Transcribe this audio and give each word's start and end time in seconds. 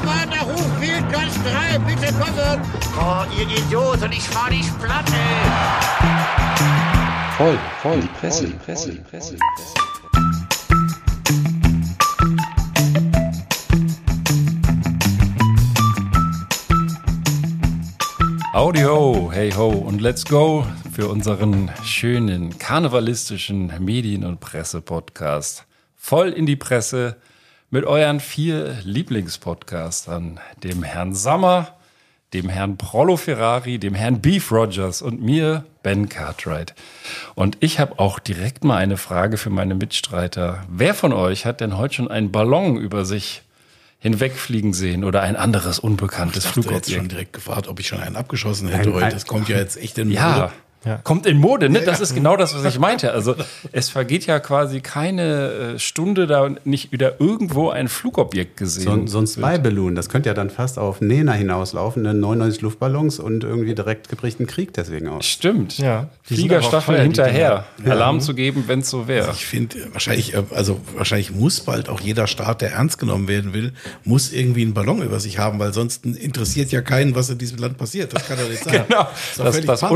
Commander 0.00 0.40
Hochfield, 0.40 1.12
Gast 1.12 1.38
3, 1.44 1.78
bitte 1.80 2.12
kommen! 2.14 2.60
Oh, 2.98 3.24
ihr 3.38 3.46
Idioten, 3.46 4.10
ich 4.12 4.22
fahr 4.22 4.48
dich 4.48 4.66
platt, 4.78 5.04
ey! 5.12 5.50
Voll, 7.36 7.58
voll, 7.82 8.00
die 8.00 8.08
Presse, 8.08 8.46
die 8.46 8.54
Presse, 8.54 8.92
die 8.92 8.98
Presse, 8.98 9.34
die 9.34 9.40
Presse. 9.56 9.74
Audio, 18.54 19.30
hey 19.32 19.52
ho 19.52 19.68
und 19.68 20.00
let's 20.00 20.24
go 20.24 20.66
für 20.92 21.08
unseren 21.08 21.70
schönen 21.84 22.58
karnevalistischen 22.58 23.72
Medien- 23.84 24.24
und 24.24 24.40
Presse-Podcast. 24.40 25.66
Voll 25.96 26.30
in 26.30 26.46
die 26.46 26.56
Presse 26.56 27.16
mit 27.70 27.84
euren 27.84 28.20
vier 28.20 28.78
Lieblingspodcastern, 28.84 30.40
dem 30.62 30.82
Herrn 30.82 31.14
Sammer, 31.14 31.74
dem 32.32 32.48
Herrn 32.48 32.76
Prollo 32.76 33.16
Ferrari, 33.16 33.78
dem 33.78 33.94
Herrn 33.94 34.20
Beef 34.20 34.52
Rogers 34.52 35.02
und 35.02 35.20
mir, 35.22 35.64
Ben 35.82 36.08
Cartwright. 36.08 36.74
Und 37.34 37.56
ich 37.60 37.80
habe 37.80 37.98
auch 37.98 38.18
direkt 38.18 38.64
mal 38.64 38.76
eine 38.76 38.96
Frage 38.96 39.36
für 39.36 39.50
meine 39.50 39.74
Mitstreiter. 39.74 40.64
Wer 40.68 40.94
von 40.94 41.12
euch 41.12 41.46
hat 41.46 41.60
denn 41.60 41.76
heute 41.76 41.94
schon 41.94 42.10
einen 42.10 42.30
Ballon 42.30 42.76
über 42.76 43.04
sich 43.04 43.42
hinwegfliegen 43.98 44.72
sehen 44.72 45.04
oder 45.04 45.22
ein 45.22 45.36
anderes 45.36 45.78
unbekanntes 45.78 46.44
Ich 46.44 46.50
dachte 46.52 46.60
jetzt 46.60 46.66
schon 46.66 46.82
Flugobjekt? 46.94 47.12
direkt 47.12 47.32
gefragt, 47.34 47.68
ob 47.68 47.80
ich 47.80 47.88
schon 47.88 48.00
einen 48.00 48.16
abgeschossen 48.16 48.68
hätte 48.68 48.88
Ein- 48.90 48.94
heute. 48.94 49.06
ein- 49.06 49.12
Das 49.12 49.26
kommt 49.26 49.48
ja 49.48 49.58
jetzt 49.58 49.76
echt 49.76 49.98
in 49.98 50.10
Ja, 50.10 50.30
Mode. 50.32 50.52
Kommt 51.04 51.26
in 51.26 51.38
Mode, 51.38 51.68
ne? 51.68 51.80
Das 51.82 52.00
ist 52.00 52.14
genau 52.14 52.36
das, 52.36 52.54
was 52.54 52.64
ich 52.64 52.78
meinte. 52.78 53.12
Also 53.12 53.34
es 53.72 53.88
vergeht 53.90 54.26
ja 54.26 54.38
quasi 54.40 54.80
keine 54.80 55.74
äh, 55.74 55.78
Stunde 55.78 56.26
da 56.26 56.48
nicht 56.64 56.90
wieder 56.92 57.20
irgendwo 57.20 57.70
ein 57.70 57.88
Flugobjekt 57.88 58.56
gesehen. 58.56 59.06
So, 59.06 59.12
so 59.12 59.18
ein 59.20 59.26
Spy-Balloon, 59.26 59.94
das 59.94 60.08
könnte 60.08 60.28
ja 60.28 60.34
dann 60.34 60.50
fast 60.50 60.78
auf 60.78 61.00
Nena 61.00 61.32
hinauslaufen, 61.32 62.02
ne? 62.02 62.14
99 62.14 62.62
Luftballons 62.62 63.18
und 63.18 63.44
irgendwie 63.44 63.74
direkt 63.74 64.08
gebricht 64.08 64.38
einen 64.40 64.46
Krieg 64.46 64.72
deswegen 64.72 65.08
aus. 65.08 65.26
Stimmt. 65.26 65.78
Ja, 65.78 66.08
Fliegerstaffel 66.22 66.98
hinterher. 67.00 67.64
Alarm 67.84 68.20
zu 68.20 68.34
geben, 68.34 68.64
wenn 68.66 68.80
es 68.80 68.90
so 68.90 69.06
wäre. 69.08 69.30
Ich 69.32 69.46
finde, 69.46 69.76
wahrscheinlich, 69.92 70.34
äh, 70.34 70.42
also 70.54 70.80
wahrscheinlich 70.94 71.30
muss 71.32 71.60
bald 71.60 71.88
auch 71.88 72.00
jeder 72.00 72.26
Staat, 72.26 72.62
der 72.62 72.72
ernst 72.72 72.98
genommen 72.98 73.28
werden 73.28 73.52
will, 73.52 73.72
muss 74.04 74.32
irgendwie 74.32 74.62
einen 74.62 74.74
Ballon 74.74 75.02
über 75.02 75.20
sich 75.20 75.38
haben, 75.38 75.58
weil 75.58 75.72
sonst 75.72 76.04
interessiert 76.06 76.72
ja 76.72 76.80
keinen, 76.80 77.14
was 77.14 77.30
in 77.30 77.38
diesem 77.38 77.58
Land 77.58 77.76
passiert. 77.78 78.14
Das 78.14 78.26
kann 78.26 78.38
doch 78.38 78.48
nicht 78.48 78.64
sein. 78.64 78.70
Genau. 78.88 79.02
ist 79.02 79.38
Das- 79.38 79.54
völlig 79.54 79.66
das 79.66 79.80
Panne. 79.80 79.92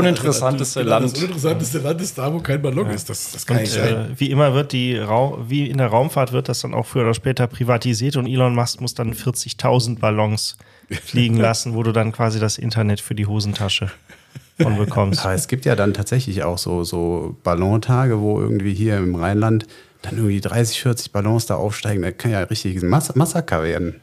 Uninteressanteste 0.75 0.79
Genau, 0.83 0.89
Land. 0.99 1.05
Das 1.13 1.19
uninteressanteste 1.19 1.77
Land 1.79 2.01
ist 2.01 2.17
da, 2.17 2.33
wo 2.33 2.39
kein 2.39 2.61
Ballon 2.61 2.89
ist. 2.89 3.09
Das, 3.09 3.31
das 3.31 3.45
kann 3.45 3.57
Und 3.57 3.63
nicht 3.63 3.73
sein. 3.73 4.11
äh, 4.11 4.19
wie 4.19 4.31
immer 4.31 4.53
wird 4.53 4.71
die 4.71 4.97
Rau 4.97 5.39
wie 5.47 5.69
in 5.69 5.77
der 5.77 5.87
Raumfahrt 5.87 6.31
wird 6.31 6.49
das 6.49 6.61
dann 6.61 6.73
auch 6.73 6.85
früher 6.85 7.03
oder 7.03 7.13
später 7.13 7.47
privatisiert 7.47 8.15
und 8.17 8.27
Elon 8.27 8.55
Musk 8.55 8.81
muss 8.81 8.93
dann 8.93 9.13
40.000 9.13 9.99
Ballons 9.99 10.57
fliegen 11.03 11.37
lassen, 11.37 11.73
wo 11.73 11.83
du 11.83 11.91
dann 11.91 12.11
quasi 12.11 12.39
das 12.39 12.57
Internet 12.57 12.99
für 13.01 13.15
die 13.15 13.25
Hosentasche 13.25 13.91
von 14.61 14.77
bekommst. 14.77 15.25
Aber 15.25 15.33
es 15.33 15.47
gibt 15.47 15.65
ja 15.65 15.75
dann 15.75 15.93
tatsächlich 15.93 16.43
auch 16.43 16.57
so, 16.57 16.83
so 16.83 17.35
Ballontage, 17.43 18.19
wo 18.21 18.39
irgendwie 18.39 18.73
hier 18.73 18.97
im 18.97 19.15
Rheinland 19.15 19.65
dann 20.01 20.17
irgendwie 20.17 20.39
30, 20.39 20.81
40 20.81 21.11
Ballons 21.11 21.47
da 21.47 21.55
aufsteigen. 21.55 22.03
Da 22.03 22.11
kann 22.11 22.31
ja 22.31 22.39
richtig 22.41 22.81
ein 22.81 22.87
Mas 22.87 23.13
Massaker 23.15 23.63
werden. 23.63 23.99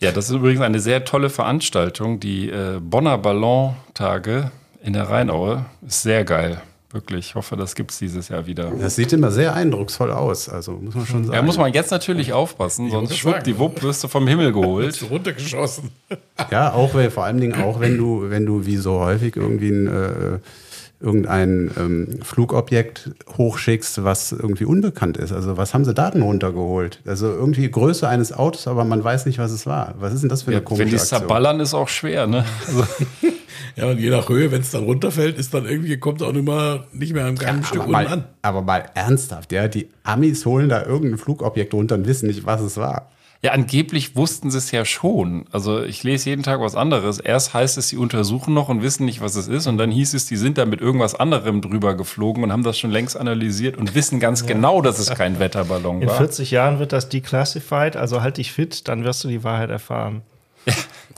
Ja, 0.00 0.10
das 0.12 0.30
ist 0.30 0.36
übrigens 0.36 0.62
eine 0.62 0.80
sehr 0.80 1.04
tolle 1.04 1.30
Veranstaltung. 1.30 2.20
Die 2.20 2.48
äh, 2.50 2.80
Bonner 2.80 3.18
Ballontage 3.18 4.50
in 4.82 4.92
der 4.92 5.08
Rheinaue 5.08 5.64
ist 5.86 6.02
sehr 6.02 6.24
geil. 6.24 6.60
Wirklich. 6.92 7.28
Ich 7.28 7.34
hoffe, 7.34 7.56
das 7.56 7.74
gibt 7.74 7.90
es 7.90 7.98
dieses 7.98 8.28
Jahr 8.28 8.46
wieder. 8.46 8.70
Das 8.78 8.96
sieht 8.96 9.14
immer 9.14 9.30
sehr 9.30 9.54
eindrucksvoll 9.54 10.10
aus, 10.10 10.50
also 10.50 10.72
muss 10.72 10.94
man 10.94 11.06
schon 11.06 11.24
sagen. 11.24 11.34
Ja, 11.34 11.40
muss 11.40 11.56
man 11.56 11.72
jetzt 11.72 11.90
natürlich 11.90 12.34
aufpassen, 12.34 12.90
sonst 12.90 13.10
muss 13.10 13.18
schwuppdiwupp 13.18 13.82
wirst 13.82 14.04
du 14.04 14.08
vom 14.08 14.28
Himmel 14.28 14.52
geholt. 14.52 14.88
Ist 14.88 15.10
runtergeschossen. 15.10 15.90
Ja, 16.50 16.74
auch 16.74 16.94
wenn, 16.94 17.10
vor 17.10 17.24
allen 17.24 17.40
Dingen 17.40 17.54
auch, 17.62 17.80
wenn 17.80 17.96
du, 17.96 18.28
wenn 18.28 18.44
du 18.44 18.66
wie 18.66 18.76
so 18.76 19.00
häufig 19.00 19.36
irgendwie 19.36 19.70
ein, 19.70 19.86
äh, 19.86 20.38
irgendein 21.02 21.70
ähm, 21.78 22.08
Flugobjekt 22.22 23.10
hochschickst, 23.36 24.04
was 24.04 24.32
irgendwie 24.32 24.64
unbekannt 24.64 25.16
ist. 25.16 25.32
Also 25.32 25.56
was 25.56 25.74
haben 25.74 25.84
sie 25.84 25.94
da 25.94 26.10
denn 26.10 26.22
runtergeholt? 26.22 27.00
Also 27.06 27.26
irgendwie 27.26 27.70
Größe 27.70 28.08
eines 28.08 28.32
Autos, 28.32 28.66
aber 28.68 28.84
man 28.84 29.02
weiß 29.02 29.26
nicht, 29.26 29.38
was 29.38 29.50
es 29.52 29.66
war. 29.66 29.94
Was 29.98 30.14
ist 30.14 30.22
denn 30.22 30.28
das 30.30 30.42
für 30.42 30.48
eine 30.50 30.58
Ja, 30.58 30.60
komische 30.64 30.84
wenn 30.84 30.88
die 30.90 30.96
Aktion? 31.00 31.18
zerballern, 31.20 31.60
ist 31.60 31.74
auch 31.74 31.88
schwer, 31.88 32.26
ne? 32.26 32.44
Also, 32.66 32.84
Ja, 33.76 33.86
und 33.86 33.98
je 33.98 34.10
nach 34.10 34.28
Höhe, 34.28 34.50
wenn 34.52 34.60
es 34.60 34.70
dann 34.70 34.84
runterfällt, 34.84 35.38
ist 35.38 35.54
dann 35.54 35.64
irgendwie, 35.64 35.96
kommt 35.96 36.22
auch 36.22 36.34
immer 36.34 36.84
nicht 36.92 37.14
mehr 37.14 37.24
an 37.24 37.38
keinem 37.38 37.64
Stück 37.64 37.80
aber, 37.80 37.88
unten 37.88 38.04
mal, 38.04 38.06
an. 38.08 38.24
aber 38.42 38.60
mal 38.60 38.84
ernsthaft, 38.94 39.50
ja, 39.50 39.66
die 39.66 39.88
Amis 40.04 40.44
holen 40.44 40.68
da 40.68 40.84
irgendein 40.84 41.16
Flugobjekt 41.18 41.72
runter 41.72 41.94
und 41.94 42.06
wissen 42.06 42.26
nicht, 42.26 42.44
was 42.44 42.60
es 42.60 42.76
war. 42.76 43.10
Ja, 43.44 43.50
angeblich 43.52 44.14
wussten 44.14 44.50
sie 44.52 44.58
es 44.58 44.70
ja 44.70 44.84
schon. 44.84 45.46
Also 45.50 45.82
ich 45.82 46.04
lese 46.04 46.30
jeden 46.30 46.42
Tag 46.44 46.60
was 46.60 46.76
anderes. 46.76 47.18
Erst 47.18 47.54
heißt 47.54 47.76
es, 47.76 47.88
sie 47.88 47.96
untersuchen 47.96 48.54
noch 48.54 48.68
und 48.68 48.82
wissen 48.82 49.04
nicht, 49.04 49.20
was 49.20 49.34
es 49.34 49.48
ist. 49.48 49.66
Und 49.66 49.78
dann 49.78 49.90
hieß 49.90 50.14
es, 50.14 50.26
die 50.26 50.36
sind 50.36 50.58
da 50.58 50.64
mit 50.64 50.80
irgendwas 50.80 51.14
anderem 51.16 51.60
drüber 51.60 51.94
geflogen 51.96 52.44
und 52.44 52.52
haben 52.52 52.62
das 52.62 52.78
schon 52.78 52.90
längst 52.92 53.16
analysisi 53.16 53.68
und 53.70 53.94
wissen 53.96 54.20
ganz 54.20 54.46
genau, 54.46 54.80
dass 54.80 54.98
es 55.00 55.10
kein 55.10 55.38
Wetterballon 55.40 56.02
In 56.02 56.08
war. 56.08 56.16
40 56.18 56.52
Jahren 56.52 56.78
wird 56.78 56.92
das 56.92 57.08
declassified, 57.08 57.96
also 57.96 58.22
halt 58.22 58.36
dich 58.36 58.52
fit, 58.52 58.86
dann 58.86 59.02
wirst 59.04 59.24
du 59.24 59.28
die 59.28 59.42
Wahrheit 59.42 59.70
erfahren. 59.70 60.22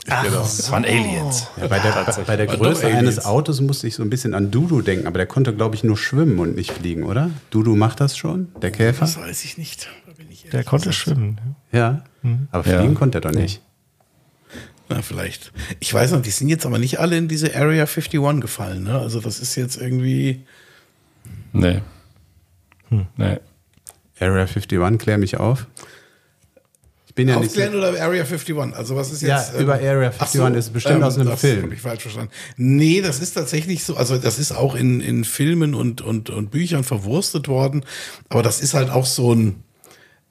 Das 0.07 0.71
waren 0.71 0.83
Aliens. 0.85 1.47
Ja, 1.57 1.67
bei, 1.67 1.79
der, 1.79 2.05
bei 2.25 2.35
der 2.35 2.47
Größe 2.47 2.87
eines 2.87 3.23
Autos 3.25 3.61
musste 3.61 3.87
ich 3.87 3.95
so 3.95 4.03
ein 4.03 4.09
bisschen 4.09 4.33
an 4.33 4.51
Dudu 4.51 4.81
denken, 4.81 5.07
aber 5.07 5.17
der 5.17 5.27
konnte, 5.27 5.53
glaube 5.53 5.75
ich, 5.75 5.83
nur 5.83 5.97
schwimmen 5.97 6.39
und 6.39 6.55
nicht 6.55 6.71
fliegen, 6.71 7.03
oder? 7.03 7.29
Dudu 7.51 7.75
macht 7.75 8.01
das 8.01 8.17
schon, 8.17 8.47
der 8.61 8.71
Käfer? 8.71 9.01
Das 9.01 9.17
weiß 9.19 9.45
ich 9.45 9.57
nicht. 9.57 9.87
Da 10.07 10.13
bin 10.13 10.27
ich 10.29 10.43
Der 10.51 10.63
konnte 10.63 10.89
gesagt- 10.89 10.95
schwimmen. 11.03 11.39
Ja, 11.71 12.03
aber 12.51 12.67
Ja. 12.69 12.79
fliegen 12.79 12.95
konnte 12.95 13.17
er 13.19 13.21
doch 13.21 13.31
nicht. 13.31 13.61
Na, 14.89 15.01
vielleicht. 15.01 15.51
Ich 15.79 15.91
weiß 15.93 16.11
noch, 16.11 16.21
die 16.21 16.29
sind 16.29 16.47
jetzt 16.49 16.65
aber 16.65 16.77
nicht 16.77 16.99
alle 16.99 17.17
in 17.17 17.27
diese 17.27 17.55
Area 17.55 17.85
51 17.85 18.39
gefallen. 18.41 18.83
Ne? 18.83 18.99
Also 18.99 19.19
das 19.19 19.39
ist 19.39 19.55
jetzt 19.55 19.77
irgendwie. 19.81 20.41
Nee. 21.53 21.81
Nee. 23.17 23.39
Area 24.19 24.43
51, 24.45 24.99
klär 24.99 25.17
mich 25.17 25.37
auf. 25.37 25.65
Ich 27.07 27.15
bin 27.15 27.27
ja 27.29 27.39
nicht. 27.39 27.47
Aufklären 27.49 27.75
oder 27.75 27.87
Area 27.99 28.23
51? 28.23 28.55
Also 28.75 28.95
was 28.95 29.11
ist 29.11 29.21
Ja, 29.23 29.39
jetzt? 29.39 29.59
über 29.59 29.73
Area 29.75 30.09
51 30.11 30.41
ist 30.55 30.73
bestimmt 30.73 31.01
aus 31.03 31.15
einem 31.17 31.29
das 31.29 31.41
Film. 31.41 31.63
habe 31.63 31.73
ich 31.73 31.81
falsch 31.81 32.03
verstanden. 32.03 32.31
Nee, 32.57 33.01
das 33.01 33.19
ist 33.19 33.33
tatsächlich 33.33 33.83
so. 33.83 33.95
Also 33.97 34.17
das 34.17 34.37
ist 34.37 34.51
auch 34.51 34.75
in, 34.75 35.01
in 35.01 35.23
Filmen 35.23 35.73
und, 35.73 36.01
und, 36.01 36.29
und 36.29 36.51
Büchern 36.51 36.83
verwurstet 36.83 37.47
worden. 37.47 37.83
Aber 38.29 38.43
das 38.43 38.61
ist 38.61 38.73
halt 38.75 38.89
auch 38.91 39.05
so 39.07 39.33
ein, 39.33 39.63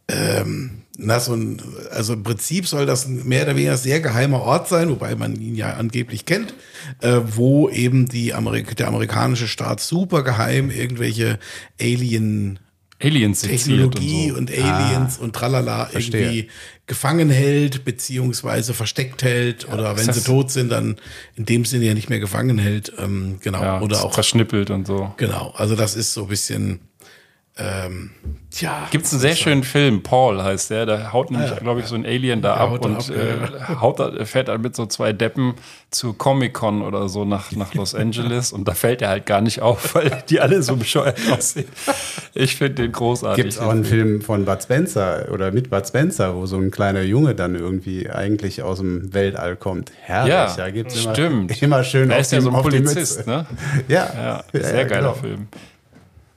ähm, 0.09 0.82
na, 0.97 1.19
so 1.19 1.34
ein, 1.34 1.60
also 1.91 2.12
im 2.12 2.22
Prinzip 2.22 2.66
soll 2.66 2.87
das 2.87 3.06
ein 3.06 3.27
mehr 3.27 3.43
oder 3.43 3.56
weniger 3.56 3.77
sehr 3.77 4.00
geheimer 4.00 4.43
Ort 4.43 4.69
sein, 4.69 4.91
wobei 4.91 5.16
man 5.16 5.34
ihn 5.41 5.56
ja 5.56 5.75
angeblich 5.75 6.25
kennt, 6.25 6.55
äh, 7.00 7.21
wo 7.25 7.69
eben 7.69 8.09
die 8.09 8.32
Amerik 8.32 8.77
der 8.77 8.88
amerikanische 8.88 9.49
Staat 9.49 9.81
super 9.81 10.22
geheim 10.22 10.71
irgendwelche 10.71 11.38
Alien 11.81 12.60
Aliens 13.03 13.41
Technologie 13.41 14.31
und 14.31 14.50
und, 14.50 14.50
so. 14.50 14.62
Aliens 14.62 15.19
und 15.19 15.34
tralala 15.34 15.87
verstehe. 15.87 16.21
irgendwie 16.21 16.49
gefangen 16.87 17.28
hält, 17.31 17.84
beziehungsweise 17.84 18.72
versteckt 18.72 19.22
hält 19.22 19.69
oder 19.69 19.97
wenn 19.97 20.12
sie 20.12 20.22
tot 20.22 20.50
sind, 20.50 20.71
dann 20.71 20.97
in 21.34 21.44
dem 21.44 21.65
Sinne 21.65 21.87
ja 21.87 21.94
nicht 21.94 22.09
mehr 22.09 22.21
gefangen 22.21 22.59
hält. 22.59 22.93
Ähm, 22.99 23.38
genau. 23.43 23.62
Ja, 23.62 23.81
oder 23.81 24.05
auch. 24.05 24.15
verschnippelt 24.15 24.71
und 24.71 24.87
so. 24.87 25.12
Genau. 25.16 25.53
Also 25.56 25.75
das 25.76 25.97
ist 25.97 26.15
so 26.15 26.22
ein 26.22 26.28
bisschen. 26.28 26.81
Ähm, 27.57 28.11
tja. 28.51 28.89
Gibt 28.91 29.05
es 29.05 29.13
einen 29.13 29.21
sehr 29.21 29.37
schönen 29.37 29.63
Film, 29.63 30.03
Paul 30.03 30.43
heißt 30.43 30.71
der, 30.71 30.87
da 30.87 31.13
haut 31.13 31.31
nämlich, 31.31 31.55
glaube 31.59 31.79
ich, 31.79 31.87
so 31.87 31.95
ein 31.95 32.05
Alien 32.05 32.43
da 32.43 32.55
ab 32.55 32.81
da 32.83 32.89
und 32.89 32.97
ab, 32.97 33.05
äh, 33.11 33.75
haut 33.81 34.01
da, 34.01 34.25
fährt 34.25 34.49
dann 34.49 34.61
mit 34.61 34.75
so 34.75 34.87
zwei 34.87 35.13
Deppen 35.13 35.55
zu 35.93 36.15
Comic-Con 36.15 36.83
oder 36.83 37.09
so 37.09 37.25
nach, 37.25 37.53
nach 37.53 37.73
Los 37.75 37.95
Angeles 37.95 38.53
und 38.53 38.67
da 38.67 38.75
fällt 38.75 39.03
er 39.03 39.09
halt 39.11 39.27
gar 39.27 39.41
nicht 39.41 39.63
auf, 39.63 39.95
weil 39.95 40.25
die 40.29 40.41
alle 40.41 40.65
so 40.65 40.75
bescheuert 40.75 41.17
aussehen. 41.31 41.69
Ich 42.33 42.57
finde 42.57 42.83
den 42.83 42.91
großartig. 42.93 43.45
Gibt 43.45 43.53
es 43.55 43.61
auch 43.61 43.71
einen 43.71 43.85
Film 43.85 44.21
von 44.21 44.45
Bud 44.45 44.61
Spencer 44.61 45.29
oder 45.31 45.53
mit 45.53 45.71
Bud 45.71 45.87
Spencer, 45.87 46.35
wo 46.35 46.47
so 46.47 46.57
ein 46.57 46.73
kleiner 46.73 47.03
Junge 47.03 47.37
dann 47.37 47.55
irgendwie 47.55 48.11
eigentlich 48.11 48.65
aus 48.65 48.79
dem 48.79 49.15
Weltall 49.15 49.55
kommt? 49.55 49.93
Herrlich, 50.00 50.33
Ja, 50.33 50.53
da 50.57 50.71
gibt's 50.71 51.00
stimmt. 51.00 51.62
Immer, 51.62 51.77
immer 51.77 51.85
schön 51.85 52.11
Er 52.11 52.17
auf 52.17 52.23
ist 52.23 52.33
ja 52.33 52.41
so 52.41 52.50
ein 52.50 52.61
Polizist, 52.62 53.29
ne? 53.29 53.47
Ja, 53.87 54.43
Ja, 54.53 54.61
sehr 54.61 54.87
geiler 54.87 55.00
genau. 55.03 55.15
Film. 55.15 55.49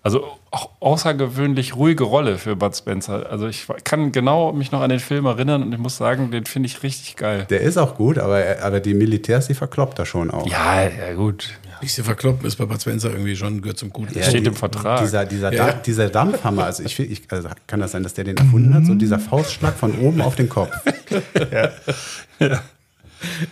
Also 0.04 0.24
auch 0.58 0.70
außergewöhnlich 0.80 1.76
ruhige 1.76 2.04
Rolle 2.04 2.38
für 2.38 2.56
Bud 2.56 2.76
Spencer. 2.76 3.30
Also 3.30 3.48
ich 3.48 3.68
kann 3.84 4.12
genau 4.12 4.52
mich 4.54 4.72
noch 4.72 4.82
an 4.82 4.90
den 4.90 5.00
Film 5.00 5.26
erinnern 5.26 5.62
und 5.64 5.72
ich 5.72 5.78
muss 5.80 5.98
sagen, 5.98 6.32
den 6.32 6.46
finde 6.46 6.68
ich 6.68 6.82
richtig 6.84 7.16
geil. 7.16 7.46
Der 7.50 7.62
ist 7.62 7.78
auch 7.78 7.96
gut, 7.96 8.18
aber, 8.18 8.44
aber 8.62 8.80
die 8.80 8.94
Militärs, 8.94 9.48
die 9.48 9.54
verkloppt 9.54 10.00
er 10.00 10.06
schon 10.06 10.32
auch. 10.32 10.48
Ja, 10.50 10.84
ja 10.84 11.14
gut. 11.16 11.50
bisschen 11.82 12.04
verkloppen 12.04 12.46
ist 12.48 12.56
bei 12.56 12.66
Bud 12.66 12.82
Spencer 12.82 13.12
irgendwie 13.12 13.36
schon, 13.36 13.62
gehört 13.62 13.78
zum 13.78 13.92
Guten. 13.92 14.18
Ja, 14.18 14.24
steht 14.24 14.42
die- 14.44 14.48
im 14.48 14.56
Vertrag. 14.56 15.02
Dieser, 15.02 15.26
dieser, 15.26 15.54
Ja. 15.54 15.68
Da- 15.68 15.74
dieser 15.74 16.10
Dampfhammer, 16.10 16.64
also 16.66 16.82
ich, 16.84 17.00
ich 17.00 17.22
also 17.30 17.50
kann 17.68 17.80
das 17.80 17.92
sein, 17.92 18.02
dass 18.04 18.16
der 18.16 18.24
den 18.24 18.38
erfunden 18.38 18.74
hat? 18.74 18.86
So 18.86 18.96
dieser 18.96 19.20
Faustschlag 19.20 19.76
von 19.76 19.96
oben 20.00 20.22
auf 20.22 20.36
den 20.36 20.50
Kopf. 20.50 20.72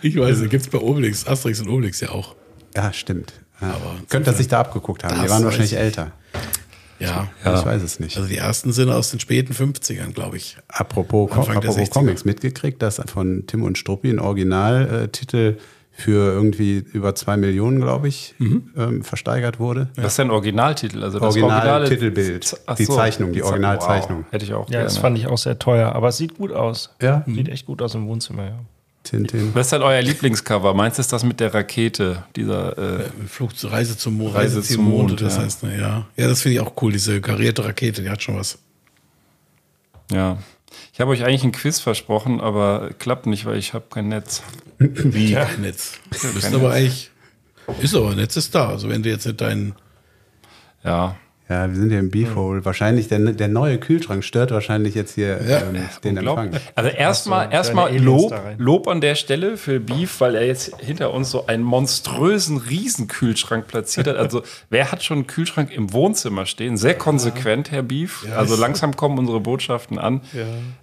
Ich 0.02 0.16
weiß, 0.16 0.40
gibt 0.48 0.62
es 0.64 0.68
bei 0.68 0.78
Obelix, 0.78 1.26
Asterix 1.26 1.60
und 1.60 1.68
Obelix 1.68 2.00
ja 2.00 2.10
auch. 2.10 2.34
Ja, 2.76 2.92
stimmt. 2.92 3.32
Ja. 3.60 3.68
Aber 3.70 3.96
Könnte 4.08 4.30
er 4.30 4.34
sich 4.34 4.48
da 4.48 4.60
abgeguckt 4.60 5.02
haben. 5.02 5.20
Die 5.22 5.28
waren 5.28 5.44
wahrscheinlich 5.44 5.72
ich. 5.72 5.78
älter. 5.78 6.12
Ja. 6.98 7.28
Ich 7.44 7.64
weiß 7.66 7.82
es 7.82 8.00
nicht. 8.00 8.16
Also 8.16 8.28
die 8.28 8.36
ersten 8.38 8.72
sind 8.72 8.90
aus 8.90 9.10
den 9.10 9.20
späten 9.20 9.52
50ern, 9.52 10.12
glaube 10.12 10.36
ich. 10.38 10.56
Apropos, 10.68 11.30
Com 11.30 11.40
Anfang 11.40 11.56
apropos 11.58 11.76
60er. 11.78 11.90
Comics, 11.90 12.24
mitgekriegt, 12.24 12.80
dass 12.82 13.00
von 13.06 13.44
Tim 13.46 13.62
und 13.62 13.76
Struppi 13.78 14.10
ein 14.10 14.18
Originaltitel 14.18 15.58
für 15.98 16.30
irgendwie 16.32 16.84
über 16.92 17.14
zwei 17.14 17.38
Millionen, 17.38 17.80
glaube 17.80 18.08
ich, 18.08 18.34
Mhm. 18.38 18.70
ähm, 18.76 19.02
versteigert 19.02 19.58
wurde. 19.58 19.88
Das 19.96 20.12
ist 20.12 20.18
ja 20.18 20.24
ein 20.24 20.30
Originaltitel. 20.30 21.02
Also 21.02 21.18
das 21.18 21.28
Original-Titelbild. 21.36 22.54
Ach 22.66 22.76
Die 22.76 22.84
so. 22.84 22.94
Zeichnung, 22.94 23.32
die 23.32 23.42
Originalzeichnung. 23.42 24.24
Wow. 24.24 24.32
Hätte 24.32 24.44
ich 24.44 24.52
auch 24.52 24.68
Ja, 24.68 24.82
das 24.82 24.94
gerne. 24.94 25.02
fand 25.02 25.18
ich 25.18 25.26
auch 25.26 25.38
sehr 25.38 25.58
teuer, 25.58 25.92
aber 25.92 26.08
es 26.08 26.18
sieht 26.18 26.36
gut 26.36 26.52
aus. 26.52 26.94
Ja, 27.00 27.24
Sieht 27.26 27.48
echt 27.48 27.64
gut 27.66 27.80
aus 27.80 27.94
im 27.94 28.06
Wohnzimmer, 28.08 28.44
ja. 28.44 28.58
Tintin. 29.06 29.54
Was 29.54 29.66
ist 29.66 29.72
denn 29.72 29.82
euer 29.82 30.02
Lieblingscover? 30.02 30.74
Meinst 30.74 30.98
du 30.98 31.00
ist 31.00 31.12
das 31.12 31.24
mit 31.24 31.40
der 31.40 31.52
Rakete? 31.54 32.24
Dieser, 32.36 32.76
äh, 32.76 33.04
Flug 33.28 33.56
zur 33.56 33.72
Reise 33.72 33.96
zum 33.96 34.16
Mond. 34.18 34.34
Reise 34.34 34.62
zum 34.62 34.84
Mond, 34.84 35.08
Mond, 35.10 35.20
das 35.20 35.36
ja. 35.36 35.42
heißt, 35.42 35.62
ne, 35.62 35.78
ja. 35.78 36.06
Ja, 36.16 36.28
das 36.28 36.42
finde 36.42 36.54
ich 36.56 36.60
auch 36.60 36.72
cool, 36.82 36.92
diese 36.92 37.20
karierte 37.20 37.64
Rakete, 37.64 38.02
die 38.02 38.10
hat 38.10 38.22
schon 38.22 38.36
was. 38.36 38.58
ja. 40.12 40.38
Ich 40.92 41.00
habe 41.00 41.10
euch 41.10 41.24
eigentlich 41.24 41.44
ein 41.44 41.52
Quiz 41.52 41.78
versprochen, 41.80 42.40
aber 42.40 42.90
klappt 42.98 43.26
nicht, 43.26 43.44
weil 43.44 43.56
ich 43.58 43.72
habe 43.74 43.84
kein 43.90 44.08
Netz. 44.08 44.42
Wie? 44.78 45.32
Kein 45.32 45.60
Netz. 45.62 45.92
Ist 46.10 46.54
aber 46.54 46.72
eigentlich, 46.72 47.10
ist 47.80 47.94
aber, 47.94 48.14
Netz 48.14 48.36
ist 48.36 48.54
da. 48.54 48.68
Also 48.70 48.88
wenn 48.88 49.02
du 49.02 49.10
jetzt 49.10 49.26
nicht 49.26 49.40
deinen, 49.40 49.74
Ja. 50.84 51.16
Ja, 51.48 51.68
wir 51.68 51.76
sind 51.76 51.90
hier 51.90 52.00
im 52.00 52.10
Beefhole. 52.10 52.64
Wahrscheinlich 52.64 53.06
der, 53.06 53.20
der 53.20 53.46
neue 53.46 53.78
Kühlschrank 53.78 54.24
stört 54.24 54.50
wahrscheinlich 54.50 54.94
jetzt 54.96 55.14
hier 55.14 55.40
Ja. 55.46 55.60
ähm, 55.62 55.76
den. 56.02 56.16
Empfang. 56.16 56.50
Also 56.74 56.90
erstmal 56.90 57.52
erstmal 57.52 57.96
Lob. 57.96 58.34
Lob 58.58 58.88
an 58.88 59.00
der 59.00 59.14
Stelle 59.14 59.56
für 59.56 59.78
Beef, 59.78 60.20
weil 60.20 60.34
er 60.34 60.44
jetzt 60.46 60.80
hinter 60.80 61.14
uns 61.14 61.30
so 61.30 61.46
einen 61.46 61.62
monströsen 61.62 62.56
Riesenkühlschrank 62.56 63.68
platziert 63.68 64.08
hat. 64.08 64.16
Also 64.16 64.42
wer 64.70 64.90
hat 64.90 65.04
schon 65.04 65.18
einen 65.18 65.26
Kühlschrank 65.28 65.70
im 65.72 65.92
Wohnzimmer 65.92 66.46
stehen? 66.46 66.76
Sehr 66.76 66.94
konsequent, 66.94 67.70
Herr 67.70 67.82
Beef. 67.82 68.26
also 68.36 68.56
langsam 68.56 68.96
kommen 68.96 69.18
unsere 69.18 69.40
Botschaften 69.40 69.98
an. 69.98 70.22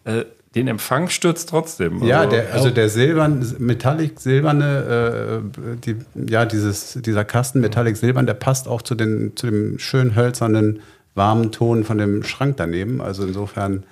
Äh, 0.06 0.24
den 0.56 0.68
Empfang 0.68 1.10
stürzt 1.10 1.50
trotzdem. 1.50 2.04
Ja, 2.04 2.20
Also- 2.22 2.30
der, 2.30 2.54
also 2.54 2.70
der 2.70 2.90
silbern, 2.90 3.56
metallic 3.60 4.20
silberne, 4.20 5.42
äh, 5.56 5.78
die, 5.86 5.96
ja, 6.32 6.46
dieses, 6.46 6.94
dieser 7.02 7.26
Kasten 7.26 7.60
metallic 7.60 7.98
silbern, 7.98 8.26
der 8.26 8.36
passt 8.36 8.68
auch 8.68 8.82
zu, 8.82 8.96
den, 8.96 9.34
zu 9.36 9.48
dem 9.48 9.80
schön 9.80 10.16
hölzernen, 10.16 10.82
warmen 11.16 11.52
Ton 11.52 11.84
von 11.84 11.98
dem 11.98 12.24
Schrank 12.24 12.58
daneben. 12.58 13.02
Also 13.02 13.26
insofern, 13.26 13.84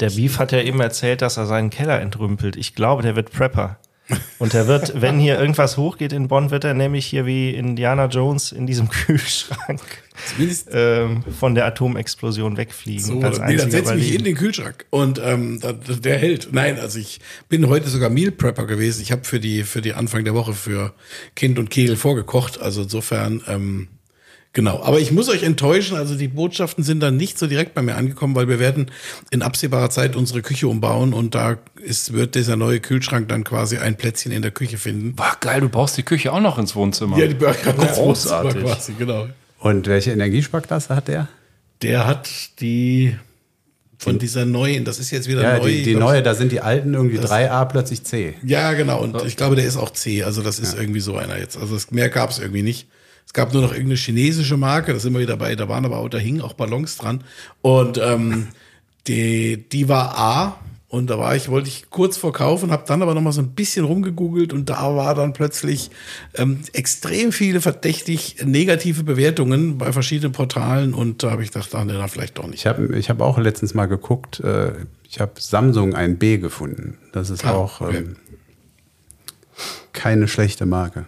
Der 0.00 0.10
Beef 0.10 0.38
hat 0.38 0.52
ja 0.52 0.60
eben 0.60 0.80
erzählt, 0.80 1.22
dass 1.22 1.36
er 1.36 1.46
seinen 1.46 1.70
Keller 1.70 2.00
entrümpelt. 2.00 2.56
Ich 2.56 2.74
glaube, 2.74 3.02
der 3.02 3.16
wird 3.16 3.32
Prepper. 3.32 3.78
Und 4.38 4.52
der 4.54 4.66
wird, 4.66 5.00
wenn 5.00 5.18
hier 5.18 5.38
irgendwas 5.38 5.76
hochgeht 5.76 6.12
in 6.12 6.28
Bonn, 6.28 6.50
wird 6.50 6.64
er 6.64 6.74
nämlich 6.74 7.06
hier 7.06 7.26
wie 7.26 7.50
Indiana 7.50 8.06
Jones 8.06 8.52
in 8.52 8.66
diesem 8.66 8.88
Kühlschrank 9.06 9.80
ähm, 10.70 11.22
von 11.38 11.54
der 11.54 11.66
Atomexplosion 11.66 12.56
wegfliegen. 12.56 13.04
so, 13.04 13.20
als 13.20 13.38
nee, 13.40 13.56
dann 13.56 13.70
setze 13.70 13.94
ich 13.94 14.00
mich 14.00 14.14
in 14.14 14.24
den 14.24 14.34
Kühlschrank 14.34 14.86
und 14.90 15.20
ähm, 15.22 15.60
der 15.86 16.18
hält. 16.18 16.48
Nein, 16.52 16.78
also 16.78 16.98
ich 16.98 17.20
bin 17.48 17.68
heute 17.68 17.88
sogar 17.88 18.10
Meal 18.10 18.30
Prepper 18.30 18.66
gewesen. 18.66 19.02
Ich 19.02 19.12
habe 19.12 19.24
für 19.24 19.40
die, 19.40 19.62
für 19.64 19.82
die 19.82 19.94
Anfang 19.94 20.24
der 20.24 20.34
Woche 20.34 20.54
für 20.54 20.94
Kind 21.36 21.58
und 21.58 21.70
Kegel 21.70 21.96
vorgekocht. 21.96 22.60
Also 22.60 22.82
insofern, 22.82 23.42
ähm, 23.46 23.88
Genau, 24.58 24.82
aber 24.82 24.98
ich 24.98 25.12
muss 25.12 25.28
euch 25.28 25.44
enttäuschen, 25.44 25.96
also 25.96 26.16
die 26.16 26.26
Botschaften 26.26 26.82
sind 26.82 26.98
dann 26.98 27.16
nicht 27.16 27.38
so 27.38 27.46
direkt 27.46 27.74
bei 27.74 27.82
mir 27.82 27.94
angekommen, 27.94 28.34
weil 28.34 28.48
wir 28.48 28.58
werden 28.58 28.90
in 29.30 29.42
absehbarer 29.42 29.88
Zeit 29.88 30.16
unsere 30.16 30.42
Küche 30.42 30.66
umbauen 30.66 31.12
und 31.12 31.36
da 31.36 31.58
ist, 31.80 32.12
wird 32.12 32.34
dieser 32.34 32.56
neue 32.56 32.80
Kühlschrank 32.80 33.28
dann 33.28 33.44
quasi 33.44 33.78
ein 33.78 33.96
Plätzchen 33.96 34.32
in 34.32 34.42
der 34.42 34.50
Küche 34.50 34.76
finden. 34.76 35.14
Boah, 35.14 35.36
geil, 35.38 35.60
du 35.60 35.68
baust 35.68 35.96
die 35.96 36.02
Küche 36.02 36.32
auch 36.32 36.40
noch 36.40 36.58
ins 36.58 36.74
Wohnzimmer. 36.74 37.16
Ja, 37.20 37.28
die 37.28 37.34
Burger 37.34 37.72
Großartig. 37.72 38.64
quasi, 38.64 38.94
genau. 38.98 39.28
und 39.60 39.86
welche 39.86 40.10
Energiesparklasse 40.10 40.96
hat 40.96 41.06
der? 41.06 41.28
Der 41.82 42.08
hat 42.08 42.28
die 42.58 43.14
von 43.96 44.18
dieser 44.18 44.44
neuen, 44.44 44.84
das 44.84 44.98
ist 44.98 45.12
jetzt 45.12 45.28
wieder 45.28 45.42
Ja, 45.42 45.58
neu. 45.58 45.68
die, 45.68 45.84
die 45.84 45.94
neue, 45.94 46.20
da 46.20 46.34
sind 46.34 46.50
die 46.50 46.62
alten 46.62 46.94
irgendwie 46.94 47.20
3a 47.20 47.64
plötzlich 47.66 48.02
C. 48.02 48.34
Ja, 48.44 48.72
genau. 48.72 49.02
Und 49.02 49.24
ich 49.24 49.36
glaube, 49.36 49.54
der 49.54 49.66
ist 49.66 49.76
auch 49.76 49.90
C. 49.90 50.24
Also 50.24 50.42
das 50.42 50.58
ist 50.58 50.76
irgendwie 50.76 50.98
so 50.98 51.16
einer 51.16 51.38
jetzt. 51.38 51.56
Also 51.56 51.78
mehr 51.92 52.08
gab 52.08 52.30
es 52.30 52.40
irgendwie 52.40 52.62
nicht. 52.62 52.88
Es 53.28 53.34
gab 53.34 53.52
nur 53.52 53.60
noch 53.60 53.72
irgendeine 53.72 53.96
chinesische 53.96 54.56
Marke, 54.56 54.94
da 54.94 54.98
sind 54.98 55.12
wir 55.12 55.20
wieder 55.20 55.36
bei, 55.36 55.54
da 55.54 55.68
waren 55.68 55.84
aber 55.84 55.98
auch, 55.98 56.08
da 56.08 56.16
hingen 56.16 56.40
auch 56.40 56.54
Ballons 56.54 56.96
dran. 56.96 57.22
Und 57.60 57.98
ähm, 58.02 58.48
die, 59.06 59.68
die 59.68 59.86
war 59.86 60.16
A. 60.18 60.60
Und 60.88 61.10
da 61.10 61.18
war 61.18 61.36
ich, 61.36 61.50
wollte 61.50 61.68
ich 61.68 61.90
kurz 61.90 62.16
vorkaufen, 62.16 62.70
habe 62.70 62.84
dann 62.86 63.02
aber 63.02 63.12
noch 63.12 63.20
mal 63.20 63.32
so 63.32 63.42
ein 63.42 63.50
bisschen 63.50 63.84
rumgegoogelt 63.84 64.54
und 64.54 64.70
da 64.70 64.96
war 64.96 65.14
dann 65.14 65.34
plötzlich 65.34 65.90
ähm, 66.36 66.60
extrem 66.72 67.30
viele 67.30 67.60
verdächtig 67.60 68.36
negative 68.46 69.04
Bewertungen 69.04 69.76
bei 69.76 69.92
verschiedenen 69.92 70.32
Portalen 70.32 70.94
und 70.94 71.22
da 71.22 71.30
habe 71.30 71.42
ich 71.42 71.52
gedacht, 71.52 71.74
ach, 71.74 71.84
nee, 71.84 71.92
dann 71.92 72.08
vielleicht 72.08 72.38
doch 72.38 72.46
nicht. 72.46 72.60
Ich 72.60 72.66
habe 72.66 72.96
ich 72.96 73.10
hab 73.10 73.20
auch 73.20 73.36
letztens 73.36 73.74
mal 73.74 73.84
geguckt, 73.84 74.40
äh, 74.40 74.72
ich 75.06 75.20
habe 75.20 75.32
Samsung 75.38 75.94
ein 75.94 76.16
B 76.16 76.38
gefunden. 76.38 76.96
Das 77.12 77.28
ist 77.28 77.44
Ah, 77.44 77.52
auch 77.52 77.82
okay. 77.82 77.98
ähm, 77.98 78.16
keine 79.92 80.26
schlechte 80.26 80.64
Marke. 80.64 81.04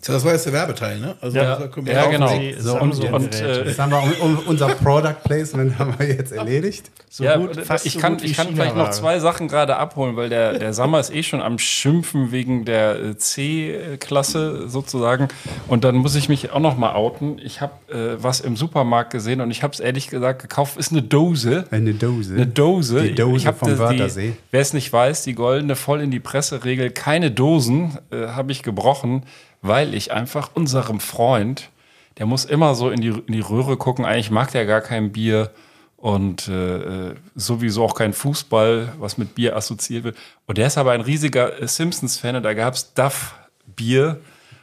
Tja, 0.00 0.14
Das 0.14 0.24
war 0.24 0.32
jetzt 0.32 0.46
der 0.46 0.52
Werbeteil, 0.52 1.00
ne? 1.00 1.16
Also 1.20 1.36
Ja, 1.36 1.58
ja 1.84 2.06
genau. 2.06 2.28
Sie 2.28 2.54
So, 2.58 2.78
und, 2.80 2.98
und 3.12 3.34
äh, 3.34 3.64
Das 3.64 3.78
haben 3.80 3.90
wir, 3.90 3.98
um, 3.98 4.12
um, 4.20 4.38
unser 4.46 4.68
Product 4.68 5.16
Placement 5.24 5.76
haben 5.78 5.94
wir 5.98 6.06
jetzt 6.06 6.32
erledigt. 6.32 6.90
So 7.10 7.24
ja, 7.24 7.36
gut, 7.36 7.56
fast 7.64 7.84
ich 7.84 7.94
so 7.94 7.98
kann, 8.00 8.12
gut 8.16 8.24
ich 8.24 8.36
kann 8.36 8.48
vielleicht 8.54 8.76
noch 8.76 8.90
zwei 8.90 9.18
Sachen 9.18 9.48
gerade 9.48 9.76
abholen, 9.76 10.14
weil 10.14 10.28
der, 10.28 10.58
der 10.58 10.72
Sammer 10.72 11.00
ist 11.00 11.12
eh 11.12 11.22
schon 11.24 11.42
am 11.42 11.58
Schimpfen 11.58 12.30
wegen 12.30 12.64
der 12.64 13.00
äh, 13.00 13.16
C-Klasse 13.16 14.68
sozusagen. 14.68 15.28
Und 15.66 15.84
dann 15.84 15.96
muss 15.96 16.14
ich 16.14 16.28
mich 16.28 16.52
auch 16.52 16.60
noch 16.60 16.76
mal 16.76 16.94
outen. 16.94 17.38
Ich 17.42 17.60
habe 17.60 17.72
äh, 17.92 18.22
was 18.22 18.40
im 18.40 18.56
Supermarkt 18.56 19.10
gesehen 19.10 19.40
und 19.40 19.50
ich 19.50 19.62
habe 19.62 19.72
es 19.72 19.80
ehrlich 19.80 20.08
gesagt 20.08 20.42
gekauft. 20.42 20.76
Ist 20.76 20.92
eine 20.92 21.02
Dose. 21.02 21.64
Eine 21.70 21.94
Dose. 21.94 22.34
Eine 22.34 22.46
Dose. 22.46 23.02
Die 23.02 23.14
Dose 23.14 23.48
ich 23.48 23.54
vom 23.56 23.68
das- 23.70 23.78
Wörthersee. 23.78 24.28
Die, 24.28 24.36
Wer 24.52 24.60
es 24.60 24.72
nicht 24.72 24.92
weiß, 24.92 25.24
die 25.24 25.34
goldene 25.34 25.74
voll 25.76 26.00
in 26.00 26.10
die 26.10 26.20
Presse-Regel, 26.20 26.90
keine 26.90 27.30
Dosen, 27.30 27.98
äh, 28.10 28.28
habe 28.28 28.52
ich 28.52 28.62
gebrochen, 28.62 29.24
weil 29.62 29.94
ich 29.94 30.12
einfach 30.12 30.50
unserem 30.54 31.00
Freund, 31.00 31.70
der 32.18 32.26
muss 32.26 32.44
immer 32.44 32.74
so 32.74 32.90
in 32.90 33.00
die, 33.00 33.08
in 33.08 33.32
die 33.32 33.40
Röhre 33.40 33.76
gucken, 33.76 34.04
eigentlich 34.04 34.30
mag 34.30 34.50
der 34.52 34.66
gar 34.66 34.80
kein 34.80 35.12
Bier 35.12 35.50
und 35.96 36.46
äh, 36.48 37.08
äh, 37.10 37.14
sowieso 37.34 37.84
auch 37.84 37.94
kein 37.94 38.12
Fußball, 38.12 38.94
was 38.98 39.18
mit 39.18 39.34
Bier 39.34 39.56
assoziiert 39.56 40.04
wird. 40.04 40.16
Und 40.46 40.58
der 40.58 40.68
ist 40.68 40.78
aber 40.78 40.92
ein 40.92 41.00
riesiger 41.00 41.60
äh, 41.60 41.66
Simpsons-Fan 41.66 42.36
und 42.36 42.44
da 42.44 42.54
gab 42.54 42.74
es 42.74 42.94
Duff-Bier. 42.94 44.20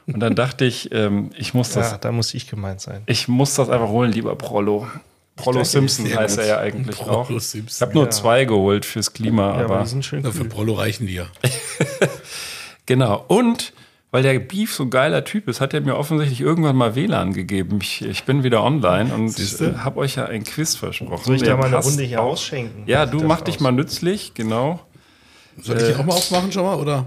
Und 0.08 0.20
dann 0.20 0.36
dachte 0.36 0.66
ich, 0.66 0.92
ähm, 0.94 1.32
ich 1.36 1.54
muss 1.54 1.72
das 1.72 1.92
Ja, 1.92 1.98
da 1.98 2.12
muss 2.12 2.34
ich 2.34 2.48
gemeint 2.48 2.80
sein. 2.80 3.02
ich 3.08 3.28
muss 3.28 3.56
das 3.56 3.70
einfach 3.70 3.90
holen, 3.90 4.12
lieber 4.12 4.36
Prollo. 4.36 4.88
Prollo 5.36 5.64
Simpson 5.66 6.06
heißt 6.16 6.38
er 6.38 6.46
ja 6.46 6.58
eigentlich 6.60 6.96
Prollo 6.96 7.22
auch. 7.22 7.30
Ich 7.30 7.44
Simpson, 7.44 7.88
habe 7.88 7.96
nur 7.98 8.06
ja. 8.06 8.10
zwei 8.12 8.46
geholt 8.46 8.86
fürs 8.86 9.12
Klima, 9.12 9.48
Ja, 9.48 9.66
aber 9.66 9.76
aber 9.76 9.84
die 9.84 9.90
sind 9.90 10.06
schön 10.06 10.22
Na, 10.24 10.32
für. 10.32 10.46
Prollo 10.46 10.74
reichen 10.74 11.08
die 11.08 11.16
ja. 11.16 11.26
genau. 12.86 13.26
Und 13.28 13.74
weil 14.16 14.24
der 14.24 14.40
Beef 14.40 14.74
so 14.74 14.84
ein 14.84 14.90
geiler 14.90 15.26
Typ 15.26 15.50
ist, 15.50 15.60
hat 15.60 15.74
er 15.74 15.82
mir 15.82 15.98
offensichtlich 15.98 16.40
irgendwann 16.40 16.78
mal 16.78 16.96
WLAN 16.96 17.34
gegeben. 17.34 17.80
Ich, 17.82 18.02
ich 18.02 18.24
bin 18.24 18.44
wieder 18.44 18.64
online 18.64 19.14
und 19.14 19.38
äh, 19.38 19.74
habe 19.80 20.00
euch 20.00 20.16
ja 20.16 20.24
ein 20.26 20.46
Quiz 20.46 20.74
versprochen. 20.76 21.26
Soll 21.26 21.36
ich 21.36 21.42
Der 21.44 21.52
da 21.56 21.58
mal 21.58 21.66
eine 21.68 21.76
Runde 21.84 22.04
hier 22.04 22.22
auch. 22.22 22.32
ausschenken? 22.32 22.84
Ja, 22.86 23.06
du 23.06 23.22
mach 23.26 23.42
dich 23.42 23.56
aus? 23.56 23.62
mal 23.62 23.72
nützlich, 23.74 24.34
genau. 24.34 24.80
Soll 25.62 25.76
ich 25.76 25.84
die 25.88 25.96
auch 25.96 26.06
mal 26.06 26.14
aufmachen 26.14 26.50
schon 26.54 26.64
mal? 26.64 26.76
Oder? 26.80 27.06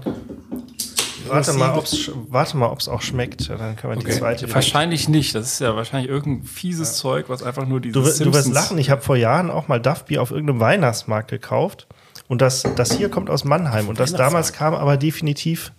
Warte 1.27 1.53
mal, 1.53 1.75
ob's, 1.77 2.11
warte 2.27 2.57
mal, 2.57 2.67
ob 2.69 2.79
es 2.79 2.87
auch 2.87 3.01
schmeckt. 3.01 3.49
Dann 3.49 3.75
können 3.75 3.93
wir 3.93 3.99
die 3.99 4.05
Okay. 4.05 4.17
zweite. 4.19 4.53
Wahrscheinlich 4.53 5.09
nicht. 5.09 5.33
Das 5.33 5.45
ist 5.53 5.61
ja 5.61 5.75
wahrscheinlich 5.75 6.09
irgendein 6.11 6.45
fieses 6.45 6.95
Zeug, 6.97 7.25
was 7.29 7.41
einfach 7.41 7.65
nur 7.67 7.79
dieses 7.81 7.93
Du, 7.93 8.05
wirst- 8.07 8.19
du 8.25 8.33
wirst 8.33 8.51
lachen. 8.53 8.77
Ich 8.77 8.89
habe 8.89 9.01
vor 9.01 9.15
Jahren 9.15 9.49
auch 9.49 9.67
mal 9.67 9.79
Duff 9.79 10.05
Bier 10.05 10.21
auf 10.21 10.29
irgendeinem 10.31 10.59
Weihnachtsmarkt 10.59 11.29
gekauft. 11.31 11.87
Und 12.27 12.41
das, 12.41 12.63
das 12.75 12.93
hier 12.93 13.09
kommt 13.09 13.29
aus 13.31 13.43
Mannheim. 13.45 13.87
Und 13.89 13.99
das 13.99 14.13
damals 14.13 14.53
kam 14.53 14.73
aber 14.75 14.97
definitiv 14.97 15.71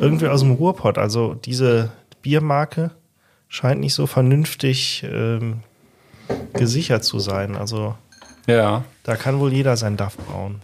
irgendwie 0.00 0.28
aus 0.28 0.40
dem 0.40 0.52
Ruhrpott. 0.52 0.98
Also 0.98 1.34
diese 1.34 1.90
Biermarke 2.22 2.90
scheint 3.48 3.80
nicht 3.80 3.94
so 3.94 4.06
vernünftig 4.06 5.04
ähm, 5.10 5.60
gesichert 6.54 7.04
zu 7.04 7.18
sein. 7.18 7.56
Also 7.56 7.94
Ja. 8.46 8.84
da 9.02 9.16
kann 9.16 9.38
wohl 9.40 9.52
jeder 9.52 9.76
sein 9.76 9.96
Duff 9.96 10.16
brauen. 10.16 10.60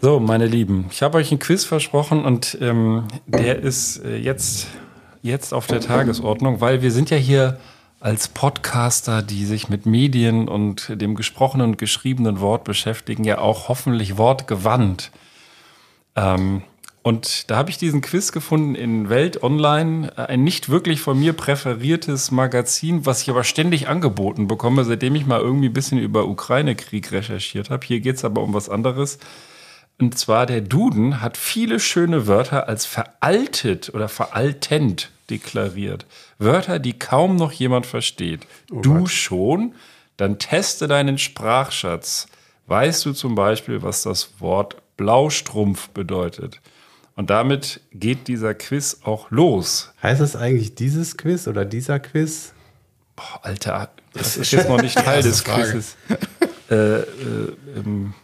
So, 0.00 0.20
meine 0.20 0.46
Lieben, 0.46 0.86
ich 0.90 1.02
habe 1.02 1.18
euch 1.18 1.30
einen 1.32 1.40
Quiz 1.40 1.64
versprochen 1.64 2.24
und 2.24 2.56
ähm, 2.60 3.04
der 3.26 3.58
ist 3.58 4.04
äh, 4.04 4.16
jetzt, 4.16 4.68
jetzt 5.22 5.52
auf 5.52 5.66
der 5.66 5.80
Tagesordnung, 5.80 6.60
weil 6.60 6.82
wir 6.82 6.92
sind 6.92 7.10
ja 7.10 7.16
hier 7.16 7.58
als 8.00 8.28
Podcaster, 8.28 9.22
die 9.22 9.44
sich 9.44 9.68
mit 9.68 9.86
Medien 9.86 10.46
und 10.46 11.00
dem 11.00 11.16
gesprochenen 11.16 11.70
und 11.70 11.78
geschriebenen 11.78 12.38
Wort 12.40 12.62
beschäftigen, 12.62 13.24
ja 13.24 13.38
auch 13.38 13.68
hoffentlich 13.68 14.16
wortgewandt. 14.16 15.10
Ähm, 16.14 16.62
und 17.02 17.50
da 17.50 17.56
habe 17.56 17.70
ich 17.70 17.78
diesen 17.78 18.00
Quiz 18.00 18.32
gefunden 18.32 18.74
in 18.74 19.08
Welt 19.08 19.42
Online, 19.42 20.12
äh, 20.16 20.22
ein 20.22 20.44
nicht 20.44 20.68
wirklich 20.68 21.00
von 21.00 21.18
mir 21.18 21.32
präferiertes 21.32 22.30
Magazin, 22.30 23.06
was 23.06 23.22
ich 23.22 23.30
aber 23.30 23.44
ständig 23.44 23.88
angeboten 23.88 24.48
bekomme, 24.48 24.84
seitdem 24.84 25.14
ich 25.14 25.26
mal 25.26 25.40
irgendwie 25.40 25.68
ein 25.68 25.72
bisschen 25.72 25.98
über 25.98 26.26
Ukraine-Krieg 26.26 27.12
recherchiert 27.12 27.70
habe. 27.70 27.86
Hier 27.86 28.00
geht 28.00 28.16
es 28.16 28.24
aber 28.24 28.42
um 28.42 28.52
was 28.52 28.68
anderes. 28.68 29.18
Und 30.00 30.18
zwar 30.18 30.46
der 30.46 30.60
Duden 30.60 31.20
hat 31.20 31.36
viele 31.36 31.80
schöne 31.80 32.26
Wörter 32.26 32.68
als 32.68 32.86
veraltet 32.86 33.92
oder 33.94 34.08
veraltend 34.08 35.10
deklariert. 35.28 36.06
Wörter, 36.38 36.78
die 36.78 36.98
kaum 36.98 37.36
noch 37.36 37.52
jemand 37.52 37.86
versteht. 37.86 38.46
du 38.70 39.06
schon? 39.06 39.74
Dann 40.16 40.38
teste 40.38 40.88
deinen 40.88 41.18
Sprachschatz. 41.18 42.28
Weißt 42.66 43.04
du 43.06 43.12
zum 43.12 43.34
Beispiel, 43.34 43.82
was 43.82 44.02
das 44.02 44.40
Wort 44.40 44.76
Blaustrumpf 44.96 45.88
bedeutet? 45.90 46.60
Und 47.18 47.30
damit 47.30 47.80
geht 47.92 48.28
dieser 48.28 48.54
Quiz 48.54 49.00
auch 49.02 49.32
los. 49.32 49.92
Heißt 50.04 50.20
es 50.20 50.36
eigentlich 50.36 50.76
dieses 50.76 51.16
Quiz 51.16 51.48
oder 51.48 51.64
dieser 51.64 51.98
Quiz? 51.98 52.52
Boah, 53.16 53.40
Alter, 53.42 53.90
das 54.12 54.36
ist 54.36 54.52
jetzt 54.52 54.68
noch 54.68 54.80
nicht 54.80 54.96
Teil 54.96 55.20
des 55.20 55.40
Frage. 55.40 55.64
Quizzes. 55.64 55.96
Äh, 56.70 56.74
äh, 56.76 57.06
ähm, 57.76 58.14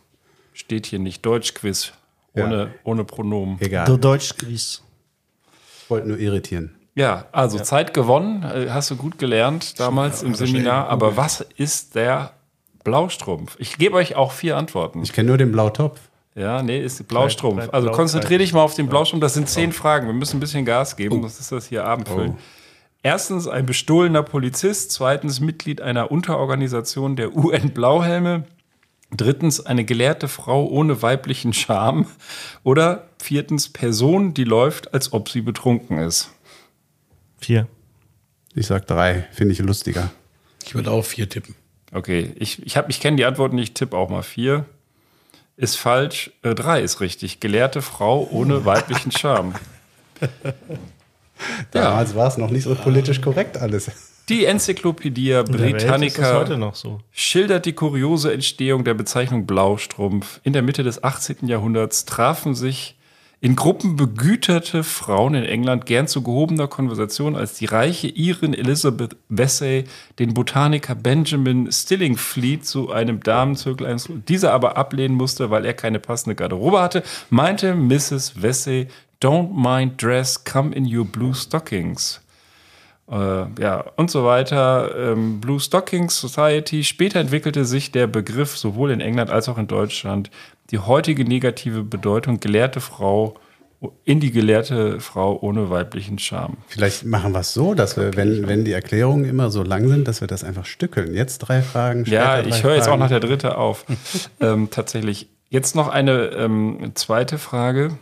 steht 0.52 0.86
hier 0.86 1.00
nicht 1.00 1.26
Deutschquiz 1.26 1.92
ohne, 2.34 2.56
Ja. 2.56 2.68
ohne 2.84 3.02
Pronomen. 3.02 3.56
Egal. 3.60 3.86
Der 3.86 3.96
Deutschquiz. 3.96 4.84
Ich 5.82 5.90
wollte 5.90 6.06
nur 6.06 6.18
irritieren. 6.18 6.76
Ja, 6.94 7.26
also 7.32 7.58
Zeit 7.58 7.94
gewonnen, 7.94 8.44
äh, 8.44 8.68
hast 8.70 8.92
du 8.92 8.96
gut 8.96 9.18
gelernt 9.18 9.80
damals 9.80 10.22
im 10.22 10.36
Seminar. 10.36 10.88
Aber 10.88 11.16
was 11.16 11.40
ist 11.56 11.96
der 11.96 12.34
Blaustrumpf? 12.84 13.56
Ich 13.58 13.76
gebe 13.76 13.96
euch 13.96 14.14
auch 14.14 14.30
vier 14.30 14.56
Antworten. 14.56 15.02
Ich 15.02 15.12
kenne 15.12 15.26
nur 15.30 15.38
den 15.38 15.50
Blautopf. 15.50 15.98
Ja, 16.36 16.62
nee, 16.62 16.80
ist 16.80 17.06
Blaustrumpf. 17.06 17.54
Bleib- 17.56 17.66
bleib 17.70 17.74
also 17.74 17.88
blau, 17.88 17.96
konzentrier 17.96 18.38
bleib- 18.38 18.46
dich 18.46 18.52
mal 18.52 18.62
auf 18.62 18.74
den 18.74 18.88
Blaustrumpf. 18.88 19.20
Das 19.20 19.34
sind 19.34 19.48
zehn 19.48 19.72
Fragen. 19.72 20.06
Wir 20.08 20.14
müssen 20.14 20.38
ein 20.38 20.40
bisschen 20.40 20.64
Gas 20.64 20.96
geben, 20.96 21.20
sonst 21.20 21.38
ist 21.40 21.52
das 21.52 21.66
hier 21.68 21.84
Abendfüllen. 21.84 22.36
Erstens 23.02 23.46
ein 23.46 23.66
bestohlener 23.66 24.22
Polizist. 24.22 24.90
Zweitens 24.90 25.38
Mitglied 25.40 25.80
einer 25.80 26.10
Unterorganisation 26.10 27.16
der 27.16 27.36
UN-Blauhelme. 27.36 28.44
Drittens 29.16 29.64
eine 29.64 29.84
gelehrte 29.84 30.26
Frau 30.26 30.66
ohne 30.66 31.02
weiblichen 31.02 31.52
Charme. 31.52 32.06
Oder 32.64 33.06
viertens 33.22 33.68
Person, 33.68 34.34
die 34.34 34.44
läuft, 34.44 34.92
als 34.92 35.12
ob 35.12 35.28
sie 35.28 35.40
betrunken 35.42 35.98
ist. 35.98 36.32
Vier. 37.38 37.68
Ich 38.54 38.66
sag 38.66 38.86
drei, 38.86 39.28
finde 39.32 39.52
ich 39.52 39.58
lustiger. 39.60 40.10
Ich 40.64 40.74
würde 40.74 40.90
auch 40.90 41.04
vier 41.04 41.28
tippen. 41.28 41.54
Okay, 41.92 42.32
ich, 42.36 42.64
ich, 42.66 42.76
hab- 42.76 42.88
ich 42.88 43.00
kenne 43.00 43.16
die 43.18 43.24
Antworten, 43.24 43.58
ich 43.58 43.74
tippe 43.74 43.96
auch 43.96 44.08
mal 44.08 44.22
vier. 44.22 44.64
Ist 45.56 45.76
falsch. 45.76 46.32
Äh, 46.42 46.54
drei 46.54 46.80
ist 46.80 47.00
richtig. 47.00 47.40
Gelehrte 47.40 47.82
Frau 47.82 48.28
ohne 48.30 48.64
weiblichen 48.64 49.12
Charme. 49.12 49.54
Damals 51.70 52.14
war 52.14 52.28
es 52.28 52.36
noch 52.36 52.50
nicht 52.50 52.64
so 52.64 52.74
politisch 52.74 53.20
korrekt 53.20 53.56
alles. 53.56 53.90
Die 54.28 54.46
Enzyklopädie 54.46 55.42
Britannica 55.44 56.38
heute 56.38 56.56
noch 56.56 56.74
so. 56.74 57.00
schildert 57.12 57.66
die 57.66 57.74
kuriose 57.74 58.32
Entstehung 58.32 58.82
der 58.84 58.94
Bezeichnung 58.94 59.44
Blaustrumpf. 59.44 60.40
In 60.44 60.54
der 60.54 60.62
Mitte 60.62 60.82
des 60.82 61.04
18. 61.04 61.46
Jahrhunderts 61.46 62.06
trafen 62.06 62.54
sich 62.54 62.96
in 63.44 63.56
Gruppen 63.56 63.96
begüterte 63.96 64.82
Frauen 64.82 65.34
in 65.34 65.44
England 65.44 65.84
gern 65.84 66.08
zu 66.08 66.22
gehobener 66.22 66.66
Konversation, 66.66 67.36
als 67.36 67.52
die 67.52 67.66
reiche 67.66 68.08
Irin 68.08 68.54
Elizabeth 68.54 69.16
Vesey 69.28 69.84
den 70.18 70.32
Botaniker 70.32 70.94
Benjamin 70.94 71.70
Stillingfleet 71.70 72.64
zu 72.64 72.90
einem 72.90 73.20
Damenzirkel 73.20 73.86
einlud. 73.86 74.26
Dieser 74.30 74.54
aber 74.54 74.78
ablehnen 74.78 75.14
musste, 75.14 75.50
weil 75.50 75.66
er 75.66 75.74
keine 75.74 76.00
passende 76.00 76.36
Garderobe 76.36 76.80
hatte, 76.80 77.02
meinte 77.28 77.74
Mrs. 77.74 78.40
Vesey, 78.40 78.88
don't 79.22 79.50
mind 79.52 80.02
dress, 80.02 80.42
come 80.42 80.74
in 80.74 80.86
your 80.86 81.04
blue 81.04 81.34
stockings 81.34 82.23
äh, 83.10 83.60
ja, 83.60 83.84
und 83.96 84.10
so 84.10 84.24
weiter. 84.24 84.94
Ähm, 84.96 85.40
Blue 85.40 85.60
Stockings 85.60 86.18
Society. 86.18 86.84
Später 86.84 87.20
entwickelte 87.20 87.64
sich 87.64 87.92
der 87.92 88.06
Begriff 88.06 88.56
sowohl 88.56 88.90
in 88.90 89.00
England 89.00 89.30
als 89.30 89.48
auch 89.48 89.58
in 89.58 89.66
Deutschland 89.66 90.30
die 90.70 90.78
heutige 90.78 91.24
negative 91.24 91.82
Bedeutung 91.82 92.40
gelehrte 92.40 92.80
Frau 92.80 93.36
in 94.04 94.20
die 94.20 94.30
gelehrte 94.30 95.00
Frau 95.00 95.38
ohne 95.40 95.68
weiblichen 95.68 96.18
Charme. 96.18 96.56
Vielleicht 96.68 97.04
machen 97.04 97.32
wir 97.32 97.40
es 97.40 97.52
so, 97.52 97.74
dass 97.74 97.96
wir, 97.98 98.16
wenn, 98.16 98.46
wenn 98.48 98.64
die 98.64 98.72
Erklärungen 98.72 99.26
immer 99.26 99.50
so 99.50 99.62
lang 99.62 99.88
sind, 99.88 100.08
dass 100.08 100.20
wir 100.22 100.28
das 100.28 100.44
einfach 100.44 100.64
stückeln. 100.64 101.14
Jetzt 101.14 101.38
drei 101.38 101.60
Fragen, 101.60 102.04
Ja, 102.06 102.40
ich 102.40 102.62
höre 102.62 102.76
jetzt 102.76 102.88
auch 102.88 102.96
nach 102.96 103.08
der 103.08 103.20
dritte 103.20 103.58
auf. 103.58 103.84
ähm, 104.40 104.68
tatsächlich. 104.70 105.28
Jetzt 105.50 105.76
noch 105.76 105.88
eine 105.88 106.30
ähm, 106.30 106.92
zweite 106.94 107.36
Frage. 107.38 107.98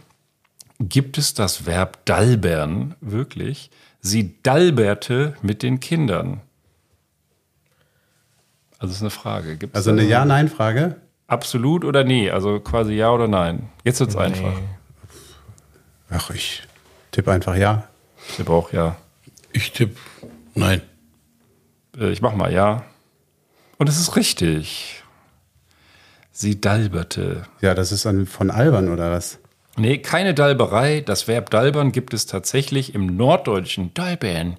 Gibt 0.78 1.18
es 1.18 1.35
das 1.35 1.66
Verb 1.66 2.04
dalbern 2.06 2.94
wirklich? 3.00 3.71
Sie 4.04 4.42
dalberte 4.42 5.37
mit 5.42 5.62
den 5.62 5.78
Kindern. 5.78 6.40
Also 8.78 8.88
das 8.88 8.97
ist 8.97 9.02
eine 9.02 9.11
Frage. 9.11 9.56
Gibt's 9.56 9.76
Also 9.76 9.90
eine 9.92 10.02
Ja-Nein-Frage. 10.02 10.97
Absolut 11.28 11.85
oder 11.85 12.02
nee? 12.02 12.28
Also 12.30 12.59
quasi 12.59 12.94
ja 12.94 13.11
oder 13.12 13.28
nein? 13.28 13.68
Jetzt 13.85 14.00
wird's 14.00 14.16
einfach. 14.16 14.54
Ach, 16.11 16.30
ich 16.30 16.64
tippe 17.12 17.30
einfach 17.32 17.54
Ja. 17.56 17.88
Ich 18.28 18.37
tippe 18.37 18.52
auch 18.52 18.73
ja. 18.73 18.97
Ich 19.52 19.73
tippe 19.73 19.97
nein. 20.54 20.82
Äh, 21.97 22.11
Ich 22.11 22.21
mach 22.23 22.35
mal 22.35 22.52
ja. 22.52 22.85
Und 23.78 23.88
es 23.88 23.99
ist 24.00 24.16
richtig. 24.16 25.02
Sie 26.32 26.61
dalberte. 26.61 27.44
Ja, 27.61 27.75
das 27.75 27.92
ist 27.92 28.04
dann 28.04 28.26
von 28.26 28.50
Albern 28.50 28.88
oder 28.88 29.12
was? 29.12 29.38
Nee, 29.76 29.99
keine 29.99 30.35
Dalberei. 30.35 31.00
Das 31.00 31.29
Verb 31.29 31.50
dalbern 31.50 31.93
gibt 31.93 32.12
es 32.14 32.26
tatsächlich 32.26 32.95
im 32.95 33.17
Norddeutschen 33.17 33.95
dalbern. 33.95 34.59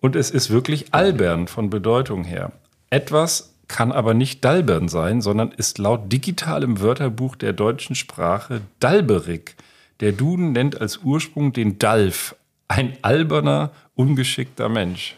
Und 0.00 0.16
es 0.16 0.30
ist 0.30 0.50
wirklich 0.50 0.92
albern 0.92 1.46
von 1.46 1.70
Bedeutung 1.70 2.24
her. 2.24 2.52
Etwas 2.88 3.54
kann 3.68 3.92
aber 3.92 4.14
nicht 4.14 4.44
dalbern 4.44 4.88
sein, 4.88 5.20
sondern 5.20 5.52
ist 5.52 5.78
laut 5.78 6.12
digitalem 6.12 6.80
Wörterbuch 6.80 7.36
der 7.36 7.52
deutschen 7.52 7.94
Sprache 7.94 8.62
dalberig. 8.80 9.54
Der 10.00 10.12
Duden 10.12 10.52
nennt 10.52 10.80
als 10.80 10.98
Ursprung 10.98 11.52
den 11.52 11.78
Dalf, 11.78 12.34
ein 12.66 12.96
alberner, 13.02 13.70
ungeschickter 13.94 14.68
Mensch. 14.68 15.14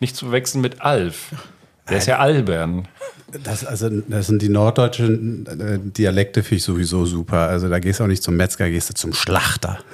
Nicht 0.00 0.16
zu 0.16 0.32
wechseln 0.32 0.62
mit 0.62 0.80
Alf. 0.80 1.32
Der 1.88 1.98
ist 1.98 2.06
ja 2.06 2.18
albern. 2.18 2.88
Das, 3.44 3.64
also, 3.64 3.88
das 3.88 4.26
sind 4.26 4.42
die 4.42 4.48
norddeutschen 4.48 5.46
äh, 5.46 5.78
Dialekte, 5.78 6.42
finde 6.42 6.56
ich 6.56 6.64
sowieso 6.64 7.06
super. 7.06 7.48
Also 7.48 7.68
da 7.68 7.78
gehst 7.78 8.00
du 8.00 8.04
auch 8.04 8.08
nicht 8.08 8.22
zum 8.22 8.36
Metzger, 8.36 8.68
gehst 8.68 8.90
du 8.90 8.94
zum 8.94 9.12
Schlachter. 9.12 9.78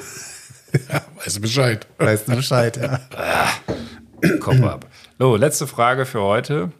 Ja, 0.92 1.00
weißt 1.24 1.38
du 1.38 1.40
Bescheid. 1.40 1.86
Weißt 1.96 2.28
du 2.28 2.36
Bescheid, 2.36 2.76
ja. 2.76 3.00
Kopf 4.38 4.62
ab. 4.62 4.86
So, 5.18 5.34
letzte 5.34 5.66
Frage 5.66 6.04
für 6.04 6.20
heute. 6.20 6.72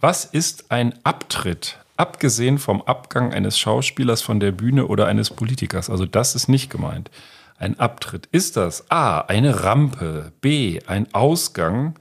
Was 0.00 0.24
ist 0.24 0.70
ein 0.70 0.94
Abtritt? 1.02 1.78
Abgesehen 1.96 2.58
vom 2.58 2.82
Abgang 2.82 3.32
eines 3.32 3.58
Schauspielers 3.58 4.22
von 4.22 4.38
der 4.38 4.52
Bühne 4.52 4.86
oder 4.86 5.06
eines 5.06 5.30
Politikers. 5.30 5.90
Also 5.90 6.06
das 6.06 6.36
ist 6.36 6.48
nicht 6.48 6.70
gemeint. 6.70 7.10
Ein 7.58 7.80
Abtritt. 7.80 8.26
Ist 8.30 8.56
das 8.56 8.90
A, 8.92 9.22
eine 9.22 9.64
Rampe, 9.64 10.32
B, 10.40 10.78
ein 10.86 11.12
Ausgang, 11.12 11.98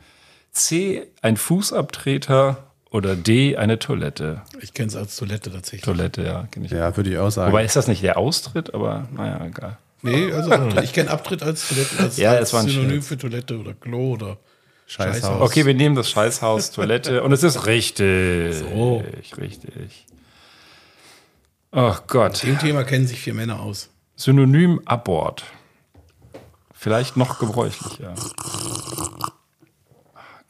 C, 0.52 1.08
ein 1.24 1.38
Fußabtreter 1.38 2.71
oder 2.92 3.16
D, 3.16 3.58
eine 3.58 3.80
Toilette? 3.80 4.42
Ich 4.62 4.74
kenne 4.74 4.90
es 4.90 4.96
als 4.96 5.16
Toilette 5.16 5.52
tatsächlich. 5.52 5.82
Toilette, 5.82 6.24
ja, 6.24 6.48
kenne 6.52 6.66
ich. 6.66 6.72
Ja, 6.72 6.96
würde 6.96 7.10
ich 7.10 7.18
auch 7.18 7.30
sagen. 7.30 7.52
Wobei 7.52 7.64
ist 7.64 7.76
das 7.76 7.88
nicht 7.88 8.04
der 8.04 8.18
Austritt, 8.18 8.74
aber 8.74 9.08
naja, 9.16 9.44
egal. 9.46 9.78
Nee, 10.04 10.32
also 10.32 10.52
ich 10.82 10.94
kenne 10.94 11.10
Abtritt 11.10 11.42
als 11.44 11.70
Toilette, 11.70 12.00
als, 12.00 12.18
Ja, 12.18 12.32
als 12.32 12.50
es 12.50 12.54
war 12.54 12.62
ein 12.62 12.68
Synonym 12.68 13.02
für 13.02 13.18
Toilette 13.18 13.58
oder 13.58 13.74
Klo 13.74 14.14
oder 14.14 14.38
Scheißhaus. 14.88 15.42
Okay, 15.42 15.66
wir 15.66 15.74
nehmen 15.74 15.96
das 15.96 16.10
Scheißhaus, 16.10 16.72
Toilette 16.72 17.24
und 17.24 17.32
es 17.32 17.44
ist 17.44 17.66
richtig. 17.66 18.56
So. 18.56 19.04
Richtig. 19.38 20.06
Ach 21.72 22.04
Gott. 22.08 22.44
Dem 22.44 22.60
Thema 22.60 22.84
kennen 22.84 23.08
sich 23.08 23.22
vier 23.22 23.34
Männer 23.34 23.62
aus. 23.62 23.90
Synonym 24.18 24.82
Abort. 24.86 25.46
Vielleicht 26.74 27.16
noch 27.16 27.40
gebräuchlicher. 27.40 28.16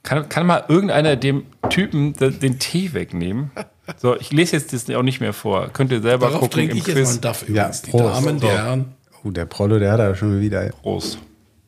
Kann, 0.04 0.28
kann 0.30 0.48
mal 0.48 0.64
irgendeiner 0.68 1.16
dem 1.16 1.46
Typen 1.70 2.14
de- 2.14 2.32
den 2.32 2.58
Tee 2.60 2.94
wegnehmen? 2.94 3.52
So, 3.98 4.16
ich 4.18 4.32
lese 4.32 4.56
jetzt 4.58 4.74
das 4.74 4.90
auch 4.96 5.04
nicht 5.04 5.20
mehr 5.22 5.34
vor. 5.34 5.70
Könnt 5.74 5.92
ihr 5.92 6.02
selber 6.02 6.28
Darauf 6.28 6.42
gucken 6.42 6.70
im 6.70 6.78
ich 6.78 6.88
jetzt 6.88 6.88
mal 6.88 6.94
Quiz. 6.96 7.10
einen 7.12 7.22
Duff 7.22 7.42
Ja, 7.44 7.48
übrigens. 7.50 7.82
die 7.84 7.92
Prost. 7.92 8.04
Damen, 8.26 8.40
die 8.40 8.46
So. 8.48 8.52
Herren. 8.52 8.96
Oh, 9.24 9.30
der 9.30 9.46
Prollo, 9.46 9.78
der 9.80 9.92
hat 9.92 10.00
da 10.00 10.16
schon 10.16 10.40
wieder 10.42 10.70
Prost. 10.82 11.20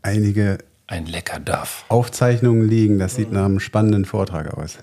einige 0.02 0.58
Ein 0.88 1.06
lecker 1.06 1.40
Duff. 1.40 1.86
Aufzeichnungen 1.90 2.68
liegen. 2.68 2.98
Das 3.00 3.16
sieht 3.16 3.32
nach 3.32 3.46
einem 3.46 3.60
spannenden 3.60 4.06
Vortrag 4.06 4.54
aus. 4.58 4.78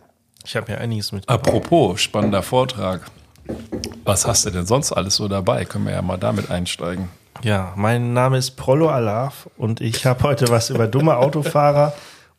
Ich 0.45 0.55
habe 0.57 0.71
ja 0.73 0.79
einiges 0.79 1.11
mit. 1.13 1.29
Apropos, 1.29 2.01
spannender 2.01 2.43
Vortrag. 2.43 3.03
Was 4.05 4.27
hast 4.27 4.47
du 4.47 4.51
denn 4.51 4.67
sonst 4.67 4.93
alles 4.93 5.17
so 5.17 5.27
dabei? 5.29 5.65
Können 5.65 5.87
wir 5.87 5.93
ja 5.93 6.03
mal 6.03 6.17
damit 6.17 6.51
einsteigen. 6.51 7.09
Ja, 7.43 7.73
mein 7.77 8.13
Name 8.13 8.39
ist 8.39 8.53
Prollo 8.53 8.89
Alaf 8.91 9.49
und 9.57 9.81
ich 9.81 10.07
habe 10.07 10.23
heute 10.25 10.49
was 10.49 10.71
über 10.71 10.87
dumme 10.87 11.17
Autofahrer 11.17 11.93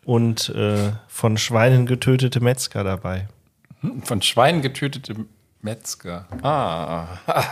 und 0.06 0.50
äh, 0.50 0.92
von 1.08 1.38
Schweinen 1.38 1.86
getötete 1.86 2.40
Metzger 2.42 2.84
dabei. 2.84 3.28
Von 4.04 4.22
Schweinen 4.22 4.62
getötete 4.62 5.16
Metzger. 5.62 6.26
Ah, 6.42 7.06
das 7.28 7.46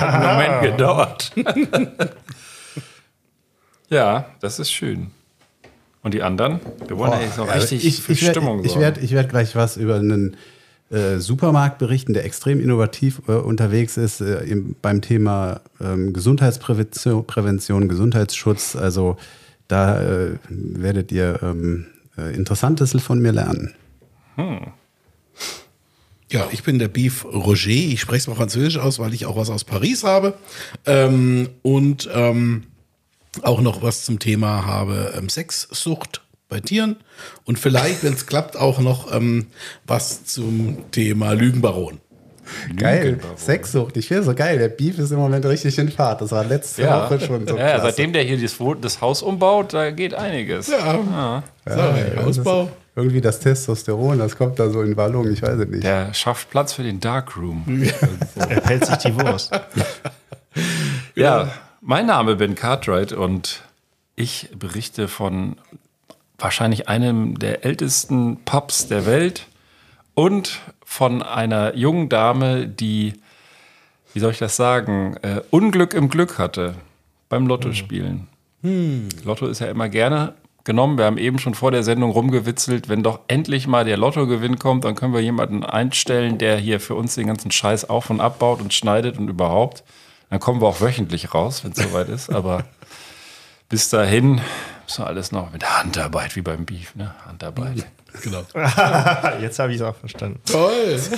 hat 0.00 0.14
einen 0.14 0.26
Moment 0.26 0.62
gedauert. 0.62 1.32
ja, 3.90 4.26
das 4.40 4.58
ist 4.58 4.72
schön. 4.72 5.10
Und 6.02 6.12
die 6.14 6.22
anderen? 6.22 6.60
Wir 6.86 6.98
wollen 6.98 7.12
ja 7.12 7.20
jetzt 7.20 7.38
noch 7.38 7.52
richtig 7.54 7.84
ich 7.84 8.00
für 8.02 8.12
ich 8.12 8.22
werd- 8.22 8.36
Stimmung 8.36 8.60
ich 8.62 8.72
sorgen. 8.72 8.82
werde 8.82 9.00
ich 9.00 9.12
werd 9.12 9.30
gleich 9.30 9.56
was 9.56 9.76
über 9.78 9.96
einen 9.96 10.36
äh, 10.90 11.16
Supermarktberichten, 11.18 12.12
der 12.12 12.24
extrem 12.26 12.60
innovativ 12.60 13.22
äh, 13.26 13.32
unterwegs 13.32 13.96
ist 13.96 14.20
äh, 14.20 14.40
im, 14.44 14.76
beim 14.82 15.00
Thema 15.00 15.60
ähm, 15.80 16.12
Gesundheitsprävention, 16.12 17.26
Prävention, 17.26 17.88
Gesundheitsschutz. 17.88 18.76
Also 18.76 19.16
da 19.74 20.00
äh, 20.00 20.38
werdet 20.48 21.10
ihr 21.10 21.40
ähm, 21.42 21.86
äh, 22.16 22.32
Interessantes 22.32 22.92
von 23.02 23.18
mir 23.20 23.32
lernen. 23.32 23.74
Ja, 26.30 26.46
ich 26.52 26.62
bin 26.62 26.78
der 26.78 26.86
Beef 26.86 27.24
Roger. 27.24 27.70
Ich 27.70 28.00
spreche 28.00 28.18
es 28.18 28.26
mal 28.28 28.36
französisch 28.36 28.78
aus, 28.78 29.00
weil 29.00 29.12
ich 29.14 29.26
auch 29.26 29.36
was 29.36 29.50
aus 29.50 29.64
Paris 29.64 30.04
habe. 30.04 30.34
Ähm, 30.86 31.48
und 31.62 32.08
ähm, 32.12 32.64
auch 33.42 33.60
noch 33.60 33.82
was 33.82 34.04
zum 34.04 34.20
Thema 34.20 34.64
habe 34.64 35.12
ähm, 35.18 35.28
Sexsucht 35.28 36.22
bei 36.48 36.60
Tieren. 36.60 36.96
Und 37.44 37.58
vielleicht, 37.58 38.04
wenn 38.04 38.14
es 38.14 38.26
klappt, 38.26 38.56
auch 38.56 38.78
noch 38.78 39.12
ähm, 39.12 39.46
was 39.88 40.24
zum 40.24 40.88
Thema 40.92 41.32
Lügenbaron. 41.32 42.00
Geil, 42.76 43.18
Sexsucht. 43.36 43.96
Ich 43.96 44.08
finde 44.08 44.22
so 44.24 44.34
geil. 44.34 44.58
Der 44.58 44.68
Beef 44.68 44.98
ist 44.98 45.10
im 45.10 45.18
Moment 45.18 45.44
richtig 45.46 45.78
in 45.78 45.90
Fahrt. 45.90 46.20
Das 46.20 46.32
war 46.32 46.44
letzte 46.44 46.82
Ja, 46.82 47.04
Woche 47.04 47.20
schon 47.20 47.46
so. 47.46 47.56
ja, 47.56 47.70
klasse. 47.74 47.82
seitdem 47.86 48.12
der 48.12 48.22
hier 48.22 48.38
das, 48.80 49.00
Haus 49.00 49.22
umbaut, 49.22 49.72
da 49.74 49.90
geht 49.90 50.14
einiges. 50.14 50.68
Ja, 50.68 50.94
so, 50.94 51.04
Ja, 51.10 51.42
das 51.64 51.76
ist 51.76 52.38
Ausbau. 52.38 52.68
Irgendwie 52.96 53.20
das 53.20 53.40
Testosteron, 53.40 54.18
das 54.20 54.36
kommt 54.36 54.58
da 54.60 54.70
so 54.70 54.80
in 54.82 54.96
Wallung, 54.96 55.28
ich 55.32 55.42
weiß 55.42 55.58
es 55.58 55.68
nicht. 55.68 55.82
Der 55.82 56.14
schafft 56.14 56.50
Platz 56.50 56.72
für 56.74 56.84
den 56.84 57.00
Darkroom. 57.00 57.64
Er 58.36 58.60
pellt 58.60 58.86
sich 58.86 58.96
die 58.98 59.14
Wurst. 59.14 59.50
Ja, 61.14 61.52
mein 61.80 62.06
Name 62.06 62.36
Ben 62.36 62.54
Cartwright 62.54 63.12
und 63.12 63.62
ich 64.16 64.50
berichte 64.56 65.08
von 65.08 65.56
wahrscheinlich 66.38 66.88
einem 66.88 67.38
der 67.38 67.64
ältesten 67.64 68.38
Pubs 68.44 68.86
der 68.88 69.06
Welt 69.06 69.46
und 70.14 70.60
von 70.94 71.22
einer 71.22 71.74
jungen 71.74 72.08
Dame, 72.08 72.68
die, 72.68 73.14
wie 74.12 74.20
soll 74.20 74.30
ich 74.30 74.38
das 74.38 74.54
sagen, 74.54 75.16
äh, 75.22 75.40
Unglück 75.50 75.92
im 75.92 76.08
Glück 76.08 76.38
hatte 76.38 76.76
beim 77.28 77.48
Lottospielen. 77.48 78.28
Lotto 79.24 79.48
ist 79.48 79.58
ja 79.58 79.66
immer 79.66 79.88
gerne 79.88 80.34
genommen. 80.62 80.96
Wir 80.96 81.06
haben 81.06 81.18
eben 81.18 81.40
schon 81.40 81.54
vor 81.54 81.72
der 81.72 81.82
Sendung 81.82 82.12
rumgewitzelt, 82.12 82.88
wenn 82.88 83.02
doch 83.02 83.18
endlich 83.26 83.66
mal 83.66 83.84
der 83.84 83.96
Lottogewinn 83.96 84.60
kommt, 84.60 84.84
dann 84.84 84.94
können 84.94 85.12
wir 85.12 85.20
jemanden 85.20 85.64
einstellen, 85.64 86.38
der 86.38 86.58
hier 86.58 86.78
für 86.78 86.94
uns 86.94 87.16
den 87.16 87.26
ganzen 87.26 87.50
Scheiß 87.50 87.90
auf 87.90 88.08
und 88.08 88.20
abbaut 88.20 88.60
und 88.60 88.72
schneidet 88.72 89.18
und 89.18 89.28
überhaupt. 89.28 89.82
Dann 90.30 90.38
kommen 90.38 90.62
wir 90.62 90.68
auch 90.68 90.80
wöchentlich 90.80 91.34
raus, 91.34 91.64
wenn 91.64 91.72
es 91.72 91.78
soweit 91.78 92.08
ist. 92.08 92.32
Aber 92.32 92.66
bis 93.68 93.88
dahin 93.90 94.40
müssen 94.84 95.02
wir 95.02 95.08
alles 95.08 95.32
noch 95.32 95.52
mit 95.52 95.64
Handarbeit, 95.64 96.36
wie 96.36 96.42
beim 96.42 96.64
Beef, 96.64 96.94
ne? 96.94 97.16
Handarbeit. 97.26 97.84
Genau. 98.22 98.42
Jetzt 99.40 99.58
habe 99.58 99.72
ich 99.72 99.80
es 99.80 99.82
auch 99.82 99.96
verstanden. 99.96 100.40
Toll. 100.50 100.98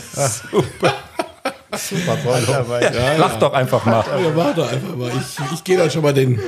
Super 1.77 2.17
toll. 2.23 2.43
Dabei. 2.47 3.17
Lach 3.19 3.39
doch 3.39 3.53
einfach 3.53 3.85
mal. 3.85 4.05
Ja, 4.07 4.31
mach 4.35 4.55
doch 4.55 4.71
einfach 4.71 4.97
mal. 4.97 5.11
Ich, 5.11 5.53
ich 5.55 5.65
gehe 5.65 5.77
dann 5.77 5.91
schon 5.91 6.03
mal 6.03 6.15
den. 6.15 6.41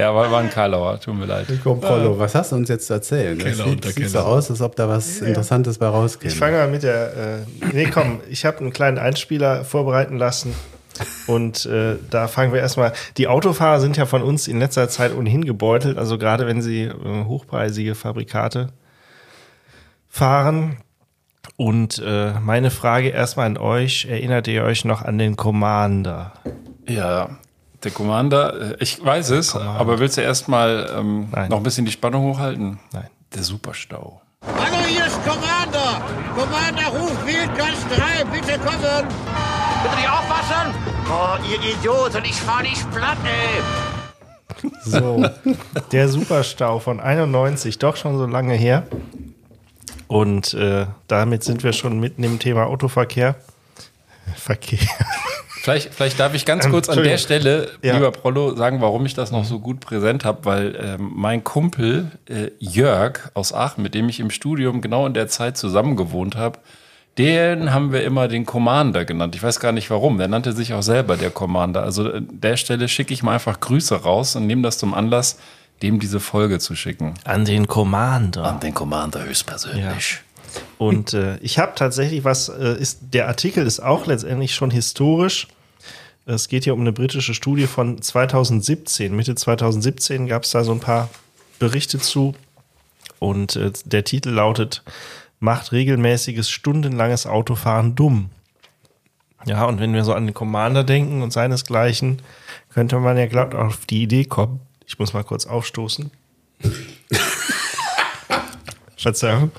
Ja, 0.00 0.14
war, 0.14 0.30
war 0.30 0.40
ein 0.40 0.48
Karlauer, 0.48 0.98
tut 0.98 1.14
mir 1.14 1.26
leid. 1.26 1.46
Komm, 1.62 1.78
Prollo, 1.78 2.18
was 2.18 2.34
hast 2.34 2.52
du 2.52 2.56
uns 2.56 2.70
jetzt 2.70 2.86
zu 2.86 2.94
erzählen? 2.94 3.38
Das 3.38 3.58
Keller 3.58 3.64
sieht, 3.68 3.84
sieht 3.84 4.08
so 4.08 4.20
aus, 4.20 4.50
als 4.50 4.62
ob 4.62 4.74
da 4.74 4.88
was 4.88 5.20
Interessantes 5.20 5.76
bei 5.76 5.88
rauskäme. 5.88 6.32
Ich 6.32 6.38
fange 6.38 6.56
mal 6.56 6.68
mit 6.68 6.82
der. 6.82 7.44
Äh, 7.62 7.66
nee, 7.74 7.84
komm, 7.92 8.20
ich 8.30 8.46
habe 8.46 8.60
einen 8.60 8.72
kleinen 8.72 8.96
Einspieler 8.96 9.62
vorbereiten 9.62 10.16
lassen. 10.16 10.54
Und 11.26 11.66
äh, 11.66 11.96
da 12.10 12.28
fangen 12.28 12.52
wir 12.52 12.60
erstmal. 12.60 12.92
Die 13.16 13.28
Autofahrer 13.28 13.80
sind 13.80 13.96
ja 13.96 14.06
von 14.06 14.22
uns 14.22 14.48
in 14.48 14.58
letzter 14.58 14.88
Zeit 14.88 15.14
ohnehin 15.16 15.44
gebeutelt. 15.44 15.98
Also 15.98 16.18
gerade 16.18 16.46
wenn 16.46 16.62
sie 16.62 16.84
äh, 16.84 17.24
hochpreisige 17.24 17.94
Fabrikate 17.94 18.68
fahren. 20.08 20.78
Und 21.56 22.02
äh, 22.04 22.32
meine 22.40 22.70
Frage 22.70 23.08
erstmal 23.08 23.46
an 23.46 23.56
euch: 23.56 24.06
Erinnert 24.06 24.48
ihr 24.48 24.64
euch 24.64 24.84
noch 24.84 25.02
an 25.02 25.18
den 25.18 25.36
Commander? 25.36 26.32
Ja, 26.88 27.30
der 27.82 27.90
Commander, 27.92 28.72
äh, 28.72 28.76
ich 28.80 29.02
weiß 29.02 29.30
es, 29.30 29.56
aber 29.56 29.98
willst 29.98 30.18
du 30.18 30.20
erstmal 30.20 30.90
ähm, 30.96 31.28
noch 31.48 31.56
ein 31.58 31.62
bisschen 31.62 31.86
die 31.86 31.92
Spannung 31.92 32.24
hochhalten? 32.24 32.78
Nein. 32.92 33.08
Der 33.34 33.42
Superstau. 33.42 34.20
Hallo, 34.44 34.84
hier 34.86 35.06
ist 35.06 35.18
Commander. 35.24 36.02
Commander 36.34 36.86
ruft 36.88 37.26
Wildgans 37.26 37.86
3, 37.94 38.24
bitte 38.24 38.58
kommen. 38.58 39.06
Bitte 39.82 39.96
nicht 39.96 40.10
aufpassen! 40.10 40.39
Oh, 41.12 41.36
ihr 41.50 41.60
Idioten, 41.76 42.24
ich 42.24 42.36
fahr 42.36 42.62
dich 42.62 42.84
platt, 42.94 43.18
ey! 43.24 43.60
So, 44.84 45.24
der 45.92 46.08
Superstau 46.08 46.78
von 46.78 47.00
91, 47.00 47.78
doch 47.78 47.96
schon 47.96 48.16
so 48.18 48.26
lange 48.26 48.54
her. 48.54 48.86
Und 50.06 50.54
äh, 50.54 50.86
damit 51.08 51.44
sind 51.44 51.62
wir 51.64 51.72
schon 51.72 51.98
mitten 52.00 52.22
im 52.24 52.38
Thema 52.38 52.66
Autoverkehr. 52.66 53.36
Verkehr. 54.36 54.78
Vielleicht, 55.62 55.92
vielleicht 55.94 56.18
darf 56.18 56.34
ich 56.34 56.44
ganz 56.46 56.64
Ähm, 56.64 56.70
kurz 56.72 56.88
an 56.88 57.02
der. 57.02 57.18
Stelle, 57.18 57.70
Ja. 57.82 57.94
lieber 57.94 58.10
Prollo, 58.12 58.54
sagen, 58.56 58.80
warum 58.80 59.04
ich 59.06 59.14
das 59.14 59.30
noch 59.30 59.44
so 59.44 59.58
gut 59.60 59.80
präsent 59.80 60.24
habe, 60.24 60.44
weil 60.44 60.76
ähm, 60.80 61.12
mein 61.14 61.44
Kumpel 61.44 62.10
äh, 62.28 62.50
Jörg 62.58 63.30
aus 63.34 63.52
Aachen, 63.52 63.82
mit 63.82 63.94
dem 63.94 64.08
ich 64.08 64.20
im 64.20 64.30
Studium 64.30 64.80
genau 64.80 65.06
in 65.06 65.14
der 65.14 65.28
Zeit 65.28 65.56
zusammen 65.58 65.96
gewohnt 65.96 66.34
habe, 66.36 66.58
den 67.20 67.74
haben 67.74 67.92
wir 67.92 68.02
immer 68.02 68.28
den 68.28 68.46
Commander 68.46 69.04
genannt. 69.04 69.34
Ich 69.34 69.42
weiß 69.42 69.60
gar 69.60 69.72
nicht 69.72 69.90
warum. 69.90 70.16
Der 70.16 70.28
nannte 70.28 70.54
sich 70.54 70.72
auch 70.72 70.82
selber 70.82 71.18
der 71.18 71.30
Commander. 71.30 71.82
Also 71.82 72.10
an 72.10 72.28
der 72.30 72.56
Stelle 72.56 72.88
schicke 72.88 73.12
ich 73.12 73.22
mal 73.22 73.34
einfach 73.34 73.60
Grüße 73.60 73.94
raus 74.02 74.36
und 74.36 74.46
nehme 74.46 74.62
das 74.62 74.78
zum 74.78 74.94
Anlass, 74.94 75.38
dem 75.82 76.00
diese 76.00 76.18
Folge 76.18 76.58
zu 76.58 76.74
schicken. 76.74 77.14
An 77.24 77.44
den 77.44 77.66
Commander. 77.66 78.58
Den 78.62 78.72
Commander 78.72 79.24
höchstpersönlich. 79.24 80.20
Und 80.78 81.12
äh, 81.12 81.36
ich 81.38 81.58
habe 81.58 81.72
tatsächlich 81.76 82.24
was, 82.24 82.48
äh, 82.48 82.80
ist, 82.80 83.00
der 83.12 83.28
Artikel 83.28 83.66
ist 83.66 83.80
auch 83.80 84.06
letztendlich 84.06 84.54
schon 84.54 84.70
historisch. 84.70 85.46
Es 86.24 86.48
geht 86.48 86.64
hier 86.64 86.72
um 86.72 86.80
eine 86.80 86.92
britische 86.92 87.34
Studie 87.34 87.66
von 87.66 88.00
2017. 88.00 89.14
Mitte 89.14 89.34
2017 89.34 90.26
gab 90.26 90.44
es 90.44 90.50
da 90.50 90.64
so 90.64 90.72
ein 90.72 90.80
paar 90.80 91.10
Berichte 91.58 91.98
zu. 91.98 92.34
Und 93.18 93.56
äh, 93.56 93.72
der 93.84 94.04
Titel 94.04 94.30
lautet: 94.30 94.82
Macht 95.40 95.72
regelmäßiges 95.72 96.50
stundenlanges 96.50 97.26
Autofahren 97.26 97.94
dumm. 97.94 98.30
Ja, 99.46 99.64
und 99.64 99.80
wenn 99.80 99.94
wir 99.94 100.04
so 100.04 100.12
an 100.12 100.26
den 100.26 100.34
Commander 100.34 100.84
denken 100.84 101.22
und 101.22 101.32
seinesgleichen, 101.32 102.20
könnte 102.68 102.98
man 102.98 103.16
ja 103.16 103.26
glaubt 103.26 103.54
auf 103.54 103.86
die 103.86 104.02
Idee 104.02 104.24
kommen. 104.24 104.60
Ich 104.86 104.98
muss 104.98 105.14
mal 105.14 105.24
kurz 105.24 105.46
aufstoßen. 105.46 106.10
Verzeihung. 108.96 109.50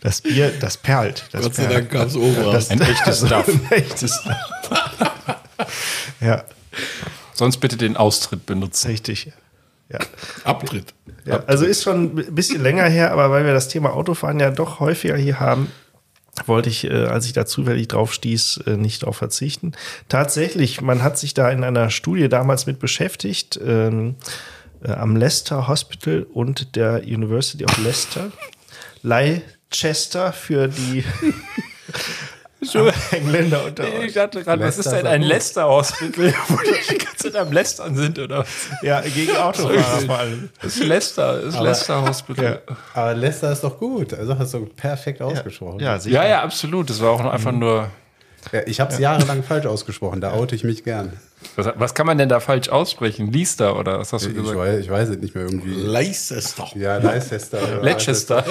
Das 0.00 0.20
Bier, 0.20 0.52
das 0.60 0.76
perlt. 0.76 1.24
Das 1.32 1.42
Gott 1.42 1.54
sei 1.54 1.64
perlt. 1.64 1.78
Dank 1.78 1.90
kam 1.90 2.06
es 2.06 2.16
oben 2.16 2.36
raus. 2.42 2.52
Das 2.52 2.70
Ein 2.70 2.80
echtes 2.82 3.18
Stuff. 3.26 3.48
Ein 3.48 3.72
echtes 3.72 4.22
ja, 6.20 6.44
Sonst 7.32 7.56
bitte 7.58 7.78
den 7.78 7.96
Austritt 7.96 8.44
benutzen. 8.44 8.90
richtig. 8.90 9.32
Ja. 9.90 9.98
Abtritt. 10.44 10.94
ja. 11.24 11.42
Also 11.46 11.64
ist 11.64 11.82
schon 11.82 12.16
ein 12.16 12.34
bisschen 12.34 12.62
länger 12.62 12.84
her, 12.84 13.12
aber 13.12 13.30
weil 13.30 13.44
wir 13.44 13.52
das 13.52 13.68
Thema 13.68 13.92
Autofahren 13.92 14.38
ja 14.38 14.50
doch 14.50 14.78
häufiger 14.78 15.16
hier 15.16 15.40
haben, 15.40 15.70
wollte 16.46 16.68
ich, 16.68 16.84
äh, 16.84 17.06
als 17.06 17.26
ich 17.26 17.32
da 17.32 17.44
zufällig 17.44 17.88
drauf 17.88 18.12
stieß, 18.12 18.62
äh, 18.66 18.76
nicht 18.76 19.02
darauf 19.02 19.16
verzichten. 19.16 19.72
Tatsächlich, 20.08 20.80
man 20.80 21.02
hat 21.02 21.18
sich 21.18 21.34
da 21.34 21.50
in 21.50 21.64
einer 21.64 21.90
Studie 21.90 22.28
damals 22.28 22.66
mit 22.66 22.78
beschäftigt, 22.78 23.58
ähm, 23.64 24.14
äh, 24.82 24.92
am 24.92 25.16
Leicester 25.16 25.68
Hospital 25.68 26.22
und 26.32 26.76
der 26.76 27.02
University 27.02 27.64
of 27.64 27.76
Leicester. 27.78 28.30
Leicester 29.02 30.32
für 30.32 30.68
die 30.68 31.04
Engländer 33.12 33.64
unter 33.64 33.84
euch. 33.84 34.06
Ich 34.08 34.12
dachte 34.14 34.42
gerade, 34.42 34.62
was 34.62 34.78
ist 34.78 34.86
Leicester 34.86 34.96
denn 35.02 35.06
ein 35.06 35.20
auch 35.20 35.24
gut. 35.24 35.28
Leicester-Hospital, 35.32 36.34
wo 36.48 36.56
die 36.58 36.92
die 36.94 36.98
ganze 36.98 37.16
Zeit 37.32 37.36
am 37.36 37.52
Lästern 37.52 37.94
sind, 37.96 38.18
oder? 38.18 38.38
was? 38.40 38.46
Ja, 38.82 39.00
gegen 39.00 39.36
Autofahrer 39.36 40.00
vor 40.06 40.18
allem. 40.18 40.48
Das 40.62 40.76
ist 40.76 40.84
Leicester, 40.84 41.40
das 41.42 41.54
ist 41.54 41.60
Leicester-Hospital. 41.60 42.62
Aber 42.94 43.14
Leicester 43.14 43.52
ist 43.52 43.64
doch 43.64 43.78
gut. 43.78 44.14
Also 44.14 44.38
hast 44.38 44.54
du 44.54 44.66
perfekt 44.66 45.22
ausgesprochen. 45.22 45.80
Ja. 45.80 45.96
Ja, 45.96 46.26
ja, 46.28 46.42
absolut. 46.42 46.90
Das 46.90 47.00
war 47.00 47.10
auch 47.10 47.20
einfach 47.20 47.52
nur. 47.52 47.88
Ja, 48.52 48.60
ich 48.66 48.80
habe 48.80 48.90
es 48.92 48.98
jahrelang 48.98 49.42
falsch 49.42 49.66
ausgesprochen. 49.66 50.20
Da 50.22 50.32
oute 50.32 50.54
ich 50.54 50.64
mich 50.64 50.82
gern. 50.82 51.12
Was, 51.56 51.68
was 51.76 51.94
kann 51.94 52.06
man 52.06 52.16
denn 52.16 52.28
da 52.30 52.40
falsch 52.40 52.68
aussprechen? 52.70 53.32
Leicester 53.32 53.78
oder 53.78 53.98
was 53.98 54.12
hast 54.14 54.24
du 54.24 54.30
Ich 54.30 54.36
gesagt? 54.36 54.56
weiß, 54.56 54.80
ich 54.80 54.90
weiß 54.90 55.08
es 55.10 55.18
nicht 55.18 55.34
mehr 55.34 55.44
irgendwie. 55.44 55.74
Leicester. 55.74 56.66
Ja, 56.74 56.96
Leicester. 56.98 57.58
oder- 57.62 57.82
Leicester. 57.82 58.44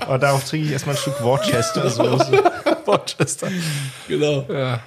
Aber 0.00 0.18
darauf 0.18 0.44
trinke 0.44 0.66
ich 0.66 0.72
erstmal 0.72 0.94
ein 0.94 1.00
Stück 1.00 1.22
Worcester-Soße. 1.22 2.32
Worcester. 2.86 3.48
Genau. 4.08 4.44
Ja. 4.48 4.80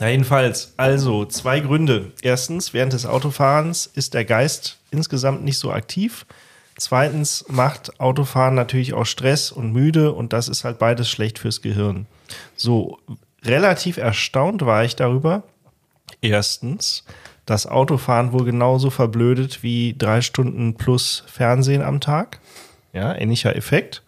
Na, 0.00 0.08
jedenfalls, 0.08 0.72
also 0.76 1.24
zwei 1.26 1.60
Gründe. 1.60 2.12
Erstens, 2.22 2.72
während 2.72 2.92
des 2.92 3.06
Autofahrens 3.06 3.86
ist 3.86 4.14
der 4.14 4.24
Geist 4.24 4.78
insgesamt 4.90 5.44
nicht 5.44 5.58
so 5.58 5.70
aktiv. 5.70 6.26
Zweitens 6.78 7.44
macht 7.48 8.00
Autofahren 8.00 8.54
natürlich 8.54 8.94
auch 8.94 9.04
Stress 9.04 9.52
und 9.52 9.72
müde 9.72 10.12
und 10.12 10.32
das 10.32 10.48
ist 10.48 10.64
halt 10.64 10.78
beides 10.78 11.10
schlecht 11.10 11.38
fürs 11.38 11.60
Gehirn. 11.60 12.06
So, 12.56 12.98
relativ 13.44 13.98
erstaunt 13.98 14.64
war 14.64 14.84
ich 14.84 14.96
darüber. 14.96 15.42
Erstens, 16.22 17.04
das 17.44 17.66
Autofahren 17.66 18.32
wohl 18.32 18.44
genauso 18.44 18.88
verblödet 18.88 19.62
wie 19.62 19.94
drei 19.98 20.22
Stunden 20.22 20.76
plus 20.76 21.24
Fernsehen 21.26 21.82
am 21.82 22.00
Tag. 22.00 22.40
Ja, 22.92 23.14
ähnlicher 23.14 23.54
Effekt. 23.56 24.02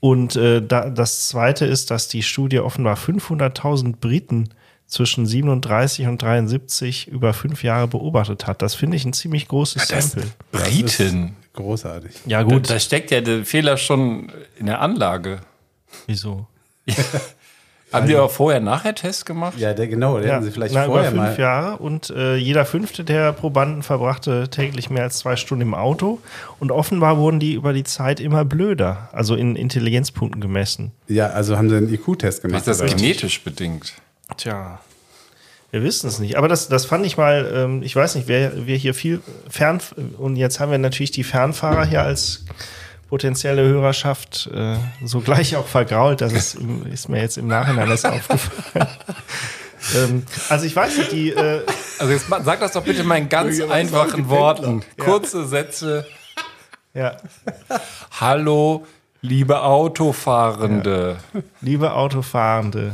Und 0.00 0.36
äh, 0.36 0.60
da, 0.60 0.90
das 0.90 1.28
Zweite 1.28 1.64
ist, 1.64 1.90
dass 1.90 2.08
die 2.08 2.22
Studie 2.22 2.58
offenbar 2.60 2.96
500.000 2.96 3.96
Briten 3.96 4.50
zwischen 4.86 5.24
37 5.26 6.06
und 6.06 6.20
73 6.20 7.08
über 7.08 7.32
fünf 7.32 7.62
Jahre 7.62 7.88
beobachtet 7.88 8.46
hat. 8.46 8.60
Das 8.60 8.74
finde 8.74 8.96
ich 8.96 9.04
ein 9.06 9.14
ziemlich 9.14 9.48
großes 9.48 9.88
Das 9.88 10.12
Sample. 10.12 10.30
Briten. 10.52 11.36
Großartig. 11.54 12.12
Ja 12.26 12.42
Gut, 12.42 12.52
gut, 12.52 12.70
da 12.70 12.78
steckt 12.78 13.10
ja 13.12 13.20
der 13.20 13.44
Fehler 13.44 13.76
schon 13.76 14.30
in 14.58 14.66
der 14.66 14.80
Anlage. 14.80 15.40
wieso? 16.06 16.46
Haben 17.94 18.06
die 18.06 18.16
auch 18.16 18.30
vorher-nachher 18.30 18.94
Test 18.94 19.26
gemacht? 19.26 19.58
Ja, 19.58 19.72
der 19.72 19.86
genau, 19.88 20.18
den 20.18 20.26
Ja, 20.28 20.34
hätten 20.34 20.44
sie 20.44 20.50
vielleicht 20.50 20.74
na, 20.74 20.84
vorher 20.84 21.10
über 21.10 21.22
fünf 21.22 21.38
mal. 21.38 21.42
Jahre 21.42 21.76
und 21.78 22.10
äh, 22.10 22.36
jeder 22.36 22.64
fünfte 22.64 23.04
der 23.04 23.32
Probanden 23.32 23.82
verbrachte 23.82 24.48
täglich 24.50 24.90
mehr 24.90 25.04
als 25.04 25.18
zwei 25.18 25.36
Stunden 25.36 25.62
im 25.62 25.74
Auto 25.74 26.18
und 26.58 26.72
offenbar 26.72 27.18
wurden 27.18 27.40
die 27.40 27.54
über 27.54 27.72
die 27.72 27.84
Zeit 27.84 28.20
immer 28.20 28.44
blöder, 28.44 29.08
also 29.12 29.34
in 29.34 29.56
Intelligenzpunkten 29.56 30.40
gemessen. 30.40 30.92
Ja, 31.08 31.28
also 31.28 31.56
haben 31.56 31.70
sie 31.70 31.76
einen 31.76 31.92
IQ-Test 31.92 32.38
Ist 32.38 32.42
gemacht. 32.42 32.66
das 32.66 32.80
oder 32.80 32.94
genetisch 32.94 33.42
bedingt? 33.42 33.94
Tja, 34.36 34.80
wir 35.70 35.82
wissen 35.82 36.06
es 36.06 36.20
nicht. 36.20 36.36
Aber 36.36 36.46
das, 36.48 36.68
das 36.68 36.86
fand 36.86 37.04
ich 37.04 37.16
mal, 37.16 37.50
ähm, 37.52 37.82
ich 37.82 37.96
weiß 37.96 38.14
nicht, 38.14 38.28
wer, 38.28 38.52
wer 38.66 38.76
hier 38.76 38.94
viel 38.94 39.20
fern 39.48 39.80
und 40.18 40.36
jetzt 40.36 40.60
haben 40.60 40.70
wir 40.70 40.78
natürlich 40.78 41.10
die 41.10 41.24
Fernfahrer 41.24 41.84
hier 41.84 42.02
als 42.02 42.44
potenzielle 43.08 43.62
Hörerschaft 43.62 44.48
äh, 44.54 44.76
so 45.04 45.20
gleich 45.20 45.56
auch 45.56 45.66
vergrault. 45.66 46.20
Das 46.20 46.32
ist, 46.32 46.54
im- 46.56 46.86
ist 46.92 47.08
mir 47.08 47.20
jetzt 47.20 47.38
im 47.38 47.46
Nachhinein 47.46 47.88
erst 47.90 48.06
aufgefallen. 48.06 48.88
ähm, 49.96 50.22
also 50.48 50.64
ich 50.66 50.74
weiß 50.74 50.96
nicht, 50.98 51.12
die 51.12 51.30
äh, 51.30 51.60
Also 51.98 52.12
jetzt 52.12 52.26
sag 52.28 52.60
das 52.60 52.72
doch 52.72 52.82
bitte 52.84 53.04
mal 53.04 53.16
in 53.16 53.28
ganz 53.28 53.60
einfachen 53.60 54.28
Worten. 54.28 54.82
Kurze 54.98 55.46
Sätze. 55.46 56.06
ja, 56.94 57.16
Hallo, 58.20 58.86
liebe 59.20 59.62
Autofahrende. 59.62 61.16
liebe 61.60 61.92
Autofahrende, 61.94 62.92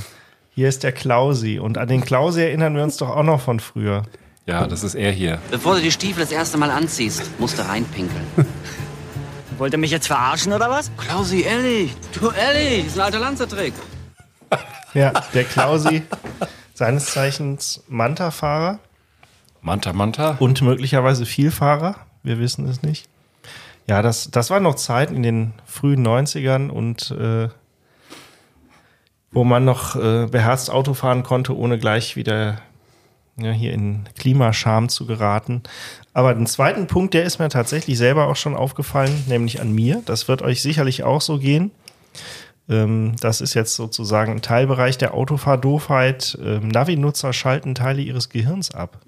hier 0.55 0.69
ist 0.69 0.83
der 0.83 0.93
Klausi 0.93 1.59
und 1.59 1.79
an 1.79 1.89
den 1.89 2.05
Klausi 2.05 2.43
erinnern 2.43 2.75
wir 2.77 2.83
uns 2.83 2.97
doch 2.97 3.09
auch 3.11 3.23
noch 3.23 3.41
von 3.41 3.61
früher. 3.61 4.03
Ja, 4.47 4.67
das 4.67 4.83
ist 4.83 4.95
er 4.97 5.13
hier. 5.13 5.39
Bevor 5.51 5.77
du 5.77 5.81
die 5.83 5.93
Stiefel 5.93 6.23
das 6.25 6.33
erste 6.33 6.59
Mal 6.59 6.71
anziehst, 6.71 7.23
musst 7.39 7.59
du 7.59 7.63
reinpinkeln. 7.69 8.25
Wollt 9.61 9.75
ihr 9.75 9.79
mich 9.79 9.91
jetzt 9.91 10.07
verarschen 10.07 10.55
oder 10.55 10.71
was? 10.71 10.91
Klausi, 10.97 11.43
ehrlich. 11.43 11.95
Du, 12.19 12.31
ehrlich. 12.31 12.85
Das 12.85 12.93
ist 12.93 12.99
ein 12.99 13.05
alter 13.05 13.19
Lanzertrick. 13.21 13.75
Ja, 14.95 15.13
der 15.35 15.45
Klausi, 15.45 16.03
seines 16.75 17.07
Zeichens 17.07 17.85
Manta-Fahrer. 17.87 18.81
Manta, 19.61 19.93
Manta. 19.93 20.37
und 20.41 20.63
möglicherweise 20.63 21.27
Vielfahrer. 21.27 21.95
Wir 22.25 22.41
wissen 22.41 22.67
es 22.67 22.83
nicht. 22.83 23.09
Ja, 23.87 24.03
das, 24.03 24.33
das 24.33 24.51
waren 24.51 24.65
noch 24.65 24.75
Zeiten 24.75 25.15
in 25.15 25.23
den 25.23 25.53
frühen 25.65 26.05
90ern 26.05 26.71
und 26.71 27.13
äh, 27.13 27.51
wo 29.31 29.45
man 29.45 29.65
noch 29.65 29.95
äh, 29.95 30.27
beherzt 30.27 30.71
Auto 30.71 30.95
fahren 30.95 31.23
konnte, 31.23 31.57
ohne 31.57 31.79
gleich 31.79 32.17
wieder 32.17 32.61
ja, 33.41 33.53
hier 33.53 33.73
in 33.73 34.05
Klimascham 34.19 34.89
zu 34.89 35.07
geraten. 35.07 35.63
Aber 36.13 36.35
den 36.35 36.47
zweiten 36.47 36.87
Punkt, 36.87 37.15
der 37.15 37.25
ist 37.25 37.39
mir 37.39 37.49
tatsächlich 37.49 37.97
selber 37.99 38.27
auch 38.27 38.37
schon 38.37 38.57
aufgefallen, 38.57 39.25
nämlich 39.29 39.61
an 39.61 39.73
mir. 39.73 40.03
Das 40.07 40.29
wird 40.29 40.43
euch 40.43 40.63
sicherlich 40.63 41.05
auch 41.05 41.21
so 41.21 41.39
gehen. 41.39 41.71
Ähm, 42.69 43.15
das 43.21 43.41
ist 43.41 43.55
jetzt 43.55 43.75
sozusagen 43.75 44.33
ein 44.33 44.43
Teilbereich 44.43 44.99
der 44.99 45.15
Autofahrdoofheit. 45.15 46.39
Ähm, 46.43 46.69
Navi-Nutzer 46.69 47.33
schalten 47.33 47.75
Teile 47.75 48.03
ihres 48.03 48.29
Gehirns 48.29 48.73
ab. 48.75 49.01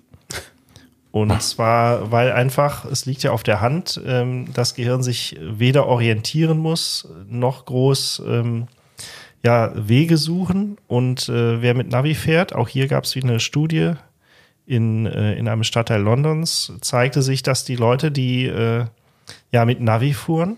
Und 1.13 1.43
zwar, 1.43 2.11
weil 2.11 2.33
einfach, 2.33 2.87
es 2.87 3.05
liegt 3.05 3.23
ja 3.23 3.33
auf 3.33 3.43
der 3.43 3.61
Hand, 3.61 4.01
ähm, 4.05 4.47
das 4.55 4.75
Gehirn 4.75 5.03
sich 5.03 5.39
weder 5.41 5.87
orientieren 5.87 6.59
muss, 6.59 7.07
noch 7.29 7.67
groß 7.67 8.23
ähm, 8.27 8.67
ja, 9.45 9.73
Wege 9.75 10.17
suchen. 10.17 10.79
Und 10.89 11.29
äh, 11.29 11.61
wer 11.61 11.75
mit 11.75 11.91
Navi 11.91 12.15
fährt, 12.15 12.55
auch 12.55 12.69
hier 12.69 12.89
gab 12.89 13.05
es 13.05 13.15
wie 13.15 13.23
eine 13.23 13.41
Studie 13.41 13.93
in, 14.73 15.05
äh, 15.05 15.35
in 15.35 15.49
einem 15.49 15.65
Stadtteil 15.65 16.01
Londons, 16.01 16.73
zeigte 16.81 17.21
sich, 17.21 17.43
dass 17.43 17.65
die 17.65 17.77
Leute, 17.77 18.11
die 18.11 18.47
äh, 18.47 18.87
ja 19.51 19.65
mit 19.67 19.83
Navi 19.83 20.15
fuhren, 20.15 20.57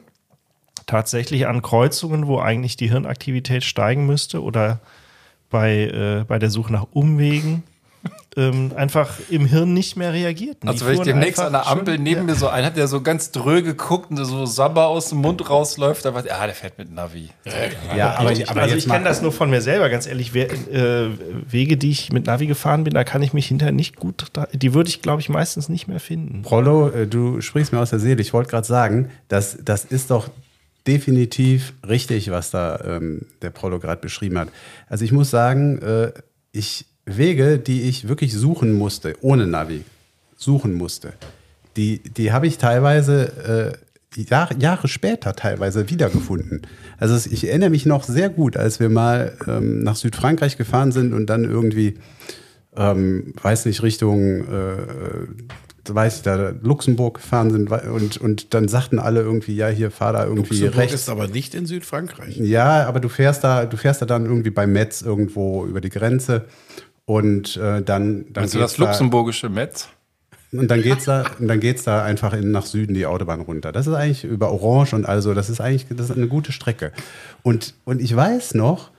tatsächlich 0.87 1.49
an 1.49 1.63
Kreuzungen, 1.63 2.29
wo 2.29 2.39
eigentlich 2.39 2.77
die 2.77 2.89
Hirnaktivität 2.89 3.65
steigen 3.65 4.07
müsste 4.07 4.41
oder 4.41 4.79
bei, 5.51 5.87
äh, 5.87 6.25
bei 6.29 6.39
der 6.39 6.51
Suche 6.51 6.73
nach 6.73 6.87
Umwegen, 6.93 7.65
ähm, 8.37 8.73
einfach 8.77 9.11
im 9.31 9.47
Hirn 9.47 9.73
nicht 9.75 9.97
mehr 9.97 10.13
reagierten. 10.13 10.69
Also 10.69 10.85
Die 10.85 10.91
wenn 10.91 10.99
ich 10.99 11.05
demnächst 11.05 11.41
an 11.41 11.53
der 11.53 11.67
Ampel 11.67 11.95
schön- 11.95 12.03
neben 12.03 12.21
ja. 12.21 12.27
mir 12.27 12.35
so 12.35 12.49
einen 12.49 12.67
hat, 12.67 12.77
der 12.77 12.89
so 12.89 13.01
ganz 13.01 13.31
dröge 13.31 13.75
guckt 13.75 14.11
und 14.11 14.17
so 14.25 14.47
Sabber 14.47 14.87
aus 14.89 15.11
dem 15.11 15.19
Mund 15.19 15.49
rausläuft, 15.49 16.05
dann 16.05 16.15
weiß 16.15 16.25
ich, 16.27 16.33
ah, 16.33 16.47
der 16.47 16.55
fährt 16.55 16.79
mit 16.79 16.93
Navi. 16.93 17.31
Ja, 17.97 18.17
aber, 18.17 18.33
aber 18.47 18.63
also 18.63 18.77
ich 18.77 18.89
kenne 18.89 19.05
das 19.05 19.23
nur 19.23 19.33
von 19.33 19.51
mir 19.51 19.61
selber, 19.61 19.89
ganz 19.89 20.07
ehrlich. 20.07 20.35
Wer, 20.35 20.51
äh, 20.53 21.11
Wege, 21.49 21.77
die 21.77 21.91
ich 21.91 22.13
mit 22.13 22.27
Navi 22.27 22.47
gefahren 22.47 22.85
bin, 22.85 22.95
da 22.95 23.05
kann 23.05 23.23
ich 23.23 23.33
mich 23.33 23.47
hinterher 23.47 23.73
nicht 23.73 23.97
gut, 23.97 24.27
da, 24.33 24.47
die 24.53 24.75
würde 24.75 24.89
ich, 24.89 25.03
glaube 25.03 25.21
ich, 25.21 25.29
meistens 25.29 25.69
nicht 25.69 25.87
mehr 25.89 26.01
finden. 26.01 26.43
Prollo, 26.43 26.89
äh, 26.89 27.07
du 27.07 27.41
sprichst 27.41 27.73
mir 27.73 27.81
aus 27.81 27.91
der 27.91 27.99
Seele. 27.99 28.21
Ich 28.21 28.33
wollte 28.33 28.51
gerade 28.51 28.67
sagen, 28.67 29.11
das, 29.29 29.59
das 29.65 29.85
ist 29.85 30.11
doch 30.11 30.29
definitiv 30.87 31.73
richtig, 31.87 32.31
was 32.31 32.51
da 32.51 32.79
ähm, 32.85 33.23
der 33.43 33.51
Prollo 33.51 33.79
gerade 33.79 34.01
beschrieben 34.01 34.39
hat. 34.39 34.49
Also 34.89 35.05
ich 35.05 35.13
muss 35.13 35.31
sagen, 35.31 35.81
äh, 35.81 36.13
ich 36.53 36.87
Wege, 37.07 37.59
die 37.59 37.83
ich 37.83 38.09
wirklich 38.09 38.35
suchen 38.35 38.73
musste, 38.73 39.15
ohne 39.21 39.47
Navi, 39.47 39.83
suchen 40.37 40.75
musste, 40.75 41.13
die, 41.77 41.99
die 41.99 42.33
habe 42.33 42.47
ich 42.47 42.59
teilweise 42.59 43.77
äh, 44.17 44.21
Jahre, 44.23 44.55
Jahre 44.59 44.89
später 44.89 45.35
teilweise 45.35 45.91
wiedergefunden. 45.91 46.63
Also 46.99 47.29
ich 47.31 47.49
erinnere 47.49 47.71
mich 47.71 47.85
noch 47.85 48.05
sehr 48.05 48.29
gut, 48.29 48.57
als 48.57 48.79
wir 48.79 48.89
mal 48.89 49.37
ähm, 49.49 49.83
nach 49.83 49.97
Südfrankreich 49.97 50.57
gefahren 50.57 50.93
sind 50.93 51.13
und 51.13 51.27
dann 51.27 51.45
irgendwie 51.45 51.99
ähm, 52.77 53.33
weiß 53.41 53.67
nicht, 53.67 53.83
Richtung, 53.83 54.41
äh, 54.49 54.77
weiß 55.87 56.17
ich, 56.17 56.23
da 56.23 56.55
Luxemburg 56.63 57.17
gefahren 57.17 57.51
sind 57.51 57.71
und, 57.71 58.17
und 58.17 58.55
dann 58.55 58.69
sagten 58.69 58.99
alle 58.99 59.21
irgendwie, 59.21 59.55
ja, 59.55 59.69
hier 59.69 59.91
fahr 59.91 60.13
da 60.13 60.25
irgendwie 60.25 60.55
Luxemburg 60.55 60.77
rechts. 60.79 60.95
ist 60.95 61.09
aber 61.09 61.29
nicht 61.29 61.55
in 61.55 61.67
Südfrankreich. 61.67 62.37
Ja, 62.39 62.87
aber 62.87 63.01
du 63.01 63.09
fährst 63.09 63.45
da, 63.45 63.67
du 63.67 63.77
fährst 63.77 64.03
da 64.03 64.07
dann 64.07 64.25
irgendwie 64.25 64.51
bei 64.51 64.67
Metz 64.67 65.03
irgendwo 65.03 65.67
über 65.67 65.81
die 65.81 65.91
Grenze 65.91 66.47
und 67.07 67.57
äh, 67.57 67.83
dann, 67.83 68.27
dann 68.33 68.49
du 68.49 68.59
das 68.59 68.79
luxemburgische 68.79 69.49
Metz? 69.49 69.89
und 70.57 70.71
dann 70.71 70.83
geht's 70.83 71.05
da, 71.05 71.25
und 71.39 71.49
dann 71.49 71.61
geht's 71.61 71.85
da 71.85 72.05
einfach 72.05 72.33
in, 72.33 72.51
nach 72.51 72.67
Süden 72.67 72.95
die 72.95 73.07
Autobahn 73.07 73.41
runter. 73.41 73.73
Das 73.73 73.87
ist 73.87 73.95
eigentlich 73.95 74.25
über 74.25 74.53
Orange 74.53 74.95
und 74.95 75.05
also, 75.05 75.35
das 75.35 75.51
ist 75.51 75.61
eigentlich, 75.61 75.87
das 75.91 76.11
ist 76.11 76.17
eine 76.17 76.29
gute 76.29 76.53
Strecke. 76.53 76.93
Und, 77.43 77.75
und 77.85 78.01
ich 78.01 78.15
weiß 78.15 78.55
noch, 78.55 78.91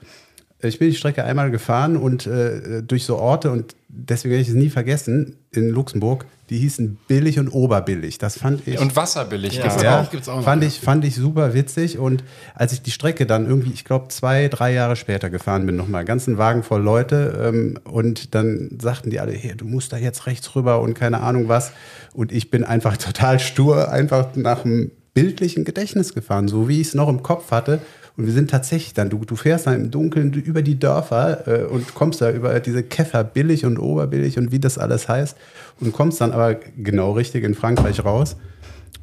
ich 0.68 0.78
bin 0.78 0.90
die 0.90 0.96
Strecke 0.96 1.24
einmal 1.24 1.50
gefahren 1.50 1.96
und 1.96 2.26
äh, 2.26 2.82
durch 2.82 3.04
so 3.04 3.16
Orte 3.16 3.50
und 3.50 3.74
deswegen 3.88 4.32
werde 4.32 4.42
ich 4.42 4.48
es 4.48 4.54
nie 4.54 4.68
vergessen, 4.70 5.36
in 5.52 5.70
Luxemburg, 5.70 6.26
die 6.50 6.58
hießen 6.58 6.98
billig 7.08 7.38
und 7.38 7.48
oberbillig. 7.48 8.18
Das 8.18 8.38
fand 8.38 8.66
ich. 8.68 8.78
Und 8.78 8.94
wasserbillig 8.94 9.54
Ja. 9.54 9.62
gibt's 9.62 9.82
ja, 9.82 10.00
auch. 10.00 10.10
gibt's 10.10 10.28
auch 10.28 10.36
noch, 10.36 10.44
fand, 10.44 10.62
ja. 10.62 10.68
ich, 10.68 10.78
fand 10.80 11.04
ich 11.04 11.16
super 11.16 11.54
witzig. 11.54 11.98
Und 11.98 12.22
als 12.54 12.72
ich 12.72 12.82
die 12.82 12.92
Strecke 12.92 13.26
dann 13.26 13.46
irgendwie, 13.46 13.72
ich 13.72 13.84
glaube, 13.84 14.08
zwei, 14.08 14.48
drei 14.48 14.72
Jahre 14.72 14.96
später 14.96 15.28
gefahren 15.28 15.66
bin, 15.66 15.76
nochmal, 15.76 16.04
ganzen 16.04 16.38
Wagen 16.38 16.62
voll 16.62 16.82
Leute. 16.82 17.50
Ähm, 17.52 17.78
und 17.84 18.34
dann 18.34 18.78
sagten 18.80 19.10
die 19.10 19.18
alle, 19.18 19.32
hey, 19.32 19.56
du 19.56 19.64
musst 19.64 19.92
da 19.92 19.96
jetzt 19.96 20.26
rechts 20.26 20.54
rüber 20.54 20.80
und 20.80 20.94
keine 20.94 21.20
Ahnung 21.20 21.48
was. 21.48 21.72
Und 22.12 22.30
ich 22.30 22.50
bin 22.50 22.62
einfach 22.62 22.96
total 22.98 23.40
stur, 23.40 23.90
einfach 23.90 24.36
nach 24.36 24.64
einem 24.64 24.92
bildlichen 25.14 25.64
Gedächtnis 25.64 26.14
gefahren, 26.14 26.46
so 26.46 26.68
wie 26.68 26.80
ich 26.80 26.88
es 26.88 26.94
noch 26.94 27.08
im 27.08 27.22
Kopf 27.22 27.50
hatte. 27.50 27.80
Und 28.16 28.26
wir 28.26 28.32
sind 28.32 28.50
tatsächlich 28.50 28.94
dann, 28.94 29.10
du, 29.10 29.24
du 29.24 29.36
fährst 29.36 29.66
dann 29.66 29.74
im 29.74 29.90
Dunkeln 29.90 30.32
über 30.32 30.62
die 30.62 30.78
Dörfer 30.78 31.46
äh, 31.46 31.64
und 31.64 31.94
kommst 31.94 32.22
da 32.22 32.30
über 32.30 32.58
diese 32.60 32.82
Käfer 32.82 33.24
billig 33.24 33.66
und 33.66 33.78
oberbillig 33.78 34.38
und 34.38 34.52
wie 34.52 34.58
das 34.58 34.78
alles 34.78 35.08
heißt 35.08 35.36
und 35.80 35.92
kommst 35.92 36.20
dann 36.20 36.32
aber 36.32 36.54
genau 36.54 37.12
richtig 37.12 37.44
in 37.44 37.54
Frankreich 37.54 38.04
raus. 38.04 38.36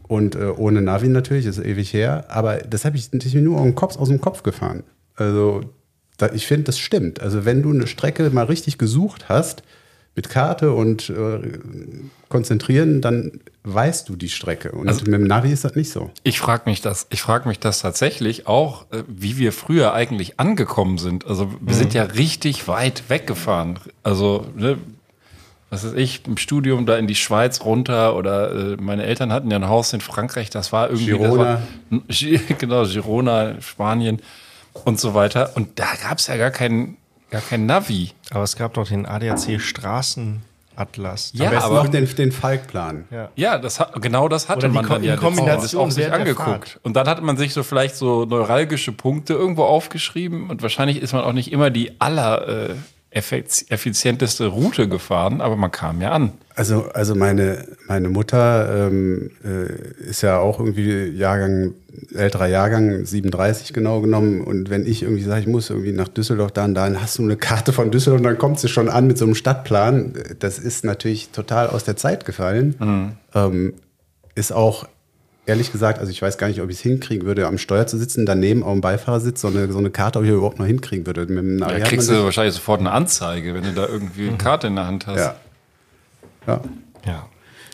Und 0.07 0.35
äh, 0.35 0.45
ohne 0.57 0.81
Navi 0.81 1.07
natürlich, 1.07 1.45
ist 1.45 1.59
ewig 1.59 1.93
her. 1.93 2.25
Aber 2.29 2.57
das 2.57 2.85
habe 2.85 2.97
ich, 2.97 3.09
das 3.11 3.21
hab 3.21 3.27
ich 3.27 3.35
mir 3.35 3.41
nur 3.41 3.57
aus 3.57 3.63
dem 3.63 3.75
Kopf, 3.75 3.97
aus 3.97 4.09
dem 4.09 4.19
Kopf 4.19 4.43
gefahren. 4.43 4.83
Also 5.15 5.61
da, 6.17 6.31
ich 6.33 6.47
finde, 6.47 6.63
das 6.63 6.79
stimmt. 6.79 7.21
Also 7.21 7.45
wenn 7.45 7.61
du 7.61 7.69
eine 7.71 7.87
Strecke 7.87 8.29
mal 8.31 8.45
richtig 8.45 8.77
gesucht 8.77 9.29
hast, 9.29 9.63
mit 10.15 10.29
Karte 10.29 10.71
und 10.73 11.09
äh, 11.09 11.39
konzentrieren, 12.29 13.01
dann 13.01 13.39
weißt 13.63 14.07
du 14.09 14.15
die 14.15 14.29
Strecke. 14.29 14.71
Und 14.71 14.87
Also- 14.87 15.05
mit 15.05 15.13
dem 15.13 15.23
Navi 15.23 15.51
ist 15.51 15.63
das 15.63 15.75
nicht 15.75 15.91
so. 15.91 16.11
Ich 16.23 16.39
frage 16.39 16.63
mich 16.69 16.81
das, 16.81 17.07
ich 17.09 17.21
frage 17.21 17.47
mich 17.47 17.59
das 17.59 17.79
tatsächlich 17.81 18.45
auch, 18.47 18.85
äh, 18.91 19.03
wie 19.07 19.37
wir 19.37 19.51
früher 19.51 19.93
eigentlich 19.93 20.39
angekommen 20.39 20.97
sind. 20.97 21.25
Also 21.25 21.51
wir 21.59 21.73
sind 21.75 21.93
ja 21.93 22.03
richtig 22.03 22.67
weit 22.67 23.03
weggefahren. 23.09 23.79
Also, 24.03 24.45
ne, 24.55 24.77
was 25.71 25.83
weiß 25.85 25.93
ich, 25.93 26.21
im 26.27 26.37
Studium 26.37 26.85
da 26.85 26.97
in 26.97 27.07
die 27.07 27.15
Schweiz 27.15 27.61
runter 27.61 28.15
oder 28.15 28.73
äh, 28.73 28.77
meine 28.79 29.05
Eltern 29.05 29.31
hatten 29.33 29.49
ja 29.49 29.57
ein 29.57 29.67
Haus 29.67 29.91
in 29.93 30.01
Frankreich, 30.01 30.51
das 30.51 30.71
war 30.71 30.89
irgendwie 30.89 31.05
Girona. 31.07 31.59
War, 31.89 32.01
genau, 32.59 32.85
Girona, 32.85 33.59
Spanien 33.61 34.21
und 34.85 34.99
so 34.99 35.15
weiter. 35.15 35.53
Und 35.55 35.79
da 35.79 35.87
gab 36.07 36.19
es 36.19 36.27
ja 36.27 36.37
gar 36.37 36.51
kein, 36.51 36.97
gar 37.33 37.41
kein 37.41 37.65
Navi. 37.65 38.11
Aber 38.31 38.43
es 38.43 38.55
gab 38.55 38.73
doch 38.75 38.87
den 38.87 39.05
ADAC 39.05 39.59
Straßen. 39.59 40.41
Atlas. 40.75 41.31
Ja, 41.35 41.45
Am 41.45 41.51
besten 41.51 41.65
aber- 41.69 41.83
noch 41.83 41.91
den, 41.91 42.15
den 42.15 42.31
Falkplan. 42.31 43.05
Ja, 43.35 43.59
das 43.59 43.79
hat, 43.79 44.01
genau 44.01 44.27
das 44.27 44.49
hatte 44.49 44.69
man 44.69 44.87
dann 44.87 45.03
in 45.03 45.09
ja 45.09 45.17
Kombination 45.17 45.87
auch 45.87 45.91
sich 45.91 46.11
angeguckt. 46.11 46.47
Fahrt. 46.69 46.79
Und 46.81 46.95
dann 46.95 47.07
hatte 47.07 47.21
man 47.21 47.37
sich 47.37 47.53
so 47.53 47.61
vielleicht 47.61 47.95
so 47.95 48.25
neuralgische 48.25 48.91
Punkte 48.91 49.33
irgendwo 49.33 49.65
aufgeschrieben 49.65 50.49
und 50.49 50.63
wahrscheinlich 50.63 50.97
ist 50.99 51.13
man 51.13 51.23
auch 51.23 51.33
nicht 51.33 51.51
immer 51.51 51.69
die 51.69 52.01
aller 52.01 52.47
äh, 52.71 52.75
effizienteste 53.13 54.47
Route 54.47 54.87
gefahren, 54.89 55.39
aber 55.41 55.55
man 55.55 55.71
kam 55.71 56.01
ja 56.01 56.11
an. 56.11 56.33
Also, 56.55 56.89
also 56.93 57.15
meine, 57.15 57.65
meine 57.87 58.09
Mutter 58.09 58.87
ähm, 58.87 59.31
äh, 59.43 60.09
ist 60.09 60.21
ja 60.21 60.39
auch 60.39 60.59
irgendwie 60.59 61.09
Jahrgang, 61.09 61.73
älterer 62.13 62.47
Jahrgang, 62.47 63.05
37 63.05 63.73
genau 63.73 64.01
genommen. 64.01 64.41
Und 64.41 64.69
wenn 64.69 64.85
ich 64.85 65.03
irgendwie 65.03 65.23
sage, 65.23 65.41
ich 65.41 65.47
muss 65.47 65.69
irgendwie 65.69 65.91
nach 65.91 66.07
Düsseldorf, 66.07 66.51
dann, 66.51 66.73
dann 66.75 67.01
hast 67.01 67.17
du 67.17 67.23
eine 67.23 67.37
Karte 67.37 67.73
von 67.73 67.91
Düsseldorf 67.91 68.19
und 68.19 68.25
dann 68.25 68.37
kommt 68.37 68.59
sie 68.59 68.67
schon 68.67 68.89
an 68.89 69.07
mit 69.07 69.17
so 69.17 69.25
einem 69.25 69.35
Stadtplan. 69.35 70.13
Das 70.39 70.59
ist 70.59 70.83
natürlich 70.83 71.29
total 71.29 71.67
aus 71.67 71.83
der 71.83 71.97
Zeit 71.97 72.25
gefallen. 72.25 72.75
Ähm, 73.33 73.73
ist 74.35 74.51
auch, 74.51 74.87
ehrlich 75.45 75.71
gesagt, 75.71 75.99
also 75.99 76.11
ich 76.11 76.21
weiß 76.21 76.37
gar 76.37 76.47
nicht, 76.47 76.61
ob 76.61 76.69
ich 76.69 76.77
es 76.77 76.81
hinkriegen 76.81 77.25
würde, 77.27 77.47
am 77.47 77.57
Steuer 77.57 77.87
zu 77.87 77.97
sitzen, 77.97 78.25
daneben 78.25 78.63
auf 78.63 78.73
dem 78.73 78.81
Beifahrersitz, 78.81 79.41
so 79.41 79.47
eine, 79.49 79.71
so 79.71 79.77
eine 79.79 79.89
Karte, 79.89 80.19
ob 80.19 80.25
ich 80.25 80.31
überhaupt 80.31 80.59
noch 80.59 80.65
hinkriegen 80.65 81.05
würde. 81.05 81.25
Mit 81.25 81.61
Da 81.61 81.79
kriegst 81.79 82.09
du 82.09 82.23
wahrscheinlich 82.23 82.55
sofort 82.55 82.79
eine 82.79 82.91
Anzeige, 82.91 83.53
wenn 83.53 83.63
du 83.63 83.73
da 83.73 83.87
irgendwie 83.87 84.27
eine 84.27 84.37
Karte 84.37 84.67
in 84.67 84.75
der 84.75 84.87
Hand 84.87 85.07
hast. 85.07 85.19
ja. 85.19 85.35
Ja. 86.47 86.61
Ja. 87.05 87.25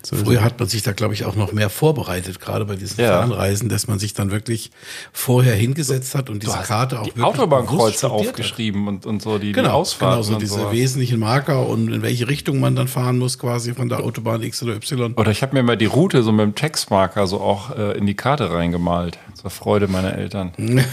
Früher 0.04 0.42
hat 0.44 0.60
man 0.60 0.68
sich 0.70 0.82
da, 0.84 0.92
glaube 0.94 1.14
ich, 1.14 1.26
auch 1.26 1.36
noch 1.36 1.52
mehr 1.52 1.70
vorbereitet, 1.70 2.40
gerade 2.40 2.66
bei 2.66 2.76
diesen 2.76 3.00
Ja. 3.02 3.20
Fernreisen, 3.20 3.70
dass 3.70 3.88
man 3.88 4.00
sich 4.00 4.14
dann 4.14 4.32
wirklich 4.32 4.72
vorher 5.12 5.54
hingesetzt 5.56 6.16
hat 6.16 6.30
und 6.30 6.42
diese 6.44 6.58
Karte 6.58 7.00
auch 7.00 7.04
die 7.04 7.10
wirklich 7.18 7.26
Autobahnkreuze 7.26 8.08
hat. 8.08 8.12
aufgeschrieben 8.14 8.88
und, 8.88 9.06
und 9.06 9.22
so 9.22 9.38
die, 9.38 9.48
die 9.48 9.52
Genau, 9.52 9.72
Ausfahrten 9.72 10.18
genau 10.22 10.24
so 10.24 10.34
und 10.34 10.42
diese 10.42 10.54
sowas. 10.56 10.72
wesentlichen 10.72 11.20
Marker 11.20 11.68
und 11.68 11.92
in 11.92 12.02
welche 12.02 12.28
Richtung 12.28 12.60
man 12.60 12.76
dann 12.76 12.88
fahren 12.88 13.18
muss, 13.18 13.38
quasi 13.40 13.74
von 13.74 13.90
der 13.90 14.00
Autobahn 14.04 14.42
X 14.42 14.64
oder 14.64 14.76
Y. 14.76 15.14
Oder 15.16 15.32
ich 15.32 15.42
habe 15.42 15.54
mir 15.56 15.64
mal 15.64 15.78
die 15.78 15.86
Route 15.86 16.24
so 16.24 16.32
mit 16.32 16.44
dem 16.46 16.56
Textmarker 16.56 17.28
so 17.28 17.42
auch 17.42 17.76
äh, 17.78 17.98
in 17.98 18.06
die 18.06 18.16
Karte 18.16 18.52
reingemalt. 18.52 19.18
Zur 19.34 19.50
Freude 19.50 19.88
meiner 19.88 20.14
Eltern. 20.16 20.52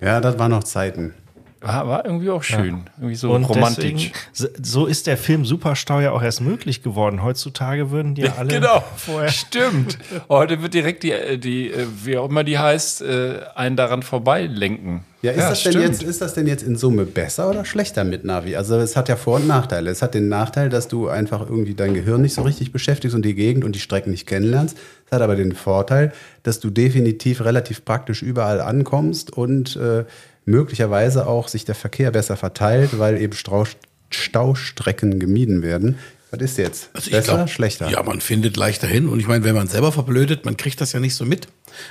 ja, 0.00 0.20
das 0.20 0.38
waren 0.38 0.50
noch 0.50 0.64
Zeiten. 0.64 1.14
War, 1.62 1.86
war 1.86 2.04
irgendwie 2.06 2.30
auch 2.30 2.42
schön. 2.42 2.84
Irgendwie 2.96 3.16
so 3.16 3.32
Und 3.32 3.44
romantisch. 3.44 4.12
deswegen, 4.32 4.64
so- 4.64 4.86
ist 4.86 5.06
der 5.06 5.18
Film 5.18 5.44
Superstau 5.44 6.00
ja 6.00 6.12
auch 6.12 6.22
erst 6.22 6.40
möglich 6.40 6.82
geworden. 6.82 7.22
Heutzutage 7.22 7.90
würden 7.90 8.14
die 8.14 8.28
alle 8.38 8.48
genau, 8.48 8.82
vorher. 8.96 9.28
stimmt. 9.30 9.98
Heute 10.30 10.62
wird 10.62 10.72
direkt 10.72 11.02
die, 11.02 11.12
äh, 11.12 11.36
die 11.36 11.70
äh, 11.70 11.86
wie 12.02 12.16
auch 12.16 12.30
immer 12.30 12.44
die 12.44 12.58
heißt, 12.58 13.02
äh, 13.02 13.40
einen 13.54 13.76
daran 13.76 14.02
vorbeilenken. 14.02 15.04
Ja, 15.22 15.32
ist, 15.32 15.50
das 15.50 15.62
denn 15.64 15.82
jetzt, 15.82 16.02
ist 16.02 16.22
das 16.22 16.32
denn 16.32 16.46
jetzt 16.46 16.62
in 16.62 16.76
Summe 16.76 17.04
besser 17.04 17.50
oder 17.50 17.66
schlechter 17.66 18.04
mit 18.04 18.24
Navi? 18.24 18.56
Also 18.56 18.78
es 18.78 18.96
hat 18.96 19.10
ja 19.10 19.16
Vor- 19.16 19.36
und 19.36 19.46
Nachteile. 19.46 19.90
Es 19.90 20.00
hat 20.00 20.14
den 20.14 20.30
Nachteil, 20.30 20.70
dass 20.70 20.88
du 20.88 21.08
einfach 21.08 21.42
irgendwie 21.42 21.74
dein 21.74 21.92
Gehirn 21.92 22.22
nicht 22.22 22.32
so 22.32 22.40
richtig 22.40 22.72
beschäftigst 22.72 23.14
und 23.14 23.22
die 23.26 23.34
Gegend 23.34 23.64
und 23.66 23.74
die 23.74 23.80
Strecken 23.80 24.12
nicht 24.12 24.26
kennenlernst. 24.26 24.78
Es 25.04 25.12
hat 25.12 25.20
aber 25.20 25.36
den 25.36 25.52
Vorteil, 25.54 26.12
dass 26.42 26.58
du 26.60 26.70
definitiv 26.70 27.44
relativ 27.44 27.84
praktisch 27.84 28.22
überall 28.22 28.62
ankommst 28.62 29.30
und 29.30 29.76
äh, 29.76 30.04
möglicherweise 30.50 31.26
auch 31.26 31.48
sich 31.48 31.64
der 31.64 31.74
Verkehr 31.74 32.10
besser 32.10 32.36
verteilt, 32.36 32.98
weil 32.98 33.20
eben 33.20 33.32
Strau 33.34 33.64
Staustrecken 34.10 35.20
gemieden 35.20 35.62
werden. 35.62 35.98
Was 36.32 36.40
ist 36.40 36.58
jetzt? 36.58 36.90
Also 36.92 37.06
ich 37.06 37.12
besser, 37.12 37.36
glaub, 37.36 37.48
schlechter? 37.48 37.88
Ja, 37.90 38.02
man 38.02 38.20
findet 38.20 38.56
leichter 38.56 38.86
hin. 38.86 39.08
Und 39.08 39.20
ich 39.20 39.28
meine, 39.28 39.44
wenn 39.44 39.54
man 39.54 39.68
selber 39.68 39.92
verblödet, 39.92 40.44
man 40.44 40.56
kriegt 40.56 40.80
das 40.80 40.92
ja 40.92 41.00
nicht 41.00 41.14
so 41.14 41.24
mit. 41.24 41.48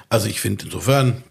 Also 0.10 0.28
ich 0.28 0.41
finde 0.41 0.65
insofern 0.65 1.24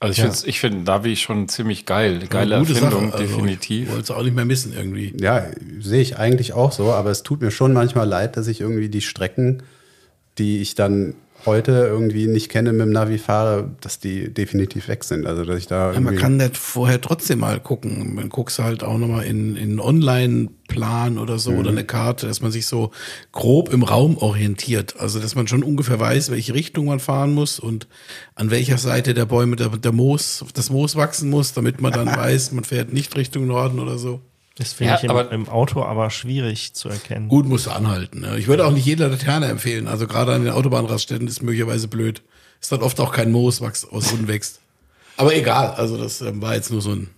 Also 0.00 0.12
ich 0.12 0.20
finde 0.20 0.48
ich 0.48 0.60
find 0.60 0.84
Navi 0.84 1.16
schon 1.16 1.48
ziemlich 1.48 1.84
geil. 1.84 2.24
Geile 2.28 2.56
eine 2.56 2.64
gute 2.64 2.78
Erfindung, 2.78 3.10
Sache. 3.10 3.22
Also 3.22 3.36
definitiv. 3.36 3.86
Ich 3.86 3.90
wollte 3.90 4.02
es 4.04 4.10
auch 4.10 4.22
nicht 4.22 4.36
mehr 4.36 4.44
missen 4.44 4.72
irgendwie. 4.72 5.14
Ja, 5.20 5.46
sehe 5.80 6.00
ich 6.00 6.16
eigentlich 6.16 6.52
auch 6.52 6.70
so, 6.72 6.92
aber 6.92 7.10
es 7.10 7.24
tut 7.24 7.40
mir 7.40 7.50
schon 7.50 7.72
manchmal 7.72 8.08
leid, 8.08 8.36
dass 8.36 8.46
ich 8.46 8.60
irgendwie 8.60 8.88
die 8.88 9.00
Strecken, 9.00 9.62
die 10.38 10.60
ich 10.60 10.76
dann 10.76 11.14
heute 11.46 11.72
irgendwie 11.72 12.26
nicht 12.26 12.48
kenne 12.50 12.72
mit 12.72 12.82
dem 12.82 12.90
Navi 12.92 13.16
fahre, 13.18 13.70
dass 13.80 13.98
die 13.98 14.32
definitiv 14.32 14.88
weg 14.88 15.04
sind. 15.04 15.26
Also 15.26 15.44
dass 15.44 15.58
ich 15.58 15.66
da 15.66 15.92
Ja, 15.92 16.00
man 16.00 16.16
kann 16.16 16.36
nicht 16.36 16.56
vorher 16.56 17.00
trotzdem 17.00 17.38
mal 17.40 17.60
gucken. 17.60 18.14
Man 18.14 18.28
guckt 18.28 18.58
halt 18.58 18.82
auch 18.82 18.98
nochmal 18.98 19.24
in, 19.24 19.56
in 19.56 19.70
einen 19.70 19.80
Online-Plan 19.80 21.18
oder 21.18 21.38
so 21.38 21.52
Mhm. 21.52 21.58
oder 21.58 21.70
eine 21.70 21.84
Karte, 21.84 22.26
dass 22.26 22.42
man 22.42 22.50
sich 22.50 22.66
so 22.66 22.90
grob 23.32 23.72
im 23.72 23.82
Raum 23.82 24.16
orientiert. 24.18 24.96
Also 24.98 25.20
dass 25.20 25.34
man 25.34 25.46
schon 25.48 25.62
ungefähr 25.62 25.98
weiß, 25.98 26.30
welche 26.30 26.54
Richtung 26.54 26.86
man 26.86 27.00
fahren 27.00 27.32
muss 27.34 27.58
und 27.58 27.86
an 28.34 28.50
welcher 28.50 28.78
Seite 28.78 29.14
der 29.14 29.24
Bäume 29.26 29.56
der, 29.56 29.68
der 29.70 29.92
Moos, 29.92 30.44
das 30.54 30.70
Moos 30.70 30.96
wachsen 30.96 31.30
muss, 31.30 31.52
damit 31.52 31.80
man 31.80 31.92
dann 31.92 32.06
weiß, 32.16 32.52
man 32.52 32.64
fährt 32.64 32.92
nicht 32.92 33.16
Richtung 33.16 33.46
Norden 33.46 33.78
oder 33.78 33.96
so. 33.98 34.20
Das 34.58 34.72
finde 34.72 34.92
Ja, 34.92 34.98
ich 34.98 35.04
im, 35.04 35.10
aber- 35.10 35.30
im 35.30 35.48
Auto 35.48 35.82
aber 35.84 36.10
schwierig 36.10 36.74
zu 36.74 36.88
erkennen. 36.88 37.28
Gut 37.28 37.46
musst 37.46 37.66
du 37.66 37.70
anhalten. 37.70 38.20
Ne? 38.20 38.38
Ich 38.38 38.48
würde 38.48 38.66
auch 38.66 38.72
nicht 38.72 38.84
jeder 38.86 39.08
Laterne 39.08 39.46
empfehlen. 39.46 39.86
Also 39.86 40.06
gerade 40.06 40.34
an 40.34 40.42
den 40.44 40.52
Autobahnraststätten 40.52 41.28
ist 41.28 41.42
möglicherweise 41.42 41.86
blöd. 41.88 42.22
Ist 42.60 42.72
dann 42.72 42.82
oft 42.82 42.98
auch 43.00 43.12
kein 43.12 43.30
Moos, 43.30 43.60
was 43.60 43.84
aus 43.88 44.10
unten 44.12 44.26
wächst. 44.26 44.60
Aber 45.16 45.34
egal, 45.34 45.74
also 45.74 45.96
das 45.96 46.20
ähm, 46.20 46.42
war 46.42 46.54
jetzt 46.56 46.70
nur 46.72 46.80
so 46.80 46.90
ein 46.90 47.08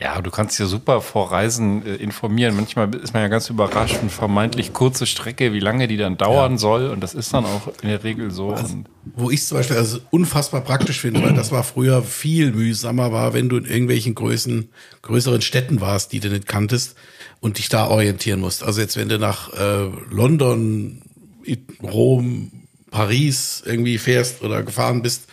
Ja, 0.00 0.20
du 0.20 0.30
kannst 0.32 0.58
ja 0.58 0.66
super 0.66 1.00
vor 1.00 1.30
Reisen 1.30 1.86
äh, 1.86 1.94
informieren. 1.94 2.56
Manchmal 2.56 2.92
ist 2.96 3.14
man 3.14 3.22
ja 3.22 3.28
ganz 3.28 3.48
überrascht 3.48 3.98
und 4.02 4.10
vermeintlich 4.10 4.72
kurze 4.72 5.06
Strecke, 5.06 5.52
wie 5.52 5.60
lange 5.60 5.86
die 5.86 5.96
dann 5.96 6.16
dauern 6.16 6.58
soll. 6.58 6.88
Und 6.90 7.00
das 7.00 7.14
ist 7.14 7.32
dann 7.32 7.44
auch 7.44 7.68
in 7.80 7.88
der 7.88 8.02
Regel 8.02 8.32
so. 8.32 8.48
Und 8.48 8.86
Wo 9.14 9.30
ich 9.30 9.46
zum 9.46 9.58
Beispiel 9.58 9.76
also 9.76 10.00
unfassbar 10.10 10.62
praktisch 10.62 11.00
finde, 11.00 11.22
weil 11.22 11.32
das 11.32 11.52
war 11.52 11.62
früher 11.62 12.02
viel 12.02 12.50
mühsamer 12.50 13.12
war, 13.12 13.34
wenn 13.34 13.48
du 13.48 13.56
in 13.56 13.66
irgendwelchen 13.66 14.16
Größen, 14.16 14.68
größeren 15.02 15.42
Städten 15.42 15.80
warst, 15.80 16.10
die 16.12 16.18
du 16.18 16.28
nicht 16.28 16.48
kanntest 16.48 16.96
und 17.38 17.58
dich 17.58 17.68
da 17.68 17.86
orientieren 17.86 18.40
musst. 18.40 18.64
Also 18.64 18.80
jetzt, 18.80 18.96
wenn 18.96 19.08
du 19.08 19.20
nach 19.20 19.52
äh, 19.52 19.90
London, 20.10 21.02
Rom, 21.82 22.50
Paris 22.90 23.62
irgendwie 23.64 23.98
fährst 23.98 24.42
oder 24.42 24.64
gefahren 24.64 25.02
bist, 25.02 25.28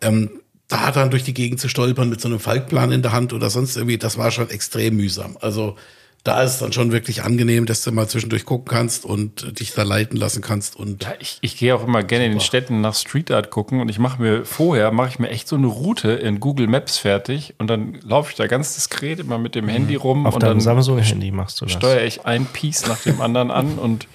ähm, 0.00 0.30
da 0.70 0.90
dann 0.92 1.10
durch 1.10 1.24
die 1.24 1.34
Gegend 1.34 1.60
zu 1.60 1.68
stolpern 1.68 2.08
mit 2.08 2.20
so 2.20 2.28
einem 2.28 2.40
Falkplan 2.40 2.92
in 2.92 3.02
der 3.02 3.12
Hand 3.12 3.32
oder 3.34 3.50
sonst 3.50 3.76
irgendwie, 3.76 3.98
das 3.98 4.16
war 4.16 4.30
schon 4.30 4.48
extrem 4.48 4.96
mühsam. 4.96 5.36
Also 5.40 5.76
da 6.22 6.42
ist 6.42 6.52
es 6.52 6.58
dann 6.58 6.72
schon 6.72 6.92
wirklich 6.92 7.22
angenehm, 7.22 7.66
dass 7.66 7.82
du 7.82 7.92
mal 7.92 8.06
zwischendurch 8.06 8.44
gucken 8.44 8.68
kannst 8.68 9.04
und 9.04 9.58
dich 9.58 9.72
da 9.72 9.82
leiten 9.82 10.16
lassen 10.18 10.42
kannst 10.42 10.76
und 10.76 11.02
ja, 11.02 11.14
ich, 11.18 11.38
ich 11.40 11.56
gehe 11.56 11.74
auch 11.74 11.82
immer 11.82 12.02
gerne 12.02 12.26
in 12.26 12.32
den 12.32 12.40
Städten 12.40 12.82
nach 12.82 12.94
Street 12.94 13.30
Art 13.30 13.50
gucken 13.50 13.80
und 13.80 13.88
ich 13.88 13.98
mache 13.98 14.20
mir 14.20 14.44
vorher, 14.44 14.92
mache 14.92 15.08
ich 15.08 15.18
mir 15.18 15.30
echt 15.30 15.48
so 15.48 15.56
eine 15.56 15.66
Route 15.66 16.10
in 16.10 16.38
Google 16.38 16.66
Maps 16.66 16.98
fertig 16.98 17.54
und 17.58 17.68
dann 17.68 17.98
laufe 18.02 18.30
ich 18.30 18.36
da 18.36 18.46
ganz 18.46 18.74
diskret 18.74 19.18
immer 19.18 19.38
mit 19.38 19.54
dem 19.54 19.66
Handy 19.66 19.94
rum 19.94 20.26
Auf 20.26 20.34
und 20.34 20.42
deinem 20.42 20.50
dann 20.50 20.60
Samsung-Handy 20.60 21.30
machst 21.30 21.60
du 21.60 21.64
das. 21.64 21.72
steuere 21.72 22.04
ich 22.04 22.26
ein 22.26 22.44
Piece 22.44 22.86
nach 22.86 23.00
dem 23.00 23.20
anderen 23.22 23.50
an 23.50 23.78
und 23.78 24.06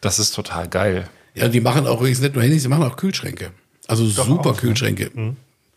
das 0.00 0.18
ist 0.18 0.32
total 0.32 0.68
geil. 0.68 1.08
Ja, 1.34 1.48
die 1.48 1.60
machen 1.60 1.86
auch 1.86 2.00
übrigens 2.00 2.20
nicht 2.20 2.34
nur 2.34 2.42
Handys, 2.42 2.62
die 2.62 2.68
machen 2.68 2.82
auch 2.82 2.96
Kühlschränke. 2.96 3.52
Also 3.86 4.06
super 4.06 4.50
auch, 4.50 4.54
ne? 4.54 4.60
Kühlschränke. 4.60 5.10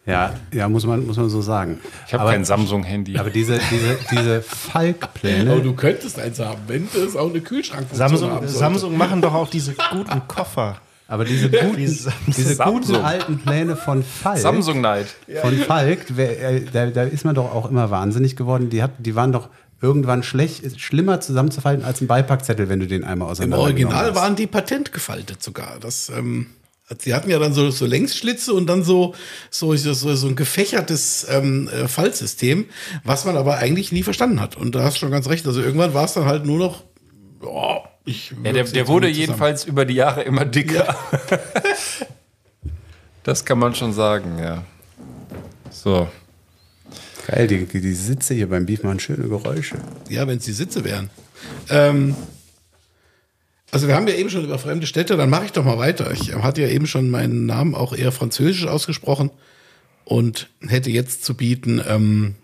Ja, 0.06 0.34
ja, 0.54 0.70
muss 0.70 0.86
man, 0.86 1.06
muss 1.08 1.18
man 1.18 1.30
so 1.30 1.42
sagen. 1.42 1.80
Ich 2.08 2.14
habe 2.14 2.30
kein 2.30 2.46
Samsung-Handy. 2.46 3.18
Aber 3.18 3.30
diese, 3.30 3.60
diese, 3.72 3.98
diese 4.12 4.42
Falkpläne. 4.42 5.52
Aber 5.52 5.62
du 5.62 5.74
könntest 5.74 6.20
eins 6.20 6.40
haben, 6.40 6.62
wenn 6.68 6.88
es 6.96 7.16
auch 7.16 7.30
eine 7.30 7.42
Kühlschrankfunktion 7.42 7.98
Samsung, 8.10 8.30
haben 8.32 8.48
sollte. 8.48 8.58
Samsung 8.60 8.98
machen 8.98 9.22
doch 9.22 9.34
auch 9.34 9.50
diese 9.50 9.74
guten 9.92 10.28
Koffer. 10.28 10.78
Aber 11.08 11.24
diese 11.24 11.50
guten, 11.50 11.76
Diese- 11.78 12.12
diese 12.28 12.58
guten 12.58 12.96
alten 12.96 13.38
Pläne 13.40 13.76
von 13.76 14.04
Falk, 14.04 14.40
Samsung 14.40 14.82
Night. 14.82 15.08
von 15.42 15.56
Falk, 15.60 16.18
äh, 16.18 16.62
da, 16.72 16.88
da 16.88 17.04
ist 17.04 17.26
man 17.26 17.36
doch 17.36 17.54
auch 17.54 17.70
immer 17.70 17.90
wahnsinnig 17.92 18.36
geworden. 18.36 18.70
Die, 18.70 18.82
hat, 18.82 18.92
die 18.98 19.16
waren 19.16 19.32
doch 19.32 19.50
irgendwann 19.82 20.24
schlecht, 20.24 20.80
schlimmer 20.82 21.20
zusammenzufalten 21.22 21.86
als 21.86 22.02
ein 22.02 22.08
Beipackzettel, 22.08 22.70
wenn 22.70 22.80
du 22.80 22.88
den 22.88 23.04
einmal 23.04 23.28
Im 23.28 23.32
auseinander 23.32 23.60
Original 23.60 24.16
waren 24.16 24.36
die 24.36 24.48
patentgefaltet 24.48 25.44
sogar. 25.44 25.78
Das, 25.80 26.10
ähm, 26.10 26.48
sie 27.00 27.14
hatten 27.14 27.30
ja 27.30 27.40
dann 27.40 27.54
so, 27.54 27.72
so 27.72 27.86
Längsschlitze 27.86 28.54
und 28.54 28.68
dann 28.68 28.84
so, 28.84 29.16
so, 29.50 29.76
so, 29.76 29.94
so, 29.94 30.16
so 30.16 30.28
ein 30.28 30.36
gefächertes 30.36 31.26
ähm, 31.30 31.68
äh, 31.68 31.88
Fallsystem, 31.88 32.66
was 33.04 33.26
man 33.26 33.38
aber 33.38 33.58
eigentlich 33.58 33.92
nie 33.92 34.04
verstanden 34.04 34.40
hat. 34.40 34.56
Und 34.56 34.76
da 34.76 34.84
hast 34.84 34.96
du 34.96 35.00
schon 35.00 35.12
ganz 35.12 35.28
recht. 35.28 35.46
Also 35.48 35.62
irgendwann 35.62 35.94
war 35.94 36.06
es 36.06 36.14
dann 36.14 36.26
halt 36.26 36.46
nur 36.46 36.60
noch, 36.60 36.84
oh, 37.42 37.80
ich 38.06 38.34
Ja, 38.44 38.54
der, 38.54 38.66
der 38.66 38.88
wurde 38.88 39.08
jedenfalls 39.10 39.66
über 39.66 39.86
die 39.86 39.96
Jahre 39.96 40.22
immer 40.24 40.46
dicker. 40.46 40.96
das 43.24 43.44
kann 43.46 43.58
man 43.58 43.74
schon 43.74 43.94
sagen, 43.94 44.38
ja. 44.40 44.64
So. 45.72 46.08
Geil, 47.28 47.48
die, 47.48 47.66
die 47.66 47.94
Sitze 47.94 48.36
hier 48.36 48.48
beim 48.48 48.68
Beef 48.68 48.84
machen 48.84 49.00
schöne 49.00 49.28
Geräusche. 49.28 49.78
Ja, 50.10 50.28
wenn 50.28 50.38
es 50.38 50.46
die 50.46 50.52
Sitze 50.52 50.84
wären. 50.84 51.10
Ähm, 51.70 52.16
also 53.76 53.90
wir 53.90 53.96
haben 53.96 54.08
ja 54.08 54.14
eben 54.14 54.30
schon 54.30 54.46
über 54.46 54.58
fremde 54.58 54.88
Städte, 54.88 55.18
dann 55.18 55.30
mache 55.30 55.44
ich 55.44 55.52
doch 55.52 55.66
mal 55.66 55.78
weiter. 55.78 56.10
Ich 56.14 56.34
hatte 56.34 56.62
ja 56.62 56.70
eben 56.70 56.88
schon 56.88 57.10
meinen 57.10 57.46
Namen 57.46 57.76
auch 57.76 57.92
eher 57.94 58.14
französisch 58.14 58.68
ausgesprochen 58.68 59.32
und 60.06 60.48
hätte 60.66 60.90
jetzt 60.90 61.26
zu 61.26 61.34
bieten, 61.34 61.82
ähm, 61.86 62.36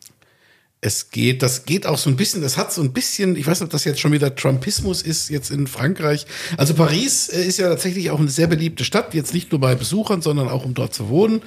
es 0.82 1.10
geht, 1.10 1.42
das 1.42 1.64
geht 1.64 1.86
auch 1.88 1.98
so 1.98 2.10
ein 2.10 2.18
bisschen, 2.18 2.42
das 2.42 2.58
hat 2.58 2.74
so 2.74 2.82
ein 2.82 2.92
bisschen, 2.92 3.38
ich 3.38 3.48
weiß 3.48 3.62
nicht, 3.62 3.68
ob 3.68 3.72
das 3.72 3.86
jetzt 3.86 4.02
schon 4.02 4.12
wieder 4.12 4.36
Trumpismus 4.36 5.04
ist, 5.04 5.30
jetzt 5.30 5.52
in 5.52 5.68
Frankreich. 5.68 6.26
Also 6.58 6.74
Paris 6.74 7.30
äh, 7.30 7.46
ist 7.46 7.60
ja 7.60 7.70
tatsächlich 7.70 8.12
auch 8.12 8.20
eine 8.20 8.28
sehr 8.28 8.48
beliebte 8.48 8.84
Stadt, 8.84 9.14
jetzt 9.14 9.34
nicht 9.34 9.54
nur 9.54 9.62
bei 9.62 9.76
Besuchern, 9.76 10.22
sondern 10.22 10.50
auch 10.50 10.66
um 10.66 10.74
dort 10.74 10.94
zu 10.94 11.08
wohnen. 11.08 11.44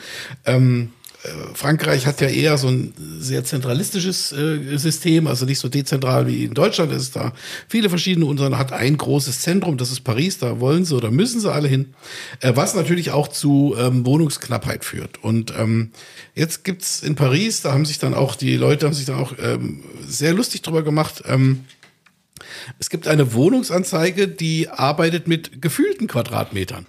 Ähm, 0.46 0.92
Frankreich 1.54 2.06
hat 2.06 2.20
ja 2.20 2.28
eher 2.28 2.58
so 2.58 2.68
ein 2.68 2.92
sehr 3.18 3.44
zentralistisches 3.44 4.32
äh, 4.32 4.76
System, 4.76 5.26
also 5.26 5.46
nicht 5.46 5.58
so 5.58 5.68
dezentral 5.68 6.26
wie 6.26 6.44
in 6.44 6.54
Deutschland. 6.54 6.92
Ist 6.92 7.16
da 7.16 7.32
viele 7.68 7.88
verschiedene 7.88 8.26
Unternehmen, 8.26 8.58
hat 8.58 8.72
ein 8.72 8.96
großes 8.96 9.40
Zentrum, 9.40 9.78
das 9.78 9.90
ist 9.90 10.00
Paris, 10.00 10.38
da 10.38 10.60
wollen 10.60 10.84
sie 10.84 10.94
oder 10.94 11.10
müssen 11.10 11.40
sie 11.40 11.52
alle 11.52 11.68
hin, 11.68 11.94
äh, 12.40 12.52
was 12.54 12.74
natürlich 12.74 13.10
auch 13.10 13.28
zu 13.28 13.74
ähm, 13.78 14.04
Wohnungsknappheit 14.04 14.84
führt. 14.84 15.22
Und 15.22 15.54
ähm, 15.58 15.92
jetzt 16.34 16.64
gibt's 16.64 17.02
in 17.02 17.14
Paris, 17.14 17.62
da 17.62 17.72
haben 17.72 17.86
sich 17.86 17.98
dann 17.98 18.14
auch 18.14 18.34
die 18.34 18.56
Leute 18.56 18.86
haben 18.86 18.94
sich 18.94 19.06
dann 19.06 19.18
auch 19.18 19.32
ähm, 19.42 19.82
sehr 20.06 20.34
lustig 20.34 20.62
drüber 20.62 20.82
gemacht. 20.82 21.22
Ähm, 21.26 21.64
es 22.78 22.90
gibt 22.90 23.08
eine 23.08 23.32
Wohnungsanzeige, 23.32 24.28
die 24.28 24.68
arbeitet 24.68 25.26
mit 25.26 25.62
gefühlten 25.62 26.06
Quadratmetern. 26.06 26.86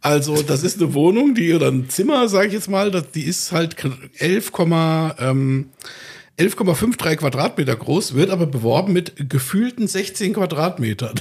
Also 0.00 0.42
das 0.42 0.62
ist 0.62 0.80
eine 0.80 0.94
Wohnung, 0.94 1.34
die 1.34 1.52
oder 1.54 1.68
ein 1.68 1.88
Zimmer, 1.88 2.28
sage 2.28 2.48
ich 2.48 2.52
jetzt 2.52 2.70
mal, 2.70 2.90
das, 2.90 3.10
die 3.10 3.24
ist 3.24 3.52
halt 3.52 3.76
11, 4.18 4.52
ähm, 5.18 5.70
11,53 6.38 7.16
Quadratmeter 7.16 7.76
groß, 7.76 8.14
wird 8.14 8.30
aber 8.30 8.46
beworben 8.46 8.92
mit 8.92 9.28
gefühlten 9.30 9.88
16 9.88 10.34
Quadratmetern. 10.34 11.20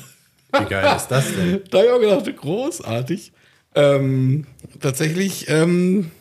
Wie 0.51 0.65
geil 0.65 0.95
ist 0.95 1.07
das 1.07 1.33
denn? 1.33 1.61
Da 1.69 1.79
habe 1.79 2.05
ich 2.05 2.11
auch 2.11 2.23
gedacht, 2.23 2.41
großartig. 2.41 3.31
Ähm, 3.75 4.45
tatsächlich, 4.79 5.49
ähm, 5.49 6.11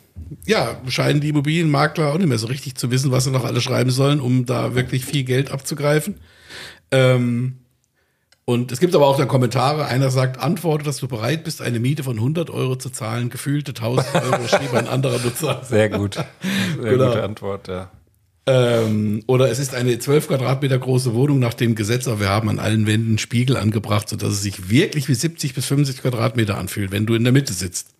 ja, 0.45 0.81
scheinen 0.87 1.21
die 1.21 1.29
Immobilienmakler 1.29 2.11
auch 2.11 2.17
nicht 2.17 2.27
mehr 2.27 2.37
so 2.37 2.47
richtig 2.47 2.75
zu 2.75 2.91
wissen, 2.91 3.11
was 3.11 3.25
sie 3.25 3.31
noch 3.31 3.45
alle 3.45 3.61
schreiben 3.61 3.91
sollen, 3.91 4.19
um 4.19 4.45
da 4.45 4.75
wirklich 4.75 5.05
viel 5.05 5.23
Geld 5.23 5.51
abzugreifen. 5.51 6.15
Ähm, 6.91 7.57
und 8.45 8.71
es 8.71 8.79
gibt 8.79 8.95
aber 8.95 9.07
auch 9.07 9.17
dann 9.17 9.27
Kommentare. 9.27 9.85
Einer 9.85 10.09
sagt, 10.11 10.39
antworte, 10.39 10.85
dass 10.85 10.97
du 10.97 11.07
bereit 11.07 11.43
bist, 11.43 11.61
eine 11.61 11.79
Miete 11.79 12.03
von 12.03 12.15
100 12.17 12.49
Euro 12.49 12.75
zu 12.75 12.89
zahlen. 12.91 13.29
Gefühlte 13.29 13.71
1000 13.71 14.07
Euro, 14.15 14.47
schrieb 14.47 14.73
ein 14.73 14.87
anderer 14.87 15.19
Nutzer. 15.19 15.61
Sehr 15.63 15.89
gut. 15.89 16.15
Sehr 16.15 16.25
Genau. 16.91 17.07
gute 17.07 17.23
Antwort, 17.23 17.67
ja. 17.67 17.89
Ähm, 18.47 19.23
oder 19.25 19.49
es 19.49 19.57
ist 19.57 19.73
eine 19.73 19.97
12 19.97 20.27
Quadratmeter 20.27 20.77
große 20.77 21.15
Wohnung 21.15 21.39
nach 21.39 21.55
dem 21.55 21.73
Gesetz, 21.73 22.07
aber 22.07 22.19
wir 22.19 22.29
haben 22.29 22.47
an 22.47 22.59
allen 22.59 22.85
Wänden 22.85 23.17
Spiegel 23.17 23.57
angebracht, 23.57 24.07
sodass 24.07 24.33
es 24.33 24.43
sich 24.43 24.69
wirklich 24.69 25.07
wie 25.09 25.15
70 25.15 25.55
bis 25.55 25.65
75 25.65 26.03
Quadratmeter 26.03 26.55
anfühlt, 26.55 26.91
wenn 26.91 27.07
du 27.07 27.15
in 27.15 27.23
der 27.23 27.33
Mitte 27.33 27.53
sitzt. 27.53 27.95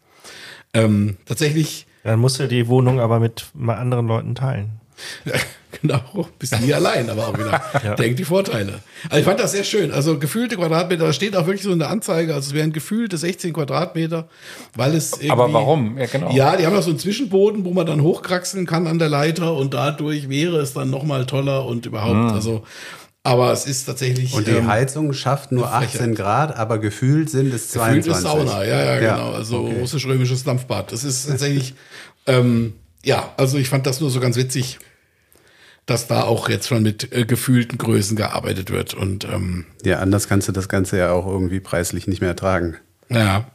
Ähm, 0.75 1.17
tatsächlich, 1.25 1.87
Dann 2.03 2.19
musst 2.19 2.39
du 2.39 2.47
die 2.47 2.67
Wohnung 2.67 2.99
aber 2.99 3.19
mit 3.19 3.45
mal 3.55 3.75
anderen 3.77 4.07
Leuten 4.07 4.35
teilen. 4.35 4.79
genau, 5.81 6.27
bist 6.39 6.59
nie 6.61 6.73
allein, 6.73 7.09
aber 7.09 7.27
auch 7.27 7.37
wieder. 7.37 7.61
Ja. 7.83 7.95
Denk 7.95 8.17
die 8.17 8.25
Vorteile. 8.25 8.79
Also 9.09 9.19
ich 9.19 9.25
fand 9.25 9.39
das 9.39 9.51
sehr 9.51 9.63
schön. 9.63 9.91
Also 9.91 10.17
gefühlte 10.19 10.55
Quadratmeter, 10.55 11.05
da 11.05 11.13
steht 11.13 11.35
auch 11.35 11.45
wirklich 11.45 11.63
so 11.63 11.71
in 11.71 11.79
der 11.79 11.89
Anzeige, 11.89 12.33
also 12.33 12.49
es 12.49 12.53
wären 12.53 12.71
gefühlte 12.73 13.17
16 13.17 13.53
Quadratmeter, 13.53 14.27
weil 14.75 14.95
es 14.95 15.13
irgendwie. 15.13 15.31
Aber 15.31 15.51
warum? 15.51 15.97
Ja, 15.97 16.05
genau. 16.05 16.31
Ja, 16.31 16.55
die 16.57 16.65
haben 16.65 16.75
auch 16.75 16.81
so 16.81 16.89
einen 16.89 16.99
Zwischenboden, 16.99 17.65
wo 17.65 17.71
man 17.71 17.85
dann 17.85 18.01
hochkraxeln 18.01 18.65
kann 18.65 18.87
an 18.87 18.99
der 18.99 19.09
Leiter 19.09 19.53
und 19.55 19.73
dadurch 19.73 20.29
wäre 20.29 20.57
es 20.57 20.73
dann 20.73 20.89
nochmal 20.89 21.25
toller 21.25 21.65
und 21.65 21.85
überhaupt, 21.85 22.33
also. 22.33 22.63
Aber 23.25 23.51
es 23.51 23.65
ist 23.65 23.85
tatsächlich. 23.85 24.35
Und 24.35 24.45
die 24.45 24.51
ähm, 24.51 24.67
Heizung 24.67 25.11
schafft 25.11 25.51
nur 25.51 25.67
eine 25.67 25.87
Frechheit. 25.87 26.01
18 26.01 26.15
Grad, 26.15 26.55
aber 26.57 26.77
gefühlt 26.77 27.31
sind 27.31 27.51
es 27.51 27.73
Gefühlt 27.73 28.03
22. 28.03 28.11
ist 28.11 28.21
Sauna, 28.21 28.63
ja, 28.63 28.77
ja, 28.77 28.85
Ja, 28.85 28.99
genau. 28.99 29.31
Also 29.31 29.61
okay. 29.61 29.79
russisch-römisches 29.79 30.43
Dampfbad. 30.43 30.91
Das 30.91 31.03
ist 31.03 31.27
tatsächlich, 31.27 31.73
ähm, 32.27 32.73
ja, 33.03 33.33
also 33.35 33.57
ich 33.57 33.67
fand 33.67 33.87
das 33.87 33.99
nur 33.99 34.11
so 34.11 34.19
ganz 34.19 34.35
witzig, 34.37 34.77
dass 35.85 36.07
da 36.07 36.23
auch 36.23 36.49
jetzt 36.49 36.67
schon 36.67 36.83
mit 36.83 37.11
äh, 37.13 37.25
gefühlten 37.25 37.77
Größen 37.77 38.15
gearbeitet 38.17 38.71
wird. 38.71 38.93
Und 38.93 39.25
ähm, 39.25 39.65
Ja, 39.83 39.99
anders 39.99 40.27
kannst 40.27 40.47
du 40.47 40.51
das 40.51 40.69
Ganze 40.69 40.97
ja 40.97 41.11
auch 41.11 41.27
irgendwie 41.27 41.59
preislich 41.59 42.07
nicht 42.07 42.21
mehr 42.21 42.29
ertragen. 42.29 42.77
ja, 43.09 43.45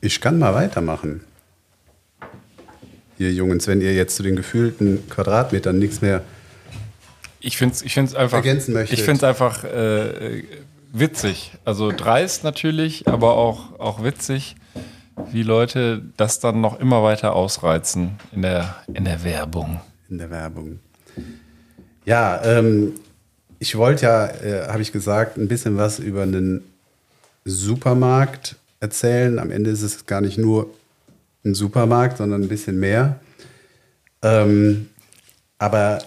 Ich 0.00 0.20
kann 0.20 0.38
mal 0.38 0.54
weitermachen. 0.54 1.20
Ihr 3.18 3.32
Jungs, 3.32 3.66
wenn 3.66 3.82
ihr 3.82 3.92
jetzt 3.94 4.16
zu 4.16 4.22
den 4.22 4.34
gefühlten 4.34 5.06
Quadratmetern 5.10 5.78
nichts 5.78 6.00
mehr. 6.00 6.22
Ich 7.40 7.56
finde 7.58 7.74
es 7.74 7.82
ich 7.82 7.92
find's 7.92 8.14
einfach, 8.14 8.38
Ergänzen 8.38 8.72
möchtet. 8.72 8.98
ich 8.98 9.04
find's 9.04 9.22
einfach 9.22 9.64
äh, 9.64 10.42
witzig. 10.92 11.52
Also 11.64 11.92
dreist 11.92 12.44
natürlich, 12.44 13.08
aber 13.08 13.36
auch, 13.36 13.78
auch 13.78 14.02
witzig, 14.02 14.56
wie 15.30 15.42
Leute 15.42 16.02
das 16.16 16.40
dann 16.40 16.60
noch 16.60 16.80
immer 16.80 17.02
weiter 17.02 17.34
ausreizen 17.34 18.18
in 18.32 18.42
der, 18.42 18.76
in 18.92 19.04
der 19.04 19.24
Werbung. 19.24 19.80
in 20.08 20.18
der 20.18 20.30
Werbung. 20.30 20.80
Ja, 22.04 22.42
ähm, 22.44 22.94
ich 23.58 23.76
wollte 23.76 24.06
ja, 24.06 24.26
äh, 24.26 24.68
habe 24.68 24.82
ich 24.82 24.90
gesagt, 24.90 25.36
ein 25.36 25.48
bisschen 25.48 25.76
was 25.76 25.98
über 25.98 26.22
einen 26.22 26.62
Supermarkt 27.44 28.56
erzählen. 28.80 29.38
Am 29.38 29.50
Ende 29.50 29.70
ist 29.70 29.82
es 29.82 30.06
gar 30.06 30.20
nicht 30.20 30.38
nur 30.38 30.70
ein 31.44 31.54
Supermarkt, 31.54 32.18
sondern 32.18 32.42
ein 32.42 32.48
bisschen 32.48 32.80
mehr. 32.80 33.20
Ähm, 34.22 34.88
aber 35.58 35.98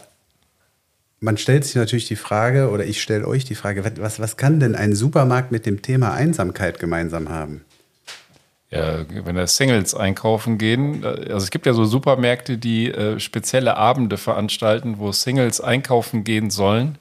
man 1.24 1.38
stellt 1.38 1.64
sich 1.64 1.76
natürlich 1.76 2.08
die 2.08 2.18
Frage, 2.18 2.70
oder 2.70 2.86
ich 2.86 3.02
stelle 3.02 3.26
euch 3.26 3.46
die 3.46 3.56
Frage, 3.56 3.84
was, 3.98 4.20
was 4.20 4.36
kann 4.36 4.60
denn 4.60 4.76
ein 4.76 4.94
Supermarkt 4.94 5.52
mit 5.52 5.66
dem 5.66 5.82
Thema 5.82 6.14
Einsamkeit 6.14 6.80
gemeinsam 6.80 7.30
haben? 7.30 7.64
Ja, 8.70 9.06
wenn 9.08 9.36
da 9.36 9.48
Singles 9.48 9.96
einkaufen 9.96 10.58
gehen, 10.58 11.04
äh, 11.04 11.08
also 11.08 11.38
es 11.38 11.52
gibt 11.52 11.66
ja 11.66 11.74
so 11.74 11.86
Supermärkte, 11.86 12.58
die 12.58 12.92
äh, 12.92 13.20
spezielle 13.20 13.78
Abende 13.78 14.18
veranstalten, 14.18 14.96
wo 14.98 15.12
Singles 15.12 15.62
einkaufen 15.62 16.24
gehen 16.26 16.50
sollen, 16.50 16.98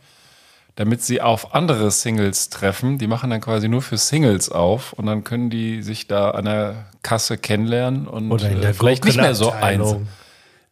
damit 0.76 1.02
sie 1.02 1.20
auf 1.20 1.54
andere 1.54 1.90
Singles 1.90 2.48
treffen. 2.48 2.98
Die 2.98 3.06
machen 3.08 3.30
dann 3.30 3.40
quasi 3.40 3.68
nur 3.68 3.82
für 3.82 3.96
Singles 3.96 4.50
auf 4.50 4.92
und 4.92 5.06
dann 5.06 5.24
können 5.24 5.50
die 5.50 5.82
sich 5.82 6.06
da 6.06 6.30
an 6.30 6.44
der 6.44 6.86
Kasse 7.02 7.38
kennenlernen 7.38 8.06
und 8.06 8.30
Oder 8.30 8.50
in 8.50 8.60
der 8.60 8.70
äh, 8.70 8.74
vielleicht 8.74 9.04
nicht 9.04 9.16
mehr 9.16 9.34
so 9.34 9.50
einsam. 9.50 10.06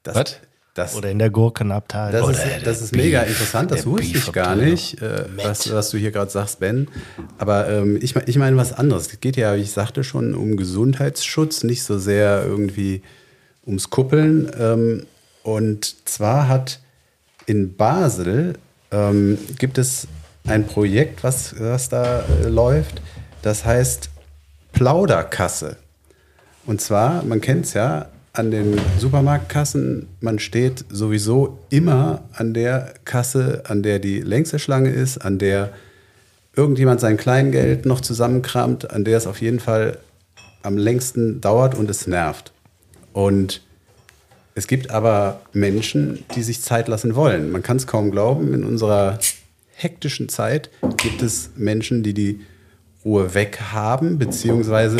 Das, 0.03 0.15
Was? 0.15 0.41
Das, 0.75 0.95
Oder 0.95 1.11
in 1.11 1.19
der 1.19 1.31
Gurkenabteilung. 1.31 2.33
Das 2.33 2.45
ist, 2.45 2.67
das 2.67 2.81
ist 2.81 2.95
mega 2.95 3.23
interessant, 3.23 3.73
das 3.73 3.87
wusste 3.87 4.19
ich 4.19 4.33
gar 4.33 4.55
nicht, 4.55 5.03
äh, 5.03 5.25
was, 5.37 5.73
was 5.73 5.91
du 5.91 5.99
hier 5.99 6.13
gerade 6.13 6.31
sagst, 6.31 6.61
Ben. 6.61 6.87
Aber 7.39 7.69
ähm, 7.69 7.99
ich, 8.01 8.15
ich 8.15 8.37
meine 8.37 8.57
was 8.57 8.73
anderes. 8.73 9.09
Es 9.09 9.21
geht 9.21 9.37
ja, 9.37 9.57
wie 9.57 9.63
ich 9.63 9.73
sagte, 9.73 10.05
schon 10.05 10.35
um 10.35 10.57
Gesundheitsschutz, 10.57 11.65
nicht 11.65 11.83
so 11.83 11.99
sehr 11.99 12.45
irgendwie 12.47 13.03
ums 13.67 13.91
Kuppeln. 13.91 14.49
Ähm, 14.59 15.07
und 15.43 16.09
zwar 16.09 16.47
hat 16.47 16.79
in 17.47 17.75
Basel 17.77 18.55
ähm, 18.93 19.39
gibt 19.59 19.77
es 19.77 20.07
ein 20.47 20.67
Projekt, 20.67 21.25
was, 21.25 21.59
was 21.59 21.89
da 21.89 22.21
äh, 22.21 22.49
läuft. 22.49 23.03
Das 23.43 23.65
heißt 23.65 24.11
Plauderkasse. 24.73 25.77
Und 26.67 26.81
zwar, 26.81 27.25
man 27.25 27.41
kennt 27.41 27.67
es 27.67 27.75
ja, 27.75 28.09
an 28.33 28.51
den 28.51 28.79
Supermarktkassen, 28.99 30.07
man 30.21 30.39
steht 30.39 30.85
sowieso 30.89 31.59
immer 31.69 32.23
an 32.33 32.55
der 32.55 32.95
Kasse, 33.05 33.65
an 33.67 33.83
der 33.83 33.99
die 33.99 34.21
längste 34.21 34.59
Schlange 34.59 34.91
ist, 34.91 35.19
an 35.19 35.39
der 35.39 35.73
irgendjemand 36.55 37.01
sein 37.01 37.17
Kleingeld 37.17 37.87
noch 37.87 38.01
zusammenkramt, 38.01 38.91
an 38.91 39.05
der 39.05 39.17
es 39.17 39.27
auf 39.27 39.41
jeden 39.41 39.61
Fall 39.61 39.99
am 40.63 40.77
längsten 40.77 41.41
dauert 41.41 41.75
und 41.75 41.91
es 41.91 42.07
nervt. 42.07 42.53
Und 43.13 43.63
es 44.55 44.67
gibt 44.67 44.91
aber 44.91 45.41
Menschen, 45.53 46.25
die 46.35 46.43
sich 46.43 46.61
Zeit 46.61 46.89
lassen 46.89 47.15
wollen. 47.15 47.51
Man 47.51 47.63
kann 47.63 47.79
es 47.79 47.87
kaum 47.87 48.11
glauben, 48.11 48.53
in 48.53 48.65
unserer 48.65 49.19
hektischen 49.75 50.29
Zeit 50.29 50.71
gibt 50.99 51.23
es 51.23 51.51
Menschen, 51.57 52.03
die 52.03 52.15
die 52.15 52.41
Ruhe 53.05 53.35
weghaben, 53.35 54.19
beziehungsweise 54.19 54.99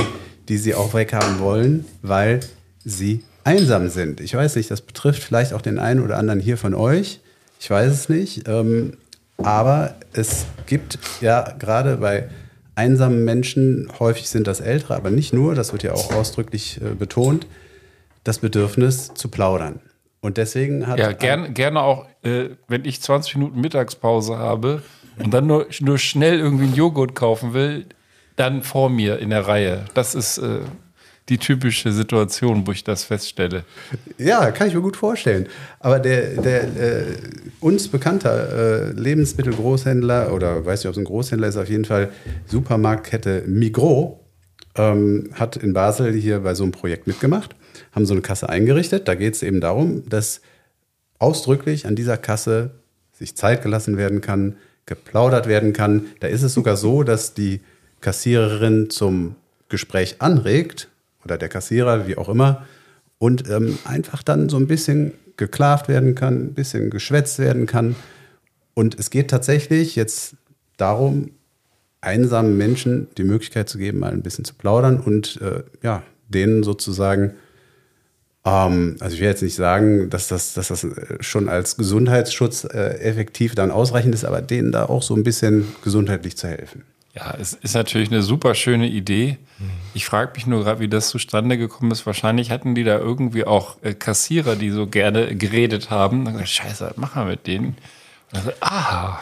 die 0.49 0.57
sie 0.57 0.75
auch 0.75 0.95
weghaben 0.95 1.39
wollen, 1.39 1.85
weil 2.03 2.41
sie 2.85 3.25
einsam 3.45 3.89
sind. 3.89 4.21
Ich 4.21 4.35
weiß 4.35 4.57
nicht, 4.57 4.71
das 4.71 4.81
betrifft 4.81 5.23
vielleicht 5.23 5.53
auch 5.53 5.63
den 5.63 5.79
einen 5.79 6.01
oder 6.01 6.19
anderen 6.19 6.41
hier 6.41 6.57
von 6.57 6.75
euch. 6.75 7.21
Ich 7.59 7.71
weiß 7.71 7.93
es 7.93 8.09
nicht. 8.09 8.49
Ähm, 8.49 8.95
aber 9.39 9.95
es 10.13 10.47
gibt 10.67 10.99
ja 11.21 11.55
gerade 11.59 11.97
bei 11.97 12.29
einsamen 12.75 13.25
Menschen, 13.25 13.91
häufig 13.99 14.29
sind 14.29 14.47
das 14.47 14.61
Ältere, 14.61 14.95
aber 14.97 15.11
nicht 15.11 15.33
nur, 15.33 15.55
das 15.55 15.73
wird 15.73 15.83
ja 15.83 15.93
auch 15.93 16.13
ausdrücklich 16.15 16.81
äh, 16.81 16.95
betont, 16.95 17.47
das 18.25 18.39
Bedürfnis 18.39 19.13
zu 19.15 19.29
plaudern. 19.29 19.81
Und 20.21 20.37
deswegen 20.37 20.87
hat 20.87 20.99
Ja, 20.99 21.13
gern, 21.13 21.55
gerne 21.55 21.81
auch, 21.83 22.07
äh, 22.23 22.51
wenn 22.69 22.85
ich 22.85 23.01
20 23.01 23.37
Minuten 23.37 23.61
Mittagspause 23.61 24.37
habe 24.37 24.83
und 25.19 25.33
dann 25.33 25.47
nur, 25.47 25.67
nur 25.81 25.99
schnell 25.99 26.39
irgendwie 26.39 26.65
einen 26.65 26.75
Joghurt 26.75 27.15
kaufen 27.15 27.55
will, 27.55 27.87
dann 28.37 28.63
vor 28.63 28.91
mir 28.91 29.19
in 29.19 29.31
der 29.31 29.47
Reihe. 29.47 29.85
Das 29.95 30.15
ist 30.15 30.39
äh, 30.39 30.61
die 31.29 31.39
typische 31.39 31.93
Situation, 31.93 32.67
wo 32.67 32.73
ich 32.73 32.83
das 32.83 33.05
feststelle. 33.05 33.65
Ja, 34.19 34.51
kann 34.51 34.69
ich 34.69 34.75
mir 34.75 34.81
gut 34.81 34.97
vorstellen. 34.97 35.47
Aber 35.79 36.01
der, 36.01 36.43
der 36.43 36.63
äh, 36.65 37.05
uns 37.61 37.89
bekannter 37.89 38.89
äh, 38.89 38.93
Lebensmittelgroßhändler 38.93 40.33
oder 40.33 40.65
weiß 40.65 40.81
nicht, 40.81 40.89
ob 40.89 40.93
es 40.93 40.99
ein 40.99 41.05
Großhändler 41.05 41.49
ist, 41.49 41.57
auf 41.57 41.69
jeden 41.69 41.85
Fall 41.85 42.11
Supermarktkette 42.47 43.45
Migros 43.47 44.17
ähm, 44.77 45.31
hat 45.33 45.57
in 45.57 45.73
Basel 45.73 46.13
hier 46.13 46.41
bei 46.41 46.55
so 46.55 46.65
einem 46.65 46.73
Projekt 46.73 47.07
mitgemacht, 47.07 47.55
haben 47.93 48.07
so 48.07 48.15
eine 48.15 48.23
Kasse 48.23 48.49
eingerichtet. 48.49 49.07
Da 49.07 49.15
geht 49.15 49.35
es 49.35 49.43
eben 49.43 49.61
darum, 49.61 50.09
dass 50.09 50.41
ausdrücklich 51.19 51.87
an 51.87 51.97
dieser 51.97 52.17
Kasse 52.17 52.71
sich 53.13 53.37
Zeit 53.37 53.63
gelassen 53.63 53.97
werden 53.97 54.21
kann, 54.21 54.57
geplaudert 54.87 55.47
werden 55.47 55.73
kann. 55.73 56.07
Da 56.21 56.27
ist 56.27 56.43
es 56.43 56.55
sogar 56.55 56.77
so, 56.77 57.03
dass 57.05 57.35
die 57.35 57.61
Kassiererin 58.01 58.91
zum 58.91 59.37
Gespräch 59.69 60.17
anregt 60.21 60.90
oder 61.25 61.39
der 61.39 61.49
Kassierer, 61.49 62.07
wie 62.07 62.17
auch 62.17 62.29
immer, 62.29 62.67
und 63.19 63.49
ähm, 63.49 63.79
einfach 63.85 64.23
dann 64.23 64.49
so 64.49 64.57
ein 64.57 64.67
bisschen 64.67 65.13
geklavt 65.37 65.89
werden 65.89 66.15
kann, 66.15 66.47
ein 66.47 66.55
bisschen 66.55 66.91
geschwätzt 66.91 67.39
werden 67.39 67.67
kann. 67.67 67.97
Und 68.75 68.99
es 68.99 69.11
geht 69.11 69.29
tatsächlich 69.29 69.97
jetzt 69.97 70.37
darum, 70.77 71.33
einsamen 72.01 72.57
Menschen 72.57 73.09
die 73.19 73.25
Möglichkeit 73.25 73.69
zu 73.69 73.79
geben, 73.79 73.99
mal 73.99 74.13
ein 74.13 74.23
bisschen 74.23 74.45
zu 74.45 74.55
plaudern 74.55 75.01
und 75.01 75.41
äh, 75.41 75.63
ja, 75.83 76.03
denen 76.29 76.63
sozusagen, 76.63 77.35
ähm, 78.45 78.97
also 79.01 79.15
ich 79.15 79.21
will 79.21 79.29
jetzt 79.29 79.43
nicht 79.43 79.55
sagen, 79.55 80.09
dass 80.09 80.29
das, 80.29 80.55
dass 80.55 80.69
das 80.69 80.85
äh, 80.85 81.17
schon 81.21 81.49
als 81.49 81.77
Gesundheitsschutz 81.77 82.65
äh, 82.65 83.01
effektiv 83.01 83.55
dann 83.55 83.71
ausreichend 83.71 84.15
ist, 84.15 84.25
aber 84.25 84.41
denen 84.41 84.73
da 84.73 84.87
auch 84.87 85.03
so 85.03 85.15
ein 85.15 85.25
bisschen 85.25 85.67
gesundheitlich 85.83 86.37
zu 86.37 86.49
helfen. 86.49 86.85
Ja, 87.21 87.35
es 87.39 87.53
ist 87.53 87.75
natürlich 87.75 88.11
eine 88.11 88.23
super 88.23 88.55
schöne 88.55 88.89
Idee. 88.89 89.37
Ich 89.93 90.07
frage 90.07 90.33
mich 90.35 90.47
nur 90.47 90.65
gerade, 90.65 90.81
wie 90.81 90.89
das 90.89 91.11
zustande 91.11 91.59
gekommen 91.59 91.91
ist. 91.91 92.07
Wahrscheinlich 92.07 92.51
hatten 92.51 92.75
die 92.75 92.85
da 92.85 92.99
irgendwie 92.99 93.45
auch 93.45 93.77
äh, 93.83 93.93
Kassierer, 93.93 94.57
die 94.57 94.71
so 94.71 94.87
gerne 94.87 95.37
geredet 95.37 95.91
haben. 95.91 96.25
Dann 96.25 96.35
gesagt, 96.35 96.51
Scheiße, 96.51 96.91
was 96.91 96.97
machen 96.97 97.23
wir 97.23 97.31
mit 97.33 97.47
denen? 97.47 97.77
So, 98.33 98.53
ah, 98.61 99.19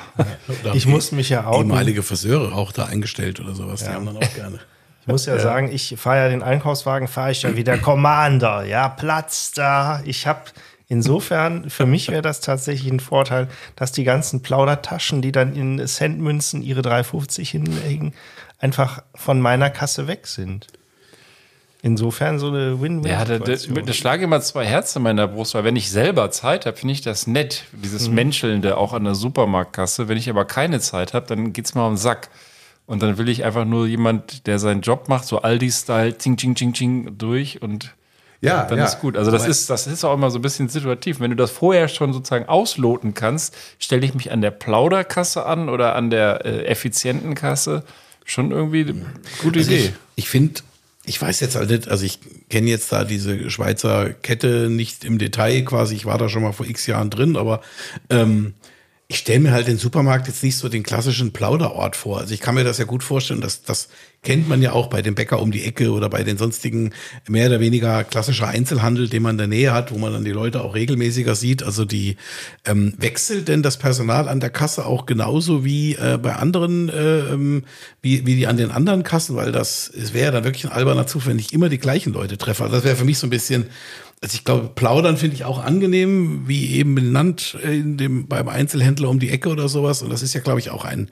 Ich 0.74 0.86
muss 0.86 1.12
mich 1.12 1.30
ja 1.30 1.46
outen. 1.46 1.70
Ehemalige 1.70 2.02
Friseure 2.02 2.54
auch 2.54 2.72
da 2.72 2.84
eingestellt 2.84 3.40
oder 3.40 3.54
sowas. 3.54 3.82
Die 3.82 3.90
haben 3.90 4.06
dann 4.06 4.18
auch 4.18 4.34
gerne. 4.34 4.60
Ich 5.00 5.06
muss 5.08 5.24
ja, 5.26 5.38
sagen, 5.38 5.70
ich 5.72 5.96
fahre 5.98 6.18
ja 6.18 6.28
den 6.28 6.42
Einkaufswagen, 6.42 7.08
fahre 7.08 7.30
ich 7.30 7.42
ja 7.42 7.56
wie 7.56 7.64
der 7.64 7.78
Commander. 7.78 8.64
Ja, 8.64 8.88
Platz 8.90 9.52
da. 9.52 10.02
Ich 10.04 10.26
habe 10.26 10.42
insofern, 10.88 11.70
für 11.70 11.86
mich 11.86 12.08
wäre 12.08 12.22
das 12.22 12.40
tatsächlich 12.40 12.90
ein 12.90 13.00
Vorteil, 13.00 13.48
dass 13.76 13.92
die 13.92 14.04
ganzen 14.04 14.42
Plaudertaschen, 14.42 15.22
die 15.22 15.32
dann 15.32 15.54
in 15.54 15.86
Centmünzen 15.86 16.62
ihre 16.62 16.80
3,50 16.80 17.46
hinlegen, 17.48 18.14
einfach 18.58 19.02
von 19.14 19.40
meiner 19.40 19.70
Kasse 19.70 20.08
weg 20.08 20.26
sind. 20.26 20.66
Insofern 21.80 22.40
so 22.40 22.48
eine 22.48 22.76
ja, 23.04 23.24
da, 23.24 23.38
da, 23.38 23.54
da 23.54 23.92
schlage 23.92 24.24
immer 24.24 24.40
zwei 24.40 24.66
Herzen 24.66 24.98
in 24.98 25.04
meiner 25.04 25.28
Brust, 25.28 25.54
weil 25.54 25.62
wenn 25.62 25.76
ich 25.76 25.90
selber 25.90 26.28
Zeit 26.32 26.66
habe, 26.66 26.76
finde 26.76 26.92
ich 26.92 27.02
das 27.02 27.28
nett, 27.28 27.66
dieses 27.72 28.08
Menschelnde 28.10 28.76
auch 28.76 28.92
an 28.92 29.04
der 29.04 29.14
Supermarktkasse. 29.14 30.08
Wenn 30.08 30.18
ich 30.18 30.28
aber 30.28 30.44
keine 30.44 30.80
Zeit 30.80 31.14
habe, 31.14 31.26
dann 31.26 31.52
geht's 31.52 31.76
mal 31.76 31.86
um 31.86 31.92
den 31.92 31.98
Sack. 31.98 32.30
Und 32.86 33.02
dann 33.02 33.16
will 33.16 33.28
ich 33.28 33.44
einfach 33.44 33.64
nur 33.64 33.86
jemand, 33.86 34.48
der 34.48 34.58
seinen 34.58 34.80
Job 34.80 35.08
macht, 35.08 35.26
so 35.26 35.42
Aldi-Style, 35.42 36.18
ting, 36.18 36.36
ting, 36.36 36.56
ting, 36.56 36.72
ting, 36.72 37.16
durch 37.16 37.62
und 37.62 37.94
Ja, 38.40 38.64
dann 38.64 38.78
ja. 38.78 38.84
ist 38.84 39.00
gut. 39.00 39.16
Also 39.16 39.30
das 39.30 39.48
ist, 39.48 39.68
das 39.68 39.86
ist 39.86 40.04
auch 40.04 40.14
immer 40.14 40.30
so 40.30 40.38
ein 40.38 40.42
bisschen 40.42 40.68
situativ. 40.68 41.18
Wenn 41.18 41.30
du 41.30 41.36
das 41.36 41.50
vorher 41.50 41.88
schon 41.88 42.12
sozusagen 42.12 42.48
ausloten 42.48 43.14
kannst, 43.14 43.56
stelle 43.78 44.04
ich 44.06 44.14
mich 44.14 44.30
an 44.30 44.40
der 44.40 44.52
Plauderkasse 44.52 45.44
an 45.44 45.68
oder 45.68 45.96
an 45.96 46.10
der 46.10 46.44
äh, 46.44 46.66
effizienten 46.66 47.34
Kasse. 47.34 47.82
Schon 48.24 48.52
irgendwie 48.52 48.82
eine 48.82 49.06
gute 49.42 49.58
Also 49.58 49.72
Idee. 49.72 49.86
ich 49.86 49.92
ich 50.16 50.28
finde, 50.28 50.60
ich 51.04 51.20
weiß 51.20 51.40
jetzt 51.40 51.56
halt 51.56 51.70
nicht, 51.70 51.88
also 51.88 52.04
ich 52.04 52.20
kenne 52.48 52.68
jetzt 52.68 52.92
da 52.92 53.04
diese 53.04 53.50
Schweizer 53.50 54.10
Kette 54.10 54.68
nicht 54.70 55.04
im 55.04 55.18
Detail 55.18 55.62
quasi, 55.62 55.94
ich 55.94 56.06
war 56.06 56.18
da 56.18 56.28
schon 56.28 56.42
mal 56.42 56.52
vor 56.52 56.66
x 56.66 56.86
Jahren 56.86 57.10
drin, 57.10 57.36
aber 57.36 57.60
ähm, 58.10 58.54
ich 59.10 59.20
stelle 59.20 59.40
mir 59.40 59.52
halt 59.52 59.66
den 59.66 59.78
Supermarkt 59.78 60.28
jetzt 60.28 60.42
nicht 60.42 60.58
so 60.58 60.68
den 60.68 60.82
klassischen 60.82 61.32
Plauderort 61.32 61.96
vor. 61.96 62.18
Also 62.18 62.34
ich 62.34 62.40
kann 62.40 62.54
mir 62.54 62.62
das 62.62 62.76
ja 62.76 62.84
gut 62.84 63.02
vorstellen, 63.02 63.40
dass 63.40 63.62
das 63.62 63.88
kennt 64.22 64.50
man 64.50 64.60
ja 64.60 64.72
auch 64.72 64.88
bei 64.88 65.00
dem 65.00 65.14
Bäcker 65.14 65.40
um 65.40 65.50
die 65.50 65.64
Ecke 65.64 65.92
oder 65.92 66.10
bei 66.10 66.24
den 66.24 66.36
sonstigen 66.36 66.92
mehr 67.26 67.46
oder 67.46 67.58
weniger 67.58 68.04
klassischer 68.04 68.48
Einzelhandel, 68.48 69.08
den 69.08 69.22
man 69.22 69.32
in 69.32 69.38
der 69.38 69.46
Nähe 69.46 69.72
hat, 69.72 69.92
wo 69.92 69.98
man 69.98 70.12
dann 70.12 70.26
die 70.26 70.32
Leute 70.32 70.62
auch 70.62 70.74
regelmäßiger 70.74 71.34
sieht. 71.34 71.62
Also 71.62 71.86
die 71.86 72.16
ähm, 72.66 72.92
wechselt 72.98 73.48
denn 73.48 73.62
das 73.62 73.78
Personal 73.78 74.28
an 74.28 74.40
der 74.40 74.50
Kasse 74.50 74.84
auch 74.84 75.06
genauso 75.06 75.64
wie 75.64 75.94
äh, 75.94 76.18
bei 76.20 76.34
anderen, 76.34 76.90
äh, 76.90 77.20
ähm, 77.32 77.64
wie, 78.02 78.26
wie 78.26 78.36
die 78.36 78.46
an 78.46 78.58
den 78.58 78.70
anderen 78.70 79.04
Kassen, 79.04 79.36
weil 79.36 79.52
das 79.52 79.88
es 79.88 80.12
wäre 80.12 80.32
dann 80.32 80.44
wirklich 80.44 80.66
ein 80.66 80.72
alberner 80.72 81.06
Zufall, 81.06 81.30
wenn 81.30 81.38
ich 81.38 81.54
immer 81.54 81.70
die 81.70 81.78
gleichen 81.78 82.12
Leute 82.12 82.36
treffe. 82.36 82.64
Also 82.64 82.76
das 82.76 82.84
wäre 82.84 82.96
für 82.96 83.06
mich 83.06 83.18
so 83.18 83.26
ein 83.26 83.30
bisschen 83.30 83.68
also 84.20 84.34
ich 84.34 84.44
glaube, 84.44 84.70
plaudern 84.74 85.16
finde 85.16 85.36
ich 85.36 85.44
auch 85.44 85.62
angenehm, 85.62 86.44
wie 86.46 86.74
eben 86.74 86.94
benannt 86.94 87.56
in 87.62 87.96
dem, 87.96 88.26
beim 88.26 88.48
Einzelhändler 88.48 89.08
um 89.08 89.18
die 89.18 89.30
Ecke 89.30 89.48
oder 89.48 89.68
sowas. 89.68 90.02
Und 90.02 90.10
das 90.10 90.22
ist 90.22 90.34
ja, 90.34 90.40
glaube 90.40 90.58
ich, 90.58 90.70
auch 90.70 90.84
ein, 90.84 91.10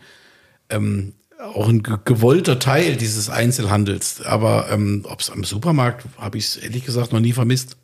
ähm, 0.71 1.13
auch 1.41 1.69
ein 1.69 1.83
ge- 1.83 1.99
gewollter 2.05 2.59
Teil 2.59 2.97
dieses 2.97 3.31
Einzelhandels. 3.31 4.23
Aber 4.23 4.69
ähm, 4.71 5.05
ob 5.09 5.21
es 5.21 5.31
am 5.31 5.45
Supermarkt, 5.45 6.05
habe 6.19 6.39
ich 6.39 6.47
es 6.47 6.57
ehrlich 6.57 6.85
gesagt 6.85 7.13
noch 7.13 7.21
nie 7.21 7.33
vermisst. 7.33 7.77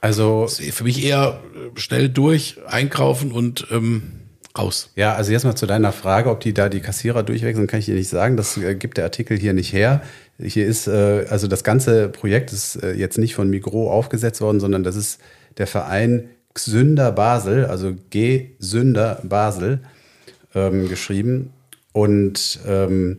Also 0.00 0.46
für 0.48 0.84
mich 0.84 1.04
eher 1.04 1.40
äh, 1.54 1.78
schnell 1.78 2.08
durch, 2.08 2.56
einkaufen 2.66 3.32
und 3.32 3.66
ähm, 3.70 4.12
raus. 4.56 4.90
Ja, 4.96 5.14
also 5.14 5.30
jetzt 5.30 5.44
mal 5.44 5.56
zu 5.56 5.66
deiner 5.66 5.92
Frage, 5.92 6.30
ob 6.30 6.40
die 6.40 6.54
da 6.54 6.70
die 6.70 6.80
Kassierer 6.80 7.22
durchwechseln, 7.22 7.66
kann 7.66 7.80
ich 7.80 7.86
dir 7.86 7.94
nicht 7.94 8.08
sagen. 8.08 8.38
Das 8.38 8.56
äh, 8.56 8.74
gibt 8.74 8.96
der 8.96 9.04
Artikel 9.04 9.38
hier 9.38 9.52
nicht 9.52 9.74
her. 9.74 10.02
Hier 10.42 10.66
ist, 10.66 10.86
äh, 10.86 11.26
also 11.28 11.46
das 11.46 11.64
ganze 11.64 12.08
Projekt 12.08 12.52
ist 12.52 12.76
äh, 12.82 12.92
jetzt 12.92 13.18
nicht 13.18 13.34
von 13.34 13.50
Migro 13.50 13.90
aufgesetzt 13.90 14.40
worden, 14.40 14.60
sondern 14.60 14.82
das 14.82 14.96
ist 14.96 15.20
der 15.58 15.66
Verein 15.66 16.30
Xünder 16.54 17.12
Basel, 17.12 17.66
also 17.66 17.94
G 18.10 18.50
Sünder 18.58 19.20
Basel, 19.22 19.80
ähm, 20.54 20.88
geschrieben. 20.88 21.52
Und 21.92 22.60
ähm, 22.66 23.18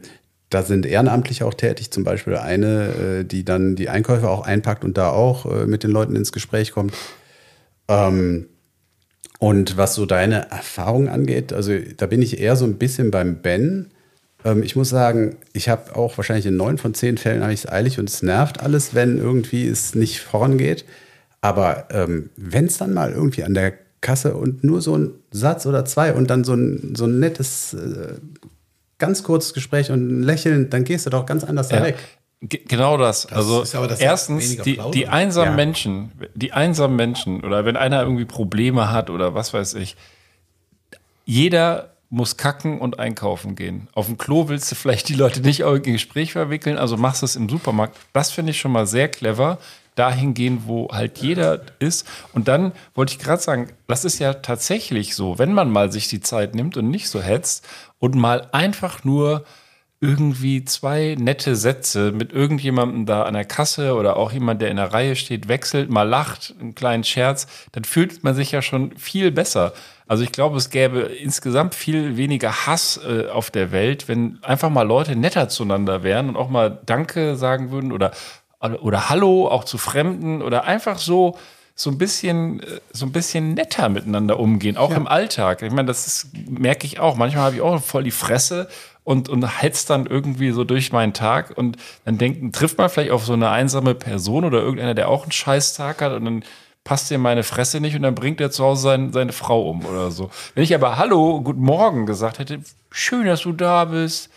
da 0.49 0.63
sind 0.63 0.85
Ehrenamtliche 0.85 1.45
auch 1.45 1.53
tätig, 1.53 1.91
zum 1.91 2.03
Beispiel 2.03 2.35
eine, 2.35 3.19
äh, 3.21 3.23
die 3.23 3.45
dann 3.45 3.75
die 3.75 3.89
Einkäufe 3.89 4.29
auch 4.29 4.45
einpackt 4.45 4.83
und 4.83 4.97
da 4.97 5.09
auch 5.09 5.45
mit 5.65 5.83
den 5.83 5.91
Leuten 5.91 6.15
ins 6.15 6.31
Gespräch 6.31 6.71
kommt. 6.71 6.93
Ähm, 7.87 8.47
und 9.39 9.75
was 9.75 9.95
so 9.95 10.05
deine 10.05 10.51
Erfahrung 10.51 11.09
angeht, 11.09 11.51
also 11.51 11.73
da 11.97 12.05
bin 12.05 12.21
ich 12.21 12.39
eher 12.39 12.55
so 12.55 12.65
ein 12.65 12.77
bisschen 12.77 13.11
beim 13.11 13.41
Ben. 13.41 13.89
Ähm, 14.45 14.63
ich 14.63 14.75
muss 14.75 14.89
sagen, 14.89 15.37
ich 15.53 15.69
habe 15.69 15.95
auch 15.95 16.17
wahrscheinlich 16.17 16.45
in 16.45 16.55
neun 16.57 16.77
von 16.77 16.93
zehn 16.93 17.17
Fällen 17.17 17.41
habe 17.43 17.53
ich 17.53 17.61
es 17.65 17.71
eilig 17.71 17.99
und 17.99 18.09
es 18.09 18.21
nervt 18.21 18.61
alles, 18.61 18.93
wenn 18.95 19.17
irgendwie 19.17 19.67
es 19.67 19.95
nicht 19.95 20.19
vorangeht. 20.19 20.85
Aber 21.41 21.87
ähm, 21.91 22.29
wenn 22.37 22.65
es 22.65 22.77
dann 22.77 22.93
mal 22.93 23.11
irgendwie 23.11 23.43
an 23.43 23.53
der 23.53 23.73
Kasse 24.01 24.35
und 24.35 24.63
nur 24.63 24.81
so 24.81 24.97
ein 24.97 25.11
Satz 25.31 25.65
oder 25.65 25.85
zwei 25.85 26.13
und 26.13 26.29
dann 26.29 26.43
so 26.43 26.53
ein, 26.53 26.93
so 26.95 27.05
ein 27.05 27.19
nettes, 27.19 27.73
äh, 27.73 28.15
ganz 28.97 29.23
kurzes 29.23 29.53
Gespräch 29.53 29.91
und 29.91 30.07
ein 30.07 30.23
Lächeln, 30.23 30.69
dann 30.69 30.83
gehst 30.83 31.05
du 31.05 31.09
doch 31.09 31.25
ganz 31.25 31.43
anders 31.43 31.69
da 31.69 31.83
weg. 31.83 31.97
Ge- 32.43 32.61
Genau 32.67 32.97
das. 32.97 33.27
also 33.27 33.61
ist 33.61 33.75
aber 33.75 33.87
das 33.87 33.99
erstens, 33.99 34.57
die, 34.57 34.79
die 34.93 35.07
einsamen 35.07 35.51
Ja. 35.51 35.55
Menschen, 35.55 36.11
die 36.33 36.51
einsamen 36.53 36.95
Menschen 36.95 37.43
oder 37.43 37.65
wenn 37.65 37.75
einer 37.77 38.01
irgendwie 38.01 38.25
Probleme 38.25 38.91
hat 38.91 39.11
oder 39.11 39.35
was 39.35 39.53
weiß 39.53 39.75
ich, 39.75 39.95
jeder 41.25 41.93
muss 42.11 42.35
kacken 42.35 42.79
und 42.79 42.99
einkaufen 42.99 43.55
gehen. 43.55 43.87
Auf 43.93 44.07
dem 44.07 44.17
Klo 44.17 44.49
willst 44.49 44.69
du 44.69 44.75
vielleicht 44.75 45.07
die 45.09 45.15
Leute 45.15 45.39
nicht 45.39 45.63
auch 45.63 45.75
in 45.75 45.83
Gespräch 45.83 46.33
verwickeln, 46.33 46.77
also 46.77 46.97
machst 46.97 47.21
du 47.21 47.25
es 47.25 47.37
im 47.37 47.49
Supermarkt. 47.49 47.97
Das 48.13 48.31
finde 48.31 48.51
ich 48.51 48.59
schon 48.59 48.73
mal 48.73 48.85
sehr 48.85 49.07
clever. 49.07 49.57
Dahin 49.95 50.33
gehen, 50.33 50.63
wo 50.65 50.89
halt 50.91 51.17
jeder 51.17 51.61
ist. 51.79 52.07
Und 52.33 52.47
dann 52.47 52.73
wollte 52.95 53.13
ich 53.13 53.19
gerade 53.19 53.41
sagen, 53.41 53.71
das 53.87 54.05
ist 54.05 54.19
ja 54.19 54.35
tatsächlich 54.35 55.15
so, 55.15 55.39
wenn 55.39 55.53
man 55.53 55.69
mal 55.69 55.91
sich 55.91 56.07
die 56.07 56.21
Zeit 56.21 56.53
nimmt 56.53 56.77
und 56.77 56.89
nicht 56.89 57.09
so 57.09 57.21
hetzt 57.21 57.67
und 57.99 58.15
mal 58.15 58.47
einfach 58.51 59.03
nur 59.03 59.45
irgendwie 60.03 60.65
zwei 60.65 61.15
nette 61.17 61.55
Sätze 61.55 62.11
mit 62.11 62.33
irgendjemandem 62.33 63.05
da 63.05 63.23
an 63.23 63.35
der 63.35 63.45
Kasse 63.45 63.93
oder 63.93 64.17
auch 64.17 64.31
jemand, 64.31 64.59
der 64.59 64.71
in 64.71 64.77
der 64.77 64.91
Reihe 64.91 65.15
steht, 65.15 65.47
wechselt, 65.47 65.91
mal 65.91 66.09
lacht, 66.09 66.55
einen 66.59 66.73
kleinen 66.73 67.03
Scherz, 67.03 67.45
dann 67.71 67.83
fühlt 67.83 68.23
man 68.23 68.33
sich 68.33 68.51
ja 68.51 68.63
schon 68.63 68.97
viel 68.97 69.31
besser. 69.31 69.73
Also 70.07 70.23
ich 70.23 70.31
glaube, 70.31 70.57
es 70.57 70.71
gäbe 70.71 71.01
insgesamt 71.01 71.75
viel 71.75 72.17
weniger 72.17 72.65
Hass 72.65 72.99
äh, 73.07 73.27
auf 73.29 73.51
der 73.51 73.71
Welt, 73.71 74.07
wenn 74.07 74.39
einfach 74.41 74.71
mal 74.71 74.81
Leute 74.81 75.15
netter 75.15 75.49
zueinander 75.49 76.01
wären 76.01 76.29
und 76.29 76.35
auch 76.35 76.49
mal 76.49 76.79
Danke 76.87 77.35
sagen 77.35 77.69
würden 77.69 77.91
oder, 77.91 78.11
oder 78.59 79.07
Hallo 79.09 79.47
auch 79.49 79.65
zu 79.65 79.77
Fremden 79.77 80.41
oder 80.41 80.63
einfach 80.63 80.97
so 80.97 81.37
so 81.73 81.89
ein 81.89 81.97
bisschen 81.97 82.61
äh, 82.61 82.81
so 82.91 83.05
ein 83.05 83.11
bisschen 83.11 83.53
netter 83.53 83.89
miteinander 83.89 84.39
umgehen, 84.39 84.77
auch 84.77 84.91
im 84.91 85.07
Alltag. 85.07 85.61
Ich 85.61 85.71
meine, 85.71 85.87
das 85.87 86.05
ist, 86.05 86.27
merke 86.47 86.85
ich 86.85 86.99
auch. 86.99 87.15
Manchmal 87.15 87.45
habe 87.45 87.55
ich 87.55 87.61
auch 87.61 87.81
voll 87.81 88.03
die 88.03 88.11
Fresse 88.11 88.67
und, 89.03 89.29
und 89.29 89.43
hetzt 89.61 89.89
dann 89.89 90.05
irgendwie 90.05 90.51
so 90.51 90.63
durch 90.63 90.91
meinen 90.91 91.13
Tag 91.13 91.57
und 91.57 91.77
dann 92.05 92.17
denken, 92.17 92.51
trifft 92.51 92.77
man 92.77 92.89
vielleicht 92.89 93.11
auf 93.11 93.25
so 93.25 93.33
eine 93.33 93.49
einsame 93.49 93.95
Person 93.95 94.45
oder 94.45 94.59
irgendeiner, 94.59 94.93
der 94.93 95.09
auch 95.09 95.23
einen 95.23 95.31
Scheißtag 95.31 96.01
hat 96.01 96.13
und 96.13 96.25
dann 96.25 96.43
passt 96.83 97.09
dir 97.09 97.17
meine 97.17 97.43
Fresse 97.43 97.79
nicht 97.79 97.95
und 97.95 98.03
dann 98.03 98.15
bringt 98.15 98.41
er 98.41 98.51
zu 98.51 98.63
Hause 98.63 98.83
sein, 98.83 99.13
seine 99.13 99.33
Frau 99.33 99.69
um 99.69 99.85
oder 99.85 100.11
so. 100.11 100.29
Wenn 100.55 100.63
ich 100.63 100.73
aber 100.73 100.97
Hallo, 100.97 101.41
guten 101.41 101.61
Morgen 101.61 102.05
gesagt 102.05 102.39
hätte, 102.39 102.59
schön, 102.91 103.25
dass 103.25 103.41
du 103.41 103.53
da 103.53 103.85
bist, 103.85 104.29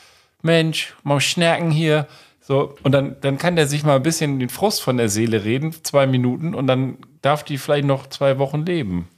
Mensch, 0.43 0.95
mal 1.03 1.21
schnacken 1.21 1.71
hier. 1.71 2.07
So, 2.41 2.77
und 2.83 2.93
dann, 2.93 3.17
dann 3.23 3.39
kann 3.39 3.57
der 3.57 3.67
sich 3.67 3.85
mal 3.85 3.97
ein 3.97 4.03
bisschen 4.03 4.39
den 4.39 4.51
Frust 4.51 4.83
von 4.83 4.99
der 4.99 5.09
Seele 5.09 5.45
reden, 5.45 5.75
zwei 5.83 6.07
Minuten, 6.07 6.55
und 6.55 6.67
dann 6.67 6.99
darf 7.23 7.43
die 7.43 7.57
vielleicht 7.57 7.87
noch 7.87 8.07
zwei 8.09 8.39
Wochen 8.39 8.67
leben. 8.67 9.09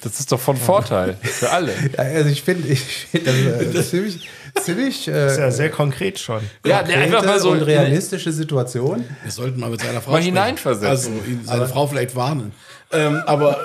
Das 0.00 0.20
ist 0.20 0.32
doch 0.32 0.40
von 0.40 0.56
Vorteil 0.56 1.16
für 1.22 1.50
alle. 1.50 1.72
Ja, 1.96 2.04
also 2.04 2.28
ich 2.30 2.42
finde, 2.42 2.68
ich 2.68 2.80
find 2.80 3.26
das, 3.26 3.34
äh, 3.34 3.82
ziemlich, 3.82 4.28
ziemlich 4.62 5.04
Das 5.12 5.32
ist 5.32 5.38
äh, 5.38 5.40
ja 5.40 5.50
sehr 5.50 5.70
konkret 5.70 6.18
schon. 6.18 6.40
Ja, 6.64 6.78
konkrete 6.78 6.98
einfach 7.00 7.24
mal 7.24 7.40
so 7.40 7.50
und 7.50 7.62
realistische 7.62 8.32
Situation. 8.32 9.04
Wir 9.22 9.32
sollten 9.32 9.60
mal 9.60 9.70
mit 9.70 9.80
seiner 9.80 10.00
Frau 10.00 10.12
Mal 10.12 10.22
hineinversetzen. 10.22 10.88
Also 10.88 11.10
seine 11.44 11.66
Frau 11.66 11.86
vielleicht 11.86 12.16
warnen. 12.16 12.52
Ähm, 12.92 13.22
aber 13.26 13.58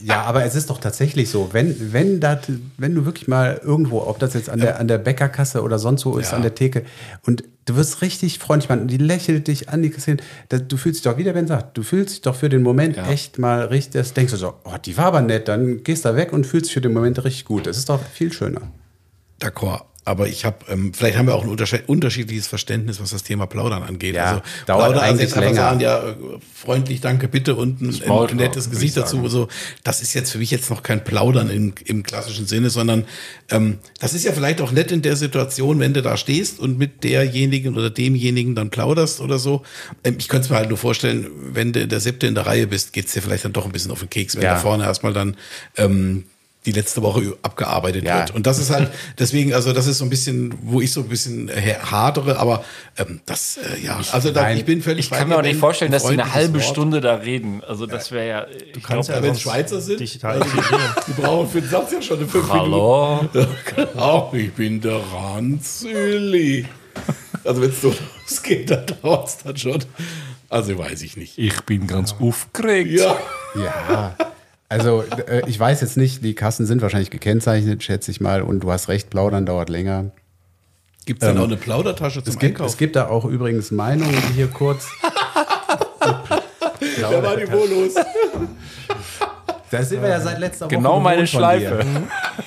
Ja, 0.00 0.22
aber 0.22 0.44
es 0.44 0.54
ist 0.54 0.70
doch 0.70 0.78
tatsächlich 0.78 1.28
so, 1.28 1.48
wenn, 1.52 1.92
wenn, 1.92 2.20
dat, 2.20 2.48
wenn 2.76 2.94
du 2.94 3.04
wirklich 3.04 3.26
mal 3.26 3.60
irgendwo, 3.64 4.00
ob 4.02 4.18
das 4.20 4.34
jetzt 4.34 4.48
an 4.48 4.60
der, 4.60 4.78
an 4.78 4.86
der 4.86 4.98
Bäckerkasse 4.98 5.62
oder 5.62 5.78
sonst 5.80 6.06
wo 6.06 6.16
ist, 6.18 6.30
Ja. 6.30 6.36
an 6.36 6.42
der 6.42 6.54
Theke, 6.54 6.84
und 7.26 7.42
du 7.64 7.74
wirst 7.74 8.00
richtig 8.00 8.38
freundlich, 8.38 8.68
man, 8.68 8.86
die 8.86 8.96
lächelt 8.98 9.48
dich 9.48 9.68
an, 9.70 9.82
die 9.82 9.90
Kassiererin, 9.90 10.24
da- 10.50 10.58
du 10.58 10.76
fühlst 10.76 10.98
dich 10.98 11.02
doch, 11.10 11.18
wie 11.18 11.24
der 11.24 11.32
Ben 11.32 11.48
sagt, 11.48 11.76
du 11.76 11.82
fühlst 11.82 12.10
dich 12.14 12.20
doch 12.20 12.36
für 12.36 12.48
den 12.48 12.62
Moment 12.62 12.96
echt 12.96 13.38
mal 13.40 13.62
richtig, 13.64 13.94
das 14.00 14.14
denkst 14.14 14.30
du 14.32 14.36
so, 14.38 14.54
oh, 14.64 14.76
die 14.84 14.96
war 14.96 15.06
aber 15.06 15.20
nett, 15.20 15.48
dann 15.48 15.82
gehst 15.82 16.04
da 16.04 16.14
weg 16.14 16.32
und 16.32 16.46
fühlst 16.46 16.66
dich 16.66 16.74
für 16.74 16.80
den 16.80 16.92
Moment 16.92 17.22
richtig 17.24 17.44
gut. 17.44 17.66
Das 17.66 17.76
ist 17.76 17.88
doch 17.88 18.00
viel 18.00 18.32
schöner. 18.32 18.62
D'accord. 19.40 19.82
Aber 20.08 20.26
ich 20.26 20.46
habe, 20.46 20.56
ähm, 20.70 20.94
vielleicht 20.94 21.18
haben 21.18 21.26
wir 21.26 21.34
auch 21.34 21.44
ein 21.44 21.50
unterschiedliches 21.86 22.46
Verständnis, 22.46 22.98
was 22.98 23.10
das 23.10 23.24
Thema 23.24 23.46
Plaudern 23.46 23.82
angeht. 23.82 24.14
Ja, 24.14 24.24
also 24.24 24.42
dauert 24.66 24.92
Plaudern, 24.92 25.00
eigentlich 25.04 25.34
länger. 25.34 25.54
sagen, 25.54 25.80
ja, 25.80 25.98
äh, 25.98 26.14
freundlich, 26.54 27.02
danke, 27.02 27.28
bitte 27.28 27.54
und 27.54 27.82
ein, 27.82 28.02
ein 28.10 28.36
nettes 28.36 28.70
Gesicht 28.70 28.96
ich 28.96 29.02
dazu. 29.02 29.28
So, 29.28 29.48
das 29.84 30.00
ist 30.00 30.14
jetzt 30.14 30.32
für 30.32 30.38
mich 30.38 30.50
jetzt 30.50 30.70
noch 30.70 30.82
kein 30.82 31.04
Plaudern 31.04 31.50
im, 31.50 31.74
im 31.84 32.02
klassischen 32.02 32.46
Sinne, 32.46 32.70
sondern 32.70 33.04
ähm, 33.50 33.80
das 34.00 34.14
ist 34.14 34.24
ja 34.24 34.32
vielleicht 34.32 34.62
auch 34.62 34.72
nett 34.72 34.92
in 34.92 35.02
der 35.02 35.14
Situation, 35.16 35.78
wenn 35.78 35.92
du 35.92 36.00
da 36.00 36.16
stehst 36.16 36.58
und 36.58 36.78
mit 36.78 37.04
derjenigen 37.04 37.76
oder 37.76 37.90
demjenigen 37.90 38.54
dann 38.54 38.70
plauderst 38.70 39.20
oder 39.20 39.38
so. 39.38 39.62
Ähm, 40.04 40.16
ich 40.18 40.28
könnte 40.28 40.44
es 40.46 40.50
mir 40.50 40.56
halt 40.56 40.70
nur 40.70 40.78
vorstellen, 40.78 41.26
wenn 41.52 41.74
du 41.74 41.86
der 41.86 42.00
siebte 42.00 42.26
in 42.26 42.34
der 42.34 42.46
Reihe 42.46 42.66
bist, 42.66 42.94
geht's 42.94 43.12
dir 43.12 43.20
vielleicht 43.20 43.44
dann 43.44 43.52
doch 43.52 43.66
ein 43.66 43.72
bisschen 43.72 43.90
auf 43.90 44.00
den 44.00 44.08
Keks, 44.08 44.36
wenn 44.36 44.42
Ja. 44.42 44.54
da 44.54 44.60
vorne 44.60 44.84
erstmal 44.84 45.12
dann 45.12 45.36
ähm, 45.76 46.24
die 46.66 46.72
letzte 46.72 47.02
Woche 47.02 47.36
abgearbeitet 47.42 48.04
Ja. 48.04 48.18
wird. 48.18 48.32
Und 48.32 48.46
das 48.46 48.58
ist 48.58 48.70
halt, 48.70 48.90
deswegen, 49.18 49.54
also 49.54 49.72
das 49.72 49.86
ist 49.86 49.98
so 49.98 50.04
ein 50.04 50.10
bisschen, 50.10 50.52
wo 50.62 50.80
ich 50.80 50.92
so 50.92 51.00
ein 51.00 51.08
bisschen 51.08 51.48
äh, 51.48 51.76
hadere, 51.80 52.38
aber 52.38 52.64
ähm, 52.98 53.20
das, 53.26 53.56
äh, 53.58 53.80
ja, 53.84 54.00
also 54.12 54.32
da, 54.32 54.42
nein, 54.42 54.58
ich 54.58 54.64
bin 54.64 54.82
völlig 54.82 55.06
Ich 55.06 55.10
kann 55.10 55.28
mir 55.28 55.38
auch 55.38 55.42
nicht 55.42 55.58
vorstellen, 55.58 55.92
dass 55.92 56.02
die 56.04 56.08
eine 56.14 56.34
halbe 56.34 56.54
Wort- 56.58 56.64
Stunde 56.64 57.00
da 57.00 57.14
reden. 57.14 57.62
Also 57.66 57.86
das 57.86 58.10
wäre 58.12 58.28
ja. 58.28 58.46
Du 58.74 58.80
kannst 58.80 59.08
ja 59.08 59.16
wenn 59.16 59.24
sonst 59.30 59.42
Schweizer 59.42 59.80
sind, 59.80 60.00
also, 60.24 60.44
die 61.06 61.12
brauchen 61.12 61.48
für 61.48 61.60
den 61.60 61.70
Satz 61.70 61.92
ja 61.92 62.02
schon 62.02 62.18
eine 62.18 62.28
fünf 62.28 62.50
Hallo. 62.52 63.28
Minuten. 63.32 63.46
Genau, 63.76 64.32
ich 64.34 64.52
bin 64.52 64.80
der 64.80 65.00
Ranzülli. 65.12 66.66
Also 67.44 67.62
wenn 67.62 67.70
es 67.70 67.80
so 67.80 67.94
losgeht, 68.28 68.70
dann 68.70 68.84
dauert 69.00 69.28
es 69.28 69.38
dann 69.38 69.56
schon. 69.56 69.84
Also 70.50 70.76
weiß 70.76 71.02
ich 71.02 71.16
nicht. 71.16 71.38
Ich 71.38 71.60
bin 71.62 71.86
ganz 71.86 72.14
aufgeregt. 72.20 72.90
Ja. 72.90 73.16
Ja, 73.54 74.16
also 74.68 75.02
äh, 75.26 75.42
ich 75.46 75.58
weiß 75.58 75.80
jetzt 75.80 75.96
nicht, 75.96 76.22
die 76.24 76.34
Kassen 76.34 76.66
sind 76.66 76.82
wahrscheinlich 76.82 77.10
gekennzeichnet, 77.10 77.82
schätze 77.82 78.10
ich 78.10 78.20
mal, 78.20 78.42
und 78.42 78.60
du 78.60 78.70
hast 78.70 78.88
recht, 78.88 79.10
plaudern 79.10 79.46
dauert 79.46 79.68
länger. 79.68 80.10
Gibt 81.06 81.22
es 81.22 81.28
denn 81.28 81.38
auch 81.38 81.44
eine 81.44 81.56
Plaudertasche 81.56 82.22
zum 82.22 82.34
Es 82.34 82.38
gibt, 82.38 82.56
Einkauf? 82.56 82.66
es 82.72 82.76
gibt 82.76 82.96
da 82.96 83.08
auch 83.08 83.24
übrigens 83.24 83.70
Meinungen, 83.70 84.14
die 84.28 84.34
hier 84.34 84.48
kurz. 84.48 84.86
da 86.00 87.22
war 87.22 87.36
die 87.36 87.50
wohl 87.50 87.68
los. 87.68 87.94
Da 89.70 89.82
sind 89.82 90.02
wir 90.02 90.10
ja 90.10 90.20
seit 90.20 90.38
letzter 90.38 90.66
Woche. 90.66 90.74
Genau 90.74 91.00
meine 91.00 91.26
Schleife. 91.26 91.80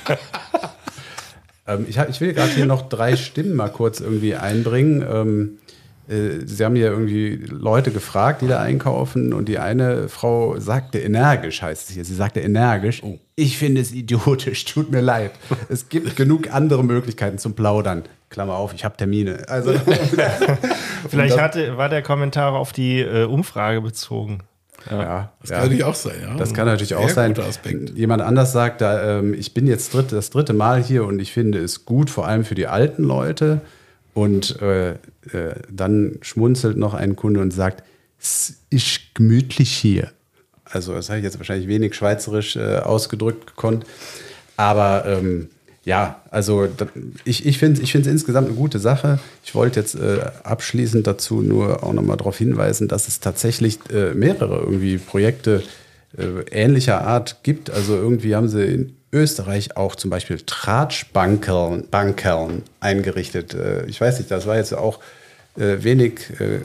dir. 0.08 0.18
Ähm, 1.68 1.86
ich, 1.88 2.00
hab, 2.00 2.10
ich 2.10 2.20
will 2.22 2.34
gerade 2.34 2.52
hier 2.52 2.66
noch 2.66 2.90
drei 2.90 3.16
Stimmen 3.16 3.56
mal 3.56 3.70
kurz 3.70 4.00
irgendwie 4.00 4.36
einbringen. 4.36 5.06
Ähm, 5.08 5.60
äh, 5.61 5.61
Sie 6.08 6.66
haben 6.66 6.76
hier 6.76 6.92
irgendwie 6.92 7.36
Leute 7.48 7.92
gefragt, 7.92 8.42
die 8.42 8.48
da 8.48 8.60
einkaufen 8.60 9.34
und 9.34 9.48
die 9.48 9.60
eine 9.60 10.10
Frau 10.10 10.60
sagte 10.60 11.00
energisch, 11.00 11.62
heißt 11.62 11.90
es 11.90 11.96
hier. 11.96 12.04
Sie 12.04 12.16
sagte 12.16 12.42
energisch, 12.42 13.02
ich 13.36 13.58
finde 13.58 13.82
es 13.82 13.94
idiotisch, 13.94 14.66
tut 14.74 14.92
mir 14.92 15.02
leid. 15.02 15.32
Es 15.70 15.90
gibt 15.90 16.16
genug 16.16 16.54
andere 16.54 16.84
Möglichkeiten 16.84 17.38
zum 17.38 17.54
Plaudern. 17.54 18.04
Klammer 18.30 18.56
auf, 18.56 18.74
ich 18.74 18.84
habe 18.84 18.98
Termine. 18.98 19.44
Also, 19.48 19.74
Vielleicht 21.10 21.40
hatte, 21.40 21.78
war 21.78 21.90
der 21.90 22.02
Kommentar 22.02 22.54
auf 22.54 22.72
die 22.72 23.00
äh, 23.02 23.26
Umfrage 23.26 23.82
bezogen. 23.82 24.40
ja, 24.90 25.32
Das 25.42 25.50
ja. 25.50 25.56
kann 25.58 25.64
natürlich 25.66 25.84
auch 25.84 25.96
sein, 25.96 26.16
ja. 26.22 26.36
Das 26.36 26.54
kann 26.54 26.66
natürlich 26.66 26.96
auch 26.96 27.10
Sehr 27.10 27.34
sein. 27.36 27.92
Jemand 27.94 28.22
anders 28.22 28.52
sagt, 28.52 28.82
da, 28.82 29.20
ähm, 29.20 29.34
ich 29.34 29.54
bin 29.54 29.68
jetzt 29.68 29.94
dritte, 29.94 30.16
das 30.16 30.30
dritte 30.30 30.54
Mal 30.54 30.82
hier 30.82 31.06
und 31.06 31.20
ich 31.20 31.32
finde 31.32 31.60
es 31.60 31.86
gut, 31.86 32.10
vor 32.10 32.28
allem 32.28 32.46
für 32.46 32.56
die 32.56 32.68
alten 32.68 33.04
Leute. 33.04 33.62
Und 34.14 34.62
äh, 34.62 34.92
äh, 34.92 34.98
dann 35.70 36.18
schmunzelt 36.22 36.78
noch 36.78 36.94
ein 36.94 37.16
Kunde 37.16 37.40
und 37.40 37.52
sagt, 37.52 37.84
es 38.20 38.56
ist 38.70 39.16
gemütlich 39.16 39.72
hier. 39.72 40.12
Also 40.66 40.94
das 40.94 41.10
habe 41.10 41.20
ich 41.20 41.26
jetzt 41.26 41.38
wahrscheinlich 41.40 41.68
wenig 41.68 41.96
schweizerisch 41.96 42.56
äh, 42.56 42.78
ausgedrückt 42.78 43.48
gekonnt. 43.48 43.86
Aber 44.58 45.06
ähm, 45.06 45.50
ja, 45.84 46.22
also 46.30 46.68
da, 46.68 46.88
ich, 47.26 47.46
ich 47.46 47.58
finde 47.58 47.82
es 47.82 47.84
ich 47.84 47.96
insgesamt 47.96 48.48
eine 48.48 48.56
gute 48.56 48.80
Sache. 48.80 49.20
Ich 49.44 49.56
wollte 49.56 49.80
jetzt 49.80 49.96
äh, 49.96 50.20
abschließend 50.44 51.08
dazu 51.08 51.42
nur 51.42 51.84
auch 51.84 51.94
nochmal 51.94 52.18
darauf 52.18 52.38
hinweisen, 52.38 52.88
dass 52.88 53.08
es 53.08 53.20
tatsächlich 53.20 53.80
äh, 53.92 54.14
mehrere 54.14 54.60
irgendwie 54.60 54.98
Projekte 54.98 55.64
äh, 56.18 56.44
ähnlicher 56.52 57.02
Art 57.02 57.44
gibt. 57.44 57.72
Also 57.72 57.96
irgendwie 57.96 58.36
haben 58.36 58.48
sie 58.48 58.94
Österreich 59.14 59.76
auch 59.78 59.96
zum 59.96 60.10
Beispiel 60.10 60.40
Tratschbankern 60.46 61.86
Bankern 61.90 62.64
eingerichtet. 62.80 63.54
Äh, 63.54 63.86
ich 63.86 64.00
weiß 64.00 64.20
nicht, 64.20 64.32
das 64.32 64.48
war 64.48 64.56
jetzt 64.56 64.74
auch 64.74 65.00
äh, 65.58 65.84
wenig 65.84 66.30
äh, 66.40 66.60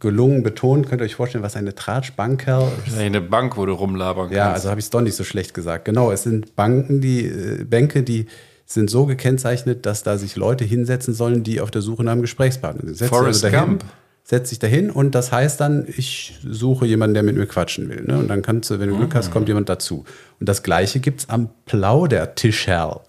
gelungen 0.00 0.42
betont. 0.42 0.88
Könnt 0.88 1.00
ihr 1.00 1.04
euch 1.04 1.14
vorstellen, 1.14 1.44
was 1.44 1.56
eine 1.56 1.74
Tratschbanker 1.74 2.70
Eine 2.98 3.20
Bank, 3.20 3.56
wo 3.56 3.64
du 3.64 3.72
rumlabern 3.72 4.26
kannst. 4.26 4.36
ja, 4.36 4.52
also 4.52 4.70
habe 4.70 4.80
ich 4.80 4.86
es 4.86 4.90
doch 4.90 5.00
nicht 5.00 5.14
so 5.14 5.24
schlecht 5.24 5.54
gesagt. 5.54 5.84
Genau, 5.84 6.10
es 6.10 6.24
sind 6.24 6.56
Banken, 6.56 7.00
die 7.00 7.30
Bänke, 7.64 8.02
die 8.02 8.26
sind 8.66 8.90
so 8.90 9.06
gekennzeichnet, 9.06 9.86
dass 9.86 10.02
da 10.02 10.18
sich 10.18 10.36
Leute 10.36 10.64
hinsetzen 10.64 11.14
sollen, 11.14 11.42
die 11.42 11.60
auf 11.60 11.70
der 11.70 11.80
Suche 11.80 12.04
nach 12.04 12.12
einem 12.12 12.20
Gesprächspartner 12.20 12.84
sind. 12.84 12.96
Setzt 12.98 13.10
Forrest 13.10 13.50
Gump. 13.50 13.84
Setzt 14.28 14.50
sich 14.50 14.58
dahin 14.58 14.90
und 14.90 15.14
das 15.14 15.32
heißt 15.32 15.58
dann, 15.58 15.86
ich 15.88 16.38
suche 16.46 16.84
jemanden, 16.84 17.14
der 17.14 17.22
mit 17.22 17.36
mir 17.36 17.46
quatschen 17.46 17.88
will. 17.88 18.02
Ne? 18.02 18.18
Und 18.18 18.28
dann 18.28 18.42
kannst 18.42 18.68
du, 18.68 18.78
wenn 18.78 18.90
du 18.90 18.98
Glück 18.98 19.14
hast, 19.14 19.30
kommt 19.30 19.48
jemand 19.48 19.70
dazu. 19.70 20.04
Und 20.38 20.46
das 20.46 20.62
Gleiche 20.62 21.00
gibt 21.00 21.20
es 21.20 21.28
am 21.30 21.48
Plaudertischerl. 21.64 23.00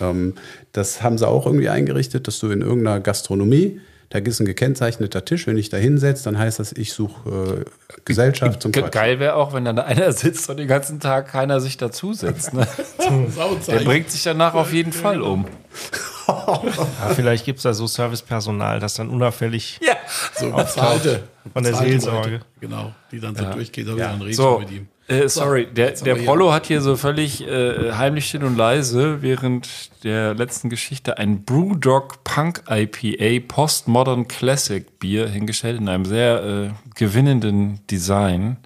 Ähm, 0.00 0.34
das 0.70 1.02
haben 1.02 1.18
sie 1.18 1.26
auch 1.26 1.46
irgendwie 1.46 1.68
eingerichtet, 1.68 2.28
dass 2.28 2.38
du 2.38 2.50
in 2.50 2.60
irgendeiner 2.60 3.00
Gastronomie, 3.00 3.80
da 4.10 4.20
ist 4.20 4.38
ein 4.38 4.46
gekennzeichneter 4.46 5.24
Tisch, 5.24 5.48
wenn 5.48 5.56
ich 5.56 5.70
da 5.70 5.76
hinsetze, 5.76 6.22
dann 6.22 6.38
heißt 6.38 6.60
das, 6.60 6.70
ich 6.72 6.92
suche 6.92 7.64
äh, 7.64 8.00
Gesellschaft 8.04 8.62
zum 8.62 8.70
Quatschen. 8.70 8.90
Geil 8.92 9.18
wäre 9.18 9.34
auch, 9.34 9.52
wenn 9.52 9.64
dann 9.64 9.74
da 9.74 9.82
einer 9.82 10.12
sitzt 10.12 10.50
und 10.50 10.58
den 10.58 10.68
ganzen 10.68 11.00
Tag 11.00 11.28
keiner 11.28 11.60
sich 11.60 11.78
dazusetzt. 11.78 12.54
Ne? 12.54 12.66
Der 13.68 13.80
bringt 13.80 14.10
sich 14.10 14.22
danach 14.22 14.54
auf 14.54 14.72
jeden 14.72 14.92
Fall 14.92 15.20
um. 15.20 15.46
Ja, 16.30 17.14
vielleicht 17.14 17.44
gibt 17.44 17.58
es 17.58 17.62
da 17.64 17.74
so 17.74 17.86
Servicepersonal, 17.86 18.80
das 18.80 18.94
dann 18.94 19.08
unauffällig 19.08 19.80
Ja. 19.82 19.94
So 20.34 20.50
bezahlte. 20.50 21.24
Von 21.52 21.64
der 21.64 21.74
Seelsorge. 21.74 22.30
Leute. 22.30 22.44
Genau, 22.60 22.92
die 23.10 23.20
dann 23.20 23.34
so 23.34 23.44
durchgeht, 23.44 23.88
da 23.88 23.92
ja. 23.92 24.08
dann 24.08 24.20
redest 24.20 24.36
So, 24.36 24.54
du 24.54 24.60
mit 24.60 24.70
ihm. 24.70 24.88
äh, 25.08 25.28
sorry, 25.28 25.66
der, 25.66 25.92
der 25.92 26.14
Prollo 26.16 26.52
hat 26.52 26.66
hier 26.66 26.80
so 26.82 26.96
völlig 26.96 27.46
äh, 27.46 27.92
heimlich 27.92 28.28
still 28.28 28.44
und 28.44 28.56
leise 28.56 29.22
während 29.22 30.04
der 30.04 30.34
letzten 30.34 30.68
Geschichte 30.68 31.18
ein 31.18 31.44
Brewdog 31.44 32.22
Punk 32.24 32.62
IPA 32.68 33.46
Postmodern 33.48 34.28
Classic 34.28 34.98
Bier 34.98 35.28
hingestellt 35.28 35.80
in 35.80 35.88
einem 35.88 36.04
sehr 36.04 36.44
äh, 36.44 36.70
gewinnenden 36.94 37.80
Design. 37.88 38.58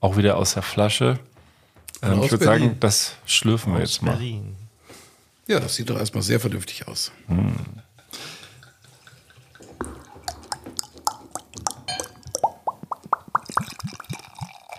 Auch 0.00 0.16
wieder 0.16 0.36
aus 0.36 0.54
der 0.54 0.62
Flasche. 0.62 1.18
Ähm, 2.02 2.20
aus 2.20 2.26
ich 2.26 2.30
würde 2.32 2.44
sagen, 2.44 2.76
das 2.80 3.16
schlürfen 3.26 3.74
wir 3.74 3.80
jetzt 3.80 4.02
mal. 4.02 4.12
Berlin. 4.12 4.56
Ja, 5.50 5.58
das 5.58 5.74
sieht 5.74 5.90
doch 5.90 5.98
erstmal 5.98 6.22
sehr 6.22 6.38
vernünftig 6.38 6.86
aus. 6.86 7.10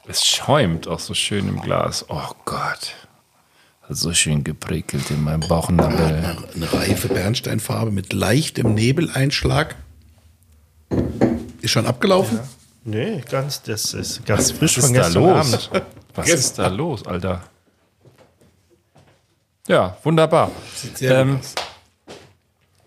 Es 0.08 0.26
schäumt 0.26 0.88
auch 0.88 1.00
so 1.00 1.14
schön 1.14 1.50
im 1.50 1.60
Glas. 1.60 2.06
Oh 2.08 2.30
Gott. 2.46 2.96
Hat 3.82 3.98
so 3.98 4.14
schön 4.14 4.46
geprickelt 4.46 5.12
in 5.12 5.22
meinem 5.22 5.42
Bauchnabel. 5.42 6.38
Eine 6.56 6.72
reife 6.72 7.10
Bernsteinfarbe 7.10 7.92
mit 7.92 8.14
leichtem 8.14 8.74
Nebeleinschlag. 8.74 9.76
Ist 11.60 11.72
schon 11.72 11.86
abgelaufen? 11.86 12.40
Nee, 12.86 13.22
ganz, 13.30 13.62
das 13.64 13.94
ist 13.94 14.26
ganz 14.26 14.52
frisch 14.52 14.78
Was 14.78 14.86
von 14.86 14.96
ist 14.96 15.02
da 15.02 15.04
gestern 15.04 15.24
los? 15.24 15.70
Abend. 15.74 15.86
Was 16.16 16.30
ist 16.30 16.60
da 16.60 16.68
los, 16.70 17.06
Alter? 17.06 17.44
Ja, 19.68 19.98
wunderbar. 20.04 20.52
Sieht 20.76 20.98
sehr 20.98 21.20
Ähm, 21.20 21.32
gut 21.32 21.40
aus. 21.40 21.56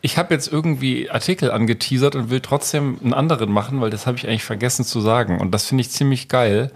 Ich 0.00 0.18
habe 0.18 0.34
jetzt 0.34 0.52
irgendwie 0.52 1.08
Artikel 1.10 1.50
angeteasert 1.50 2.14
und 2.14 2.28
will 2.28 2.40
trotzdem 2.40 2.98
einen 3.02 3.14
anderen 3.14 3.50
machen, 3.50 3.80
weil 3.80 3.88
das 3.90 4.06
habe 4.06 4.18
ich 4.18 4.26
eigentlich 4.28 4.44
vergessen 4.44 4.84
zu 4.84 5.00
sagen. 5.00 5.40
Und 5.40 5.52
das 5.52 5.66
finde 5.66 5.80
ich 5.80 5.90
ziemlich 5.90 6.28
geil. 6.28 6.70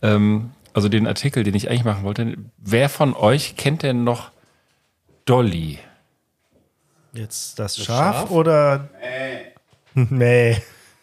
Ähm, 0.00 0.52
also 0.72 0.88
den 0.88 1.06
Artikel, 1.06 1.44
den 1.44 1.54
ich 1.54 1.68
eigentlich 1.68 1.84
machen 1.84 2.04
wollte. 2.04 2.36
Wer 2.58 2.88
von 2.88 3.14
euch 3.14 3.56
kennt 3.56 3.82
denn 3.82 4.02
noch 4.02 4.30
Dolly? 5.26 5.78
Jetzt 7.12 7.58
das 7.58 7.76
Schaf, 7.76 8.30
oder? 8.30 8.88
Nee. 9.00 9.50
Nee. 10.10 10.60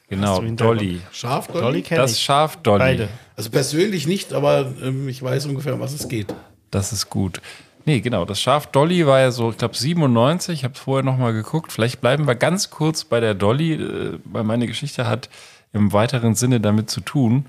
Genau? 0.09 0.41
Dolly. 0.41 0.99
Scharf, 1.13 1.47
Dolly 1.47 1.61
Dolly? 1.61 1.81
kenne 1.83 2.01
Das 2.01 2.11
ich. 2.11 2.19
Schaf 2.19 2.57
Dolly. 2.57 2.79
Beide. 2.79 3.07
Also 3.37 3.49
persönlich 3.49 4.05
nicht, 4.05 4.33
aber 4.33 4.69
ähm, 4.83 5.07
ich 5.07 5.23
weiß 5.23 5.45
ungefähr, 5.45 5.75
um 5.75 5.79
was 5.79 5.93
es 5.93 6.09
geht. 6.09 6.35
Das 6.71 6.91
ist 6.91 7.09
gut. 7.09 7.41
Nee, 7.85 8.01
genau. 8.01 8.25
Das 8.25 8.39
Schaf 8.39 8.67
Dolly 8.67 9.05
war 9.07 9.19
ja 9.19 9.31
so, 9.31 9.51
ich 9.51 9.57
glaube, 9.57 9.75
97. 9.75 10.59
Ich 10.59 10.63
habe 10.63 10.75
vorher 10.75 11.03
noch 11.03 11.17
mal 11.17 11.33
geguckt. 11.33 11.71
Vielleicht 11.71 12.01
bleiben 12.01 12.27
wir 12.27 12.35
ganz 12.35 12.69
kurz 12.69 13.03
bei 13.03 13.19
der 13.19 13.33
Dolly, 13.33 13.73
äh, 13.73 14.19
weil 14.25 14.43
meine 14.43 14.67
Geschichte 14.67 15.07
hat 15.07 15.29
im 15.73 15.93
weiteren 15.93 16.35
Sinne 16.35 16.59
damit 16.59 16.89
zu 16.89 17.01
tun. 17.01 17.45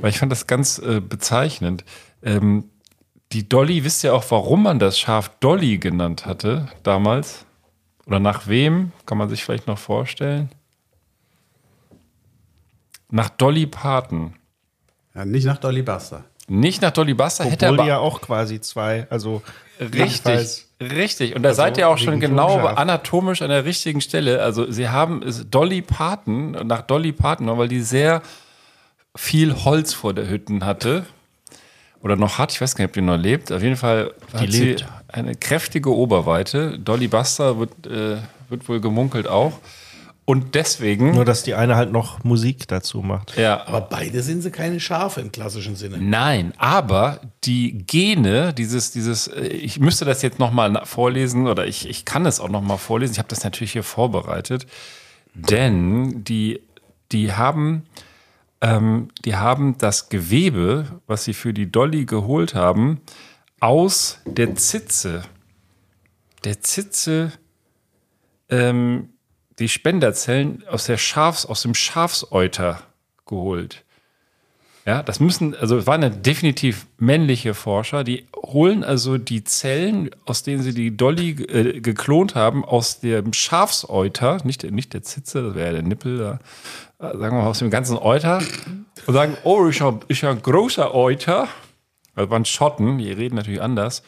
Weil 0.00 0.10
ich 0.10 0.18
fand 0.18 0.32
das 0.32 0.46
ganz 0.46 0.78
äh, 0.78 1.00
bezeichnend. 1.00 1.84
Ähm, 2.22 2.64
die 3.32 3.48
Dolly, 3.48 3.84
wisst 3.84 4.04
ihr 4.04 4.14
auch, 4.14 4.24
warum 4.30 4.62
man 4.62 4.78
das 4.78 4.98
Schaf 4.98 5.28
Dolly 5.40 5.78
genannt 5.78 6.24
hatte 6.24 6.68
damals? 6.82 7.44
Oder 8.06 8.20
nach 8.20 8.46
wem? 8.46 8.92
Kann 9.04 9.18
man 9.18 9.28
sich 9.28 9.44
vielleicht 9.44 9.66
noch 9.66 9.78
vorstellen? 9.78 10.50
Nach 13.10 13.28
Dolly 13.28 13.66
Parton. 13.66 14.34
Ja, 15.14 15.24
nicht 15.24 15.44
nach 15.44 15.58
Dolly 15.58 15.82
Buster. 15.82 16.24
Nicht 16.48 16.82
nach 16.82 16.90
Dolly 16.90 17.14
Buster, 17.14 17.44
hätte 17.44 17.66
Obwohl 17.66 17.78
aber 17.78 17.82
die 17.84 17.88
ja 17.88 17.98
auch 17.98 18.20
quasi 18.20 18.60
zwei, 18.60 19.06
also 19.10 19.42
Richtig, 19.80 20.66
richtig. 20.80 21.36
Und 21.36 21.42
da 21.42 21.54
seid 21.54 21.78
ihr 21.78 21.88
auch 21.88 21.98
schon 21.98 22.20
genau 22.20 22.58
Klonschaf. 22.58 22.78
anatomisch 22.78 23.42
an 23.42 23.50
der 23.50 23.64
richtigen 23.64 24.00
Stelle. 24.00 24.42
Also 24.42 24.70
sie 24.70 24.88
haben 24.88 25.22
es 25.22 25.48
Dolly 25.48 25.82
Parton, 25.82 26.52
nach 26.66 26.82
Dolly 26.82 27.12
Parton, 27.12 27.56
weil 27.56 27.68
die 27.68 27.80
sehr 27.80 28.22
viel 29.14 29.54
Holz 29.64 29.92
vor 29.94 30.14
der 30.14 30.28
Hütten 30.28 30.64
hatte. 30.64 31.04
Oder 32.00 32.16
noch 32.16 32.38
hat, 32.38 32.52
ich 32.52 32.60
weiß 32.60 32.74
gar 32.74 32.84
nicht, 32.84 32.90
ob 32.90 32.94
die 32.94 33.00
noch 33.00 33.16
lebt. 33.16 33.50
Auf 33.52 33.62
jeden 33.62 33.76
Fall 33.76 34.12
hat 34.32 34.48
lebt. 34.48 34.80
sie 34.80 34.84
eine 35.08 35.34
kräftige 35.34 35.94
Oberweite. 35.94 36.78
Dolly 36.78 37.08
Buster 37.08 37.58
wird, 37.58 37.86
äh, 37.86 38.18
wird 38.48 38.68
wohl 38.68 38.80
gemunkelt 38.80 39.26
auch. 39.26 39.58
Und 40.28 40.54
deswegen, 40.54 41.12
Nur, 41.12 41.24
dass 41.24 41.42
die 41.42 41.54
eine 41.54 41.74
halt 41.74 41.90
noch 41.90 42.22
Musik 42.22 42.68
dazu 42.68 43.00
macht. 43.00 43.38
ja, 43.38 43.66
Aber 43.66 43.80
beide 43.80 44.22
sind 44.22 44.42
sie 44.42 44.50
keine 44.50 44.78
Schafe 44.78 45.22
im 45.22 45.32
klassischen 45.32 45.74
Sinne. 45.74 45.96
Nein, 45.96 46.52
aber 46.58 47.22
die 47.44 47.78
Gene, 47.86 48.52
dieses, 48.52 48.90
dieses, 48.90 49.28
äh, 49.28 49.46
ich 49.46 49.80
müsste 49.80 50.04
das 50.04 50.20
jetzt 50.20 50.38
nochmal 50.38 50.82
vorlesen 50.84 51.46
oder 51.46 51.66
ich, 51.66 51.88
ich 51.88 52.04
kann 52.04 52.26
es 52.26 52.40
auch 52.40 52.50
nochmal 52.50 52.76
vorlesen. 52.76 53.12
Ich 53.12 53.18
habe 53.18 53.30
das 53.30 53.42
natürlich 53.42 53.72
hier 53.72 53.82
vorbereitet, 53.82 54.66
denn 55.32 56.24
die, 56.24 56.60
die 57.10 57.32
haben, 57.32 57.86
ähm, 58.60 59.08
die 59.24 59.34
haben 59.34 59.78
das 59.78 60.10
Gewebe, 60.10 61.00
was 61.06 61.24
sie 61.24 61.32
für 61.32 61.54
die 61.54 61.72
Dolly 61.72 62.04
geholt 62.04 62.54
haben, 62.54 63.00
aus 63.60 64.18
der 64.26 64.56
Zitze, 64.56 65.22
der 66.44 66.60
Zitze, 66.60 67.32
ähm, 68.50 69.08
die 69.58 69.68
Spenderzellen 69.68 70.62
aus 70.68 70.84
der 70.86 70.98
Schafs, 70.98 71.44
aus 71.46 71.62
dem 71.62 71.74
Schafsäuter 71.74 72.82
geholt. 73.26 73.84
Ja, 74.86 75.02
das 75.02 75.20
müssen, 75.20 75.54
also 75.54 75.76
es 75.76 75.86
waren 75.86 76.02
ja 76.02 76.08
definitiv 76.08 76.86
männliche 76.96 77.52
Forscher, 77.52 78.04
die 78.04 78.26
holen 78.34 78.82
also 78.82 79.18
die 79.18 79.44
Zellen, 79.44 80.08
aus 80.24 80.44
denen 80.44 80.62
sie 80.62 80.72
die 80.72 80.96
Dolly 80.96 81.30
äh, 81.42 81.80
geklont 81.80 82.34
haben, 82.34 82.64
aus 82.64 83.00
dem 83.00 83.34
Schafsäuter, 83.34 84.38
nicht, 84.44 84.62
der- 84.62 84.70
nicht 84.70 84.94
der 84.94 85.02
Zitze, 85.02 85.42
das 85.42 85.54
wäre 85.54 85.66
ja 85.66 85.72
der 85.74 85.82
Nippel, 85.82 86.20
äh, 86.20 86.38
sagen 87.00 87.20
wir 87.36 87.42
mal 87.42 87.46
aus 87.48 87.58
dem 87.58 87.68
ganzen 87.70 87.98
Euter, 87.98 88.40
und 89.06 89.12
sagen, 89.12 89.36
oh, 89.44 89.68
ich 89.68 89.82
habe 89.82 90.00
ich 90.08 90.24
hab 90.24 90.36
ein 90.36 90.42
großer 90.42 90.94
Euter, 90.94 91.48
das 92.16 92.30
waren 92.30 92.46
Schotten, 92.46 92.96
die 92.96 93.12
reden 93.12 93.36
natürlich 93.36 93.60
anders, 93.60 94.02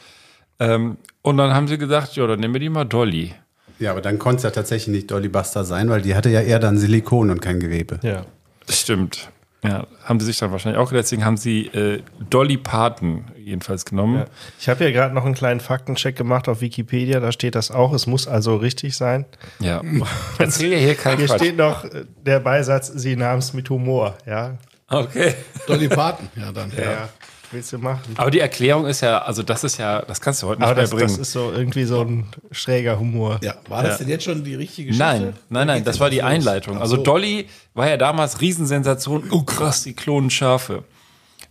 ähm, 0.60 0.96
und 1.20 1.36
dann 1.36 1.52
haben 1.52 1.68
sie 1.68 1.76
gesagt, 1.76 2.16
ja, 2.16 2.26
dann 2.26 2.40
nehmen 2.40 2.54
wir 2.54 2.60
die 2.60 2.70
mal 2.70 2.84
Dolly. 2.84 3.34
Ja, 3.80 3.90
aber 3.90 4.00
dann 4.00 4.18
konnte 4.18 4.36
es 4.38 4.42
ja 4.44 4.50
tatsächlich 4.50 4.88
nicht 4.94 5.10
Dolly 5.10 5.28
Buster 5.28 5.64
sein, 5.64 5.88
weil 5.90 6.02
die 6.02 6.14
hatte 6.14 6.28
ja 6.30 6.40
eher 6.40 6.58
dann 6.60 6.78
Silikon 6.78 7.30
und 7.30 7.40
kein 7.42 7.58
Gewebe. 7.58 7.98
Ja. 8.02 8.24
Stimmt. 8.68 9.30
Ja, 9.62 9.86
haben 10.04 10.18
sie 10.20 10.26
sich 10.26 10.38
dann 10.38 10.52
wahrscheinlich 10.52 10.78
auch 10.80 10.88
gedacht, 10.88 11.04
deswegen 11.04 11.24
haben 11.24 11.36
sie 11.36 11.66
äh, 11.66 12.02
Dolly 12.30 12.56
Parton 12.56 13.24
jedenfalls 13.36 13.84
genommen. 13.84 14.24
Ich 14.58 14.70
habe 14.70 14.84
ja 14.84 14.90
gerade 14.90 15.14
noch 15.14 15.26
einen 15.26 15.34
kleinen 15.34 15.60
Faktencheck 15.60 16.16
gemacht 16.16 16.48
auf 16.48 16.62
Wikipedia, 16.62 17.20
da 17.20 17.30
steht 17.30 17.54
das 17.54 17.70
auch. 17.70 17.92
Es 17.92 18.06
muss 18.06 18.26
also 18.26 18.56
richtig 18.56 18.96
sein. 18.96 19.26
Ja. 19.58 19.82
Erzähl 20.38 20.72
ja 20.72 20.78
hier 20.78 20.94
keinen 20.94 21.18
Hier 21.18 21.26
Quatsch. 21.26 21.40
steht 21.40 21.56
noch 21.58 21.84
äh, 21.84 22.04
der 22.24 22.40
Beisatz, 22.40 22.86
sie 22.94 23.16
nahm 23.16 23.38
es 23.40 23.52
mit 23.52 23.68
Humor. 23.68 24.16
Ja, 24.26 24.56
Okay. 24.92 25.34
Dolly 25.68 25.88
Parton, 25.88 26.28
ja 26.36 26.50
dann. 26.52 26.72
ja. 26.76 27.08
Willst 27.52 27.72
du 27.72 27.78
machen? 27.78 28.14
Aber 28.16 28.30
die 28.30 28.38
Erklärung 28.40 28.86
ist 28.86 29.00
ja, 29.00 29.22
also 29.22 29.42
das 29.42 29.64
ist 29.64 29.76
ja, 29.78 30.02
das 30.02 30.20
kannst 30.20 30.42
du 30.42 30.46
heute 30.46 30.60
nicht 30.60 30.66
Aber 30.68 30.74
mehr 30.76 30.82
das, 30.84 30.90
bringen. 30.90 31.08
das 31.08 31.18
ist 31.18 31.32
so 31.32 31.50
irgendwie 31.52 31.84
so 31.84 32.00
ein 32.02 32.26
schräger 32.52 32.98
Humor. 32.98 33.40
Ja, 33.42 33.54
war 33.68 33.82
das 33.82 33.92
Ja. 33.92 33.98
denn 33.98 34.08
jetzt 34.08 34.24
schon 34.24 34.44
die 34.44 34.54
richtige 34.54 34.88
Geschichte? 34.88 35.04
Nein, 35.04 35.34
nein, 35.48 35.66
nein, 35.66 35.84
das 35.84 35.98
war 35.98 36.10
die 36.10 36.22
Einleitung. 36.22 36.78
Also 36.78 36.96
so. 36.96 37.02
Dolly 37.02 37.48
war 37.74 37.88
ja 37.88 37.96
damals 37.96 38.40
Riesensensation. 38.40 39.24
Oh 39.30 39.42
krass, 39.42 39.82
die 39.82 39.94
klonen 39.94 40.30
Schafe. 40.30 40.84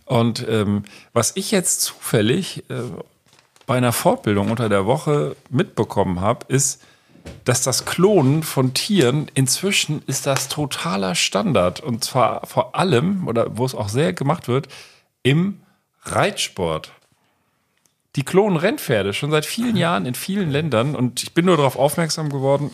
Und 0.06 0.46
ähm, 0.48 0.84
was 1.12 1.32
ich 1.36 1.50
jetzt 1.50 1.82
zufällig 1.82 2.64
äh, 2.70 2.74
bei 3.66 3.76
einer 3.76 3.92
Fortbildung 3.92 4.50
unter 4.50 4.68
der 4.68 4.86
Woche 4.86 5.36
mitbekommen 5.50 6.20
habe, 6.20 6.46
ist, 6.48 6.82
dass 7.44 7.62
das 7.62 7.84
Klonen 7.84 8.42
von 8.42 8.72
Tieren 8.74 9.30
inzwischen 9.34 10.02
ist 10.06 10.26
das 10.26 10.48
totaler 10.48 11.14
Standard. 11.14 11.80
Und 11.80 12.02
zwar 12.02 12.46
vor 12.46 12.74
allem, 12.74 13.28
oder 13.28 13.56
wo 13.58 13.66
es 13.66 13.74
auch 13.74 13.88
sehr 13.90 14.12
gemacht 14.14 14.48
wird, 14.48 14.66
im 15.22 15.60
Reitsport. 16.02 16.92
Die 18.16 18.24
klonen 18.24 18.56
Rennpferde 18.56 19.12
schon 19.12 19.30
seit 19.30 19.46
vielen 19.46 19.76
Jahren 19.76 20.06
in 20.06 20.14
vielen 20.14 20.50
Ländern. 20.50 20.96
Und 20.96 21.22
ich 21.22 21.32
bin 21.32 21.44
nur 21.44 21.56
darauf 21.56 21.76
aufmerksam 21.76 22.30
geworden, 22.30 22.70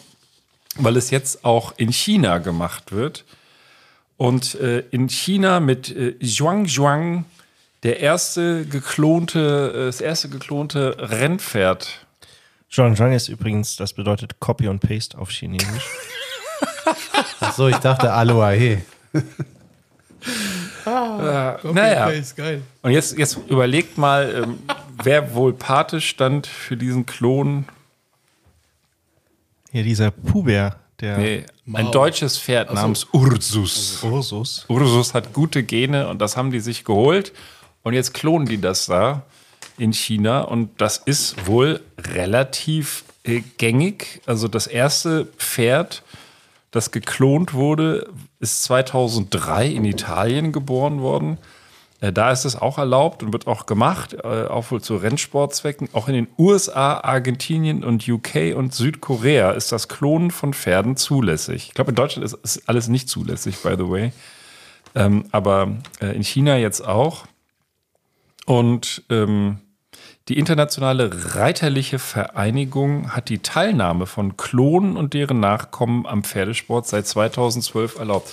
weil 0.77 0.97
es 0.97 1.11
jetzt 1.11 1.45
auch 1.45 1.75
in 1.77 1.93
China 1.93 2.39
gemacht 2.39 2.93
wird. 2.93 3.25
Und 4.17 4.55
äh, 4.55 4.81
in 4.91 5.09
China 5.09 5.61
mit 5.61 5.95
äh, 5.95 6.19
Zhuang 6.21 6.67
Zhuang 6.67 7.27
der 7.83 8.01
erste 8.01 8.65
geklonte, 8.65 9.73
äh, 9.75 9.87
das 9.87 10.01
erste 10.01 10.29
geklonte 10.31 10.97
Rennpferd. 10.99 12.07
John 12.71 12.97
Zhang 12.97 13.13
ist 13.13 13.29
übrigens, 13.29 13.77
das 13.77 13.93
bedeutet 13.93 14.41
Copy 14.41 14.69
und 14.69 14.81
Paste 14.81 15.19
auf 15.19 15.31
Chinesisch. 15.31 15.87
Ach 17.41 17.53
so, 17.55 17.69
ich 17.69 17.77
dachte 17.77 18.13
Aloha. 18.13 18.51
Hey. 18.51 18.83
Naja. 21.73 22.09
ist 22.09 22.37
geil. 22.37 22.63
Und 22.83 22.93
jetzt, 22.93 23.19
jetzt 23.19 23.39
überlegt 23.49 23.99
mal, 23.99 24.45
ähm, 24.45 24.59
wer 25.03 25.35
wohl 25.35 25.53
Pate 25.53 26.01
stand 26.01 26.47
für 26.47 26.77
diesen 26.77 27.07
Klon. 27.07 27.67
Hier 29.73 29.83
dieser 29.83 30.11
Puber, 30.11 30.77
der 31.01 31.19
Nee, 31.19 31.45
ein 31.73 31.91
deutsches 31.91 32.39
Pferd 32.39 32.73
namens 32.73 33.07
Ursus. 33.13 34.03
Ursus. 34.03 34.65
Ursus 34.69 35.15
hat 35.15 35.33
gute 35.33 35.63
Gene 35.63 36.09
und 36.09 36.21
das 36.21 36.37
haben 36.37 36.51
die 36.51 36.61
sich 36.61 36.85
geholt. 36.85 37.33
Und 37.83 37.93
jetzt 37.93 38.15
klonen 38.15 38.47
die 38.47 38.61
das 38.61 38.87
da 38.87 39.23
in 39.79 39.93
China. 39.93 40.41
Und 40.41 40.81
das 40.81 40.99
ist 40.99 41.47
wohl 41.47 41.81
relativ 41.99 43.05
äh, 43.25 43.43
gängig. 43.59 44.23
Also 44.27 44.49
das 44.49 44.67
erste 44.67 45.27
Pferd, 45.37 46.03
das 46.71 46.91
geklont 46.91 47.55
wurde, 47.55 48.09
ist 48.41 48.65
2003 48.65 49.69
in 49.69 49.85
Italien 49.85 50.53
geboren 50.53 51.01
worden. 51.01 51.39
Äh, 52.01 52.13
Da 52.13 52.31
ist 52.31 52.45
es 52.45 52.57
auch 52.57 52.79
erlaubt 52.79 53.23
und 53.23 53.33
wird 53.33 53.47
auch 53.47 53.67
gemacht, 53.67 54.15
äh, 54.15 54.47
auch 54.47 54.71
wohl 54.71 54.81
zu 54.81 54.97
Rennsportzwecken. 54.97 55.89
Auch 55.93 56.09
in 56.09 56.15
den 56.15 56.29
USA, 56.39 57.01
Argentinien 57.01 57.85
und 57.85 58.07
UK 58.09 58.55
und 58.55 58.75
Südkorea 58.75 59.53
ist 59.53 59.73
das 59.73 59.89
Klonen 59.89 60.31
von 60.31 60.53
Pferden 60.53 60.97
zulässig. 60.97 61.69
Ich 61.69 61.75
glaube, 61.75 61.91
in 61.91 61.97
Deutschland 61.97 62.31
ist, 62.33 62.69
alles 62.69 62.89
nicht 62.89 63.09
zulässig, 63.09 63.63
by 63.63 63.75
the 63.77 63.89
way. 63.89 64.13
Ähm, 64.95 65.25
aber 65.33 65.77
äh, 66.01 66.15
in 66.15 66.23
China 66.23 66.57
jetzt 66.57 66.87
auch. 66.87 67.27
Und 68.47 69.03
ähm, 69.11 69.59
die 70.29 70.39
internationale 70.39 71.37
Reiterliche 71.37 72.01
Vereinigung 72.01 73.15
hat 73.15 73.29
die 73.29 73.39
Teilnahme 73.39 74.07
von 74.07 74.37
Klonen 74.37 74.97
und 74.97 75.15
deren 75.15 75.39
Nachkommen 75.39 76.05
am 76.07 76.25
Pferdesport 76.25 76.87
seit 76.87 77.07
2012 77.07 77.99
erlaubt. 77.99 78.33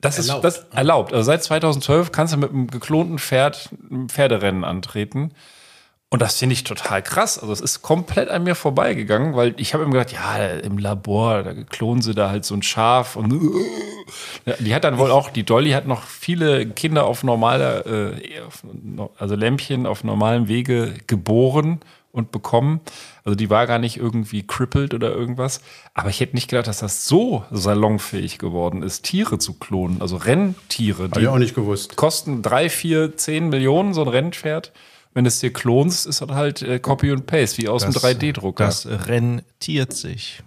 Das 0.00 0.18
Erlaubt. 0.18 0.44
ist 0.44 0.58
das 0.60 0.66
erlaubt. 0.74 1.12
Also 1.12 1.24
seit 1.24 1.42
2012 1.42 2.12
kannst 2.12 2.32
du 2.32 2.38
mit 2.38 2.50
einem 2.50 2.68
geklonten 2.68 3.18
Pferd 3.18 3.68
ein 3.90 4.08
Pferderennen 4.08 4.64
antreten. 4.64 5.32
Und 6.10 6.22
das 6.22 6.36
finde 6.36 6.54
ich 6.54 6.64
total 6.64 7.02
krass. 7.02 7.38
Also 7.38 7.52
es 7.52 7.60
ist 7.60 7.82
komplett 7.82 8.30
an 8.30 8.44
mir 8.44 8.54
vorbeigegangen, 8.54 9.36
weil 9.36 9.54
ich 9.58 9.74
habe 9.74 9.84
immer 9.84 9.92
gedacht, 9.92 10.12
ja, 10.12 10.38
im 10.46 10.78
Labor, 10.78 11.42
da 11.42 11.52
klonen 11.52 12.00
sie 12.00 12.14
da 12.14 12.30
halt 12.30 12.46
so 12.46 12.54
ein 12.54 12.62
Schaf 12.62 13.14
und 13.14 13.30
ja, 14.46 14.54
die 14.58 14.74
hat 14.74 14.84
dann 14.84 14.96
wohl 14.96 15.10
auch, 15.10 15.28
die 15.28 15.44
Dolly 15.44 15.72
hat 15.72 15.86
noch 15.86 16.02
viele 16.04 16.66
Kinder 16.66 17.04
auf 17.04 17.24
normaler, 17.24 17.86
äh, 17.86 18.40
auf, 18.46 18.62
also 19.18 19.34
Lämpchen 19.34 19.84
auf 19.84 20.02
normalem 20.02 20.48
Wege 20.48 20.94
geboren 21.06 21.80
und 22.10 22.32
bekommen. 22.32 22.80
Also 23.24 23.36
die 23.36 23.50
war 23.50 23.66
gar 23.66 23.78
nicht 23.78 23.98
irgendwie 23.98 24.46
crippled 24.46 24.94
oder 24.94 25.12
irgendwas. 25.12 25.60
Aber 25.92 26.08
ich 26.08 26.20
hätte 26.20 26.36
nicht 26.36 26.48
gedacht, 26.48 26.68
dass 26.68 26.78
das 26.78 27.04
so 27.04 27.44
salonfähig 27.50 28.38
geworden 28.38 28.82
ist, 28.82 29.04
Tiere 29.04 29.38
zu 29.38 29.52
klonen. 29.58 30.00
Also 30.00 30.16
Renntiere, 30.16 31.04
Hab 31.10 31.18
ich 31.18 31.28
auch 31.28 31.36
nicht 31.36 31.54
gewusst. 31.54 31.96
kosten 31.96 32.40
drei, 32.40 32.70
vier, 32.70 33.18
zehn 33.18 33.50
Millionen, 33.50 33.92
so 33.92 34.00
ein 34.00 34.08
Rennpferd. 34.08 34.72
Wenn 35.14 35.24
du 35.24 35.28
es 35.28 35.40
dir 35.40 35.52
klonst, 35.52 36.06
ist 36.06 36.20
das 36.20 36.28
halt 36.30 36.62
äh, 36.62 36.78
Copy 36.78 37.10
und 37.10 37.26
Paste, 37.26 37.58
wie 37.62 37.68
aus 37.68 37.82
dem 37.82 37.92
3D-Drucker. 37.92 38.64
Das 38.66 38.86
rentiert 38.86 39.92
sich. 39.92 40.42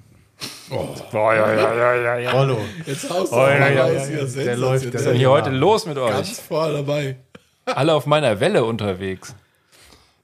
Boah, 0.69 1.33
ja, 1.35 1.53
ja, 1.53 1.75
ja, 1.75 1.95
ja, 1.95 2.17
ja. 2.17 2.31
Rollo. 2.31 2.57
Jetzt 2.85 3.09
haust 3.09 3.31
du 3.31 3.35
Oh, 3.35 3.39
ja, 3.47 3.69
ja, 3.69 3.83
raus 3.83 3.93
ja, 3.93 4.05
hier. 4.05 4.23
ja. 4.25 4.43
Der 4.45 4.57
läuft, 4.57 4.85
der 4.85 4.93
Was 4.93 5.01
ist 5.01 5.07
denn 5.07 5.17
hier 5.17 5.29
heute 5.29 5.49
los 5.49 5.85
mit 5.85 5.97
euch? 5.97 6.11
Ganz 6.11 6.39
vorne 6.39 6.73
dabei. 6.75 7.17
Alle 7.65 7.93
auf 7.93 8.05
meiner 8.05 8.39
Welle 8.39 8.63
unterwegs. 8.63 9.35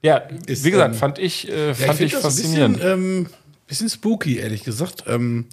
Ja, 0.02 0.16
Ist, 0.46 0.64
wie 0.64 0.70
gesagt, 0.70 0.94
ähm, 0.94 0.98
fand 0.98 1.18
ich, 1.18 1.48
äh, 1.50 1.68
Ja, 1.68 1.74
fand 1.74 1.98
find 1.98 2.00
ich, 2.00 2.12
das 2.12 2.24
ein 2.24 2.30
faszinierend. 2.30 2.76
Bisschen, 2.76 2.92
ähm, 2.92 3.26
bisschen 3.66 3.88
spooky, 3.90 4.38
ehrlich 4.38 4.64
gesagt. 4.64 5.04
Ähm, 5.06 5.46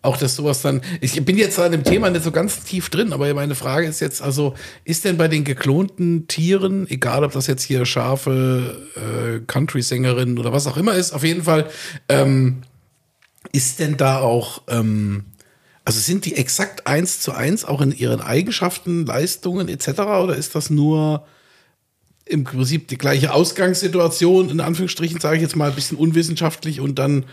auch 0.00 0.16
dass 0.16 0.36
sowas 0.36 0.62
dann. 0.62 0.80
Ich 1.00 1.22
bin 1.24 1.36
jetzt 1.36 1.58
an 1.58 1.72
dem 1.72 1.82
Thema 1.82 2.10
nicht 2.10 2.24
so 2.24 2.30
ganz 2.30 2.62
tief 2.62 2.88
drin, 2.88 3.12
aber 3.12 3.32
meine 3.34 3.54
Frage 3.54 3.86
ist 3.86 4.00
jetzt, 4.00 4.22
also, 4.22 4.54
ist 4.84 5.04
denn 5.04 5.16
bei 5.16 5.28
den 5.28 5.44
geklonten 5.44 6.28
Tieren, 6.28 6.88
egal 6.88 7.24
ob 7.24 7.32
das 7.32 7.46
jetzt 7.46 7.64
hier 7.64 7.84
Schafe, 7.84 8.86
äh, 8.96 9.40
Country-Sängerinnen 9.46 10.38
oder 10.38 10.52
was 10.52 10.66
auch 10.66 10.76
immer 10.76 10.94
ist, 10.94 11.12
auf 11.12 11.24
jeden 11.24 11.42
Fall, 11.42 11.68
ähm, 12.08 12.62
ist 13.52 13.80
denn 13.80 13.96
da 13.96 14.20
auch, 14.20 14.62
ähm, 14.68 15.24
also 15.84 16.00
sind 16.00 16.26
die 16.26 16.36
exakt 16.36 16.86
eins 16.86 17.20
zu 17.20 17.32
eins 17.32 17.64
auch 17.64 17.80
in 17.80 17.92
ihren 17.92 18.20
Eigenschaften, 18.20 19.06
Leistungen 19.06 19.68
etc. 19.68 19.88
oder 20.22 20.36
ist 20.36 20.54
das 20.54 20.70
nur 20.70 21.26
im 22.24 22.44
Prinzip 22.44 22.88
die 22.88 22.98
gleiche 22.98 23.32
Ausgangssituation, 23.32 24.50
in 24.50 24.60
Anführungsstrichen 24.60 25.18
sage 25.18 25.36
ich 25.36 25.42
jetzt 25.42 25.56
mal 25.56 25.70
ein 25.70 25.74
bisschen 25.74 25.96
unwissenschaftlich 25.96 26.80
und 26.80 26.98
dann 26.98 27.24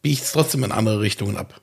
biegt 0.00 0.22
es 0.22 0.32
trotzdem 0.32 0.64
in 0.64 0.72
andere 0.72 1.00
Richtungen 1.00 1.36
ab? 1.36 1.60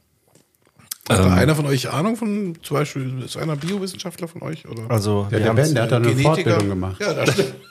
Hat 1.09 1.19
da 1.19 1.33
einer 1.35 1.55
von 1.55 1.65
euch 1.67 1.91
Ahnung 1.91 2.15
von, 2.15 2.57
zum 2.63 2.77
Beispiel, 2.77 3.21
ist 3.23 3.37
einer 3.37 3.55
Biowissenschaftler 3.55 4.27
von 4.27 4.41
euch? 4.41 4.67
Oder? 4.67 4.89
Also, 4.89 5.27
Ja, 5.29 5.37
der 5.37 5.49
haben 5.49 5.55
Ben, 5.55 5.73
der 5.73 5.83
hat 5.83 5.91
da 5.91 5.97
eine 5.97 6.07
Genetiker? 6.07 6.33
Fortbildung 6.33 6.69
gemacht. 6.69 7.01
Ja, 7.01 7.13
das 7.13 7.33
stimmt. 7.33 7.55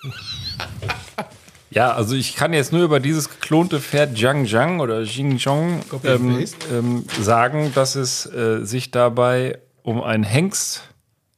Ja, 1.71 1.93
also 1.93 2.15
ich 2.15 2.37
kann 2.37 2.53
jetzt 2.53 2.73
nur 2.73 2.85
über 2.85 3.01
dieses 3.01 3.29
geklonte 3.29 3.81
Pferd 3.81 4.17
Zhang 4.17 4.47
Zhang 4.47 4.79
oder 4.79 5.03
Xing 5.03 5.41
Zhong 5.41 5.81
Copy 5.89 6.07
and 6.07 6.23
ähm, 6.23 6.47
ähm, 6.73 7.05
sagen, 7.21 7.73
dass 7.75 7.97
es 7.97 8.27
äh, 8.27 8.65
sich 8.65 8.93
dabei 8.93 9.59
um 9.83 10.01
einen 10.01 10.23
Hengst 10.23 10.83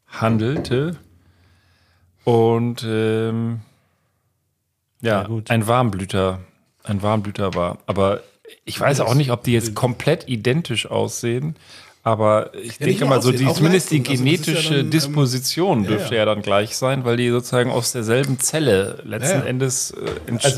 handelte 0.08 0.96
und 2.24 2.84
ähm, 2.86 3.60
ja, 5.00 5.22
gut. 5.22 5.50
ein 5.50 5.66
Warmblüter, 5.66 6.40
ein 6.84 7.00
Warmblüter 7.00 7.54
war. 7.54 7.78
Aber 7.86 8.20
ich 8.66 8.78
weiß 8.78 9.00
auch 9.00 9.14
nicht, 9.14 9.30
ob 9.30 9.42
die 9.42 9.52
jetzt 9.52 9.74
komplett 9.74 10.28
identisch 10.28 10.84
aussehen. 10.84 11.56
Aber 12.06 12.52
ich 12.54 12.78
Ja, 12.78 12.86
denke 12.86 13.04
mal, 13.04 13.20
so 13.20 13.32
die, 13.32 13.52
zumindest 13.52 13.90
die. 13.90 13.98
Also 13.98 14.12
das 14.12 14.20
ist 14.20 14.20
ja 14.20 14.24
genetische 14.24 14.74
dann, 14.76 14.84
ähm, 14.84 14.90
Disposition 14.90 15.82
ja, 15.82 15.88
dürfte 15.90 16.14
ja. 16.14 16.20
ja 16.20 16.24
dann 16.24 16.40
gleich 16.40 16.76
sein, 16.76 17.04
weil 17.04 17.16
die 17.16 17.30
sozusagen 17.30 17.68
aus 17.68 17.90
derselben 17.90 18.38
Zelle 18.38 18.98
letzten. 19.04 19.42
Endes 19.44 19.90
äh, 19.90 19.94
Also 20.04 20.10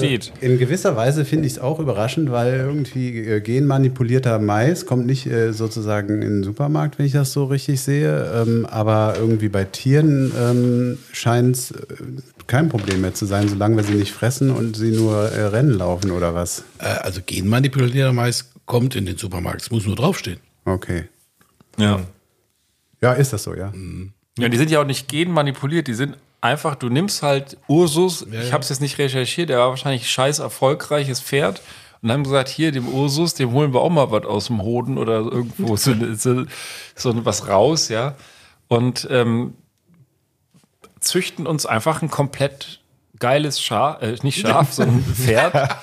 entsteht. 0.02 0.30
in 0.42 0.58
gewisser 0.58 0.94
Weise 0.94 1.24
finde 1.24 1.46
ich 1.46 1.54
es 1.54 1.58
auch 1.58 1.78
überraschend, 1.78 2.30
weil 2.30 2.52
irgendwie 2.52 3.16
äh, 3.20 3.40
genmanipulierter 3.40 4.38
Mais 4.40 4.84
kommt 4.84 5.06
nicht 5.06 5.24
äh, 5.24 5.54
sozusagen 5.54 6.20
in 6.20 6.28
den 6.28 6.44
Supermarkt, 6.44 6.98
wenn 6.98 7.06
ich 7.06 7.12
das 7.12 7.32
so 7.32 7.46
richtig 7.46 7.80
sehe. 7.80 8.30
Ähm, 8.46 8.66
aber 8.66 9.14
irgendwie 9.18 9.48
bei 9.48 9.64
Tieren 9.64 10.30
ähm, 10.38 10.98
scheint 11.12 11.56
es 11.56 11.70
äh, 11.70 11.76
kein 12.46 12.68
Problem 12.68 13.00
mehr 13.00 13.14
zu 13.14 13.24
sein, 13.24 13.48
solange 13.48 13.76
wir 13.76 13.84
sie 13.84 13.94
nicht 13.94 14.12
fressen 14.12 14.50
und 14.50 14.76
sie 14.76 14.90
nur 14.90 15.32
äh, 15.32 15.44
Rennen 15.46 15.70
laufen 15.78 16.10
oder 16.10 16.34
was. 16.34 16.64
Äh, 16.78 16.88
also 17.00 17.22
genmanipulierter 17.24 18.12
Mais 18.12 18.50
kommt 18.66 18.94
in 18.96 19.06
den 19.06 19.16
Supermarkt. 19.16 19.62
Es 19.62 19.70
muss 19.70 19.86
nur 19.86 19.96
draufstehen. 19.96 20.40
Okay. 20.66 21.04
Ja. 21.78 22.00
Ja, 23.00 23.12
ist 23.12 23.32
das 23.32 23.44
so, 23.44 23.54
ja. 23.54 23.72
Ja, 24.38 24.48
die 24.48 24.56
sind 24.56 24.70
ja 24.70 24.80
auch 24.80 24.86
nicht 24.86 25.08
genmanipuliert, 25.08 25.86
die 25.86 25.94
sind 25.94 26.16
einfach, 26.40 26.74
du 26.74 26.88
nimmst 26.88 27.22
halt 27.22 27.56
Ursus, 27.66 28.26
ich 28.30 28.52
habe 28.52 28.62
es 28.62 28.68
jetzt 28.68 28.80
nicht 28.80 28.98
recherchiert, 28.98 29.50
der 29.50 29.58
war 29.58 29.70
wahrscheinlich 29.70 30.10
scheiß 30.10 30.38
erfolgreiches 30.38 31.20
Pferd 31.20 31.62
und 32.02 32.12
haben 32.12 32.24
gesagt, 32.24 32.48
hier, 32.48 32.70
dem 32.72 32.88
Ursus, 32.88 33.34
dem 33.34 33.52
holen 33.52 33.72
wir 33.72 33.80
auch 33.80 33.90
mal 33.90 34.10
was 34.10 34.24
aus 34.24 34.46
dem 34.46 34.62
Hoden 34.62 34.98
oder 34.98 35.18
irgendwo 35.18 35.76
so, 35.76 35.94
so, 36.14 36.44
so 36.94 37.24
was 37.24 37.48
raus, 37.48 37.88
ja. 37.88 38.14
Und 38.68 39.08
ähm, 39.10 39.54
züchten 41.00 41.46
uns 41.46 41.66
einfach 41.66 42.02
ein 42.02 42.10
komplett 42.10 42.80
geiles 43.18 43.60
Schaf, 43.60 44.02
äh, 44.02 44.16
nicht 44.22 44.40
Schaf, 44.40 44.72
sondern 44.74 45.02
Pferd 45.02 45.76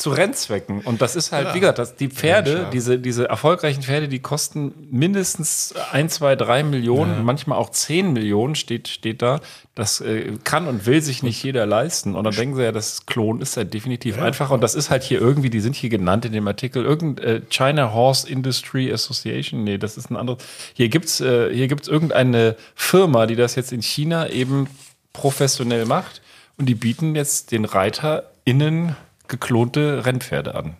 zu 0.00 0.10
Rennzwecken. 0.10 0.80
Und 0.80 1.02
das 1.02 1.14
ist 1.14 1.30
halt, 1.30 1.54
wie 1.54 1.60
gesagt, 1.60 1.78
das, 1.78 1.94
die 1.94 2.08
Pferde, 2.08 2.68
diese, 2.72 2.98
diese 2.98 3.28
erfolgreichen 3.28 3.82
Pferde, 3.82 4.08
die 4.08 4.20
kosten 4.20 4.72
mindestens 4.90 5.74
ein, 5.92 6.08
zwei, 6.08 6.36
drei 6.36 6.62
Millionen, 6.62 7.24
manchmal 7.24 7.58
auch 7.58 7.70
zehn 7.70 8.12
Millionen 8.12 8.54
steht, 8.54 8.88
steht 8.88 9.22
da. 9.22 9.40
Das 9.74 10.00
äh, 10.00 10.32
kann 10.42 10.66
und 10.66 10.86
will 10.86 11.02
sich 11.02 11.22
nicht 11.22 11.42
jeder 11.42 11.66
leisten. 11.66 12.14
Und 12.14 12.24
dann 12.24 12.34
denken 12.34 12.56
sie 12.56 12.62
ja, 12.62 12.72
das 12.72 13.06
Klon 13.06 13.40
ist 13.40 13.56
ja 13.56 13.64
definitiv 13.64 14.18
einfacher. 14.18 14.54
Und 14.54 14.62
das 14.62 14.74
ist 14.74 14.90
halt 14.90 15.02
hier 15.02 15.20
irgendwie, 15.20 15.50
die 15.50 15.60
sind 15.60 15.76
hier 15.76 15.90
genannt 15.90 16.24
in 16.24 16.32
dem 16.32 16.48
Artikel, 16.48 16.84
irgendein 16.84 17.24
äh, 17.24 17.40
China 17.50 17.92
Horse 17.92 18.28
Industry 18.28 18.92
Association. 18.92 19.64
Nee, 19.64 19.78
das 19.78 19.96
ist 19.96 20.10
ein 20.10 20.16
anderes. 20.16 20.42
Hier 20.74 20.88
gibt's 20.88 21.20
äh, 21.20 21.54
hier 21.54 21.68
gibt's 21.68 21.88
irgendeine 21.88 22.56
Firma, 22.74 23.26
die 23.26 23.36
das 23.36 23.54
jetzt 23.54 23.72
in 23.72 23.82
China 23.82 24.28
eben 24.28 24.66
professionell 25.12 25.84
macht. 25.84 26.22
Und 26.56 26.66
die 26.66 26.74
bieten 26.74 27.14
jetzt 27.14 27.52
den 27.52 27.64
ReiterInnen 27.64 28.96
geklonte 29.30 30.04
Rennpferde 30.04 30.54
an. 30.54 30.76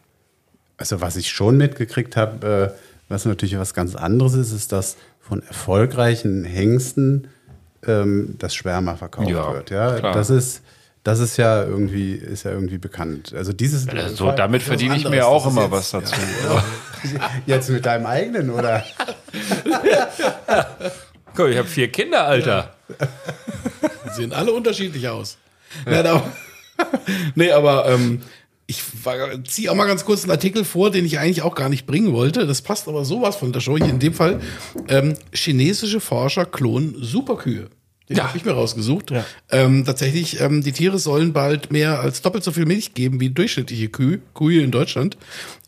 Also 0.77 1.01
was 1.01 1.17
ich 1.17 1.31
schon 1.31 1.57
mitgekriegt 1.57 2.17
habe, 2.17 2.75
äh, 2.77 2.81
was 3.09 3.25
natürlich 3.25 3.59
was 3.59 3.73
ganz 3.75 3.95
anderes 3.95 4.35
ist, 4.35 4.53
ist, 4.53 4.73
dass 4.73 4.97
von 5.21 5.43
erfolgreichen 5.43 6.45
Hengsten 6.45 7.29
ähm, 7.87 8.35
das 8.39 8.55
Sperma 8.55 8.97
verkauft 8.97 9.29
Ja, 9.31 9.53
wird. 9.55 9.71
Ja, 9.71 9.95
klar. 9.99 10.13
das 10.15 10.29
ist 10.31 10.63
das 11.03 11.19
ist 11.19 11.39
ja 11.39 11.65
irgendwie 11.65 12.13
ist 12.15 12.43
ja 12.45 12.51
irgendwie 12.51 12.77
bekannt. 12.77 13.33
Also 13.35 13.55
dieses 13.55 13.87
So, 14.15 14.33
damit 14.33 14.63
verdiene 14.63 14.97
ich 14.97 15.09
mir 15.09 15.27
auch 15.27 15.47
immer 15.47 15.63
jetzt- 15.63 15.71
was 15.73 15.91
dazu. 15.93 16.15
Ja. 17.03 17.31
jetzt 17.47 17.71
mit 17.71 17.87
deinem 17.87 18.05
eigenen 18.05 18.51
oder 18.51 18.85
Guck, 21.35 21.49
ich 21.49 21.57
habe 21.57 21.69
vier 21.69 21.91
Kinder, 21.91 22.27
Alter. 22.27 22.75
Die 24.05 24.11
sehen 24.15 24.33
alle 24.33 24.53
unterschiedlich 24.53 25.09
aus. 25.09 25.39
Nein, 25.87 26.07
aber, 26.07 26.23
nee, 27.35 27.51
aber 27.53 27.87
ähm, 27.89 28.21
ich 28.71 28.83
ziehe 29.49 29.71
auch 29.71 29.75
mal 29.75 29.87
ganz 29.87 30.05
kurz 30.05 30.23
einen 30.23 30.31
Artikel 30.31 30.65
vor, 30.65 30.91
den 30.91 31.05
ich 31.05 31.19
eigentlich 31.19 31.43
auch 31.43 31.55
gar 31.55 31.69
nicht 31.69 31.87
bringen 31.87 32.13
wollte. 32.13 32.47
Das 32.47 32.63
passt 32.63 32.89
aber 32.89 33.05
sowas 33.05 33.37
von 33.37 33.53
der 33.53 33.61
Show 33.61 33.77
hier. 33.77 33.89
In 33.91 33.99
dem 33.99 34.15
Fall, 34.15 34.41
ähm, 34.89 35.15
chinesische 35.33 36.01
Forscher 36.01 36.47
klonen 36.47 36.95
Superkühe. 36.99 37.69
Den 38.09 38.17
Ja. 38.17 38.29
habe 38.29 38.39
ich 38.39 38.45
mir 38.45 38.53
rausgesucht. 38.53 39.13
Ähm, 39.51 39.85
tatsächlich, 39.85 40.41
ähm, 40.41 40.63
die 40.63 40.73
Tiere 40.73 40.99
sollen 40.99 41.33
bald 41.33 41.71
mehr 41.71 42.01
als 42.01 42.23
doppelt 42.23 42.43
so 42.43 42.51
viel 42.51 42.67
Milch 42.67 42.95
geben 42.95 43.21
wie 43.21 43.31
durchschnittliche 43.31 43.89
Kühe, 43.89 44.21
Kühe 44.35 44.63
in 44.63 44.71
Deutschland. 44.73 45.17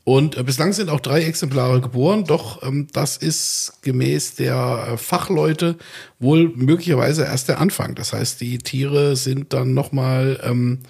Und 0.04 0.36
äh, 0.36 0.42
bislang 0.42 0.72
sind 0.72 0.88
auch 0.90 0.98
drei 0.98 1.22
Exemplare 1.22 1.80
geboren, 1.80 2.24
doch 2.24 2.64
ähm, 2.64 2.88
das 2.92 3.16
ist 3.16 3.74
gemäß 3.82 4.34
der 4.34 4.88
äh, 4.94 4.96
Fachleute 4.96 5.76
wohl 6.18 6.50
möglicherweise 6.56 7.22
erst 7.22 7.48
der 7.48 7.60
Anfang. 7.60 7.94
Das 7.94 8.12
heißt, 8.12 8.40
die 8.40 8.58
Tiere 8.58 9.14
sind 9.14 9.52
dann 9.52 9.74
nochmal, 9.74 10.40
ähm, 10.42 10.80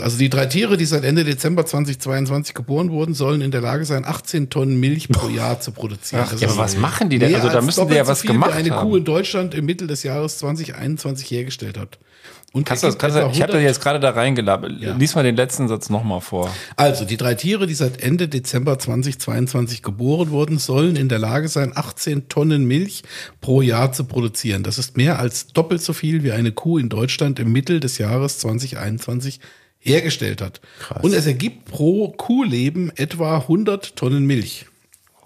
also 0.00 0.18
die 0.18 0.28
drei 0.28 0.46
Tiere, 0.46 0.76
die 0.76 0.84
seit 0.84 1.04
Ende 1.04 1.24
Dezember 1.24 1.66
2022 1.66 2.54
geboren 2.54 2.90
wurden, 2.90 3.14
sollen 3.14 3.40
in 3.40 3.50
der 3.50 3.60
Lage 3.60 3.84
sein, 3.84 4.04
18 4.04 4.50
Tonnen 4.50 4.80
Milch 4.80 5.08
pro 5.08 5.28
Jahr 5.28 5.60
zu 5.60 5.72
produzieren. 5.72 6.26
Das 6.30 6.40
ja, 6.40 6.48
aber 6.48 6.58
was 6.58 6.76
machen 6.76 7.08
die 7.08 7.18
denn? 7.18 7.34
Also 7.34 7.48
da 7.48 7.60
müssen 7.60 7.88
die 7.88 7.94
ja 7.94 8.02
doppelt 8.02 8.06
so 8.06 8.10
was 8.10 8.20
viel, 8.22 8.30
gemacht 8.32 8.52
wie 8.52 8.58
eine 8.58 8.70
haben. 8.70 8.88
Kuh 8.88 8.96
in 8.96 9.04
Deutschland 9.04 9.54
im 9.54 9.66
Mittel 9.66 9.86
des 9.86 10.02
Jahres 10.02 10.38
2021 10.38 11.30
hergestellt 11.30 11.78
hat. 11.78 11.98
Und 12.52 12.64
Kannst 12.64 12.82
ergibt 12.82 12.98
kannst 12.98 13.16
etwa 13.16 13.30
ich 13.30 13.42
habe 13.42 13.52
da 13.52 13.58
100 13.58 13.60
jetzt 13.60 13.80
gerade 13.80 14.00
da 14.00 14.10
reingelabert. 14.10 14.72
Ja. 14.80 14.96
Lies 14.96 15.14
mal 15.14 15.22
den 15.22 15.36
letzten 15.36 15.68
Satz 15.68 15.88
nochmal 15.88 16.20
vor. 16.20 16.52
Also, 16.74 17.04
die 17.04 17.16
drei 17.16 17.34
Tiere, 17.34 17.68
die 17.68 17.74
seit 17.74 18.02
Ende 18.02 18.26
Dezember 18.26 18.76
2022 18.76 19.82
geboren 19.82 20.30
wurden, 20.30 20.58
sollen 20.58 20.96
in 20.96 21.08
der 21.08 21.20
Lage 21.20 21.46
sein, 21.46 21.72
18 21.72 22.28
Tonnen 22.28 22.64
Milch 22.64 23.04
pro 23.40 23.62
Jahr 23.62 23.92
zu 23.92 24.02
produzieren. 24.02 24.64
Das 24.64 24.78
ist 24.78 24.96
mehr 24.96 25.20
als 25.20 25.48
doppelt 25.48 25.80
so 25.80 25.92
viel, 25.92 26.24
wie 26.24 26.32
eine 26.32 26.50
Kuh 26.50 26.78
in 26.78 26.88
Deutschland 26.88 27.38
im 27.38 27.52
Mittel 27.52 27.78
des 27.78 27.98
Jahres 27.98 28.40
2021 28.40 29.38
hergestellt 29.78 30.42
hat. 30.42 30.60
Und 31.02 31.14
es 31.14 31.26
ergibt 31.26 31.66
pro 31.66 32.08
Kuhleben 32.08 32.90
etwa 32.96 33.38
100 33.38 33.94
Tonnen 33.94 34.26
Milch. 34.26 34.66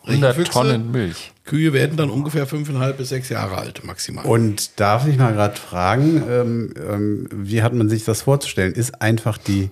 100 0.05 0.37
Füchse, 0.37 0.53
Tonnen 0.53 0.91
Milch. 0.91 1.33
Kühe 1.45 1.75
werden 1.75 1.97
dann 1.97 2.09
ungefähr 2.09 2.47
fünfeinhalb 2.47 2.97
bis 2.97 3.11
sechs 3.11 3.29
Jahre 3.29 3.59
alt, 3.59 3.85
maximal. 3.85 4.25
Und 4.25 4.81
darf 4.81 5.07
ich 5.07 5.19
mal 5.19 5.35
gerade 5.35 5.57
fragen, 5.57 6.23
ähm, 6.29 6.75
ähm, 6.91 7.29
wie 7.31 7.63
hat 7.63 7.75
man 7.75 7.91
sich 7.91 8.05
das 8.05 8.23
vorzustellen? 8.23 8.73
Ist 8.73 9.03
einfach 9.03 9.37
die, 9.37 9.69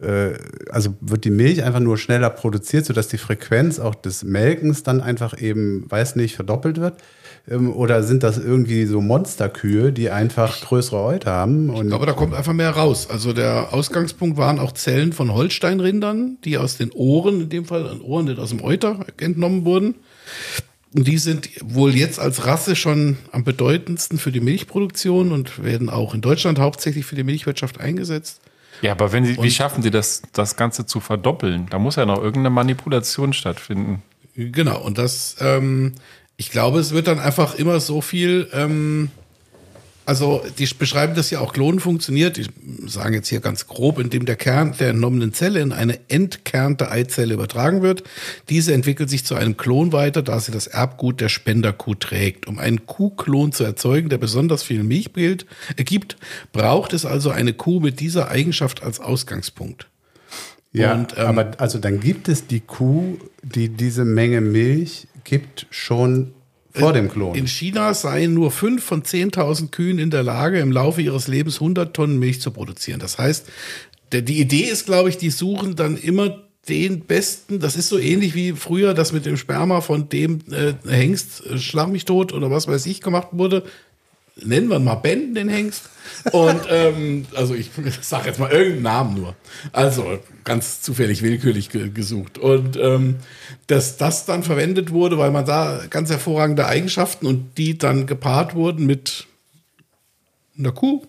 äh, 0.00 0.32
also 0.70 0.94
wird 1.00 1.24
die 1.24 1.30
Milch 1.30 1.62
einfach 1.62 1.78
nur 1.78 1.96
schneller 1.96 2.28
produziert, 2.28 2.86
sodass 2.86 3.06
die 3.06 3.18
Frequenz 3.18 3.78
auch 3.78 3.94
des 3.94 4.24
Melkens 4.24 4.82
dann 4.82 5.00
einfach 5.00 5.40
eben, 5.40 5.88
weiß 5.88 6.16
nicht, 6.16 6.34
verdoppelt 6.34 6.80
wird? 6.80 6.94
Ähm, 7.48 7.72
oder 7.72 8.02
sind 8.02 8.24
das 8.24 8.38
irgendwie 8.38 8.84
so 8.86 9.00
Monsterkühe, 9.00 9.92
die 9.92 10.10
einfach 10.10 10.60
größere 10.62 11.04
Häute 11.04 11.30
haben? 11.30 11.70
Und 11.70 11.92
Aber 11.92 12.06
da 12.06 12.14
kommt 12.14 12.34
einfach 12.34 12.52
mehr 12.52 12.70
raus. 12.70 13.08
Also 13.08 13.32
der 13.32 13.72
Ausgangspunkt 13.72 14.36
waren 14.38 14.58
auch 14.58 14.72
Zellen 14.72 15.12
von 15.12 15.32
Holsteinrindern, 15.32 16.38
die 16.44 16.58
aus 16.58 16.78
den 16.78 16.90
Ohren, 16.90 17.42
in 17.42 17.48
dem 17.48 17.64
Fall 17.64 17.86
an 17.86 18.00
Ohren 18.00 18.24
nicht 18.24 18.40
aus 18.40 18.48
dem 18.48 18.64
Euter 18.64 19.06
entnommen 19.18 19.64
wurden. 19.64 19.94
Und 20.94 21.08
die 21.08 21.18
sind 21.18 21.48
wohl 21.62 21.94
jetzt 21.94 22.18
als 22.18 22.46
Rasse 22.46 22.76
schon 22.76 23.16
am 23.30 23.44
bedeutendsten 23.44 24.18
für 24.18 24.30
die 24.30 24.40
Milchproduktion 24.40 25.32
und 25.32 25.64
werden 25.64 25.88
auch 25.88 26.12
in 26.12 26.20
Deutschland 26.20 26.58
hauptsächlich 26.58 27.06
für 27.06 27.16
die 27.16 27.24
Milchwirtschaft 27.24 27.80
eingesetzt. 27.80 28.42
Ja, 28.82 28.92
aber 28.92 29.12
wenn 29.12 29.24
sie, 29.24 29.40
wie 29.40 29.50
schaffen 29.50 29.82
sie 29.82 29.90
das, 29.90 30.22
das 30.32 30.56
Ganze 30.56 30.84
zu 30.86 31.00
verdoppeln? 31.00 31.66
Da 31.70 31.78
muss 31.78 31.96
ja 31.96 32.04
noch 32.04 32.18
irgendeine 32.18 32.50
Manipulation 32.50 33.32
stattfinden. 33.32 34.02
Genau, 34.34 34.82
und 34.82 34.98
das, 34.98 35.36
ähm, 35.40 35.92
ich 36.36 36.50
glaube, 36.50 36.80
es 36.80 36.92
wird 36.92 37.06
dann 37.06 37.20
einfach 37.20 37.54
immer 37.54 37.80
so 37.80 38.00
viel, 38.00 38.48
ähm, 38.52 39.10
Also 40.04 40.44
die 40.58 40.66
beschreiben 40.66 41.14
das 41.14 41.30
ja 41.30 41.40
auch, 41.40 41.52
Klonen 41.52 41.78
funktioniert, 41.78 42.36
die 42.36 42.46
sagen 42.86 43.14
jetzt 43.14 43.28
hier 43.28 43.40
ganz 43.40 43.68
grob, 43.68 44.00
indem 44.00 44.26
der 44.26 44.36
Kern 44.36 44.74
der 44.78 44.90
entnommenen 44.90 45.32
Zelle 45.32 45.60
in 45.60 45.72
eine 45.72 45.98
entkernte 46.08 46.90
Eizelle 46.90 47.34
übertragen 47.34 47.82
wird. 47.82 48.02
Diese 48.48 48.74
entwickelt 48.74 49.10
sich 49.10 49.24
zu 49.24 49.36
einem 49.36 49.56
Klon 49.56 49.92
weiter, 49.92 50.22
da 50.22 50.40
sie 50.40 50.50
das 50.50 50.66
Erbgut 50.66 51.20
der 51.20 51.28
Spenderkuh 51.28 51.94
trägt. 51.94 52.48
Um 52.48 52.58
einen 52.58 52.86
Kuhklon 52.86 53.52
zu 53.52 53.62
erzeugen, 53.62 54.08
der 54.08 54.18
besonders 54.18 54.64
viel 54.64 54.82
Milch 54.82 55.12
gilt, 55.12 55.46
ergibt, 55.76 56.16
braucht 56.52 56.92
es 56.92 57.06
also 57.06 57.30
eine 57.30 57.52
Kuh 57.52 57.78
mit 57.78 58.00
dieser 58.00 58.28
Eigenschaft 58.28 58.82
als 58.82 58.98
Ausgangspunkt. 58.98 59.86
Ja, 60.72 60.94
Und, 60.94 61.14
ähm, 61.16 61.26
aber 61.26 61.50
also 61.58 61.78
dann 61.78 62.00
gibt 62.00 62.28
es 62.28 62.46
die 62.46 62.60
Kuh, 62.60 63.18
die 63.42 63.68
diese 63.68 64.04
Menge 64.04 64.40
Milch 64.40 65.06
gibt, 65.24 65.66
schon 65.70 66.32
vor 66.72 66.92
dem 66.92 67.10
Klon. 67.10 67.34
In 67.34 67.46
China 67.46 67.94
seien 67.94 68.34
nur 68.34 68.50
fünf 68.50 68.82
von 68.84 69.02
10.000 69.02 69.70
Kühen 69.70 69.98
in 69.98 70.10
der 70.10 70.22
Lage, 70.22 70.58
im 70.58 70.72
Laufe 70.72 71.02
ihres 71.02 71.28
Lebens 71.28 71.56
100 71.56 71.94
Tonnen 71.94 72.18
Milch 72.18 72.40
zu 72.40 72.50
produzieren. 72.50 73.00
Das 73.00 73.18
heißt, 73.18 73.46
der, 74.12 74.22
die 74.22 74.40
Idee 74.40 74.64
ist, 74.64 74.86
glaube 74.86 75.08
ich, 75.08 75.18
die 75.18 75.30
suchen 75.30 75.76
dann 75.76 75.96
immer 75.96 76.42
den 76.68 77.00
besten. 77.00 77.58
Das 77.58 77.76
ist 77.76 77.88
so 77.88 77.98
ähnlich 77.98 78.34
wie 78.34 78.52
früher 78.52 78.94
das 78.94 79.12
mit 79.12 79.26
dem 79.26 79.36
Sperma 79.36 79.80
von 79.80 80.08
dem 80.08 80.40
äh, 80.50 80.74
Hengst, 80.88 81.44
äh, 81.46 81.58
schlag 81.58 81.88
mich 81.88 82.04
tot 82.04 82.32
oder 82.32 82.50
was 82.50 82.68
weiß 82.68 82.86
ich, 82.86 83.00
gemacht 83.00 83.28
wurde. 83.32 83.64
Nennen 84.36 84.68
wir 84.68 84.78
mal 84.78 84.94
Ben, 84.94 85.34
den 85.34 85.48
Hengst. 85.48 85.90
Und 86.32 86.62
ähm, 86.70 87.26
also 87.34 87.54
ich 87.54 87.70
sage 88.00 88.28
jetzt 88.28 88.38
mal 88.38 88.50
irgendeinen 88.50 88.82
Namen 88.82 89.14
nur. 89.14 89.36
Also 89.72 90.18
ganz 90.44 90.80
zufällig 90.82 91.22
willkürlich 91.22 91.68
ge 91.68 91.90
gesucht. 91.90 92.38
Und 92.38 92.76
ähm, 92.76 93.16
dass 93.66 93.98
das 93.98 94.24
dann 94.24 94.42
verwendet 94.42 94.90
wurde, 94.90 95.18
weil 95.18 95.30
man 95.30 95.44
da 95.44 95.82
ganz 95.90 96.10
hervorragende 96.10 96.66
Eigenschaften 96.66 97.26
und 97.26 97.58
die 97.58 97.76
dann 97.76 98.06
gepaart 98.06 98.54
wurden 98.54 98.86
mit 98.86 99.26
einer 100.58 100.72
Kuh. 100.72 101.02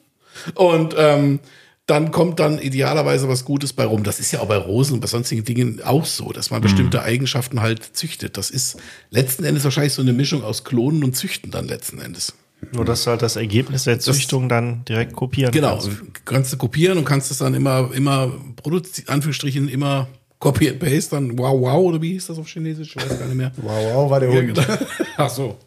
Und 0.55 0.95
ähm, 0.97 1.39
dann 1.85 2.11
kommt 2.11 2.39
dann 2.39 2.59
idealerweise 2.59 3.27
was 3.27 3.43
Gutes 3.43 3.73
bei 3.73 3.85
rum. 3.85 4.03
Das 4.03 4.19
ist 4.19 4.31
ja 4.31 4.39
auch 4.39 4.47
bei 4.47 4.55
Rosen 4.55 4.95
und 4.95 4.99
bei 5.01 5.07
sonstigen 5.07 5.43
Dingen 5.43 5.81
auch 5.83 6.05
so, 6.05 6.31
dass 6.31 6.49
man 6.49 6.61
bestimmte 6.61 7.03
Eigenschaften 7.03 7.61
halt 7.61 7.83
züchtet. 7.83 8.37
Das 8.37 8.49
ist 8.49 8.77
letzten 9.09 9.43
Endes 9.43 9.65
wahrscheinlich 9.65 9.93
so 9.93 10.01
eine 10.01 10.13
Mischung 10.13 10.43
aus 10.43 10.63
Klonen 10.63 11.03
und 11.03 11.15
Züchten 11.15 11.51
dann 11.51 11.67
letzten 11.67 11.99
Endes. 11.99 12.33
Nur, 12.71 12.85
dass 12.85 13.03
du 13.03 13.11
halt 13.11 13.21
das 13.21 13.35
Ergebnis 13.35 13.83
der 13.83 13.99
Züchtung 13.99 14.47
dann 14.49 14.85
direkt 14.85 15.13
kopieren 15.13 15.51
Genau, 15.51 15.77
kannst. 15.79 15.89
kannst 16.25 16.53
du 16.53 16.57
kopieren 16.57 16.97
und 16.97 17.05
kannst 17.05 17.31
es 17.31 17.39
dann 17.39 17.53
immer, 17.53 17.91
immer 17.93 18.31
produzieren, 18.55 19.09
Anführungsstrichen, 19.09 19.67
immer 19.69 20.07
Copy 20.39 20.69
and 20.69 20.79
Paste, 20.79 21.11
dann 21.15 21.37
wow 21.37 21.59
wow 21.59 21.77
oder 21.85 22.01
wie 22.01 22.11
hieß 22.13 22.27
das 22.27 22.37
auf 22.37 22.47
Chinesisch? 22.47 22.95
Ich 22.95 23.01
weiß 23.01 23.19
gar 23.19 23.27
nicht 23.27 23.35
mehr. 23.37 23.51
wow, 23.57 23.93
wow, 23.93 24.11
war 24.11 24.19
der 24.19 24.29
Hund. 24.29 24.53
genau. 24.55 24.77
Ach 25.17 25.29
so. 25.29 25.57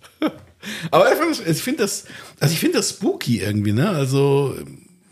Aber 0.90 1.06
ich 1.12 1.18
finde 1.18 1.30
das, 1.36 1.56
ich 1.56 1.62
finde 1.62 1.82
das, 1.82 2.04
also 2.40 2.52
ich 2.52 2.58
finde 2.60 2.78
das 2.78 2.90
spooky 2.90 3.40
irgendwie, 3.40 3.72
ne? 3.72 3.88
Also 3.88 4.54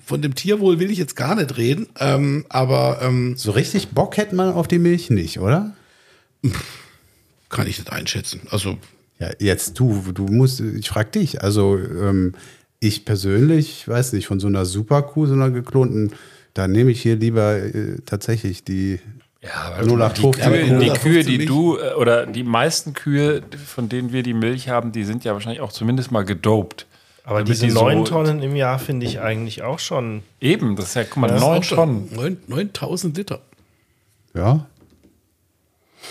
von 0.05 0.21
dem 0.21 0.35
Tierwohl 0.35 0.81
will 0.81 0.91
ich 0.91 0.99
jetzt 0.99 1.17
gar 1.17 1.35
nicht 1.35 1.57
reden, 1.57 1.87
ähm, 1.99 2.45
aber 2.51 2.99
ähm, 3.03 3.37
So 3.39 3.53
richtig 3.53 3.89
Bock 3.89 4.17
hätte 4.19 4.35
man 4.35 4.53
auf 4.53 4.69
die 4.69 4.79
Milch 4.79 5.09
nicht, 5.11 5.39
oder? 5.41 5.75
kann 7.49 7.67
ich 7.67 7.79
nicht 7.79 7.91
einschätzen. 7.93 8.43
Also 8.51 8.77
Ja, 9.25 9.31
jetzt 9.39 9.79
du, 9.79 10.03
du 10.13 10.25
musst, 10.27 10.61
ich 10.61 10.89
frag 10.89 11.13
dich, 11.13 11.43
also 11.43 11.79
ähm, 11.79 12.35
ich 12.81 13.05
persönlich, 13.05 13.87
weiß 13.89 14.13
nicht, 14.13 14.27
von 14.27 14.41
so 14.41 14.47
einer 14.49 14.65
Superkuh, 14.67 15.27
so 15.27 15.33
einer 15.35 15.51
geklonten, 15.51 16.13
da 16.53 16.69
nehme 16.69 16.91
ich 16.91 17.01
hier 17.03 17.17
lieber 17.17 17.57
äh, 17.57 17.97
tatsächlich 18.05 18.65
die 18.65 18.99
Ja, 19.43 19.77
0815 19.83 20.53
Kühe, 20.53 20.67
Kuh. 20.69 20.79
die 20.81 20.91
Kühe, 20.91 21.15
15 21.25 21.39
die 21.39 21.47
du, 21.47 21.79
äh, 21.79 21.95
oder 21.95 22.27
die 22.27 22.43
meisten 22.45 22.93
Kühe, 22.93 23.43
von 23.65 23.89
denen 23.89 24.13
wir 24.13 24.23
die 24.23 24.35
Milch 24.35 24.69
haben, 24.69 24.93
die 24.93 25.05
sind 25.05 25.25
ja 25.25 25.33
wahrscheinlich 25.33 25.61
auch 25.63 25.73
zumindest 25.73 26.11
mal 26.13 26.25
gedopt. 26.25 26.87
Aber 27.27 27.43
diese 27.43 27.65
die 27.67 27.71
so- 27.71 27.81
neun 27.83 28.05
Tonnen 28.05 28.43
im 28.43 28.55
Jahr 28.55 28.79
finde 28.79 29.07
ich 29.07 29.21
eigentlich 29.21 29.63
auch 29.63 29.79
schon. 29.79 30.23
Eben, 30.43 30.77
das 30.77 30.89
ist 30.89 30.95
ja, 30.97 31.05
guck 31.05 31.17
mal, 31.19 31.39
neun 31.41 31.63
Tonnen. 31.63 32.09
neun- 32.15 32.37
9000 32.49 33.17
Liter. 33.17 33.41
Ja. 34.35 34.67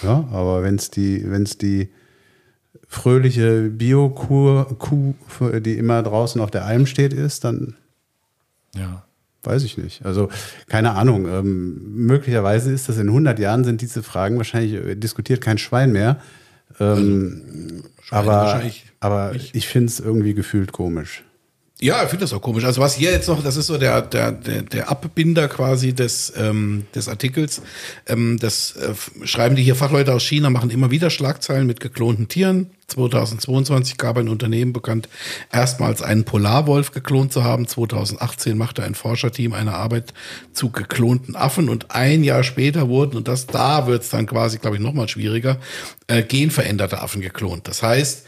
Ja, 0.01 0.27
aber 0.31 0.63
wenn 0.63 0.75
es 0.75 0.89
die, 0.89 1.23
wenn 1.29 1.43
es 1.43 1.57
die 1.59 1.89
fröhliche 2.93 3.69
Bio-Kuh, 3.69 4.65
Kuh, 4.77 5.13
die 5.59 5.77
immer 5.77 6.03
draußen 6.03 6.39
auf 6.39 6.51
der 6.51 6.65
Alm 6.65 6.85
steht, 6.85 7.11
ist, 7.13 7.43
dann 7.43 7.75
Ja. 8.75 9.03
weiß 9.43 9.63
ich 9.63 9.77
nicht. 9.77 10.05
Also 10.05 10.29
keine 10.67 10.91
Ahnung. 10.93 11.27
Ähm, 11.27 11.81
möglicherweise 11.95 12.71
ist 12.71 12.87
das 12.89 12.97
in 12.97 13.07
100 13.09 13.39
Jahren 13.39 13.63
sind 13.63 13.81
diese 13.81 14.03
Fragen 14.03 14.37
wahrscheinlich 14.37 14.73
äh, 14.73 14.95
diskutiert 14.95 15.41
kein 15.41 15.57
Schwein 15.57 15.91
mehr. 15.91 16.19
Ähm, 16.79 17.83
aber 18.09 18.27
wahrscheinlich 18.27 18.85
aber 18.99 19.33
ich 19.35 19.67
finde 19.67 19.87
es 19.87 19.99
irgendwie 19.99 20.33
gefühlt 20.33 20.71
komisch. 20.71 21.23
Ja, 21.83 22.01
ich 22.01 22.09
finde 22.09 22.23
das 22.23 22.31
auch 22.31 22.41
komisch. 22.41 22.63
Also 22.63 22.79
was 22.79 22.95
hier 22.95 23.11
jetzt 23.11 23.27
noch, 23.27 23.43
das 23.43 23.57
ist 23.57 23.67
so 23.67 23.77
der, 23.77 24.01
der, 24.01 24.31
der, 24.31 24.61
der 24.61 24.89
Abbinder 24.89 25.49
quasi 25.49 25.91
des, 25.91 26.31
ähm, 26.37 26.85
des 26.95 27.09
Artikels. 27.09 27.61
Ähm, 28.07 28.39
das 28.39 28.77
äh, 28.77 28.93
schreiben 29.27 29.57
die 29.57 29.63
hier 29.63 29.75
Fachleute 29.75 30.13
aus 30.13 30.23
China, 30.23 30.49
machen 30.49 30.69
immer 30.69 30.91
wieder 30.91 31.09
Schlagzeilen 31.09 31.67
mit 31.67 31.81
geklonten 31.81 32.29
Tieren. 32.29 32.69
2022 32.87 33.97
gab 33.97 34.15
ein 34.15 34.29
Unternehmen 34.29 34.71
bekannt, 34.71 35.09
erstmals 35.51 36.01
einen 36.01 36.23
Polarwolf 36.23 36.91
geklont 36.91 37.33
zu 37.33 37.43
haben. 37.43 37.67
2018 37.67 38.57
machte 38.57 38.81
ein 38.83 38.95
Forscherteam 38.95 39.51
eine 39.51 39.73
Arbeit 39.73 40.13
zu 40.53 40.69
geklonten 40.69 41.35
Affen 41.35 41.67
und 41.67 41.91
ein 41.91 42.23
Jahr 42.23 42.45
später 42.45 42.87
wurden, 42.87 43.17
und 43.17 43.27
das 43.27 43.45
da 43.45 43.87
wird 43.87 44.03
es 44.03 44.09
dann 44.09 44.25
quasi, 44.25 44.57
glaube 44.57 44.77
ich, 44.77 44.81
nochmal 44.81 45.09
schwieriger, 45.09 45.57
äh, 46.07 46.23
genveränderte 46.23 47.01
Affen 47.01 47.19
geklont. 47.19 47.67
Das 47.67 47.83
heißt, 47.83 48.25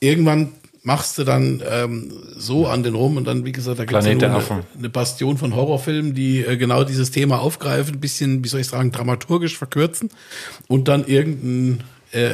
irgendwann 0.00 0.52
machst 0.86 1.18
du 1.18 1.24
dann 1.24 1.64
ähm, 1.68 2.12
so 2.36 2.68
an 2.68 2.84
den 2.84 2.94
rum 2.94 3.16
und 3.16 3.24
dann, 3.24 3.44
wie 3.44 3.50
gesagt, 3.50 3.80
da 3.80 3.84
gibt 3.84 3.98
es 3.98 4.06
eine, 4.06 4.40
eine 4.78 4.88
Bastion 4.88 5.36
von 5.36 5.56
Horrorfilmen, 5.56 6.14
die 6.14 6.44
äh, 6.44 6.56
genau 6.56 6.84
dieses 6.84 7.10
Thema 7.10 7.40
aufgreifen, 7.40 7.96
ein 7.96 8.00
bisschen, 8.00 8.44
wie 8.44 8.48
soll 8.48 8.60
ich 8.60 8.68
sagen, 8.68 8.92
dramaturgisch 8.92 9.58
verkürzen 9.58 10.10
und 10.68 10.86
dann 10.86 11.04
irgendein 11.04 11.82
äh, 12.12 12.30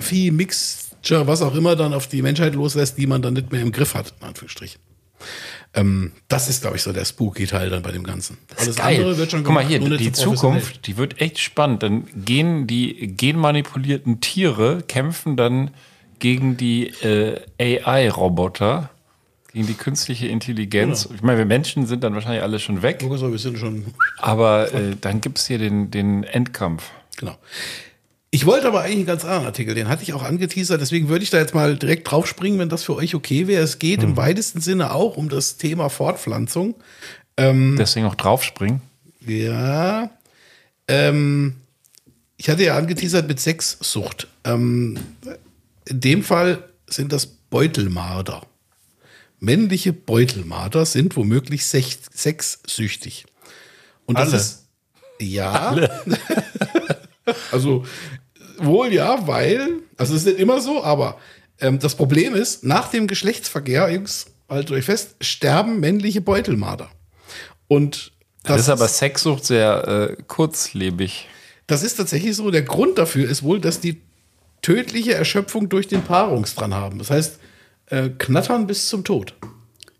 Vieh, 0.00 0.30
Mixture, 0.30 1.26
was 1.26 1.42
auch 1.42 1.56
immer, 1.56 1.74
dann 1.74 1.92
auf 1.92 2.06
die 2.06 2.22
Menschheit 2.22 2.54
loslässt, 2.54 2.98
die 2.98 3.08
man 3.08 3.20
dann 3.20 3.34
nicht 3.34 3.50
mehr 3.50 3.62
im 3.62 3.72
Griff 3.72 3.94
hat, 3.94 4.14
in 4.20 4.28
Anführungsstrichen. 4.28 4.80
Ähm, 5.74 6.12
das 6.28 6.48
ist, 6.48 6.62
glaube 6.62 6.76
ich, 6.76 6.82
so 6.82 6.92
der 6.92 7.04
spooky 7.04 7.48
Teil 7.48 7.68
dann 7.68 7.82
bei 7.82 7.90
dem 7.90 8.04
Ganzen. 8.04 8.38
Das 8.56 8.68
ist 8.68 8.78
geil. 8.78 9.16
Guck 9.28 9.50
mal 9.50 9.64
hier, 9.64 9.80
die. 9.80 10.12
Zukunft, 10.12 10.86
die 10.86 10.96
wird 10.96 11.20
echt 11.20 11.40
spannend. 11.40 11.82
Dann 11.82 12.04
gehen 12.24 12.68
die 12.68 13.08
genmanipulierten 13.16 14.20
Tiere, 14.20 14.84
kämpfen 14.86 15.36
dann 15.36 15.72
gegen 16.18 16.56
die 16.56 16.88
äh, 17.02 17.40
AI-Roboter, 17.58 18.90
gegen 19.52 19.66
die 19.66 19.74
künstliche 19.74 20.26
Intelligenz. 20.26 21.04
Genau. 21.04 21.14
Ich 21.14 21.22
meine, 21.22 21.38
wir 21.38 21.44
Menschen 21.44 21.86
sind 21.86 22.04
dann 22.04 22.14
wahrscheinlich 22.14 22.42
alle 22.42 22.58
schon 22.58 22.82
weg, 22.82 23.02
mal, 23.02 23.30
wir 23.30 23.38
sind 23.38 23.58
schon 23.58 23.86
aber 24.18 24.72
äh, 24.72 24.96
dann 25.00 25.20
gibt 25.20 25.38
es 25.38 25.46
hier 25.46 25.58
den, 25.58 25.90
den 25.90 26.24
Endkampf. 26.24 26.90
Genau. 27.16 27.36
Ich 28.30 28.44
wollte 28.44 28.66
aber 28.66 28.82
eigentlich 28.82 28.96
einen 28.96 29.06
ganz 29.06 29.24
anderen 29.24 29.46
Artikel, 29.46 29.74
den 29.74 29.88
hatte 29.88 30.02
ich 30.02 30.12
auch 30.12 30.22
angeteasert, 30.22 30.80
deswegen 30.80 31.08
würde 31.08 31.22
ich 31.22 31.30
da 31.30 31.38
jetzt 31.38 31.54
mal 31.54 31.76
direkt 31.76 32.10
draufspringen, 32.10 32.58
wenn 32.58 32.68
das 32.68 32.82
für 32.82 32.94
euch 32.94 33.14
okay 33.14 33.46
wäre. 33.46 33.62
Es 33.62 33.78
geht 33.78 34.02
im 34.02 34.16
weitesten 34.16 34.60
Sinne 34.60 34.92
auch 34.92 35.16
um 35.16 35.28
das 35.28 35.56
Thema 35.56 35.88
Fortpflanzung. 35.88 36.74
Deswegen 37.38 38.06
auch 38.06 38.14
draufspringen. 38.14 38.80
Ja. 39.26 40.10
Ähm, 40.88 41.56
ich 42.36 42.48
hatte 42.48 42.64
ja 42.64 42.76
angeteasert 42.76 43.28
mit 43.28 43.40
Sexsucht. 43.40 44.28
Ähm, 44.44 44.98
in 45.86 46.00
dem 46.00 46.22
Fall 46.22 46.68
sind 46.88 47.12
das 47.12 47.26
Beutelmarder. 47.26 48.42
Männliche 49.38 49.92
Beutelmarder 49.92 50.86
sind 50.86 51.16
womöglich 51.16 51.62
sech- 51.62 51.98
sexsüchtig. 52.12 53.26
Und 54.06 54.18
das 54.18 54.28
Alle? 54.28 54.36
ist 54.36 54.66
ja. 55.20 55.76
also 57.52 57.84
wohl 58.58 58.92
ja, 58.92 59.26
weil, 59.26 59.80
also 59.96 60.14
es 60.14 60.22
ist 60.22 60.26
nicht 60.26 60.38
immer 60.40 60.60
so, 60.60 60.82
aber 60.82 61.18
ähm, 61.60 61.78
das 61.78 61.94
Problem 61.94 62.34
ist, 62.34 62.64
nach 62.64 62.88
dem 62.90 63.06
Geschlechtsverkehr, 63.06 63.90
Jungs, 63.92 64.26
haltet 64.48 64.70
euch 64.72 64.84
fest, 64.84 65.16
sterben 65.20 65.80
männliche 65.80 66.20
Beutelmarder. 66.20 66.88
Und 67.68 68.12
Das, 68.44 68.60
ist 68.62 68.68
aber 68.68 68.88
Sexsucht 68.88 69.44
sehr 69.44 70.16
äh, 70.18 70.22
kurzlebig. 70.26 71.28
das 71.66 71.82
ist 71.82 71.96
tatsächlich 71.96 72.36
so. 72.36 72.50
Der 72.50 72.62
Grund 72.62 72.96
dafür 72.98 73.28
ist 73.28 73.42
wohl, 73.42 73.60
dass 73.60 73.80
die 73.80 74.00
tödliche 74.62 75.14
Erschöpfung 75.14 75.68
durch 75.68 75.88
den 75.88 76.02
Paarungsdrang 76.02 76.74
haben. 76.74 76.98
Das 76.98 77.10
heißt, 77.10 77.38
äh, 77.86 78.10
knattern 78.18 78.66
bis 78.66 78.88
zum 78.88 79.04
Tod. 79.04 79.34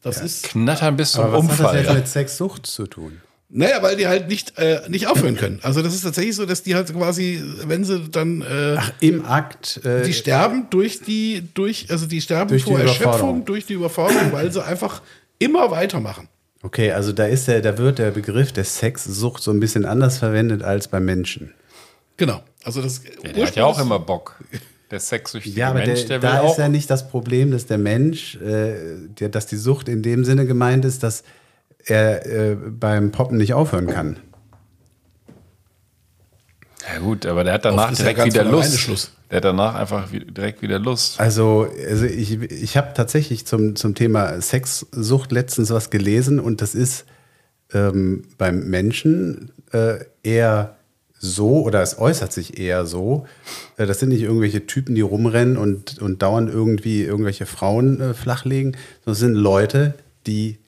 Das 0.03 0.21
ist, 0.21 0.45
Knattern 0.45 0.97
bis 0.97 1.13
zum 1.13 1.25
Aber 1.25 1.49
was 1.49 1.59
hat 1.59 1.75
das 1.75 1.83
jetzt 1.87 1.95
mit 1.95 2.09
Sexsucht 2.09 2.67
zu 2.67 2.87
tun? 2.87 3.21
naja, 3.49 3.81
weil 3.83 3.97
die 3.97 4.07
halt 4.09 4.29
nicht, 4.29 4.59
äh, 4.59 4.81
nicht 4.89 5.07
aufhören 5.07 5.37
können. 5.37 5.61
Also 5.63 5.81
das 5.81 5.95
ist 5.95 6.03
tatsächlich 6.03 6.35
so, 6.35 6.47
dass 6.47 6.63
die 6.63 6.75
halt 6.75 6.93
quasi, 6.93 7.43
wenn 7.65 7.85
sie 7.85 8.01
dann, 8.11 8.43
äh, 8.43 8.77
Ach, 8.77 8.93
im 9.01 9.25
Akt. 9.25 9.81
Äh, 9.85 10.03
die 10.03 10.13
sterben 10.13 10.67
durch 10.71 11.01
die, 11.01 11.43
durch, 11.55 11.87
also 11.91 12.07
die 12.07 12.21
sterben 12.21 12.49
Durch 12.51 12.65
die 12.65 12.71
vor 12.71 12.81
Überforderung. 12.81 13.13
Erschöpfung, 13.13 13.45
durch 13.45 13.67
die 13.67 13.75
Überforderung, 13.75 14.33
weil 14.33 14.51
sie 14.53 14.65
einfach 14.65 15.01
immer 15.39 15.71
weitermachen. 15.71 16.29
okay, 16.63 16.91
also 16.93 17.13
da 17.13 17.27
ist 17.27 17.47
der, 17.47 17.61
da 17.63 17.79
wird 17.79 17.99
der 17.99 18.11
Begriff 18.11 18.53
der 18.53 18.65
Sexsucht 18.65 19.43
so 19.43 19.53
ein 19.53 19.61
bisschen 19.61 19.85
anders 19.85 20.19
verwendet 20.19 20.63
als 20.63 20.89
beim 20.89 21.05
Menschen. 21.05 21.53
Genau. 22.17 22.43
Also 22.67 22.83
das 22.83 23.01
Der 23.35 23.47
hat 23.47 23.57
ja 23.57 23.65
auch 23.65 23.81
immer 23.81 23.99
Bock. 23.99 24.37
Der 24.91 25.01
sexsüchtige 25.01 25.59
Ja, 25.59 25.71
aber 25.71 25.79
Mensch, 25.81 26.05
der, 26.07 26.19
der, 26.19 26.23
will 26.23 26.37
da 26.39 26.41
auch. 26.43 26.53
ist 26.53 26.59
ja 26.59 26.69
nicht 26.69 26.91
das 26.91 27.09
Problem, 27.09 27.51
dass 27.51 27.67
der 27.67 27.79
Mensch, 27.79 28.37
äh, 28.37 28.75
der, 29.19 29.29
dass 29.31 29.47
die 29.47 29.57
Sucht 29.57 29.89
in 29.89 30.03
dem 30.03 30.25
Sinne 30.25 30.47
gemeint 30.47 30.85
ist, 30.85 31.03
dass 31.03 31.25
er 31.85 32.27
äh, 32.27 32.55
beim 32.57 33.11
Poppen 33.13 33.39
nicht 33.39 33.55
aufhören 33.55 33.87
kann. 33.87 34.19
ja 36.93 36.99
gut, 37.01 37.27
aber 37.27 37.43
der 37.45 37.55
hat 37.55 37.65
danach 37.65 37.91
ja 37.91 37.97
direkt 37.97 38.25
wieder 38.27 38.45
Lust. 38.45 39.13
Der 39.31 39.39
hat 39.39 39.45
danach 39.45 39.75
einfach 39.75 40.13
wie- 40.13 40.25
direkt 40.25 40.63
wieder 40.63 40.79
Lust. 40.79 41.19
Also, 41.21 41.69
also 41.89 42.05
ich, 42.05 42.41
ich 42.43 42.77
habe 42.77 42.93
tatsächlich 42.95 43.45
zum, 43.47 43.75
zum 43.75 43.95
Thema 43.97 44.41
Sexsucht 44.41 45.33
letztens 45.33 45.71
was 45.71 45.91
gelesen 45.91 46.39
und 46.39 46.61
das 46.63 46.75
ist 46.77 47.05
ähm, 47.73 48.23
beim 48.39 48.69
Menschen 48.69 49.51
äh, 49.73 49.97
eher 50.23 50.77
so 51.19 51.63
oder 51.63 51.83
es 51.83 51.99
äußert 51.99 52.33
sich 52.33 52.59
eher 52.59 52.87
so. 52.87 53.27
Äh, 53.77 53.87
das 53.87 54.01
sind 54.01 54.11
nicht 54.11 54.23
irgendwelche 54.23 54.67
Typen, 54.67 54.95
die 54.95 55.01
rumrennen 55.01 55.57
und, 55.57 56.01
und 56.01 56.23
dauernd 56.23 56.51
irgendwie 56.51 57.03
irgendwelche 57.03 57.47
Frauen 57.47 58.01
äh, 58.01 58.15
flachlegen, 58.15 58.77
sondern 59.05 59.13
es 59.13 59.19
sind 59.19 59.35
Leute, 59.35 59.95
die, 60.27 60.59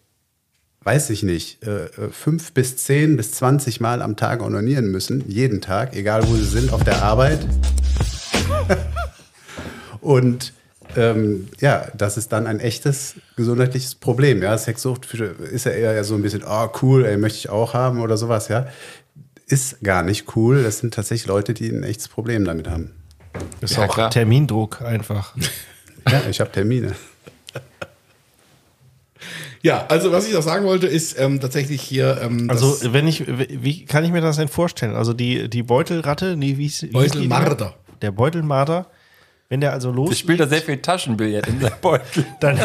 weiß 0.83 1.11
ich 1.11 1.23
nicht, 1.23 1.65
äh, 1.67 1.87
äh, 1.87 2.11
fünf 2.11 2.53
bis 2.53 2.77
zehn 2.77 3.17
bis 3.17 3.33
zwanzig 3.33 3.81
Mal 3.81 4.03
am 4.03 4.17
Tag 4.17 4.43
onanieren 4.43 4.91
müssen, 4.91 5.25
jeden 5.29 5.61
Tag, 5.61 5.95
egal 5.95 6.27
wo 6.29 6.35
sie 6.35 6.45
sind, 6.45 6.73
auf 6.73 6.85
der 6.85 7.03
Arbeit. 7.03 7.47
Und 10.01 10.53
ähm, 10.97 11.49
ja, 11.61 11.87
das 11.97 12.17
ist 12.17 12.33
dann 12.33 12.47
ein 12.47 12.61
echtes 12.61 13.17
gesundheitliches 13.37 13.95
Problem. 13.95 14.43
Ja, 14.43 14.57
Sexsucht 14.57 15.13
ist 15.13 15.67
ja 15.67 15.73
eher 15.73 16.03
so 16.05 16.15
ein 16.15 16.23
bisschen, 16.23 16.43
oh 16.49 16.69
cool, 16.83 17.05
ey, 17.05 17.19
möchte 17.19 17.39
ich 17.39 17.51
auch 17.51 17.75
haben 17.75 18.01
oder 18.01 18.17
sowas. 18.17 18.49
Ja, 18.49 18.69
ist 19.49 19.81
gar 19.83 20.03
nicht 20.03 20.37
cool. 20.37 20.63
Das 20.63 20.79
sind 20.79 20.95
tatsächlich 20.95 21.27
Leute, 21.27 21.55
die 21.55 21.69
ein 21.71 21.83
echtes 21.83 22.09
Problem 22.09 22.45
damit 22.45 22.69
haben. 22.69 22.93
Ist 23.61 23.77
Ja, 23.77 23.87
auch 23.87 23.95
klar. 23.95 24.11
Termindruck 24.11 24.83
einfach. 24.83 25.35
Ja, 26.11 26.23
ich 26.31 26.41
habe 26.41 26.51
Termine. 26.51 26.95
Ja, 29.63 29.85
also 29.89 30.13
was 30.13 30.27
ich 30.27 30.33
noch 30.33 30.43
sagen 30.43 30.65
wollte, 30.65 30.87
ist 30.87 31.19
ähm, 31.19 31.39
tatsächlich 31.39 31.83
hier. 31.83 32.19
Ähm, 32.23 32.49
Also, 32.49 32.79
wenn 32.95 33.07
ich, 33.07 33.25
wie 33.27 33.85
kann 33.85 34.05
ich 34.05 34.11
mir 34.13 34.21
das 34.21 34.37
denn 34.37 34.49
vorstellen? 34.49 34.95
Also, 34.95 35.13
die, 35.13 35.51
die 35.51 35.63
Beutelratte, 35.63 36.37
nee, 36.37 36.57
wie 36.57 36.69
die? 36.69 36.87
Beutelmarder. 36.87 37.75
Der 38.01 38.13
Beutelmarder, 38.13 38.87
wenn 39.49 39.61
der 39.61 39.73
also 39.73 39.91
los 39.91 40.13
Ich 40.13 40.21
spiele 40.21 40.39
da 40.39 40.47
sehr 40.47 40.63
viel 40.63 40.79
Taschenbillard 40.79 41.47
in 41.49 41.61
seinem 41.61 41.81
Beutel. 41.83 42.25
dann, 42.41 42.59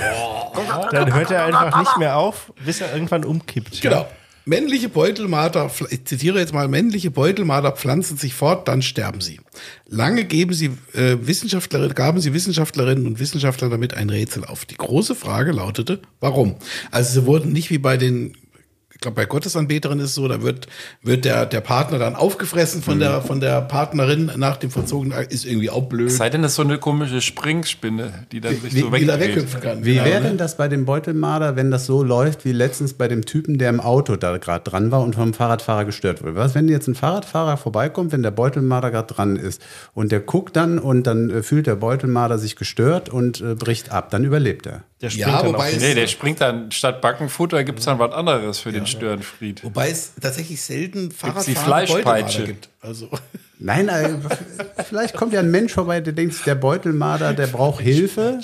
dann 0.91 1.13
hört 1.13 1.31
er 1.31 1.45
einfach 1.45 1.79
nicht 1.79 1.97
mehr 1.97 2.15
auf, 2.17 2.53
bis 2.63 2.79
er 2.81 2.93
irgendwann 2.93 3.25
umkippt. 3.25 3.81
Genau. 3.81 4.07
Männliche 4.45 4.89
Beutelmarder, 4.89 5.71
ich 5.89 6.03
zitiere 6.03 6.39
jetzt 6.39 6.53
mal, 6.53 6.67
männliche 6.67 7.11
Beutelmarder 7.11 7.71
pflanzen 7.71 8.17
sich 8.17 8.33
fort, 8.33 8.67
dann 8.67 8.81
sterben 8.81 9.21
sie. 9.21 9.39
Lange 9.87 10.25
geben 10.25 10.53
sie 10.53 10.71
äh, 10.93 11.15
Wissenschaftlerinnen, 11.21 11.95
gaben 11.95 12.19
sie 12.19 12.33
Wissenschaftlerinnen 12.33 13.07
und 13.07 13.19
Wissenschaftler 13.19 13.69
damit 13.69 13.93
ein 13.93 14.09
Rätsel 14.09 14.43
auf. 14.43 14.65
Die 14.65 14.75
große 14.75 15.15
Frage 15.15 15.53
lautete, 15.53 16.01
warum? 16.19 16.55
Also 16.91 17.21
sie 17.21 17.25
wurden 17.25 17.53
nicht 17.53 17.69
wie 17.69 17.77
bei 17.77 17.95
den, 17.95 18.35
ich 18.93 18.99
glaube 19.01 19.15
bei 19.15 19.25
Gottesanbeterinnen 19.25 20.03
ist 20.03 20.11
es 20.11 20.15
so, 20.15 20.27
da 20.27 20.41
wird, 20.41 20.67
wird 21.01 21.25
der, 21.25 21.45
der 21.45 21.61
Partner 21.61 21.99
dann 21.99 22.15
aufgefressen 22.15 22.81
von 22.81 22.99
der, 22.99 23.21
von 23.21 23.39
der 23.41 23.59
Partnerin 23.61 24.31
nach 24.37 24.57
dem 24.57 24.71
verzogenen, 24.71 25.17
ist 25.29 25.45
irgendwie 25.45 25.69
auch 25.69 25.83
blöd. 25.89 26.11
Sei 26.11 26.29
denn, 26.29 26.41
das 26.41 26.51
ist 26.51 26.55
so 26.55 26.61
eine 26.61 26.77
komische 26.77 27.19
Springspinne, 27.21 28.25
die 28.31 28.39
dann 28.41 28.55
sich 28.59 28.73
wie, 28.73 28.79
so 28.81 28.87
wie 28.93 29.01
wegdreht. 29.01 29.19
weghüpfen 29.35 29.61
kann. 29.61 29.85
Wie 29.85 29.93
Genau, 29.95 30.05
wäre 30.05 30.21
ne? 30.21 30.27
denn 30.29 30.37
das 30.37 30.57
bei 30.57 30.67
dem 30.67 30.85
Beutelmarder, 30.85 31.55
wenn 31.55 31.69
das 31.71 31.85
so 31.85 32.03
läuft 32.03 32.45
wie 32.45 32.51
letztens 32.51 32.93
bei 32.93 33.07
dem 33.07 33.25
Typen, 33.25 33.57
der 33.57 33.69
im 33.69 33.79
Auto 33.79 34.15
da 34.15 34.37
gerade 34.37 34.63
dran 34.69 34.91
war 34.91 35.01
und 35.01 35.15
vom 35.15 35.33
Fahrradfahrer 35.33 35.85
gestört 35.85 36.23
wurde? 36.23 36.35
Was, 36.35 36.55
wenn 36.55 36.67
jetzt 36.69 36.87
ein 36.87 36.95
Fahrradfahrer 36.95 37.57
vorbeikommt, 37.57 38.11
wenn 38.11 38.23
der 38.23 38.31
Beutelmarder 38.31 38.91
gerade 38.91 39.13
dran 39.13 39.35
ist 39.35 39.61
und 39.93 40.11
der 40.11 40.19
guckt 40.21 40.55
dann 40.55 40.79
und 40.79 41.03
dann 41.07 41.29
äh, 41.29 41.43
fühlt 41.43 41.67
der 41.67 41.75
Beutelmarder 41.75 42.37
sich 42.37 42.55
gestört 42.55 43.09
und 43.09 43.41
äh, 43.41 43.55
bricht 43.55 43.91
ab, 43.91 44.09
dann 44.11 44.23
überlebt 44.23 44.65
er. 44.65 44.83
Der 45.01 45.09
springt 45.09 45.27
Ja, 45.27 45.41
dann 45.41 45.53
wobei 45.53 45.71
auf- 45.73 45.79
Nee, 45.79 45.93
der 45.95 46.07
springt 46.07 46.39
dann, 46.39 46.71
statt 46.71 47.01
Backenfutter 47.01 47.63
gibt 47.65 47.79
es 47.79 47.85
dann 47.85 47.99
was 47.99 48.13
anderes 48.13 48.59
für 48.59 48.71
den 48.71 48.85
Störenfried. 48.97 49.63
Wobei 49.63 49.89
es 49.89 50.13
tatsächlich 50.21 50.61
selten 50.61 51.11
Fahrradfahrer 51.11 52.23
gibt. 52.23 52.69
Also 52.81 53.09
Nein, 53.59 53.87
äh, 53.87 54.09
vielleicht 54.83 55.15
kommt 55.15 55.31
ja 55.31 55.39
ein 55.39 55.49
Mensch 55.49 55.73
vorbei, 55.73 56.01
der 56.01 56.13
denkt, 56.13 56.33
sich, 56.33 56.43
der 56.43 56.55
Beutelmarder, 56.55 57.33
der 57.33 57.47
braucht 57.47 57.81
Hilfe. 57.81 58.39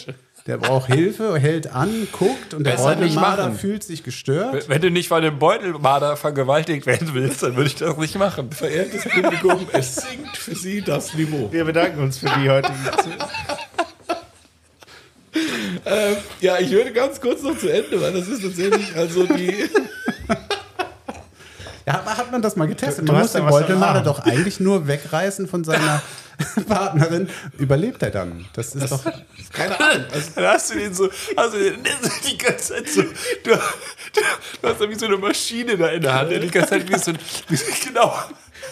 Der 0.47 0.57
braucht 0.57 0.87
Hilfe, 0.87 1.37
hält 1.37 1.71
an, 1.75 2.07
guckt 2.11 2.53
und 2.53 2.63
der 2.63 2.71
Besser 2.71 2.95
Beutelmarder 2.95 3.51
fühlt 3.51 3.83
sich 3.83 4.03
gestört. 4.03 4.67
Wenn 4.67 4.81
du 4.81 4.89
nicht 4.89 5.09
von 5.09 5.21
dem 5.21 5.37
Beutelmarder 5.37 6.15
vergewaltigt 6.15 6.85
werden 6.85 7.09
willst, 7.13 7.43
dann 7.43 7.55
würde 7.55 7.67
ich 7.67 7.75
das 7.75 7.97
nicht 7.97 8.17
machen. 8.17 8.49
verehrtes 8.51 9.03
Publikum, 9.03 9.67
es 9.73 9.97
sinkt 9.97 10.37
für 10.37 10.55
Sie 10.55 10.81
das 10.81 11.13
Niveau. 11.13 11.51
Wir 11.51 11.65
bedanken 11.65 12.01
uns 12.01 12.19
für 12.19 12.29
die 12.39 12.49
heutige 12.49 12.73
Ja, 16.41 16.59
ich 16.59 16.71
würde 16.71 16.91
ganz 16.91 17.21
kurz 17.21 17.41
noch 17.41 17.57
zu 17.57 17.69
Ende, 17.69 18.01
weil 18.01 18.13
das 18.13 18.27
ist 18.27 18.41
tatsächlich 18.41 18.95
also 18.95 19.25
die. 19.25 19.69
Ja, 21.85 21.95
aber 22.05 22.17
hat 22.17 22.31
man 22.31 22.41
das 22.41 22.55
mal 22.55 22.67
getestet? 22.67 23.07
Du 23.07 23.11
Man 23.11 23.21
muss 23.21 23.31
den 23.31 23.41
am 23.41 24.03
doch 24.03 24.19
eigentlich 24.19 24.59
nur 24.59 24.87
wegreißen 24.87 25.47
von 25.47 25.63
seiner 25.63 26.01
Partnerin. 26.67 27.29
Überlebt 27.57 28.01
er 28.03 28.11
dann? 28.11 28.45
Das 28.53 28.75
ist 28.75 28.91
doch. 28.91 29.03
Keine 29.53 29.79
Ahnung. 29.91 30.05
Also, 30.11 30.31
Dann 30.35 30.45
hast 30.45 30.69
du 30.71 30.75
den 30.75 30.93
so, 30.93 31.09
hast 31.35 31.53
du 31.53 31.59
den 31.59 31.83
die 32.29 32.37
ganze 32.37 32.73
Zeit 32.75 32.89
so, 32.89 33.01
du, 33.01 33.09
du, 33.43 33.51
du 34.61 34.67
hast 34.67 34.81
da 34.81 34.89
wie 34.89 34.95
so 34.95 35.05
eine 35.05 35.17
Maschine 35.17 35.77
da 35.77 35.87
in 35.89 36.01
der 36.01 36.13
Hand, 36.13 36.31
die 36.31 36.49
ganze 36.49 36.69
Zeit 36.69 36.89
wie 36.89 36.97
so, 36.97 37.13
wie 37.49 37.55
so 37.55 37.65
genau, 37.85 38.17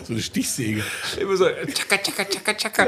so 0.05 0.13
eine 0.13 0.21
Stichsäge. 0.21 0.83
immer 1.19 1.35
so, 1.37 1.45
tschakka, 1.49 1.97
tschakka, 1.97 2.25
tschakka, 2.25 2.53
tschakka. 2.53 2.85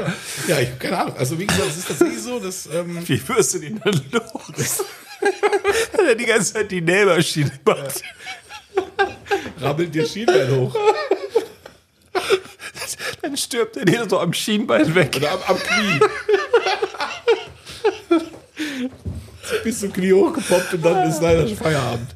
Ja, 0.48 0.60
ich 0.60 0.68
habe 0.68 0.78
keine 0.78 0.98
Ahnung. 0.98 1.16
Also 1.16 1.38
wie 1.38 1.46
gesagt, 1.46 1.70
es 1.70 1.76
ist 1.78 1.88
tatsächlich 1.88 2.22
so, 2.22 2.38
dass. 2.38 2.66
Ähm, 2.66 3.06
Wie 3.06 3.28
wirst 3.28 3.54
du 3.54 3.58
den 3.58 3.80
dann 3.84 4.00
los? 4.12 4.84
Hat 5.92 6.00
er 6.06 6.14
die 6.14 6.24
ganze 6.26 6.54
Zeit 6.54 6.70
die 6.70 6.80
Nähmaschine 6.80 7.50
macht. 7.64 8.02
rabbelt 9.60 9.94
dir 9.94 10.06
Schienbein 10.06 10.50
hoch. 10.50 10.74
Dann 13.22 13.36
stirbt 13.36 13.76
er 13.76 13.84
dir 13.84 14.08
so 14.08 14.18
am 14.18 14.32
Schienbein 14.32 14.94
weg. 14.94 15.14
Oder 15.16 15.32
am, 15.32 15.38
am 15.48 15.58
Knie. 15.58 16.00
Bis 19.64 19.80
zum 19.80 19.92
Knie 19.92 20.12
hochgepoppt 20.12 20.74
und 20.74 20.84
dann 20.84 21.08
ist 21.08 21.20
leider 21.20 21.46
schon 21.46 21.56
Feierabend. 21.56 22.14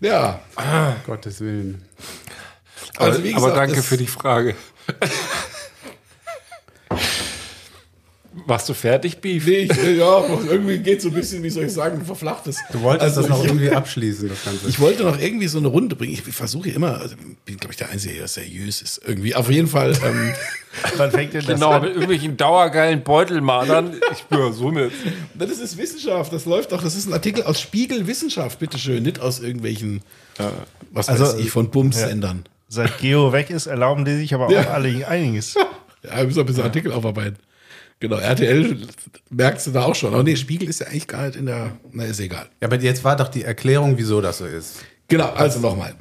Ja, 0.00 0.40
Gottes 1.06 1.40
Willen. 1.40 1.84
also 2.96 3.22
wie 3.22 3.32
gesagt. 3.32 3.52
Aber 3.52 3.54
danke 3.54 3.82
für 3.82 3.96
die 3.96 4.06
Frage. 4.06 4.54
Machst 8.46 8.68
du 8.68 8.74
fertig, 8.74 9.18
Beef? 9.20 9.46
Nee, 9.46 9.68
ich, 9.70 9.70
äh, 9.82 9.94
ja, 9.96 10.22
irgendwie 10.50 10.78
geht 10.78 11.00
so 11.00 11.08
ein 11.08 11.14
bisschen, 11.14 11.42
wie 11.42 11.48
soll 11.50 11.64
ich 11.64 11.72
sagen, 11.72 12.04
verflachtes. 12.04 12.58
Du 12.72 12.80
wolltest 12.82 13.02
Also 13.16 13.20
das 13.22 13.30
noch 13.30 13.40
ich- 13.42 13.46
irgendwie 13.50 13.70
abschließen, 13.70 14.28
das 14.28 14.44
Ganze. 14.44 14.68
Ich 14.68 14.78
wollte 14.80 15.02
noch 15.04 15.18
irgendwie 15.18 15.46
so 15.46 15.58
eine 15.58 15.68
Runde 15.68 15.96
bringen. 15.96 16.12
Ich 16.12 16.20
versuche 16.22 16.68
immer, 16.70 16.98
also 17.00 17.16
bin, 17.46 17.56
glaube 17.56 17.72
ich, 17.72 17.78
der 17.78 17.90
Einzige, 17.90 18.14
der 18.14 18.28
seriös 18.28 18.82
ist. 18.82 19.00
Irgendwie. 19.06 19.34
Auf 19.34 19.50
jeden 19.50 19.66
Fall. 19.68 19.92
Ähm, 20.04 20.32
Wann 20.96 21.10
fängt 21.10 21.32
denn 21.34 21.44
das 21.46 21.54
Genau, 21.54 21.70
an? 21.70 21.82
mit 21.82 21.90
irgendwelchen 21.92 22.36
dauergeilen 22.36 23.02
Beutelmadern. 23.02 23.94
Ich 24.12 24.24
bin 24.24 24.52
so 24.52 24.70
mit. 24.70 24.92
das 25.38 25.50
ist 25.58 25.78
Wissenschaft. 25.78 26.32
Das 26.32 26.44
läuft 26.44 26.72
doch. 26.72 26.82
Das 26.82 26.94
ist 26.96 27.06
ein 27.06 27.12
Artikel 27.14 27.44
aus 27.44 27.60
Spiegel 27.60 28.06
Wissenschaft, 28.06 28.58
bitteschön. 28.58 29.02
Nicht 29.04 29.20
aus 29.20 29.40
irgendwelchen, 29.40 30.02
was 30.90 31.08
Also, 31.08 31.24
weiß 31.24 31.34
ich, 31.38 31.50
von 31.50 31.70
Bums-Sendern. 31.70 32.44
Seit 32.68 32.98
Geo 32.98 33.32
weg 33.32 33.50
ist, 33.50 33.66
erlauben 33.66 34.04
die 34.04 34.16
sich 34.16 34.34
aber 34.34 34.50
Ja. 34.50 34.62
auch 34.62 34.70
alle 34.70 35.06
einiges. 35.08 35.54
Ja, 36.06 36.18
wir 36.18 36.24
müssen 36.26 36.40
ein 36.40 36.44
bisschen 36.44 36.64
Artikel 36.64 36.92
aufarbeiten. 36.92 37.38
Genau, 38.00 38.16
RTL 38.16 38.76
merkst 39.30 39.66
du 39.66 39.70
da 39.70 39.84
auch 39.84 39.94
schon. 39.94 40.12
Aber 40.12 40.22
nee, 40.22 40.36
Spiegel 40.36 40.68
ist 40.68 40.80
ja 40.80 40.88
eigentlich 40.88 41.06
gar 41.06 41.26
nicht 41.26 41.36
in 41.36 41.46
der. 41.46 41.78
Na, 41.92 42.04
ist 42.04 42.20
egal. 42.20 42.48
Ja, 42.60 42.68
aber 42.68 42.78
jetzt 42.80 43.04
war 43.04 43.16
doch 43.16 43.28
die 43.28 43.44
Erklärung, 43.44 43.96
wieso 43.96 44.20
das 44.20 44.38
so 44.38 44.46
ist. 44.46 44.76
Genau, 45.08 45.30
also 45.30 45.60
nochmal. 45.60 45.94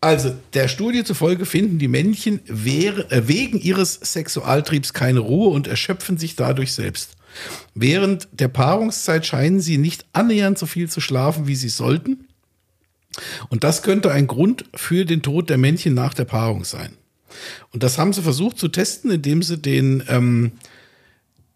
Also, 0.00 0.34
der 0.52 0.66
Studie 0.66 1.04
zufolge 1.04 1.46
finden 1.46 1.78
die 1.78 1.86
Männchen 1.86 2.40
äh, 2.48 3.28
wegen 3.28 3.60
ihres 3.60 3.94
Sexualtriebs 3.94 4.94
keine 4.94 5.20
Ruhe 5.20 5.50
und 5.50 5.68
erschöpfen 5.68 6.18
sich 6.18 6.34
dadurch 6.34 6.72
selbst. 6.72 7.12
Während 7.74 8.28
der 8.32 8.48
Paarungszeit 8.48 9.24
scheinen 9.24 9.60
sie 9.60 9.78
nicht 9.78 10.04
annähernd 10.12 10.58
so 10.58 10.66
viel 10.66 10.90
zu 10.90 11.00
schlafen, 11.00 11.46
wie 11.46 11.54
sie 11.54 11.68
sollten. 11.68 12.26
Und 13.48 13.62
das 13.62 13.82
könnte 13.82 14.10
ein 14.10 14.26
Grund 14.26 14.64
für 14.74 15.04
den 15.04 15.22
Tod 15.22 15.50
der 15.50 15.58
Männchen 15.58 15.94
nach 15.94 16.14
der 16.14 16.24
Paarung 16.24 16.64
sein. 16.64 16.96
Und 17.70 17.82
das 17.82 17.96
haben 17.96 18.12
sie 18.12 18.22
versucht 18.22 18.58
zu 18.58 18.68
testen, 18.68 19.10
indem 19.10 19.42
sie 19.42 19.58
den 19.58 20.02
ähm, 20.08 20.52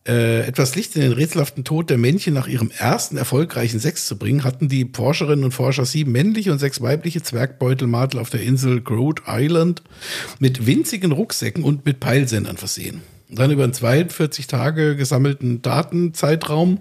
äh, 0.06 0.40
etwas 0.46 0.74
Licht 0.74 0.94
in 0.96 1.02
den 1.02 1.12
rätselhaften 1.12 1.64
Tod 1.64 1.90
der 1.90 1.98
Männchen 1.98 2.34
nach 2.34 2.46
ihrem 2.46 2.70
ersten 2.70 3.16
erfolgreichen 3.16 3.80
Sex 3.80 4.06
zu 4.06 4.16
bringen, 4.16 4.44
hatten 4.44 4.68
die 4.68 4.88
Forscherinnen 4.92 5.44
und 5.44 5.52
Forscher 5.52 5.84
sieben 5.84 6.12
männliche 6.12 6.52
und 6.52 6.58
sechs 6.58 6.80
weibliche 6.80 7.22
Zwergbeutelmadel 7.22 8.20
auf 8.20 8.30
der 8.30 8.42
Insel 8.42 8.82
Rhode 8.88 9.22
Island 9.26 9.82
mit 10.38 10.66
winzigen 10.66 11.12
Rucksäcken 11.12 11.64
und 11.64 11.84
mit 11.84 12.00
Peilsendern 12.00 12.56
versehen. 12.56 13.02
Dann 13.28 13.50
über 13.50 13.64
einen 13.64 13.72
42 13.72 14.46
Tage 14.46 14.96
gesammelten 14.96 15.62
Datenzeitraum 15.62 16.78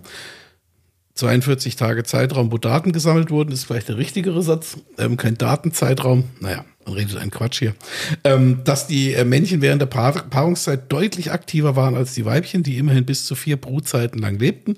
42 1.15 1.77
Tage 1.77 2.03
Zeitraum, 2.03 2.51
wo 2.51 2.57
Daten 2.57 2.91
gesammelt 2.91 3.31
wurden, 3.31 3.53
ist 3.53 3.63
vielleicht 3.63 3.87
der 3.87 3.97
richtigere 3.97 4.43
Satz. 4.43 4.77
Ähm, 4.97 5.15
kein 5.15 5.37
Datenzeitraum. 5.37 6.25
Naja, 6.41 6.65
man 6.85 6.93
redet 6.93 7.17
einen 7.17 7.31
Quatsch 7.31 7.59
hier, 7.59 7.73
ähm, 8.23 8.59
dass 8.63 8.87
die 8.87 9.13
äh, 9.13 9.25
Männchen 9.25 9.61
während 9.61 9.81
der 9.81 9.87
Paar 9.87 10.13
Paarungszeit 10.13 10.91
deutlich 10.91 11.31
aktiver 11.31 11.75
waren 11.75 11.95
als 11.95 12.13
die 12.13 12.25
Weibchen, 12.25 12.63
die 12.63 12.77
immerhin 12.77 13.05
bis 13.05 13.25
zu 13.25 13.35
vier 13.35 13.57
Brutzeiten 13.57 14.19
lang 14.19 14.37
lebten, 14.37 14.77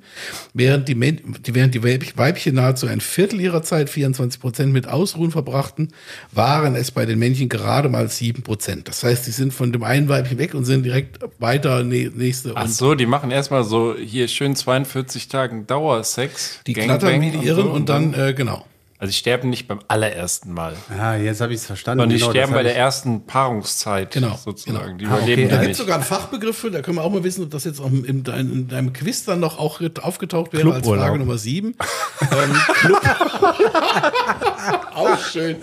während 0.53 0.87
die, 0.87 0.95
Män 0.95 1.19
die, 1.45 1.53
während 1.53 1.75
die 1.75 1.83
Weib- 1.83 2.17
Weibchen 2.17 2.55
nahezu 2.55 2.87
ein 2.87 3.01
Viertel 3.01 3.41
ihrer 3.41 3.61
Zeit, 3.61 3.89
24 3.89 4.39
Prozent, 4.39 4.73
mit 4.73 4.87
Ausruhen 4.87 5.31
verbrachten, 5.31 5.89
waren 6.31 6.75
es 6.75 6.91
bei 6.91 7.05
den 7.05 7.19
Männchen 7.19 7.49
gerade 7.49 7.89
mal 7.89 8.09
sieben 8.09 8.43
Prozent. 8.43 8.87
Das 8.87 9.03
heißt, 9.03 9.25
sie 9.25 9.31
sind 9.31 9.53
von 9.53 9.71
dem 9.71 9.83
einen 9.83 10.07
Weibchen 10.09 10.37
weg 10.37 10.53
und 10.53 10.65
sind 10.65 10.83
direkt 10.83 11.19
weiter 11.39 11.83
nächste. 11.83 12.53
Ach 12.55 12.63
und 12.65 12.71
so, 12.73 12.95
die 12.95 13.05
machen 13.05 13.31
erstmal 13.31 13.63
so 13.63 13.95
hier 13.97 14.27
schön 14.27 14.55
42 14.55 15.27
Tagen 15.27 15.67
Dauersex. 15.67 16.61
die 16.65 16.73
Gangbang 16.73 16.99
knattern 16.99 17.21
wie 17.21 17.31
die 17.31 17.45
Irren 17.45 17.63
so 17.65 17.71
und 17.71 17.89
dann, 17.89 18.13
äh, 18.13 18.33
genau. 18.33 18.65
Also 18.99 19.11
die 19.11 19.17
sterben 19.17 19.51
nicht 19.51 19.67
beim 19.67 19.79
allerersten 19.87 20.53
Mal. 20.53 20.75
Ah, 20.99 21.15
jetzt 21.15 21.39
habe 21.39 21.53
ich 21.53 21.59
es 21.59 21.67
verstanden. 21.67 21.99
Sondern 22.01 22.15
die 22.17 22.19
Genau, 22.19 22.31
sterben 22.31 22.53
bei 22.53 22.63
der 22.63 22.75
ersten 22.75 23.27
Paarungszeit 23.27 24.09
Genau, 24.11 24.35
sozusagen. 24.43 24.97
Die 24.97 25.05
Ah, 25.05 25.17
überleben 25.17 25.43
okay. 25.43 25.51
Da 25.51 25.59
gibt 25.61 25.71
es 25.73 25.77
sogar 25.77 25.95
einen 25.97 26.03
Fachbegriff 26.03 26.57
für, 26.57 26.71
da 26.71 26.81
können 26.81 26.97
wir 26.97 27.03
auch 27.03 27.11
mal 27.11 27.23
wissen, 27.23 27.43
ob 27.43 27.51
das 27.51 27.63
jetzt 27.65 27.79
auch 27.79 27.91
in, 27.91 28.23
dein, 28.23 28.51
in 28.51 28.67
deinem 28.67 28.93
Quiz 28.93 29.23
dann 29.23 29.39
noch 29.39 29.59
auch 29.59 29.81
aufgetaucht 30.01 30.51
wäre 30.53 30.73
als. 30.73 30.87
Frage 30.87 31.19
Nummer 31.19 31.37
sieben. 31.37 31.75
ähm, 32.21 32.53
Club. 32.73 33.01
auch 34.95 35.19
schön. 35.19 35.57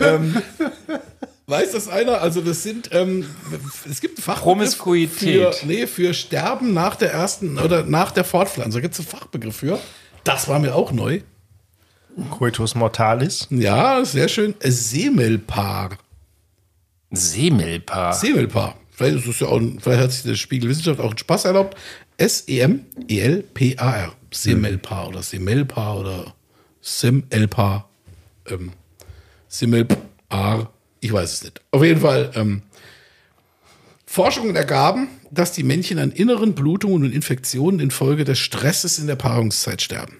ähm, 0.00 0.42
weiß 1.46 1.72
das 1.72 1.88
einer? 1.88 2.20
Also 2.20 2.42
das 2.42 2.62
sind, 2.62 2.90
ähm, 2.92 3.24
es 3.90 4.02
gibt 4.02 4.18
einen 4.18 4.22
Fachbegriff. 4.24 4.44
Für, 5.08 5.54
nee, 5.66 5.86
für 5.86 6.12
Sterben 6.12 6.74
nach 6.74 6.96
der 6.96 7.12
ersten 7.12 7.58
oder 7.58 7.84
nach 7.84 8.10
der 8.10 8.24
Fortpflanzung. 8.24 8.74
Da 8.74 8.80
gibt 8.80 8.92
es 8.94 9.00
einen 9.00 9.08
Fachbegriff 9.08 9.56
für. 9.56 9.78
Das 10.24 10.46
war 10.48 10.58
mir 10.58 10.74
auch 10.74 10.92
neu. 10.92 11.20
Coitus 12.30 12.74
mortalis. 12.74 13.46
Ja, 13.50 14.04
sehr 14.04 14.28
schön. 14.28 14.54
Semelpaar. 14.62 15.98
Semelpaar. 17.10 18.12
Semelpaar. 18.12 18.74
Vielleicht 18.90 19.18
ist 19.18 19.26
es 19.26 19.40
ja 19.40 19.46
auch, 19.48 19.58
ein- 19.60 19.78
vielleicht 19.80 20.02
hat 20.02 20.12
sich 20.12 20.22
der 20.24 20.34
Spiegel 20.34 20.68
Wissenschaft 20.70 21.00
auch 21.00 21.10
einen 21.10 21.18
Spaß 21.18 21.44
erlaubt. 21.46 21.76
E 22.18 22.24
S-E-M-E-L-P-A-R. 22.24 24.12
Semelpaar 24.32 25.08
oder 25.08 25.22
Semelpaar 25.22 25.98
oder 26.00 26.34
Semelpaar. 26.80 27.88
Ähm, 28.48 28.72
Semelpaar. 29.48 30.72
Ich 31.00 31.12
weiß 31.12 31.32
es 31.32 31.44
nicht. 31.44 31.60
Auf 31.70 31.82
jeden 31.84 32.00
Fall, 32.00 32.30
ähm, 32.34 32.62
Forschungen 34.04 34.56
ergaben, 34.56 35.08
dass 35.30 35.52
die 35.52 35.62
Männchen 35.62 35.98
an 35.98 36.10
inneren 36.10 36.54
Blutungen 36.54 37.04
und 37.04 37.12
Infektionen 37.12 37.78
infolge 37.78 38.24
des 38.24 38.38
Stresses 38.38 38.98
in 38.98 39.06
der 39.06 39.16
Paarungszeit 39.16 39.80
sterben. 39.82 40.16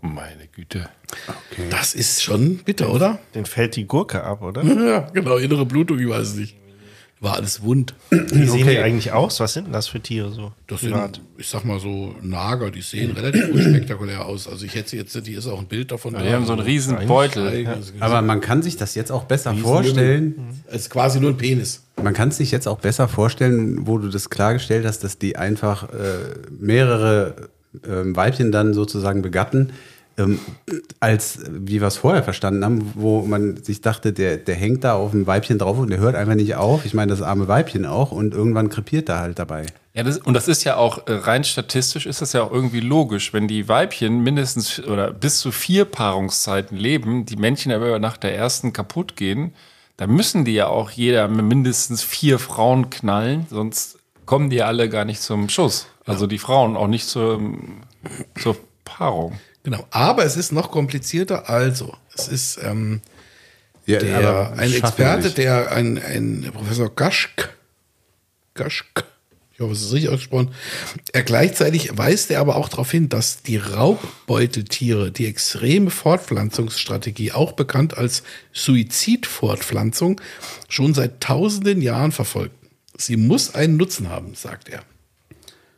Meine 0.00 0.46
Güte. 0.54 0.88
Das 1.70 1.94
ist 1.94 2.22
schon 2.22 2.58
bitter, 2.58 2.92
oder? 2.92 3.18
Den 3.34 3.46
fällt 3.46 3.76
die 3.76 3.86
Gurke 3.86 4.22
ab, 4.22 4.42
oder? 4.42 4.62
Ja, 4.88 5.00
genau, 5.12 5.36
innere 5.36 5.66
Blutung, 5.66 5.98
ich 5.98 6.08
weiß 6.08 6.28
es 6.28 6.34
nicht. 6.36 6.56
War 7.20 7.34
alles 7.34 7.62
wund. 7.64 7.94
Wie 8.10 8.46
sehen 8.46 8.62
Okay. 8.62 8.70
die 8.70 8.78
eigentlich 8.78 9.10
aus? 9.10 9.40
Was 9.40 9.54
sind 9.54 9.64
denn 9.64 9.72
das 9.72 9.88
für 9.88 9.98
Tiere 9.98 10.30
so? 10.30 10.52
Das 10.68 10.82
sind, 10.82 11.20
ich 11.36 11.48
sag 11.48 11.64
mal 11.64 11.80
so, 11.80 12.14
Nager, 12.22 12.70
die 12.70 12.80
sehen 12.80 13.10
relativ 13.10 13.48
unspektakulär 13.48 14.24
aus. 14.24 14.46
Also 14.46 14.64
ich 14.64 14.76
hätte 14.76 14.96
jetzt, 14.96 15.18
hier 15.26 15.38
ist 15.38 15.48
auch 15.48 15.58
ein 15.58 15.66
Bild 15.66 15.90
davon. 15.90 16.14
Die 16.14 16.32
haben 16.32 16.46
so 16.46 16.52
einen 16.52 16.62
riesen 16.62 16.96
Beutel. 17.08 17.66
Aber 17.98 18.22
man 18.22 18.40
kann 18.40 18.62
sich 18.62 18.76
das 18.76 18.94
jetzt 18.94 19.10
auch 19.10 19.24
besser 19.24 19.52
vorstellen. 19.54 20.62
Es 20.68 20.82
ist 20.82 20.90
quasi 20.90 21.18
nur 21.18 21.30
ein 21.30 21.36
Penis. 21.36 21.82
Man 22.00 22.14
kann 22.14 22.30
sich 22.30 22.52
jetzt 22.52 22.68
auch 22.68 22.78
besser 22.78 23.08
vorstellen, 23.08 23.84
wo 23.88 23.98
du 23.98 24.10
das 24.10 24.30
klargestellt 24.30 24.86
hast, 24.86 25.02
dass 25.02 25.18
die 25.18 25.34
einfach 25.34 25.92
äh, 25.92 26.36
mehrere 26.60 27.48
Weibchen 27.82 28.52
dann 28.52 28.74
sozusagen 28.74 29.22
begatten, 29.22 29.72
ähm, 30.18 30.40
als 30.98 31.40
wie 31.48 31.80
wir 31.80 31.86
es 31.86 31.96
vorher 31.96 32.22
verstanden 32.22 32.64
haben, 32.64 32.92
wo 32.94 33.22
man 33.22 33.62
sich 33.62 33.80
dachte, 33.80 34.12
der, 34.12 34.36
der 34.36 34.56
hängt 34.56 34.82
da 34.82 34.94
auf 34.94 35.12
dem 35.12 35.26
Weibchen 35.26 35.58
drauf 35.58 35.78
und 35.78 35.90
der 35.90 36.00
hört 36.00 36.16
einfach 36.16 36.34
nicht 36.34 36.56
auf. 36.56 36.84
Ich 36.84 36.92
meine, 36.92 37.10
das 37.10 37.22
arme 37.22 37.46
Weibchen 37.46 37.86
auch 37.86 38.10
und 38.10 38.34
irgendwann 38.34 38.68
krepiert 38.68 39.08
er 39.08 39.20
halt 39.20 39.38
dabei. 39.38 39.66
Ja, 39.94 40.02
das, 40.02 40.18
und 40.18 40.34
das 40.34 40.48
ist 40.48 40.64
ja 40.64 40.76
auch 40.76 41.06
äh, 41.06 41.12
rein 41.12 41.44
statistisch 41.44 42.06
ist 42.06 42.20
das 42.20 42.32
ja 42.32 42.42
auch 42.42 42.52
irgendwie 42.52 42.80
logisch, 42.80 43.32
wenn 43.32 43.48
die 43.48 43.68
Weibchen 43.68 44.20
mindestens 44.22 44.80
oder 44.84 45.12
bis 45.12 45.38
zu 45.38 45.52
vier 45.52 45.84
Paarungszeiten 45.84 46.76
leben, 46.76 47.24
die 47.24 47.36
Männchen 47.36 47.72
aber 47.72 47.98
nach 47.98 48.16
der 48.16 48.34
ersten 48.34 48.72
kaputt 48.72 49.16
gehen, 49.16 49.52
dann 49.96 50.10
müssen 50.10 50.44
die 50.44 50.54
ja 50.54 50.66
auch 50.68 50.90
jeder 50.90 51.28
mindestens 51.28 52.02
vier 52.02 52.38
Frauen 52.38 52.90
knallen, 52.90 53.46
sonst 53.50 53.98
kommen 54.26 54.50
die 54.50 54.62
alle 54.62 54.88
gar 54.88 55.04
nicht 55.04 55.22
zum 55.22 55.48
Schuss. 55.48 55.86
Also 56.08 56.26
die 56.26 56.38
Frauen 56.38 56.76
auch 56.76 56.88
nicht 56.88 57.06
zur, 57.06 57.40
zur 58.40 58.56
Paarung. 58.84 59.38
Genau. 59.62 59.86
Aber 59.90 60.24
es 60.24 60.36
ist 60.36 60.52
noch 60.52 60.70
komplizierter. 60.70 61.48
Also, 61.50 61.94
es 62.14 62.28
ist 62.28 62.58
ähm, 62.62 63.00
Ja, 63.86 63.98
der, 63.98 64.52
ein 64.56 64.72
Experte, 64.72 65.30
der 65.30 65.72
ein, 65.72 65.98
ein 65.98 66.50
Professor 66.54 66.94
Gaschk, 66.94 67.54
Gaschk, 68.54 69.04
ich 69.52 69.60
hoffe, 69.60 69.72
es 69.72 69.82
ist 69.82 69.92
richtig 69.92 70.10
ausgesprochen, 70.10 70.54
er 71.12 71.22
gleichzeitig 71.24 71.98
weist 71.98 72.30
er 72.30 72.40
aber 72.40 72.56
auch 72.56 72.68
darauf 72.68 72.90
hin, 72.90 73.08
dass 73.08 73.42
die 73.42 73.56
Raubbeuteltiere 73.56 75.10
die 75.10 75.26
extreme 75.26 75.90
Fortpflanzungsstrategie, 75.90 77.32
auch 77.32 77.52
bekannt 77.52 77.98
als 77.98 78.22
Suizidfortpflanzung, 78.52 80.20
schon 80.68 80.94
seit 80.94 81.20
tausenden 81.20 81.82
Jahren 81.82 82.12
verfolgen. 82.12 82.54
Sie 82.96 83.16
muss 83.16 83.54
einen 83.54 83.76
Nutzen 83.76 84.08
haben, 84.08 84.34
sagt 84.34 84.68
er. 84.68 84.82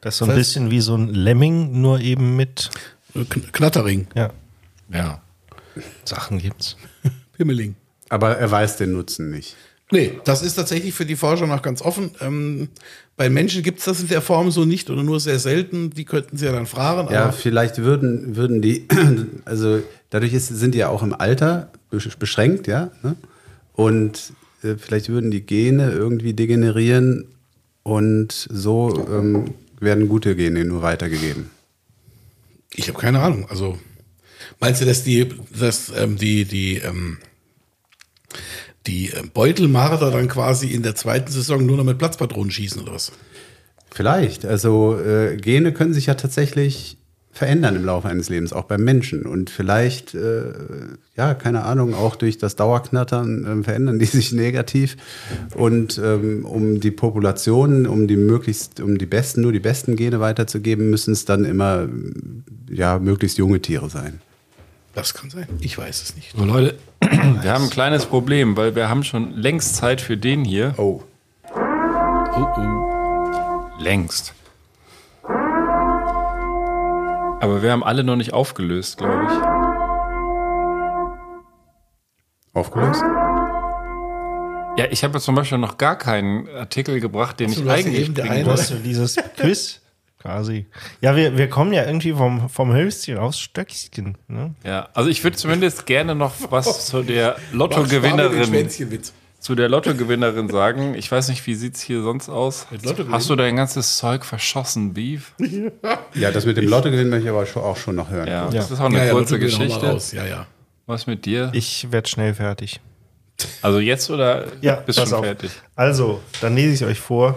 Das 0.00 0.14
ist 0.14 0.18
so 0.18 0.24
ein 0.24 0.28
Das 0.28 0.34
heißt- 0.36 0.38
bisschen 0.38 0.70
wie 0.70 0.80
so 0.80 0.94
ein 0.96 1.08
Lemming, 1.08 1.80
nur 1.80 2.00
eben 2.00 2.36
mit 2.36 2.70
Kn- 3.14 3.50
Knattering, 3.52 4.06
ja, 4.14 4.30
Ja. 4.92 5.20
Sachen 6.04 6.38
gibt's. 6.38 6.76
Pimmeling. 7.36 7.74
Aber 8.08 8.36
er 8.36 8.50
weiß 8.50 8.76
den 8.76 8.92
Nutzen 8.92 9.30
nicht. 9.30 9.56
Nee, 9.92 10.20
das 10.24 10.42
ist 10.42 10.54
tatsächlich 10.54 10.94
für 10.94 11.04
die 11.04 11.16
Forscher 11.16 11.46
noch 11.48 11.62
ganz 11.62 11.82
offen. 11.82 12.10
Ähm, 12.20 12.68
bei 13.16 13.28
Menschen 13.28 13.62
gibt 13.62 13.80
es 13.80 13.86
das 13.86 14.00
in 14.00 14.08
der 14.08 14.22
Form 14.22 14.50
so 14.52 14.64
nicht 14.64 14.88
oder 14.90 15.02
nur 15.02 15.18
sehr 15.20 15.38
selten. 15.40 15.90
Die 15.90 16.04
könnten 16.04 16.36
sie 16.36 16.46
ja 16.46 16.52
dann 16.52 16.66
fragen. 16.66 17.12
Ja, 17.12 17.32
vielleicht 17.32 17.78
würden, 17.78 18.36
würden 18.36 18.62
die, 18.62 18.86
also 19.44 19.82
dadurch 20.10 20.32
ist, 20.32 20.46
sind 20.48 20.74
die 20.74 20.78
ja 20.78 20.88
auch 20.88 21.02
im 21.02 21.12
Alter 21.12 21.70
besch- 21.92 22.16
beschränkt, 22.18 22.66
ja. 22.68 22.90
Ne? 23.02 23.16
Und 23.74 24.32
äh, 24.62 24.74
vielleicht 24.76 25.08
würden 25.08 25.30
die 25.32 25.40
Gene 25.42 25.90
irgendwie 25.90 26.34
degenerieren 26.34 27.26
und 27.82 28.32
so 28.32 29.06
ähm, 29.10 29.54
werden 29.80 30.08
gute 30.08 30.36
Gene 30.36 30.64
nur 30.64 30.82
weitergegeben. 30.82 31.50
ich 32.74 32.88
habe 32.88 32.98
keine 32.98 33.20
Ahnung. 33.20 33.48
Also 33.48 33.78
meinst 34.60 34.80
du, 34.80 34.84
dass 34.84 35.02
die, 35.02 35.28
dass 35.58 35.90
ähm, 35.96 36.16
die, 36.16 36.44
die, 36.44 36.76
ähm, 36.76 37.18
die 38.86 39.10
äh, 39.10 39.22
Beutelmarder 39.32 40.10
dann 40.10 40.28
quasi 40.28 40.68
in 40.68 40.82
der 40.82 40.94
zweiten 40.94 41.32
Saison 41.32 41.64
nur 41.64 41.76
noch 41.76 41.84
mit 41.84 41.98
Platzpatronen 41.98 42.50
schießen 42.50 42.82
oder 42.82 42.94
was? 42.94 43.12
Vielleicht. 43.90 44.44
Also 44.44 44.98
äh, 44.98 45.36
Gene 45.36 45.72
können 45.72 45.94
sich 45.94 46.06
ja 46.06 46.14
tatsächlich 46.14 46.96
verändern 47.32 47.76
im 47.76 47.84
Laufe 47.84 48.08
eines 48.08 48.28
Lebens, 48.28 48.52
auch 48.52 48.64
beim 48.64 48.82
Menschen. 48.82 49.22
Und 49.22 49.50
vielleicht, 49.50 50.14
äh, 50.14 50.52
ja, 51.16 51.34
keine 51.34 51.64
Ahnung, 51.64 51.94
auch 51.94 52.16
durch 52.16 52.38
das 52.38 52.56
Dauerknattern 52.56 53.46
ähm, 53.48 53.64
verändern 53.64 53.98
die 53.98 54.04
sich 54.06 54.32
negativ. 54.32 54.96
Und 55.54 55.98
ähm, 55.98 56.44
um 56.44 56.80
die 56.80 56.90
Population, 56.90 57.86
um 57.86 58.08
die 58.08 58.16
möglichst, 58.16 58.80
um 58.80 58.98
die 58.98 59.06
besten, 59.06 59.42
nur 59.42 59.52
die 59.52 59.60
besten 59.60 59.96
Gene 59.96 60.20
weiterzugeben, 60.20 60.90
müssen 60.90 61.12
es 61.12 61.24
dann 61.24 61.44
immer 61.44 61.88
ja, 62.68 62.98
möglichst 62.98 63.38
junge 63.38 63.60
Tiere 63.60 63.88
sein. 63.88 64.20
Das 64.94 65.14
kann 65.14 65.30
sein. 65.30 65.46
Ich 65.60 65.78
weiß 65.78 66.02
es 66.02 66.16
nicht. 66.16 66.34
So 66.36 66.44
Leute, 66.44 66.76
wir 67.00 67.52
haben 67.52 67.64
ein 67.64 67.70
kleines 67.70 68.06
Problem, 68.06 68.56
weil 68.56 68.74
wir 68.74 68.88
haben 68.88 69.04
schon 69.04 69.34
längst 69.34 69.76
Zeit 69.76 70.00
für 70.00 70.16
den 70.16 70.44
hier. 70.44 70.74
Oh. 70.78 71.02
Oh, 71.54 72.46
oh. 72.56 73.82
Längst. 73.82 74.34
Aber 77.40 77.62
wir 77.62 77.72
haben 77.72 77.82
alle 77.82 78.04
noch 78.04 78.16
nicht 78.16 78.34
aufgelöst, 78.34 78.98
glaube 78.98 79.24
ich. 79.24 79.30
Aufgelöst? 82.52 83.02
Ja, 84.76 84.86
ich 84.90 85.02
habe 85.02 85.14
jetzt 85.14 85.24
zum 85.24 85.34
Beispiel 85.34 85.58
noch 85.58 85.78
gar 85.78 85.96
keinen 85.96 86.48
Artikel 86.48 87.00
gebracht, 87.00 87.40
den 87.40 87.50
ich 87.50 87.68
eigentlich 87.68 88.08
eben 88.08 88.14
bringen 88.14 88.46
wollte. 88.46 88.76
dieses 88.76 89.16
Quiz 89.36 89.80
quasi. 90.20 90.66
Ja, 91.00 91.16
wir, 91.16 91.38
wir 91.38 91.48
kommen 91.48 91.72
ja 91.72 91.84
irgendwie 91.86 92.12
vom, 92.12 92.50
vom 92.50 92.72
Hölzchen 92.72 93.16
aus 93.18 93.40
Stöckchen. 93.40 94.18
Ne? 94.28 94.54
Ja, 94.64 94.88
also 94.92 95.08
ich 95.08 95.24
würde 95.24 95.36
zumindest 95.36 95.86
gerne 95.86 96.14
noch 96.14 96.34
was 96.50 96.86
zu 96.88 97.02
der 97.02 97.36
Lottogewinnerin. 97.52 98.68
Zu 99.40 99.54
der 99.54 99.68
Lottogewinnerin 99.68 100.48
sagen. 100.48 100.94
Ich 100.94 101.10
weiß 101.10 101.28
nicht, 101.30 101.46
wie 101.46 101.54
sieht's 101.54 101.80
hier 101.80 102.02
sonst 102.02 102.28
aus? 102.28 102.66
Hast 103.10 103.28
du 103.30 103.36
dein 103.36 103.56
ganzes 103.56 103.96
Zeug 103.96 104.24
verschossen, 104.24 104.94
Beef? 104.94 105.32
Ja, 106.14 106.30
das 106.30 106.44
mit 106.46 106.56
dem 106.56 106.68
Lottogewinn 106.68 107.08
möchte 107.08 107.24
ich 107.24 107.30
aber 107.30 107.46
schon- 107.46 107.62
auch 107.62 107.76
schon 107.76 107.96
noch 107.96 108.10
hören. 108.10 108.28
Ja, 108.28 108.44
Ja. 108.46 108.50
das 108.50 108.70
ist 108.70 108.80
auch 108.80 108.84
eine 108.86 109.04
Ja, 109.06 109.12
kurze 109.12 109.38
Geschichte. 109.38 109.98
Ja, 110.12 110.26
ja. 110.26 110.46
Was 110.86 111.06
mit 111.06 111.24
dir? 111.24 111.50
Ich 111.54 111.90
werde 111.90 112.08
schnell 112.08 112.34
fertig. 112.34 112.80
Also 113.62 113.78
jetzt 113.80 114.10
oder 114.10 114.46
Ja, 114.60 114.74
bist 114.76 115.00
auf. 115.00 115.08
fertig? 115.24 115.50
Also, 115.74 116.20
dann 116.42 116.54
lese 116.56 116.74
ich 116.74 116.84
euch 116.90 117.00
vor. 117.00 117.36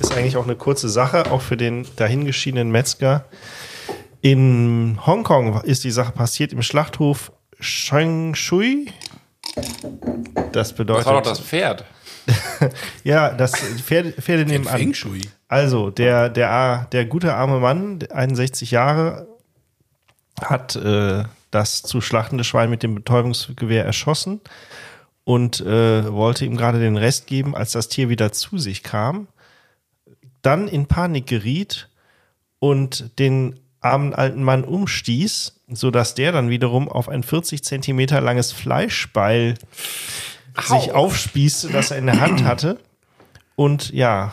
Ist 0.00 0.16
eigentlich 0.16 0.36
auch 0.38 0.44
eine 0.44 0.54
kurze 0.56 0.88
Sache, 0.88 1.30
auch 1.30 1.42
für 1.42 1.56
den 1.56 1.86
dahingeschiedenen 1.96 2.70
Metzger. 2.70 3.24
In 4.22 4.98
Hongkong 5.04 5.60
ist 5.62 5.84
die 5.84 5.90
Sache 5.90 6.12
passiert 6.12 6.52
im 6.52 6.62
Schlachthof 6.62 7.32
Shengshui. 7.60 8.86
Das 10.52 10.72
bedeutet. 10.72 11.06
Das 11.06 11.12
war 11.12 11.22
doch 11.22 11.30
das 11.30 11.40
Pferd. 11.40 11.84
Ja, 13.04 13.30
das 13.30 13.52
Pferde, 13.52 14.12
Pferde 14.12 14.44
nehmen 14.44 14.68
an. 14.68 14.92
Also, 15.48 15.90
der, 15.90 16.28
der, 16.28 16.86
der 16.92 17.06
gute 17.06 17.34
arme 17.34 17.58
Mann, 17.58 18.00
61 18.10 18.70
Jahre, 18.70 19.28
hat 20.40 20.76
äh, 20.76 21.24
das 21.50 21.82
zu 21.82 22.00
schlachtende 22.00 22.44
Schwein 22.44 22.70
mit 22.70 22.82
dem 22.82 22.94
Betäubungsgewehr 22.94 23.84
erschossen 23.84 24.40
und 25.24 25.60
äh, 25.60 26.12
wollte 26.12 26.44
ihm 26.44 26.56
gerade 26.56 26.78
den 26.78 26.96
Rest 26.96 27.26
geben, 27.26 27.54
als 27.54 27.72
das 27.72 27.88
Tier 27.88 28.08
wieder 28.08 28.32
zu 28.32 28.58
sich 28.58 28.82
kam, 28.82 29.28
dann 30.42 30.68
in 30.68 30.86
Panik 30.86 31.26
geriet 31.26 31.88
und 32.58 33.18
den 33.18 33.58
armen 33.80 34.14
alten 34.14 34.42
Mann 34.42 34.64
umstieß, 34.64 35.57
sodass 35.70 36.14
der 36.14 36.32
dann 36.32 36.50
wiederum 36.50 36.88
auf 36.88 37.08
ein 37.08 37.22
40 37.22 37.62
Zentimeter 37.64 38.20
langes 38.20 38.52
Fleischbeil 38.52 39.54
sich 40.66 40.92
aufspießte, 40.92 41.68
das 41.70 41.90
er 41.90 41.98
in 41.98 42.06
der 42.06 42.20
Hand 42.20 42.44
hatte 42.44 42.78
und 43.54 43.90
ja, 43.90 44.32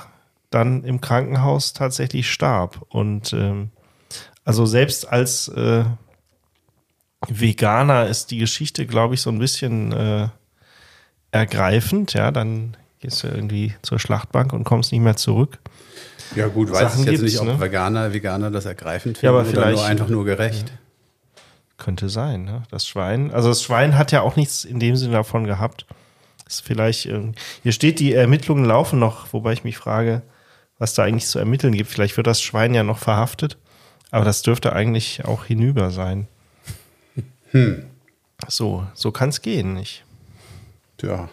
dann 0.49 0.84
im 0.84 1.02
Krankenhaus 1.02 1.74
tatsächlich 1.74 2.32
starb. 2.32 2.82
Und 2.90 3.34
ähm, 3.34 3.72
also 4.44 4.66
selbst 4.66 5.07
als 5.12 5.48
äh, 5.49 5.84
Veganer 7.28 8.07
ist 8.07 8.32
die 8.32 8.38
Geschichte, 8.38 8.86
glaube 8.86 9.16
ich, 9.16 9.22
so 9.22 9.30
ein 9.30 9.40
bisschen 9.40 9.91
äh, 9.91 10.28
ergreifend. 11.32 12.14
Ja, 12.14 12.32
dann 12.32 12.78
gehst 12.99 13.24
du 13.24 13.28
irgendwie 13.28 13.74
zur 13.82 13.99
Schlachtbank 13.99 14.53
und 14.53 14.64
kommst 14.64 14.91
nicht 14.91 15.02
mehr 15.02 15.16
zurück. 15.16 15.60
Ja 16.36 16.48
gut, 16.48 16.72
weiß 16.72 16.94
Sachen 16.94 17.03
ich 17.06 17.12
jetzt 17.12 17.22
nicht, 17.22 17.40
ob 17.40 17.48
ne? 17.48 17.60
Veganer, 17.60 18.14
Veganer 18.14 18.52
das 18.52 18.66
ergreifend 18.66 19.18
Ja, 19.18 19.32
finden 19.32 19.36
aber 19.36 19.40
oder 19.41 19.49
vielleicht- 19.49 19.78
nur 19.78 19.86
einfach 19.86 20.07
nur 20.07 20.26
gerecht. 20.26 20.72
Könnte 21.77 22.10
sein, 22.10 22.45
ne? 22.45 22.64
Das 22.72 22.88
Schwein. 22.88 23.31
Also 23.31 23.49
das 23.49 23.61
Schwein 23.61 23.97
hat 23.97 24.11
ja 24.11 24.22
auch 24.22 24.35
nichts 24.35 24.64
in 24.64 24.80
dem 24.80 24.95
Sinne 24.95 25.14
davon 25.14 25.45
gehabt. 25.45 25.85
Ist 26.47 26.61
vielleicht, 26.61 27.06
ähm, 27.07 27.34
hier 27.64 27.72
steht, 27.72 27.99
die 27.99 28.14
Ermittlungen 28.14 28.65
laufen 28.65 28.99
noch, 28.99 29.34
wobei 29.34 29.53
ich 29.53 29.64
mich 29.64 29.77
frage, 29.77 30.22
was 30.77 30.93
da 30.93 31.03
eigentlich 31.03 31.27
zu 31.27 31.39
ermitteln 31.39 31.73
gibt. 31.73 31.89
Vielleicht 31.89 32.15
wird 32.18 32.27
das 32.27 32.41
Schwein 32.41 32.73
ja 32.73 32.84
noch 32.84 32.99
verhaftet, 32.99 33.57
aber 34.11 34.26
das 34.26 34.41
dürfte 34.41 34.73
eigentlich 34.73 35.26
auch 35.26 35.45
hinüber 35.45 35.91
sein. 35.91 36.27
So, 38.49 38.85
so 38.93 39.11
kann 39.11 39.30
es 39.30 39.41
gehen, 39.41 39.73
nicht? 39.73 40.03
Tja. 40.97 41.30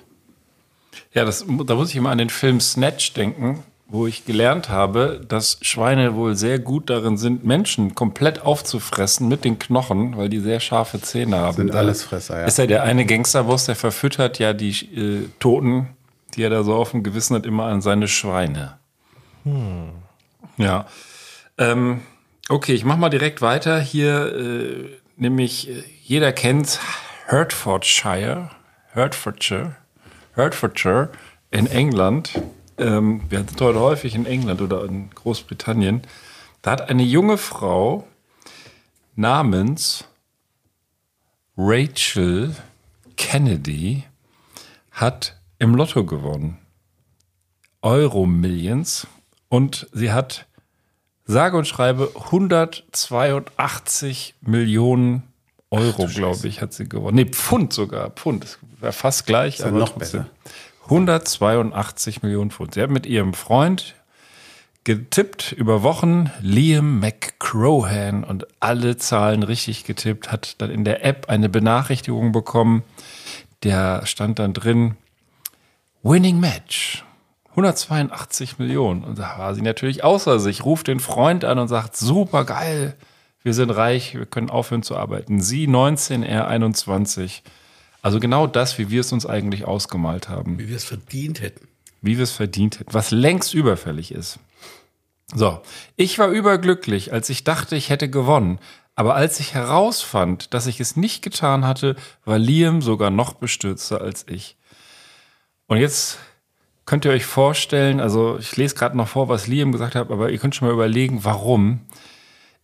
Ja, 1.12 1.24
das, 1.24 1.44
da 1.66 1.74
muss 1.74 1.90
ich 1.90 1.96
immer 1.96 2.10
an 2.10 2.18
den 2.18 2.30
Film 2.30 2.60
Snatch 2.60 3.12
denken, 3.12 3.64
wo 3.92 4.06
ich 4.06 4.24
gelernt 4.24 4.70
habe, 4.70 5.20
dass 5.28 5.58
Schweine 5.60 6.14
wohl 6.14 6.34
sehr 6.34 6.58
gut 6.58 6.88
darin 6.88 7.18
sind, 7.18 7.44
Menschen 7.44 7.94
komplett 7.94 8.40
aufzufressen 8.40 9.28
mit 9.28 9.44
den 9.44 9.58
Knochen, 9.58 10.16
weil 10.16 10.30
die 10.30 10.40
sehr 10.40 10.60
scharfe 10.60 10.98
Zähne 11.02 11.36
haben. 11.36 11.56
Sind 11.56 11.74
Da 11.74 11.78
Allesfresser, 11.78 12.40
ja. 12.40 12.46
Ist 12.46 12.56
ja 12.56 12.66
der 12.66 12.84
eine 12.84 13.04
Gangsterboss, 13.04 13.66
der 13.66 13.76
verfüttert 13.76 14.38
ja 14.38 14.54
die 14.54 14.70
äh, 14.70 15.28
Toten, 15.40 15.88
die 16.34 16.42
er 16.42 16.48
da 16.48 16.62
so 16.62 16.74
auf 16.74 16.92
dem 16.92 17.02
Gewissen 17.02 17.36
hat, 17.36 17.44
immer 17.44 17.66
an 17.66 17.82
seine 17.82 18.08
Schweine. 18.08 18.78
Ja. 20.56 20.86
Ähm, 21.58 22.00
okay, 22.48 22.72
ich 22.72 22.86
mach 22.86 22.96
mal 22.96 23.10
direkt 23.10 23.42
weiter. 23.42 23.78
Hier 23.78 24.34
äh, 24.34 24.88
nämlich, 25.16 25.68
äh, 25.68 25.84
jeder 26.02 26.32
kennt 26.32 26.80
Hertfordshire, 27.26 28.48
Hertfordshire, 28.94 29.76
Hertfordshire 30.34 31.10
in 31.50 31.66
England. 31.66 32.32
Ähm, 32.82 33.22
wir 33.28 33.38
sind 33.38 33.60
heute 33.60 33.80
häufig 33.80 34.14
in 34.14 34.24
England 34.26 34.60
oder 34.60 34.84
in 34.84 35.08
Großbritannien. 35.10 36.02
Da 36.62 36.72
hat 36.72 36.90
eine 36.90 37.04
junge 37.04 37.38
Frau 37.38 38.06
namens 39.14 40.04
Rachel 41.56 42.56
Kennedy 43.16 44.04
hat 44.90 45.38
im 45.58 45.74
Lotto 45.74 46.04
gewonnen. 46.04 46.58
Euro 47.82 48.26
Millions 48.26 49.06
und 49.48 49.86
sie 49.92 50.10
hat 50.12 50.46
sage 51.24 51.56
und 51.56 51.68
schreibe 51.68 52.10
182 52.14 54.34
Millionen 54.40 55.22
Euro, 55.70 56.06
glaube 56.06 56.48
ich, 56.48 56.60
hat 56.60 56.72
sie 56.74 56.88
gewonnen. 56.88 57.14
Nee, 57.16 57.26
Pfund 57.26 57.72
sogar. 57.72 58.10
Pfund. 58.10 58.42
Das 58.44 58.58
wäre 58.80 58.92
fast 58.92 59.26
gleich. 59.26 59.58
ja 59.58 59.66
aber 59.66 59.78
noch 59.78 59.90
trotzdem. 59.90 60.24
besser. 60.24 60.30
182 60.92 62.22
Millionen 62.22 62.50
Pfund. 62.50 62.74
Sie 62.74 62.82
hat 62.82 62.90
mit 62.90 63.06
ihrem 63.06 63.32
Freund 63.32 63.94
getippt 64.84 65.52
über 65.52 65.82
Wochen. 65.82 66.30
Liam 66.42 67.00
McCrohan 67.00 68.24
und 68.24 68.46
alle 68.60 68.98
Zahlen 68.98 69.42
richtig 69.42 69.84
getippt, 69.84 70.30
hat 70.30 70.60
dann 70.60 70.70
in 70.70 70.84
der 70.84 71.02
App 71.02 71.30
eine 71.30 71.48
Benachrichtigung 71.48 72.32
bekommen. 72.32 72.82
Der 73.62 74.04
stand 74.04 74.38
dann 74.38 74.52
drin, 74.52 74.96
Winning 76.02 76.38
Match. 76.40 77.04
182 77.50 78.58
Millionen. 78.58 79.02
Und 79.02 79.18
da 79.18 79.38
war 79.38 79.54
sie 79.54 79.62
natürlich 79.62 80.04
außer 80.04 80.38
sich, 80.40 80.64
ruft 80.64 80.88
den 80.88 81.00
Freund 81.00 81.44
an 81.46 81.58
und 81.58 81.68
sagt, 81.68 81.96
super 81.96 82.44
geil, 82.44 82.96
wir 83.42 83.54
sind 83.54 83.70
reich, 83.70 84.14
wir 84.14 84.26
können 84.26 84.50
aufhören 84.50 84.82
zu 84.82 84.96
arbeiten. 84.96 85.40
Sie 85.40 85.66
19, 85.66 86.22
er 86.22 86.48
21. 86.48 87.42
Also 88.02 88.20
genau 88.20 88.46
das, 88.46 88.78
wie 88.78 88.90
wir 88.90 89.00
es 89.00 89.12
uns 89.12 89.24
eigentlich 89.24 89.64
ausgemalt 89.64 90.28
haben 90.28 90.58
Wie 90.58 90.68
wir 90.68 90.76
es 90.76 90.84
verdient 90.84 91.40
hätten. 91.40 91.68
wie 92.02 92.18
wir 92.18 92.24
es 92.24 92.32
verdient 92.32 92.80
hätten, 92.80 92.92
was 92.92 93.10
längst 93.12 93.54
überfällig 93.54 94.12
ist. 94.12 94.38
So, 95.34 95.62
ich 95.96 96.18
war 96.18 96.28
überglücklich, 96.28 97.12
als 97.12 97.30
ich 97.30 97.44
dachte, 97.44 97.76
ich 97.76 97.88
hätte 97.88 98.10
gewonnen. 98.10 98.58
Aber 98.94 99.14
als 99.14 99.40
ich 99.40 99.54
herausfand, 99.54 100.52
dass 100.52 100.66
ich 100.66 100.78
es 100.78 100.96
nicht 100.96 101.22
getan 101.22 101.64
hatte, 101.64 101.96
war 102.26 102.38
Liam 102.38 102.82
sogar 102.82 103.08
noch 103.08 103.32
bestürzter 103.34 104.02
als 104.02 104.26
ich. 104.28 104.58
Und 105.66 105.78
jetzt 105.78 106.18
könnt 106.84 107.06
ihr 107.06 107.12
euch 107.12 107.24
vorstellen, 107.24 108.00
also 108.00 108.36
ich 108.38 108.54
lese 108.56 108.74
gerade 108.74 108.96
noch 108.96 109.08
vor, 109.08 109.28
was 109.30 109.46
Liam 109.46 109.72
gesagt 109.72 109.94
hat, 109.94 110.10
aber 110.10 110.28
ihr 110.30 110.38
könnt 110.38 110.54
schon 110.54 110.68
mal 110.68 110.74
überlegen, 110.74 111.24
warum. 111.24 111.80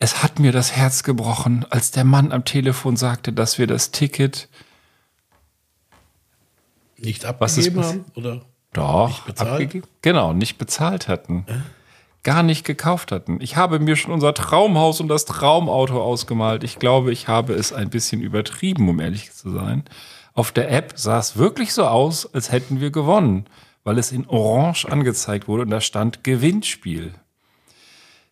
Es 0.00 0.22
hat 0.22 0.38
mir 0.38 0.52
das 0.52 0.72
Herz 0.72 1.02
gebrochen, 1.02 1.64
als 1.70 1.92
der 1.92 2.04
Mann 2.04 2.32
am 2.32 2.44
Telefon 2.44 2.96
sagte, 2.96 3.32
dass 3.32 3.58
wir 3.58 3.66
das 3.66 3.90
Ticket 3.90 4.48
Nicht 6.98 7.24
Was 7.38 7.56
ist 7.58 7.68
abgegeben 7.68 7.84
haben? 7.86 8.04
Oder? 8.14 8.40
Doch, 8.72 9.08
Nicht 9.08 9.24
bezahlt? 9.26 9.50
abgegeben. 9.50 9.86
Genau, 10.02 10.32
nicht 10.32 10.58
bezahlt 10.58 11.08
hatten. 11.08 11.46
Gar 12.22 12.42
nicht 12.42 12.64
gekauft 12.64 13.12
hatten. 13.12 13.38
Ich 13.40 13.56
habe 13.56 13.78
mir 13.78 13.96
schon 13.96 14.12
unser 14.12 14.34
Traumhaus 14.34 15.00
und 15.00 15.08
das 15.08 15.24
Traumauto 15.24 16.02
ausgemalt. 16.02 16.64
Ich 16.64 16.78
glaube, 16.78 17.12
ich 17.12 17.28
habe 17.28 17.54
es 17.54 17.72
ein 17.72 17.88
bisschen 17.90 18.20
übertrieben, 18.20 18.88
um 18.88 19.00
ehrlich 19.00 19.32
zu 19.32 19.50
sein. 19.50 19.84
Auf 20.34 20.52
der 20.52 20.70
App 20.70 20.92
sah 20.96 21.18
es 21.18 21.36
wirklich 21.36 21.72
so 21.72 21.86
aus, 21.86 22.32
als 22.34 22.52
hätten 22.52 22.80
wir 22.80 22.90
gewonnen, 22.90 23.46
weil 23.84 23.98
es 23.98 24.12
in 24.12 24.26
Orange 24.28 24.86
angezeigt 24.86 25.48
wurde 25.48 25.62
und 25.62 25.70
da 25.70 25.80
stand 25.80 26.22
Gewinnspiel. 26.24 27.14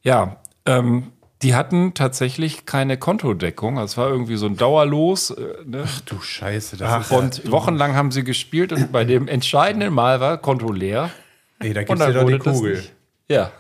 Ja, 0.03 0.37
ähm, 0.67 1.13
die 1.43 1.55
hatten 1.55 1.95
tatsächlich 1.95 2.65
keine 2.67 2.97
Kontodeckung. 2.97 3.79
Es 3.79 3.97
war 3.97 4.09
irgendwie 4.09 4.37
so 4.37 4.47
ein 4.47 4.57
Dauerlos. 4.57 5.31
Äh, 5.31 5.43
ne? 5.65 5.85
Du 6.07 6.21
Scheiße, 6.21 6.77
das 6.77 7.07
ist 7.07 7.13
Und 7.13 7.51
wochenlang 7.51 7.95
haben 7.95 8.11
sie 8.11 8.25
gespielt 8.25 8.73
und 8.73 8.91
bei 8.93 9.05
dem 9.05 9.29
entscheidenden 9.29 9.93
Mal 9.93 10.21
war 10.21 10.39
Konto 10.39 10.73
leer. 10.73 11.11
Ey, 11.59 11.73
da 11.73 11.83
gibt's 11.83 12.01
dann 12.01 12.15
doch 12.15 12.27
die 12.27 12.39
das 12.39 12.57
Kugel. 12.57 12.77
nicht. 12.77 12.93
Ja, 13.29 13.51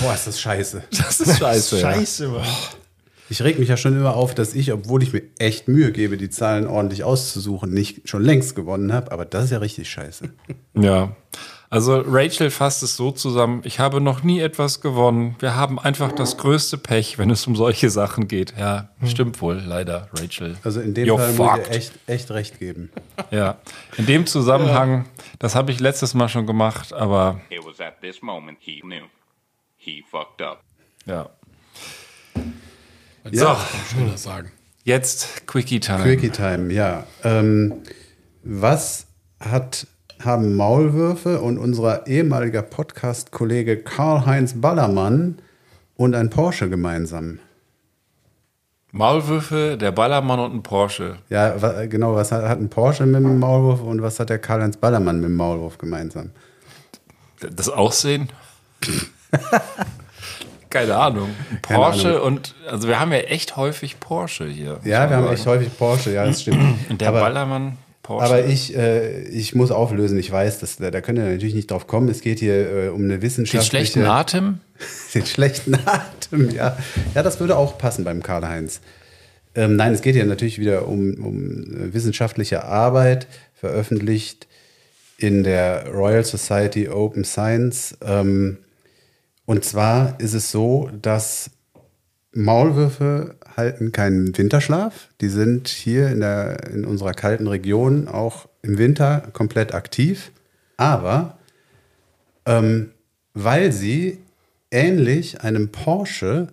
Boah, 0.00 0.14
ist 0.14 0.26
das 0.26 0.40
scheiße. 0.40 0.82
das 0.90 1.20
ist 1.20 1.38
scheiße. 1.38 1.80
ja. 1.80 1.92
Scheiße, 1.92 2.28
Mann. 2.28 2.46
Ich 3.28 3.42
reg 3.42 3.58
mich 3.58 3.68
ja 3.68 3.76
schon 3.76 3.96
immer 3.96 4.14
auf, 4.14 4.34
dass 4.34 4.54
ich, 4.54 4.72
obwohl 4.72 5.02
ich 5.02 5.12
mir 5.12 5.22
echt 5.38 5.66
Mühe 5.68 5.90
gebe, 5.90 6.16
die 6.16 6.30
Zahlen 6.30 6.66
ordentlich 6.66 7.02
auszusuchen, 7.02 7.70
nicht 7.72 8.08
schon 8.08 8.22
längst 8.22 8.54
gewonnen 8.54 8.92
habe. 8.92 9.10
Aber 9.12 9.24
das 9.24 9.46
ist 9.46 9.50
ja 9.50 9.58
richtig 9.58 9.90
scheiße. 9.90 10.30
Ja. 10.74 11.14
Also 11.76 12.00
Rachel 12.06 12.50
fasst 12.50 12.82
es 12.82 12.96
so 12.96 13.10
zusammen, 13.10 13.60
ich 13.64 13.78
habe 13.80 14.00
noch 14.00 14.22
nie 14.22 14.40
etwas 14.40 14.80
gewonnen. 14.80 15.36
Wir 15.40 15.56
haben 15.56 15.78
einfach 15.78 16.10
das 16.12 16.38
größte 16.38 16.78
Pech, 16.78 17.18
wenn 17.18 17.28
es 17.28 17.46
um 17.46 17.54
solche 17.54 17.90
Sachen 17.90 18.28
geht. 18.28 18.54
Ja, 18.58 18.88
stimmt 19.04 19.42
wohl, 19.42 19.56
leider, 19.56 20.08
Rachel. 20.14 20.56
Also 20.64 20.80
in 20.80 20.94
dem 20.94 21.06
You're 21.06 21.18
Fall 21.18 21.32
muss 21.34 21.38
ich 21.38 21.52
fucked. 21.52 21.66
dir 21.66 21.76
echt, 21.76 21.92
echt 22.06 22.30
recht 22.30 22.58
geben. 22.58 22.90
Ja. 23.30 23.58
In 23.98 24.06
dem 24.06 24.26
Zusammenhang, 24.26 25.04
das 25.38 25.54
habe 25.54 25.70
ich 25.70 25.78
letztes 25.78 26.14
Mal 26.14 26.30
schon 26.30 26.46
gemacht, 26.46 26.94
aber 26.94 27.40
It 27.50 27.60
was 27.62 27.78
at 27.78 28.00
this 28.00 28.22
moment 28.22 28.56
he 28.60 28.80
knew. 28.80 29.04
He 29.76 30.02
fucked 30.10 30.40
up. 30.40 30.62
ja. 31.04 31.28
So. 33.32 33.44
Kann 33.44 33.56
ich 33.84 33.90
schöner 33.90 34.16
sagen. 34.16 34.52
Jetzt 34.84 35.46
Quickie 35.46 35.80
Time. 35.80 36.02
Quickie 36.04 36.30
Time, 36.30 36.72
ja. 36.72 37.06
Ähm, 37.22 37.82
was 38.44 39.08
hat, 39.40 39.86
haben 40.26 40.56
Maulwürfe 40.56 41.40
und 41.40 41.56
unser 41.58 42.06
ehemaliger 42.06 42.62
Podcast-Kollege 42.62 43.78
Karl-Heinz 43.78 44.60
Ballermann 44.60 45.38
und 45.96 46.14
ein 46.14 46.28
Porsche 46.30 46.68
gemeinsam? 46.68 47.38
Maulwürfe, 48.92 49.76
der 49.78 49.92
Ballermann 49.92 50.40
und 50.40 50.54
ein 50.54 50.62
Porsche. 50.62 51.16
Ja, 51.28 51.50
genau, 51.86 52.14
was 52.14 52.32
hat, 52.32 52.44
hat 52.44 52.58
ein 52.58 52.68
Porsche 52.68 53.06
mit 53.06 53.16
dem 53.16 53.38
Maulwurf 53.38 53.82
und 53.82 54.02
was 54.02 54.18
hat 54.20 54.30
der 54.30 54.38
Karl-Heinz 54.38 54.76
Ballermann 54.76 55.20
mit 55.20 55.30
dem 55.30 55.36
Maulwurf 55.36 55.78
gemeinsam? 55.78 56.30
Das 57.40 57.68
Aussehen? 57.68 58.28
Keine 60.70 60.96
Ahnung. 60.96 61.30
Ein 61.50 61.62
Keine 61.62 61.78
Porsche 61.78 62.08
Ahnung. 62.08 62.22
und, 62.22 62.54
also 62.68 62.88
wir 62.88 62.98
haben 62.98 63.12
ja 63.12 63.18
echt 63.18 63.56
häufig 63.56 64.00
Porsche 64.00 64.46
hier. 64.46 64.80
Ja, 64.84 65.08
wir 65.08 65.16
haben 65.16 65.28
echt 65.28 65.46
häufig 65.46 65.76
Porsche, 65.76 66.12
ja, 66.12 66.26
das 66.26 66.42
stimmt. 66.42 66.78
Und 66.90 67.00
der 67.00 67.08
Aber 67.08 67.20
Ballermann, 67.20 67.78
Porsche. 68.06 68.24
Aber 68.24 68.46
ich, 68.46 68.76
äh, 68.76 69.22
ich 69.24 69.56
muss 69.56 69.72
auflösen, 69.72 70.16
ich 70.16 70.30
weiß, 70.30 70.60
dass, 70.60 70.76
da, 70.76 70.92
da 70.92 71.00
könnt 71.00 71.18
ihr 71.18 71.24
natürlich 71.24 71.56
nicht 71.56 71.72
drauf 71.72 71.88
kommen. 71.88 72.08
Es 72.08 72.20
geht 72.20 72.38
hier 72.38 72.84
äh, 72.84 72.88
um 72.88 73.02
eine 73.02 73.14
Den 73.14 73.22
wissenschaftliche... 73.22 73.68
schlechten 73.68 74.04
Atem? 74.04 74.60
Den 75.14 75.26
schlechten 75.26 75.74
Atem, 75.74 76.50
ja. 76.50 76.76
Ja, 77.16 77.22
das 77.24 77.40
würde 77.40 77.56
auch 77.56 77.78
passen 77.78 78.04
beim 78.04 78.22
Karl-Heinz. 78.22 78.80
Ähm, 79.56 79.74
nein, 79.74 79.92
es 79.92 80.02
geht 80.02 80.14
hier 80.14 80.24
natürlich 80.24 80.60
wieder 80.60 80.86
um, 80.86 81.14
um 81.14 81.62
äh, 81.62 81.94
wissenschaftliche 81.94 82.64
Arbeit, 82.64 83.26
veröffentlicht 83.54 84.46
in 85.18 85.42
der 85.42 85.88
Royal 85.88 86.24
Society 86.24 86.88
Open 86.88 87.24
Science. 87.24 87.96
Ähm, 88.02 88.58
und 89.46 89.64
zwar 89.64 90.14
ist 90.20 90.34
es 90.34 90.52
so, 90.52 90.90
dass 91.02 91.50
Maulwürfe 92.32 93.34
halten 93.56 93.92
keinen 93.92 94.36
Winterschlaf. 94.36 95.08
Die 95.20 95.28
sind 95.28 95.68
hier 95.68 96.08
in, 96.08 96.20
der, 96.20 96.70
in 96.70 96.84
unserer 96.84 97.12
kalten 97.12 97.46
Region 97.46 98.08
auch 98.08 98.48
im 98.62 98.78
Winter 98.78 99.28
komplett 99.32 99.74
aktiv. 99.74 100.30
Aber 100.76 101.38
ähm, 102.44 102.90
weil 103.34 103.72
sie 103.72 104.18
ähnlich 104.70 105.42
einem 105.42 105.68
Porsche, 105.68 106.48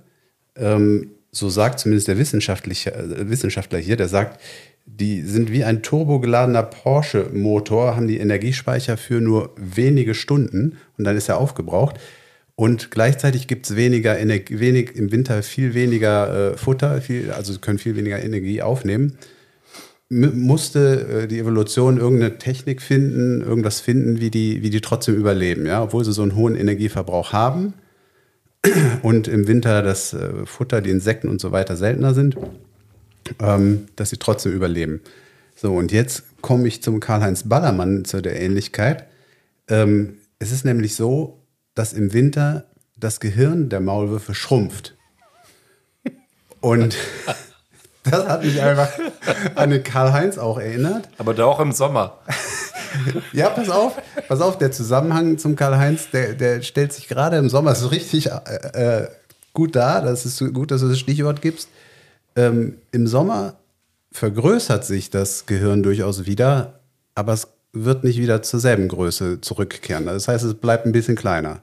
ähm, 0.56 1.12
so 1.32 1.50
sagt 1.50 1.80
zumindest 1.80 2.08
der 2.08 2.18
Wissenschaftliche, 2.18 2.94
äh, 2.94 3.30
Wissenschaftler 3.30 3.80
hier, 3.80 3.98
der 3.98 4.08
sagt, 4.08 4.40
die 4.86 5.22
sind 5.22 5.52
wie 5.52 5.64
ein 5.64 5.82
turbogeladener 5.82 6.64
Porsche-Motor, 6.64 7.96
haben 7.96 8.08
die 8.08 8.20
Energiespeicher 8.20 8.98
für 8.98 9.22
nur 9.22 9.52
wenige 9.56 10.14
Stunden 10.14 10.78
und 10.98 11.06
dann 11.06 11.16
ist 11.16 11.30
er 11.30 11.38
aufgebraucht. 11.38 12.00
Und 12.56 12.92
gleichzeitig 12.92 13.48
gibt 13.48 13.66
es 13.66 13.76
weniger 13.76 14.18
Energie, 14.18 14.60
wenig, 14.60 14.96
im 14.96 15.12
Winter 15.12 15.42
viel 15.42 15.74
weniger 15.74 16.54
äh, 16.54 16.58
Futter, 16.58 17.02
viel, 17.02 17.32
also 17.32 17.58
können 17.60 17.80
viel 17.80 17.96
weniger 17.96 18.22
Energie 18.22 18.62
aufnehmen. 18.62 19.18
M 20.12 20.40
musste 20.40 21.24
äh, 21.24 21.28
die 21.28 21.40
Evolution 21.40 21.98
irgendeine 21.98 22.38
Technik 22.38 22.82
finden, 22.82 23.42
irgendwas 23.42 23.80
finden, 23.82 24.20
wie 24.20 24.30
die, 24.30 24.62
wie 24.62 24.70
die 24.70 24.82
trotzdem 24.82 25.16
überleben, 25.16 25.66
ja, 25.66 25.82
obwohl 25.82 26.06
sie 26.06 26.14
so 26.14 26.22
einen 26.22 26.36
hohen 26.36 26.56
Energieverbrauch 26.56 27.34
haben 27.34 27.74
und 29.02 29.28
im 29.28 29.48
Winter 29.48 29.82
das 29.82 30.14
äh, 30.14 30.46
Futter, 30.46 30.82
die 30.82 30.92
Insekten 30.92 31.30
und 31.30 31.42
so 31.42 31.52
weiter 31.52 31.76
seltener 31.76 32.14
sind, 32.14 32.38
ähm, 33.40 33.88
dass 33.96 34.12
sie 34.12 34.18
trotzdem 34.18 34.54
überleben. 34.54 35.02
So, 35.56 35.74
und 35.74 35.92
jetzt 35.92 36.24
komme 36.42 36.68
ich 36.68 36.84
zum 36.84 37.00
Karl-Heinz 37.00 37.50
Ballermann 37.50 38.06
zu 38.06 38.22
der 38.22 38.40
Ähnlichkeit. 38.40 39.06
Ähm, 39.68 40.16
es 40.38 40.52
ist 40.52 40.66
nämlich 40.66 40.96
so, 40.96 41.43
dass 41.76 41.94
im 41.94 42.14
Winter 42.14 42.66
das 42.98 43.20
Gehirn 43.20 43.70
der 43.70 43.80
Maulwürfe 43.80 44.34
schrumpft. 44.34 44.96
Und 46.62 46.96
das 48.04 48.28
hat 48.28 48.44
mich 48.44 48.62
einfach 48.62 48.90
an 49.56 49.72
den 49.72 49.84
Karl-Heinz 49.84 50.38
auch 50.38 50.58
erinnert. 50.58 51.10
Aber 51.18 51.34
da 51.34 51.46
auch 51.46 51.60
im 51.60 51.72
Sommer. 51.72 52.20
Ja, 53.32 53.50
pass 53.50 53.72
auf, 53.72 54.00
pass 54.28 54.40
auf, 54.40 54.60
der 54.60 54.72
Zusammenhang 54.72 55.40
zum 55.40 55.56
Karl-Heinz, 55.56 56.12
der, 56.12 56.34
der 56.34 56.62
stellt 56.62 56.94
sich 56.94 57.08
gerade 57.08 57.38
im 57.38 57.50
Sommer 57.50 57.74
so 57.74 57.88
richtig 57.88 58.30
äh, 58.30 58.36
äh, 58.74 59.08
gut 59.52 59.76
dar. 59.76 60.04
Das 60.04 60.28
ist 60.28 60.40
gut, 60.54 60.70
dass 60.70 60.82
du 60.82 60.90
das 60.90 61.00
Stichwort 61.00 61.42
gibst. 61.42 61.70
Ähm, 62.36 62.78
Im 62.92 63.08
Sommer 63.08 63.56
vergrößert 64.12 64.86
sich 64.86 65.10
das 65.10 65.48
Gehirn 65.48 65.82
durchaus 65.82 66.28
wieder, 66.28 66.80
aber 67.16 67.34
es 67.34 67.48
wird 67.74 68.04
nicht 68.04 68.20
wieder 68.20 68.42
zur 68.44 68.60
selben 68.60 68.88
Größe 68.88 69.42
zurückkehren. 69.42 70.06
Das 70.06 70.28
heißt, 70.28 70.44
es 70.46 70.54
bleibt 70.54 70.86
ein 70.86 70.92
bisschen 70.92 71.16
kleiner. 71.16 71.60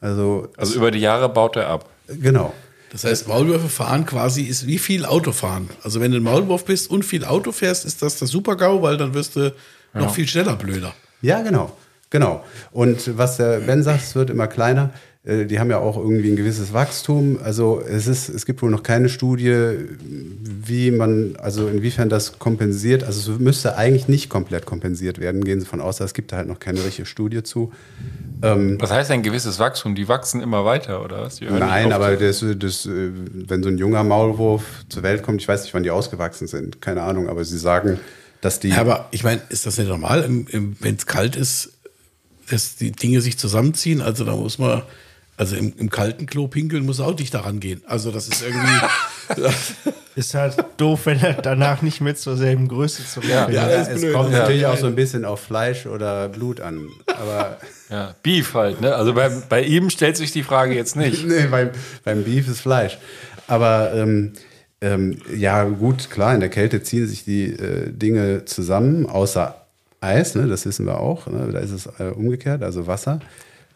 Also, 0.00 0.48
Also 0.56 0.76
über 0.76 0.90
die 0.90 0.98
Jahre 0.98 1.28
baut 1.28 1.56
er 1.56 1.68
ab. 1.68 1.88
genau. 2.08 2.52
Das 2.90 3.04
heißt, 3.04 3.26
Maulwürfe 3.26 3.70
fahren 3.70 4.04
quasi 4.04 4.42
ist 4.42 4.66
wie 4.66 4.78
viel 4.78 5.06
Autofahren. 5.06 5.70
Also 5.82 6.00
wenn 6.00 6.10
du 6.10 6.18
ein 6.18 6.22
Maulwurf 6.22 6.66
bist 6.66 6.90
und 6.90 7.04
viel 7.06 7.24
Auto 7.24 7.50
fährst, 7.50 7.86
ist 7.86 8.02
das 8.02 8.18
der 8.18 8.28
Super-GAU, 8.28 8.82
weil 8.82 8.98
dann 8.98 9.14
wirst 9.14 9.36
du 9.36 9.54
noch 9.94 10.12
viel 10.14 10.28
schneller 10.28 10.56
blöder. 10.56 10.92
Ja, 11.22 11.40
genau. 11.40 11.74
Genau. 12.10 12.44
Und 12.70 13.16
was 13.16 13.38
der 13.38 13.60
Ben 13.60 13.82
sagt, 13.82 14.02
es 14.02 14.14
wird 14.14 14.28
immer 14.28 14.46
kleiner. 14.46 14.90
Äh, 15.24 15.46
Die 15.46 15.58
haben 15.60 15.70
ja 15.70 15.78
auch 15.78 15.96
irgendwie 15.96 16.30
ein 16.30 16.36
gewisses 16.36 16.72
Wachstum. 16.72 17.38
Also 17.42 17.80
es 17.80 18.06
ist, 18.06 18.28
es 18.28 18.46
gibt 18.46 18.62
wohl 18.62 18.70
noch 18.70 18.82
keine 18.82 19.08
Studie, 19.08 19.76
wie 20.64 20.90
man, 20.90 21.36
also 21.36 21.68
inwiefern 21.68 22.08
das 22.08 22.38
kompensiert. 22.38 23.04
Also 23.04 23.32
es 23.32 23.38
müsste 23.38 23.76
eigentlich 23.76 24.08
nicht 24.08 24.28
komplett 24.28 24.66
kompensiert 24.66 25.18
werden, 25.18 25.44
gehen 25.44 25.60
Sie 25.60 25.66
von 25.66 25.80
aus. 25.80 26.00
Es 26.00 26.14
gibt 26.14 26.32
da 26.32 26.38
halt 26.38 26.48
noch 26.48 26.58
keine 26.58 26.84
richtige 26.84 27.06
Studie 27.06 27.42
zu. 27.42 27.72
Ähm, 28.42 28.76
Was 28.80 28.90
heißt 28.90 29.10
ein 29.10 29.22
gewisses 29.22 29.58
Wachstum? 29.58 29.94
Die 29.94 30.08
wachsen 30.08 30.40
immer 30.40 30.64
weiter, 30.64 31.04
oder 31.04 31.22
was? 31.22 31.40
Nein, 31.40 31.92
aber 31.92 32.16
das, 32.16 32.44
das, 32.58 32.86
äh, 32.86 33.10
wenn 33.48 33.62
so 33.62 33.68
ein 33.68 33.78
junger 33.78 34.02
Maulwurf 34.02 34.64
zur 34.88 35.02
Welt 35.04 35.22
kommt, 35.22 35.40
ich 35.40 35.48
weiß 35.48 35.62
nicht, 35.62 35.74
wann 35.74 35.84
die 35.84 35.90
ausgewachsen 35.90 36.48
sind, 36.48 36.80
keine 36.80 37.02
Ahnung, 37.02 37.28
aber 37.28 37.44
sie 37.44 37.58
sagen, 37.58 38.00
dass 38.40 38.58
die. 38.58 38.70
Ja, 38.70 38.80
aber 38.80 39.06
ich 39.12 39.22
meine, 39.22 39.40
ist 39.50 39.66
das 39.66 39.78
nicht 39.78 39.88
normal, 39.88 40.28
wenn 40.28 40.96
es 40.96 41.06
kalt 41.06 41.36
ist, 41.36 41.74
dass 42.50 42.74
die 42.74 42.90
Dinge 42.90 43.20
sich 43.20 43.38
zusammenziehen? 43.38 44.00
Also 44.02 44.24
da 44.24 44.34
muss 44.34 44.58
man, 44.58 44.82
also 45.36 45.56
im, 45.56 45.72
im 45.76 45.90
kalten 45.90 46.26
Klo 46.26 46.46
pinkeln 46.48 46.84
muss 46.84 47.00
auch 47.00 47.18
nicht 47.18 47.32
daran 47.34 47.58
gehen. 47.60 47.82
Also 47.86 48.10
das 48.10 48.28
ist 48.28 48.42
irgendwie. 48.42 49.42
Ist 50.14 50.34
halt 50.34 50.62
doof, 50.76 51.06
wenn 51.06 51.20
er 51.20 51.32
danach 51.32 51.80
nicht 51.80 52.02
mehr 52.02 52.14
zur 52.14 52.36
selben 52.36 52.68
Größe 52.68 53.02
zurückkommt. 53.06 53.50
Ja, 53.50 53.62
ja, 53.62 53.78
das 53.78 53.88
ist 53.88 53.94
es 53.94 54.00
blöd. 54.02 54.12
kommt 54.14 54.30
Ja. 54.32 54.40
natürlich 54.40 54.66
auch 54.66 54.76
so 54.76 54.86
ein 54.86 54.94
bisschen 54.94 55.24
auf 55.24 55.40
Fleisch 55.40 55.86
oder 55.86 56.28
Blut 56.28 56.60
an. 56.60 56.86
Aber 57.06 57.56
Ja, 57.88 58.14
Beef 58.22 58.52
halt, 58.52 58.82
ne? 58.82 58.94
Also 58.94 59.14
bei, 59.14 59.30
bei 59.48 59.62
ihm 59.62 59.88
stellt 59.88 60.18
sich 60.18 60.30
die 60.30 60.42
Frage 60.42 60.74
jetzt 60.74 60.96
nicht. 60.96 61.26
nee, 61.26 61.46
beim, 61.50 61.70
beim 62.04 62.24
Beef 62.24 62.46
ist 62.46 62.60
Fleisch. 62.60 62.98
Aber 63.46 63.94
ähm, 63.94 64.34
ähm, 64.82 65.16
ja, 65.34 65.64
gut, 65.64 66.10
klar, 66.10 66.34
in 66.34 66.40
der 66.40 66.50
Kälte 66.50 66.82
ziehen 66.82 67.06
sich 67.06 67.24
die 67.24 67.44
äh, 67.46 67.90
Dinge 67.90 68.44
zusammen, 68.44 69.06
außer 69.06 69.62
Eis, 70.02 70.34
ne, 70.34 70.46
das 70.46 70.66
wissen 70.66 70.84
wir 70.84 71.00
auch. 71.00 71.26
Ne, 71.26 71.48
da 71.52 71.58
ist 71.60 71.70
es 71.70 71.86
äh, 71.98 72.10
umgekehrt, 72.14 72.62
also 72.62 72.86
Wasser. 72.86 73.20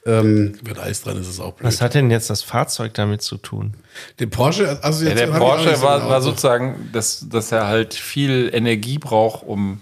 Ähm, 0.07 0.53
Mit 0.67 0.79
Eis 0.79 1.03
dran 1.03 1.19
ist 1.21 1.27
es 1.29 1.41
auch 1.41 1.55
blöd. 1.55 1.67
Was 1.67 1.81
hat 1.81 1.95
denn 1.95 2.11
jetzt 2.11 2.31
das 2.31 2.43
Fahrzeug 2.43 2.95
damit 2.95 3.23
zu 3.23 3.37
tun? 3.39 3.75
Den 4.21 4.31
Porsche, 4.31 4.79
also 4.83 5.05
Ja, 5.05 5.15
der 5.15 5.27
Porsche 5.27 5.83
war, 5.83 5.99
genau. 5.99 6.11
war 6.11 6.23
sozusagen, 6.23 6.91
dass, 6.93 7.27
dass 7.29 7.51
er 7.51 7.67
halt 7.67 7.93
viel 7.95 8.51
Energie 8.53 8.99
braucht, 8.99 9.45
um. 9.47 9.81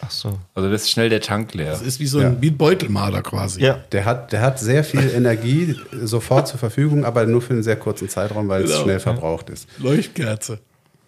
Ach 0.00 0.10
so. 0.10 0.38
Also 0.54 0.70
das 0.70 0.82
ist 0.82 0.90
schnell 0.90 1.08
der 1.08 1.20
Tank 1.22 1.54
leer. 1.54 1.70
Das 1.70 1.80
ist 1.82 1.98
wie 1.98 2.06
so 2.06 2.18
ein, 2.18 2.40
wie 2.42 2.50
ein 2.50 2.56
Beutelmaler 2.58 3.22
quasi. 3.22 3.62
Ja. 3.62 3.78
der, 3.90 4.04
hat, 4.04 4.32
der 4.32 4.42
hat 4.42 4.58
sehr 4.60 4.84
viel 4.84 5.10
Energie 5.14 5.76
sofort 6.02 6.46
zur 6.46 6.58
Verfügung, 6.58 7.04
aber 7.06 7.24
nur 7.26 7.40
für 7.42 7.54
einen 7.54 7.62
sehr 7.62 7.76
kurzen 7.76 8.08
Zeitraum, 8.08 8.48
weil 8.48 8.64
es 8.64 8.70
Genau. 8.70 8.82
schnell 8.82 9.00
verbraucht 9.00 9.48
ist. 9.50 9.66
Leuchtkerze. 9.78 10.58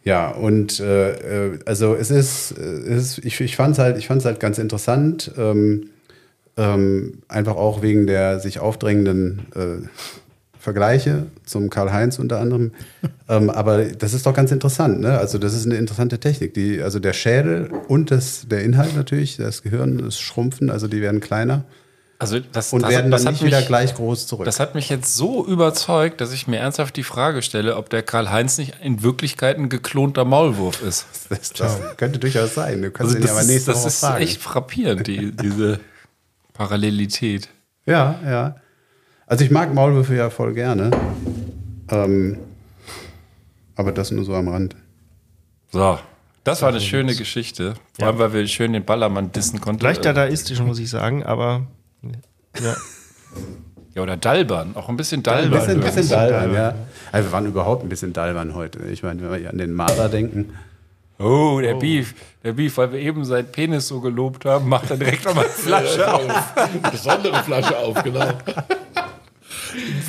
Ja, 0.03 0.31
und 0.31 0.81
äh, 0.81 1.51
äh, 1.55 1.59
also 1.67 1.95
es 1.95 2.11
ist, 2.11 2.53
äh, 2.53 2.63
es 2.63 3.19
ist 3.19 3.25
ich, 3.25 3.41
ich 3.41 3.57
fand 3.57 3.73
es 3.75 3.79
halt, 3.81 3.99
ich 3.99 4.07
fand's 4.07 4.25
halt 4.25 4.41
ganz 4.41 4.57
interessant, 4.59 5.31
ähm, 5.37 5.91
ähm, 6.57 7.23
einfach 7.29 7.57
auch 7.57 7.83
wegen 7.83 8.07
der 8.07 8.41
sich 8.41 8.59
aufdrängenden 8.61 9.47
äh, 9.55 9.89
Vergleiche 10.59 11.27
zum 11.45 11.71
Karl-Heinz 11.71 12.19
unter 12.19 12.41
anderem. 12.41 12.73
ähm, 13.29 13.51
aber 13.51 13.85
das 13.85 14.15
ist 14.15 14.27
doch 14.27 14.35
ganz 14.35 14.51
interessant, 14.51 15.01
ne? 15.01 15.17
Also 15.19 15.39
das 15.39 15.55
ist 15.55 15.65
eine 15.65 15.77
interessante 15.77 16.19
Technik. 16.19 16.55
Die, 16.55 16.83
also 16.83 16.99
der 16.99 17.13
Schädel 17.13 17.71
und 17.87 18.11
das, 18.11 18.49
der 18.49 18.65
Inhalt 18.65 18.97
natürlich, 18.97 19.37
das 19.37 19.63
Gehirn, 19.63 19.99
das 19.99 20.19
Schrumpfen, 20.19 20.69
also 20.71 20.89
die 20.89 21.01
werden 21.01 21.21
kleiner 21.21 21.63
Also 22.19 22.41
das, 22.41 22.73
und 22.73 22.83
das, 22.83 22.91
werden 22.91 23.13
das 23.13 23.23
dann 23.23 23.35
hat 23.35 23.41
nicht 23.41 23.47
wieder 23.47 23.59
mich, 23.59 23.69
gleich 23.69 23.95
groß 23.95 24.27
zurück. 24.27 24.45
Das 24.45 24.59
hat 24.59 24.75
mich 24.75 24.89
jetzt 24.89 25.15
so 25.15 25.47
überzeugt, 25.47 26.21
dass 26.21 26.33
ich 26.33 26.49
mir 26.49 26.57
ernsthaft 26.59 26.97
die 26.97 27.05
Frage 27.05 27.43
stelle, 27.43 27.77
ob 27.77 27.89
der 27.91 28.03
Karl-Heinz 28.03 28.59
nicht 28.59 28.75
in 28.83 29.05
Wirklichkeit 29.05 29.59
ein 29.59 29.69
geklonter 29.69 30.25
Maulwurf 30.25 30.83
ist. 30.83 31.07
das, 31.29 31.53
das 31.53 31.79
könnte 31.97 32.19
durchaus 32.19 32.55
sein. 32.55 32.83
Du 32.83 32.91
kannst 32.91 33.15
Also 33.15 33.17
ihn 33.17 33.21
das 33.23 33.29
ja 33.29 33.35
aber 33.35 33.43
ist, 33.43 33.49
nächste 33.49 33.71
das 33.71 33.81
Woche 33.83 33.89
ist 33.89 34.01
fragen. 34.01 34.23
echt 34.25 34.43
frappierend, 34.43 35.07
die, 35.07 35.31
diese 35.31 35.79
Parallelität. 36.57 37.49
Ja, 37.85 38.19
ja. 38.25 38.57
Also 39.27 39.45
ich 39.45 39.51
mag 39.51 39.75
Maulwürfe 39.75 40.15
ja 40.15 40.31
voll 40.31 40.55
gerne. 40.55 40.91
Ähm, 41.91 42.39
aber 43.75 43.93
das 43.93 44.11
nur 44.11 44.25
so 44.25 44.35
am 44.35 44.49
Rand. 44.49 44.77
So, 45.71 45.99
das 46.45 46.63
war 46.63 46.71
eine 46.71 46.81
schöne 46.81 47.15
Geschichte. 47.15 47.75
Vor 47.99 48.07
allem, 48.07 48.19
weil 48.19 48.33
wir 48.33 48.47
schön 48.47 48.73
den 48.73 48.85
Ballermann 48.85 49.33
dissen 49.33 49.61
konnten. 49.61 49.83
Leicht 49.83 50.05
dadaistisch, 50.05 50.61
muss 50.61 50.79
ich 50.79 50.89
sagen, 50.91 51.25
aber 51.25 51.67
ja. 52.61 52.75
Ja, 53.95 54.03
oder 54.03 54.17
Dalbern. 54.17 54.77
Auch 54.77 54.89
ein 54.89 54.97
bisschen 54.97 55.21
Ein 55.21 55.25
Dalbern. 55.25 55.51
bisschen, 55.51 55.81
irgendwie. 55.83 55.89
bisschen 55.97 56.09
Dalbern, 56.11 56.55
ja. 56.55 56.75
Also 57.13 57.29
wir 57.29 57.33
waren 57.33 57.47
überhaupt 57.47 57.83
ein 57.83 57.89
bisschen 57.89 58.13
Dalbern 58.13 58.55
heute. 58.55 58.81
Ich 58.91 59.03
meine, 59.03 59.23
wenn 59.23 59.31
wir 59.31 59.39
hier 59.39 59.51
an 59.51 59.59
den 59.59 59.73
Marder 59.73 60.09
denken. 60.09 60.53
Oh, 61.19 61.59
der 61.63 61.75
Beef. 61.75 62.15
Der 62.45 62.53
Beef, 62.53 62.77
weil 62.77 62.93
wir 62.93 63.01
eben 63.01 63.25
seinen 63.25 63.51
Penis 63.51 63.89
so 63.89 64.01
gelobt 64.01 64.45
haben, 64.45 64.69
macht 64.69 64.91
er 64.91 64.97
direkt 64.99 65.25
nochmal 65.25 65.45
eine 65.45 65.53
Flasche 65.55 66.13
auf. 66.15 66.57
Eine 66.57 66.91
besondere 66.91 67.43
Flasche 67.43 67.79
auf, 67.79 68.03
genau. 68.03 68.29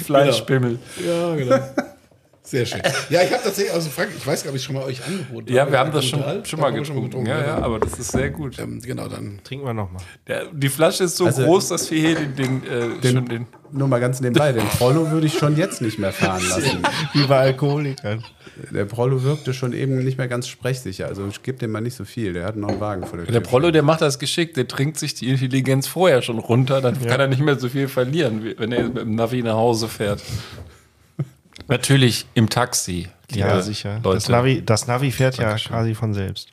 Fleischpimmel. 0.06 0.80
Ja, 1.06 1.36
genau. 1.36 1.60
Sehr 2.44 2.66
schön. 2.66 2.82
Ja, 3.10 3.22
ich 3.24 3.34
habe 3.34 3.44
tatsächlich, 3.44 3.74
also 3.74 3.90
Frank, 3.90 4.12
ich 4.16 4.26
weiß 4.26 4.44
gar 4.46 4.52
nicht, 4.52 4.56
ob 4.56 4.56
ich 4.56 4.64
schon 4.64 4.76
mal 4.76 4.84
euch 4.86 5.06
angeboten 5.06 5.52
Ja, 5.52 5.70
wir 5.70 5.78
haben 5.80 5.92
das 5.92 6.06
schon, 6.06 6.22
schon 6.46 6.62
mal 6.62 6.74
wir 6.74 6.80
getrunken. 6.82 7.26
Ja, 7.26 7.42
ja, 7.46 7.58
aber 7.58 7.78
das 7.78 8.00
ist 8.00 8.14
sehr 8.14 8.30
gut. 8.30 8.58
Ähm, 8.58 8.80
genau, 8.82 9.10
dann. 9.10 9.42
Trinken 9.44 9.66
wir 9.66 9.74
nochmal. 9.74 10.02
Die 10.54 10.70
Flasche 10.70 11.04
ist 11.06 11.18
so 11.18 11.26
Also- 11.26 11.44
groß, 11.44 11.68
dass 11.70 11.92
wir 11.92 12.00
hier 12.00 12.16
den, 12.16 12.36
den, 12.36 12.64
äh, 13.04 13.12
schon 13.12 13.26
den. 13.26 13.48
Nur 13.72 13.88
mal 13.88 14.00
ganz 14.00 14.22
nebenbei, 14.22 14.52
den 14.52 14.66
Prollo 14.66 15.12
würde 15.12 15.28
ich 15.28 15.38
schon 15.38 15.58
jetzt 15.58 15.82
nicht 15.82 16.00
mehr 16.00 16.12
fahren 16.12 16.44
lassen. 16.50 16.84
Wie 17.14 17.26
bei 17.26 17.40
Alkoholikern. 17.40 18.24
Der 18.72 18.86
Prollo 18.86 19.24
wirkte 19.24 19.54
schon 19.54 19.74
eben 19.74 20.04
nicht 20.04 20.18
mehr 20.18 20.28
ganz 20.28 20.48
sprechsicher. 20.48 21.08
Also 21.08 21.28
ich 21.28 21.44
gebe 21.44 21.58
dem 21.60 21.72
mal 21.72 21.82
nicht 21.82 21.96
so 21.96 22.06
viel. 22.06 22.34
Der 22.34 22.46
hat 22.46 22.56
noch 22.56 22.70
einen 22.70 22.80
Wagen 22.80 23.06
vor 23.06 23.18
der 23.18 23.26
Tür. 23.26 23.34
Der 23.34 23.42
Prollo, 23.42 23.72
der 23.72 23.84
macht 23.84 24.02
das 24.02 24.20
geschickt, 24.20 24.58
der 24.58 24.68
trinkt 24.68 24.98
sich 24.98 25.14
die 25.14 25.30
Intelligenz 25.30 25.88
vorher 25.88 26.22
schon 26.22 26.40
runter, 26.40 26.82
dann 26.82 27.00
kann 27.06 27.20
er 27.20 27.28
nicht 27.28 27.42
mehr 27.42 27.60
so 27.60 27.70
viel 27.70 27.88
verlieren, 27.88 28.54
wenn 28.58 28.72
er 28.72 28.84
mit 28.86 28.98
dem 28.98 29.16
Navi 29.16 29.44
nach 29.44 29.56
Hause 29.56 29.88
fährt. 29.88 30.24
Natürlich 31.68 32.26
im 32.34 32.50
Taxi. 32.50 33.10
Ja, 33.32 33.62
sicher. 33.62 34.00
Leute. 34.04 34.16
Das 34.16 34.30
Navi, 34.30 34.64
das 34.66 34.88
Navi 34.88 35.12
fährt 35.12 35.38
ja 35.38 35.56
quasi 35.56 35.94
von 35.94 36.14
selbst. 36.14 36.50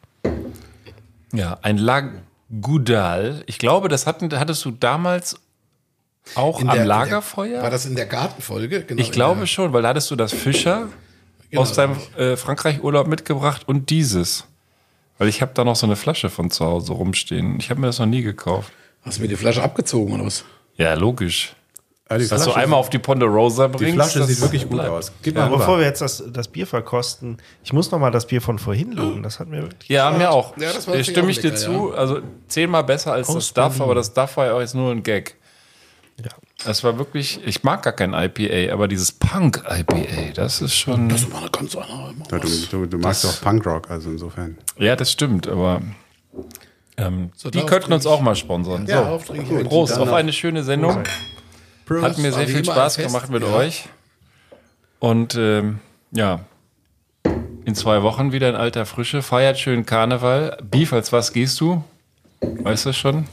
Ja, 1.33 1.59
ein 1.63 1.79
Lagudal. 1.79 3.43
Ich 3.47 3.59
glaube, 3.59 3.89
das 3.89 4.07
hatten, 4.07 4.31
hattest 4.39 4.65
du 4.65 4.73
damals 4.73 5.37
auch 6.35 6.61
In 6.61 6.69
am 6.69 6.75
der- 6.75 6.83
in 6.85 6.89
der- 6.89 6.97
Lagerfeuer? 6.99 7.63
War 7.63 7.71
das 7.71 7.87
in 7.87 7.95
der 7.97 8.07
Gartenfolge? 8.07 8.83
Genau, 8.85 9.01
ich 9.01 9.13
glaube 9.13 9.41
der- 9.41 9.47
schon, 9.47 9.73
weil 9.73 9.83
da 9.83 9.89
hattest 9.89 10.11
du 10.11 10.17
das 10.17 10.33
Fischer 10.33 10.89
Genau, 11.51 11.63
aus 11.63 11.73
deinem 11.73 11.97
äh, 12.17 12.37
Frankreich-Urlaub 12.37 13.07
mitgebracht 13.07 13.63
und 13.67 13.91
dieses. 13.91 14.45
Weil 15.19 15.29
ich 15.29 15.43
habe 15.43 15.53
da 15.55 15.63
noch 15.65 15.77
so 15.77 15.87
eine 15.87 15.97
Flasche 15.97 16.29
von 16.31 16.51
zu 16.51 16.65
Hause 16.65 16.93
rumstehen. 16.93 17.57
Ich 17.61 17.71
habe 17.71 17.81
mir 17.81 17.87
das 17.87 17.99
noch 18.01 18.07
nie 18.07 18.23
gekauft. 18.23 18.73
Hast 19.03 19.19
du 19.19 19.23
mir 19.23 19.29
die 19.29 19.37
Flasche 19.37 19.63
abgezogen 19.63 20.13
oder 20.15 20.27
was? 20.27 20.45
Ja, 20.77 20.95
logisch. 20.95 21.55
Ja, 22.11 22.19
die 22.19 22.31
Was 22.31 22.45
du 22.45 22.53
einmal 22.53 22.79
auf 22.79 22.91
die 22.91 22.99
Ponderosa 22.99 23.67
bringst. 23.69 23.87
Die 23.87 23.93
Flasche 23.93 24.25
sieht 24.25 24.41
wirklich 24.41 24.63
gut 24.63 24.73
bleibt. 24.73 24.91
aus. 24.91 25.13
Gib 25.23 25.37
Ja, 25.37 25.49
mal 25.49 25.57
bevor 25.57 25.79
wir 25.79 25.85
jetzt 25.87 26.01
das, 26.01 26.23
das 26.33 26.49
Bier 26.49 26.67
verkosten, 26.67 27.39
ich 27.63 27.73
muss 27.73 27.91
noch 27.91 27.99
mal 27.99 28.11
das 28.11 28.27
Bier 28.27 28.43
von 28.43 28.59
vorhin 28.59 28.93
loben. 28.93 29.23
Das 29.23 29.39
hat 29.41 29.49
mir 29.49 29.63
wirklich. 29.63 29.89
Ja, 29.89 30.11
mir 30.11 30.31
auch. 30.31 30.57
Ja, 30.59 30.73
das 30.73 30.87
war 30.87 30.95
Äh, 30.97 31.05
Stimme 31.05 31.27
auch 31.27 31.31
ich 31.31 31.39
dir 31.41 31.49
lecker, 31.51 31.57
zu. 31.61 31.93
Also 31.95 32.21
zehnmal 32.49 32.85
besser 32.85 33.13
als 33.13 33.29
Aus 33.29 33.35
das 33.37 33.55
Duff, 33.55 33.81
aber 33.81 33.95
das 33.95 34.13
Duff 34.13 34.37
war 34.37 34.47
ja 34.47 34.53
auch 34.55 34.61
jetzt 34.61 34.75
nur 34.75 34.91
ein 34.91 35.03
Gag. 35.03 35.37
Das 36.65 36.83
war 36.83 36.99
wirklich, 36.99 37.41
ich 37.47 37.63
mag 37.63 37.83
gar 37.83 37.93
kein 37.93 38.15
IPA, 38.15 38.73
aber 38.73 38.89
dieses 38.89 39.13
Punk-IPA, 39.13 40.33
das 40.35 40.63
ist 40.63 40.75
schon. 40.75 41.09
Das 41.09 41.31
war 41.31 41.43
eine 41.43 41.51
ganz 41.51 41.77
andere. 41.77 42.15
Ja, 42.31 42.39
du, 42.39 42.49
du, 42.71 42.87
du 42.87 42.99
magst 42.99 43.27
auch 43.27 43.41
Punkrock, 43.43 43.91
also 43.91 44.11
insofern. 44.11 44.57
Ja, 44.79 44.97
das 44.97 45.13
stimmt, 45.13 45.47
aber 45.47 45.83
ähm, 46.97 47.31
So, 47.37 47.51
die 47.51 47.61
könnten 47.67 47.93
uns 47.93 48.07
auch 48.07 48.21
mal 48.21 48.35
sponsern. 48.37 48.87
Ja, 48.87 49.19
so. 49.19 49.35
Prost 49.65 49.99
auf 49.99 50.13
eine 50.13 50.33
schöne 50.33 50.63
Sendung. 50.65 51.03
Hat 52.01 52.19
mir 52.19 52.33
sehr 52.33 52.49
viel 52.49 52.65
Spaß 52.65 52.97
gemacht 52.97 53.29
mit 53.31 53.43
Ja. 53.43 53.49
euch. 53.55 53.85
Und 55.01 55.35
ähm, 55.35 55.81
ja, 56.13 56.41
in 57.67 57.75
zwei 57.75 58.03
Wochen 58.03 58.33
wieder 58.33 58.49
in 58.49 58.55
alter 58.57 58.87
Frische. 58.87 59.21
Feiert 59.23 59.59
schön 59.59 59.85
Karneval. 59.85 60.57
Beef, 60.63 60.93
als 60.95 61.13
was 61.13 61.33
gehst 61.33 61.61
du? 61.61 61.85
Weißt 62.41 62.85
du 62.87 62.91
das 62.91 62.97
schon? 62.97 63.27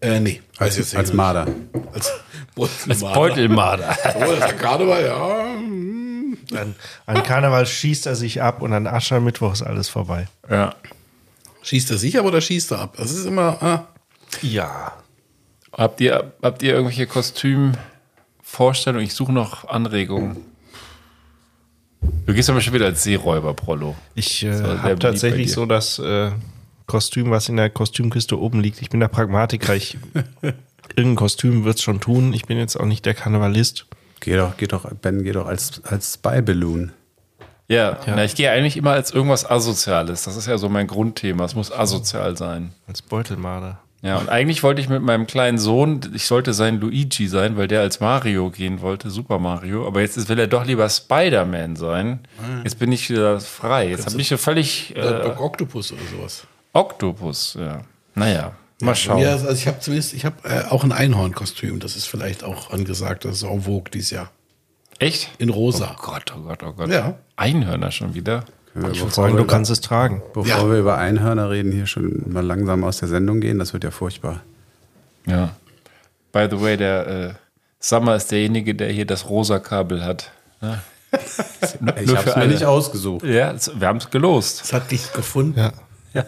Äh, 0.00 0.20
nee, 0.20 0.40
jetzt 0.60 0.78
nicht. 0.78 0.96
Als 0.96 1.12
Marder. 1.12 1.46
Als, 1.92 2.12
Als 2.88 3.00
Beutelmarder. 3.00 3.96
Oh, 4.16 4.56
Karneval, 4.58 5.04
ja. 5.04 6.58
An, 6.60 6.74
an 7.06 7.22
Karneval 7.22 7.66
schießt 7.66 8.06
er 8.06 8.16
sich 8.16 8.40
ab 8.42 8.62
und 8.62 8.72
an 8.72 8.86
Aschermittwoch 8.86 9.52
ist 9.52 9.62
alles 9.62 9.88
vorbei. 9.88 10.26
ja. 10.50 10.74
Schießt 11.62 11.90
er 11.90 11.98
sich 11.98 12.18
ab 12.18 12.24
oder 12.24 12.40
schießt 12.40 12.72
er 12.72 12.78
ab? 12.78 12.94
Das 12.96 13.10
ist 13.10 13.26
immer. 13.26 13.62
Ah. 13.62 13.88
Ja. 14.42 14.92
Habt 15.72 16.00
ihr, 16.00 16.32
habt 16.42 16.62
ihr 16.62 16.72
irgendwelche 16.72 17.06
Kostümvorstellungen? 17.06 19.04
Ich 19.04 19.12
suche 19.12 19.32
noch 19.32 19.68
Anregungen. 19.68 20.36
Du 22.26 22.32
gehst 22.32 22.48
aber 22.48 22.60
schon 22.60 22.72
wieder 22.72 22.86
als 22.86 23.02
Seeräuber, 23.02 23.52
Prollo. 23.54 23.96
Ich 24.14 24.44
äh, 24.44 24.52
habe 24.62 24.98
tatsächlich 24.98 25.52
so 25.52 25.66
das 25.66 25.98
äh, 25.98 26.30
Kostüm, 26.86 27.30
was 27.30 27.48
in 27.50 27.56
der 27.56 27.68
Kostümkiste 27.70 28.38
oben 28.38 28.60
liegt. 28.60 28.80
Ich 28.80 28.88
bin 28.88 29.00
der 29.00 29.08
Pragmatiker. 29.08 29.74
Ich, 29.74 29.98
irgendein 30.98 31.16
Kostüm 31.16 31.64
wird 31.64 31.76
es 31.76 31.82
schon 31.82 32.00
tun. 32.00 32.32
Ich 32.34 32.44
bin 32.44 32.58
jetzt 32.58 32.76
auch 32.78 32.84
nicht 32.84 33.06
der 33.06 33.14
Karnevalist. 33.14 33.86
Geh 34.20 34.36
doch, 34.36 34.56
geh 34.56 34.66
doch, 34.66 34.84
Ben, 35.00 35.22
geh 35.22 35.32
doch 35.32 35.46
als, 35.46 35.82
als 35.84 36.14
Spy 36.14 36.42
Balloon. 36.42 36.92
Ja, 37.68 37.98
Na, 38.06 38.24
ich 38.24 38.34
gehe 38.34 38.50
eigentlich 38.50 38.76
immer 38.76 38.92
als 38.92 39.10
irgendwas 39.10 39.48
Asoziales. 39.48 40.24
Das 40.24 40.36
ist 40.36 40.46
ja 40.46 40.56
so 40.58 40.68
mein 40.68 40.86
Grundthema. 40.86 41.44
Es 41.44 41.54
muss 41.54 41.70
asozial 41.70 42.36
sein. 42.36 42.72
Als 42.86 43.02
Beutelmarder. 43.02 43.78
Ja, 44.00 44.16
und 44.18 44.28
eigentlich 44.28 44.62
wollte 44.62 44.80
ich 44.80 44.88
mit 44.88 45.02
meinem 45.02 45.26
kleinen 45.26 45.58
Sohn, 45.58 46.00
ich 46.14 46.26
sollte 46.26 46.54
sein 46.54 46.80
Luigi 46.80 47.26
sein, 47.26 47.56
weil 47.56 47.66
der 47.68 47.80
als 47.80 47.98
Mario 48.00 48.48
gehen 48.50 48.80
wollte, 48.80 49.10
Super 49.10 49.38
Mario. 49.38 49.86
Aber 49.86 50.00
jetzt 50.00 50.28
will 50.28 50.38
er 50.38 50.46
doch 50.46 50.64
lieber 50.64 50.88
Spider-Man 50.88 51.76
sein. 51.76 52.20
Jetzt 52.62 52.78
bin 52.78 52.92
ich 52.92 53.10
wieder 53.10 53.40
frei. 53.40 53.88
Jetzt 53.88 54.06
habe 54.06 54.20
ich 54.20 54.28
so 54.28 54.36
völlig 54.36 54.94
Äh, 54.96 55.00
äh, 55.00 55.22
Doc 55.24 55.40
Octopus 55.40 55.92
oder 55.92 56.02
sowas. 56.16 56.46
Oktopus. 56.72 57.56
Ja. 57.60 57.82
Naja, 58.14 58.52
mal 58.80 58.94
schauen. 58.94 59.20
mir, 59.20 59.30
also 59.30 59.48
ich 59.50 59.66
habe 59.66 59.80
zumindest, 59.80 60.14
ich 60.14 60.24
habe 60.24 60.36
äh, 60.48 60.64
auch 60.70 60.84
ein 60.84 60.92
Einhornkostüm. 60.92 61.80
Das 61.80 61.96
ist 61.96 62.06
vielleicht 62.06 62.44
auch 62.44 62.70
angesagt. 62.70 63.24
Das 63.24 63.36
ist 63.36 63.44
auch 63.44 63.60
Vogue 63.62 63.90
dieses 63.92 64.10
Jahr. 64.10 64.30
Echt? 64.98 65.30
In 65.38 65.48
rosa. 65.48 65.96
Oh 65.98 66.02
Gott, 66.02 66.34
oh 66.36 66.40
Gott, 66.40 66.62
oh 66.62 66.72
Gott. 66.72 66.88
Ja. 66.90 67.14
Einhörner 67.36 67.90
schon 67.90 68.14
wieder. 68.14 68.44
Ich 68.92 69.00
würde 69.00 69.12
sagen, 69.14 69.36
du 69.36 69.44
kannst 69.44 69.70
es 69.70 69.80
tragen. 69.80 70.22
Bevor 70.34 70.46
Ja. 70.46 70.68
wir 70.70 70.78
über 70.78 70.98
Einhörner 70.98 71.50
reden, 71.50 71.72
hier 71.72 71.86
schon 71.86 72.22
mal 72.26 72.44
langsam 72.44 72.84
aus 72.84 72.98
der 72.98 73.08
Sendung 73.08 73.40
gehen, 73.40 73.58
das 73.58 73.72
wird 73.72 73.82
ja 73.84 73.90
furchtbar. 73.90 74.40
Ja. 75.26 75.50
By 76.32 76.46
the 76.50 76.60
way, 76.60 76.76
der 76.76 77.06
äh, 77.06 77.34
Summer 77.80 78.14
ist 78.16 78.30
derjenige, 78.30 78.74
der 78.74 78.90
hier 78.92 79.06
das 79.06 79.28
rosa 79.28 79.58
Kabel 79.58 80.04
hat. 80.04 80.30
Ja. 80.60 80.82
Ich 81.60 81.80
Nur 81.80 82.18
habe 82.18 82.22
für 82.22 82.30
es 82.30 82.36
mir 82.36 82.46
nicht 82.48 82.64
ausgesucht. 82.66 83.24
Ja, 83.24 83.54
wir 83.74 83.88
haben 83.88 83.96
es 83.96 84.10
gelost. 84.10 84.60
Das 84.60 84.72
hat 84.74 84.90
dich 84.90 85.10
gefunden. 85.14 85.58
Ja. 86.12 86.24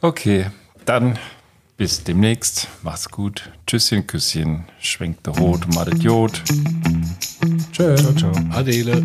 Okay, 0.00 0.50
dann 0.86 1.18
bis 1.76 2.04
demnächst. 2.04 2.68
Mach's 2.82 3.08
gut. 3.10 3.50
Tschüsschen, 3.66 4.06
Küsschen. 4.06 4.64
Schwenkt 4.80 5.26
der 5.26 5.34
Rot, 5.34 5.72
madet 5.74 6.02
Jod. 6.02 6.42
Tschö. 7.72 7.96
Ciao, 7.96 8.12
ciao. 8.14 8.32
Adele. 8.50 9.04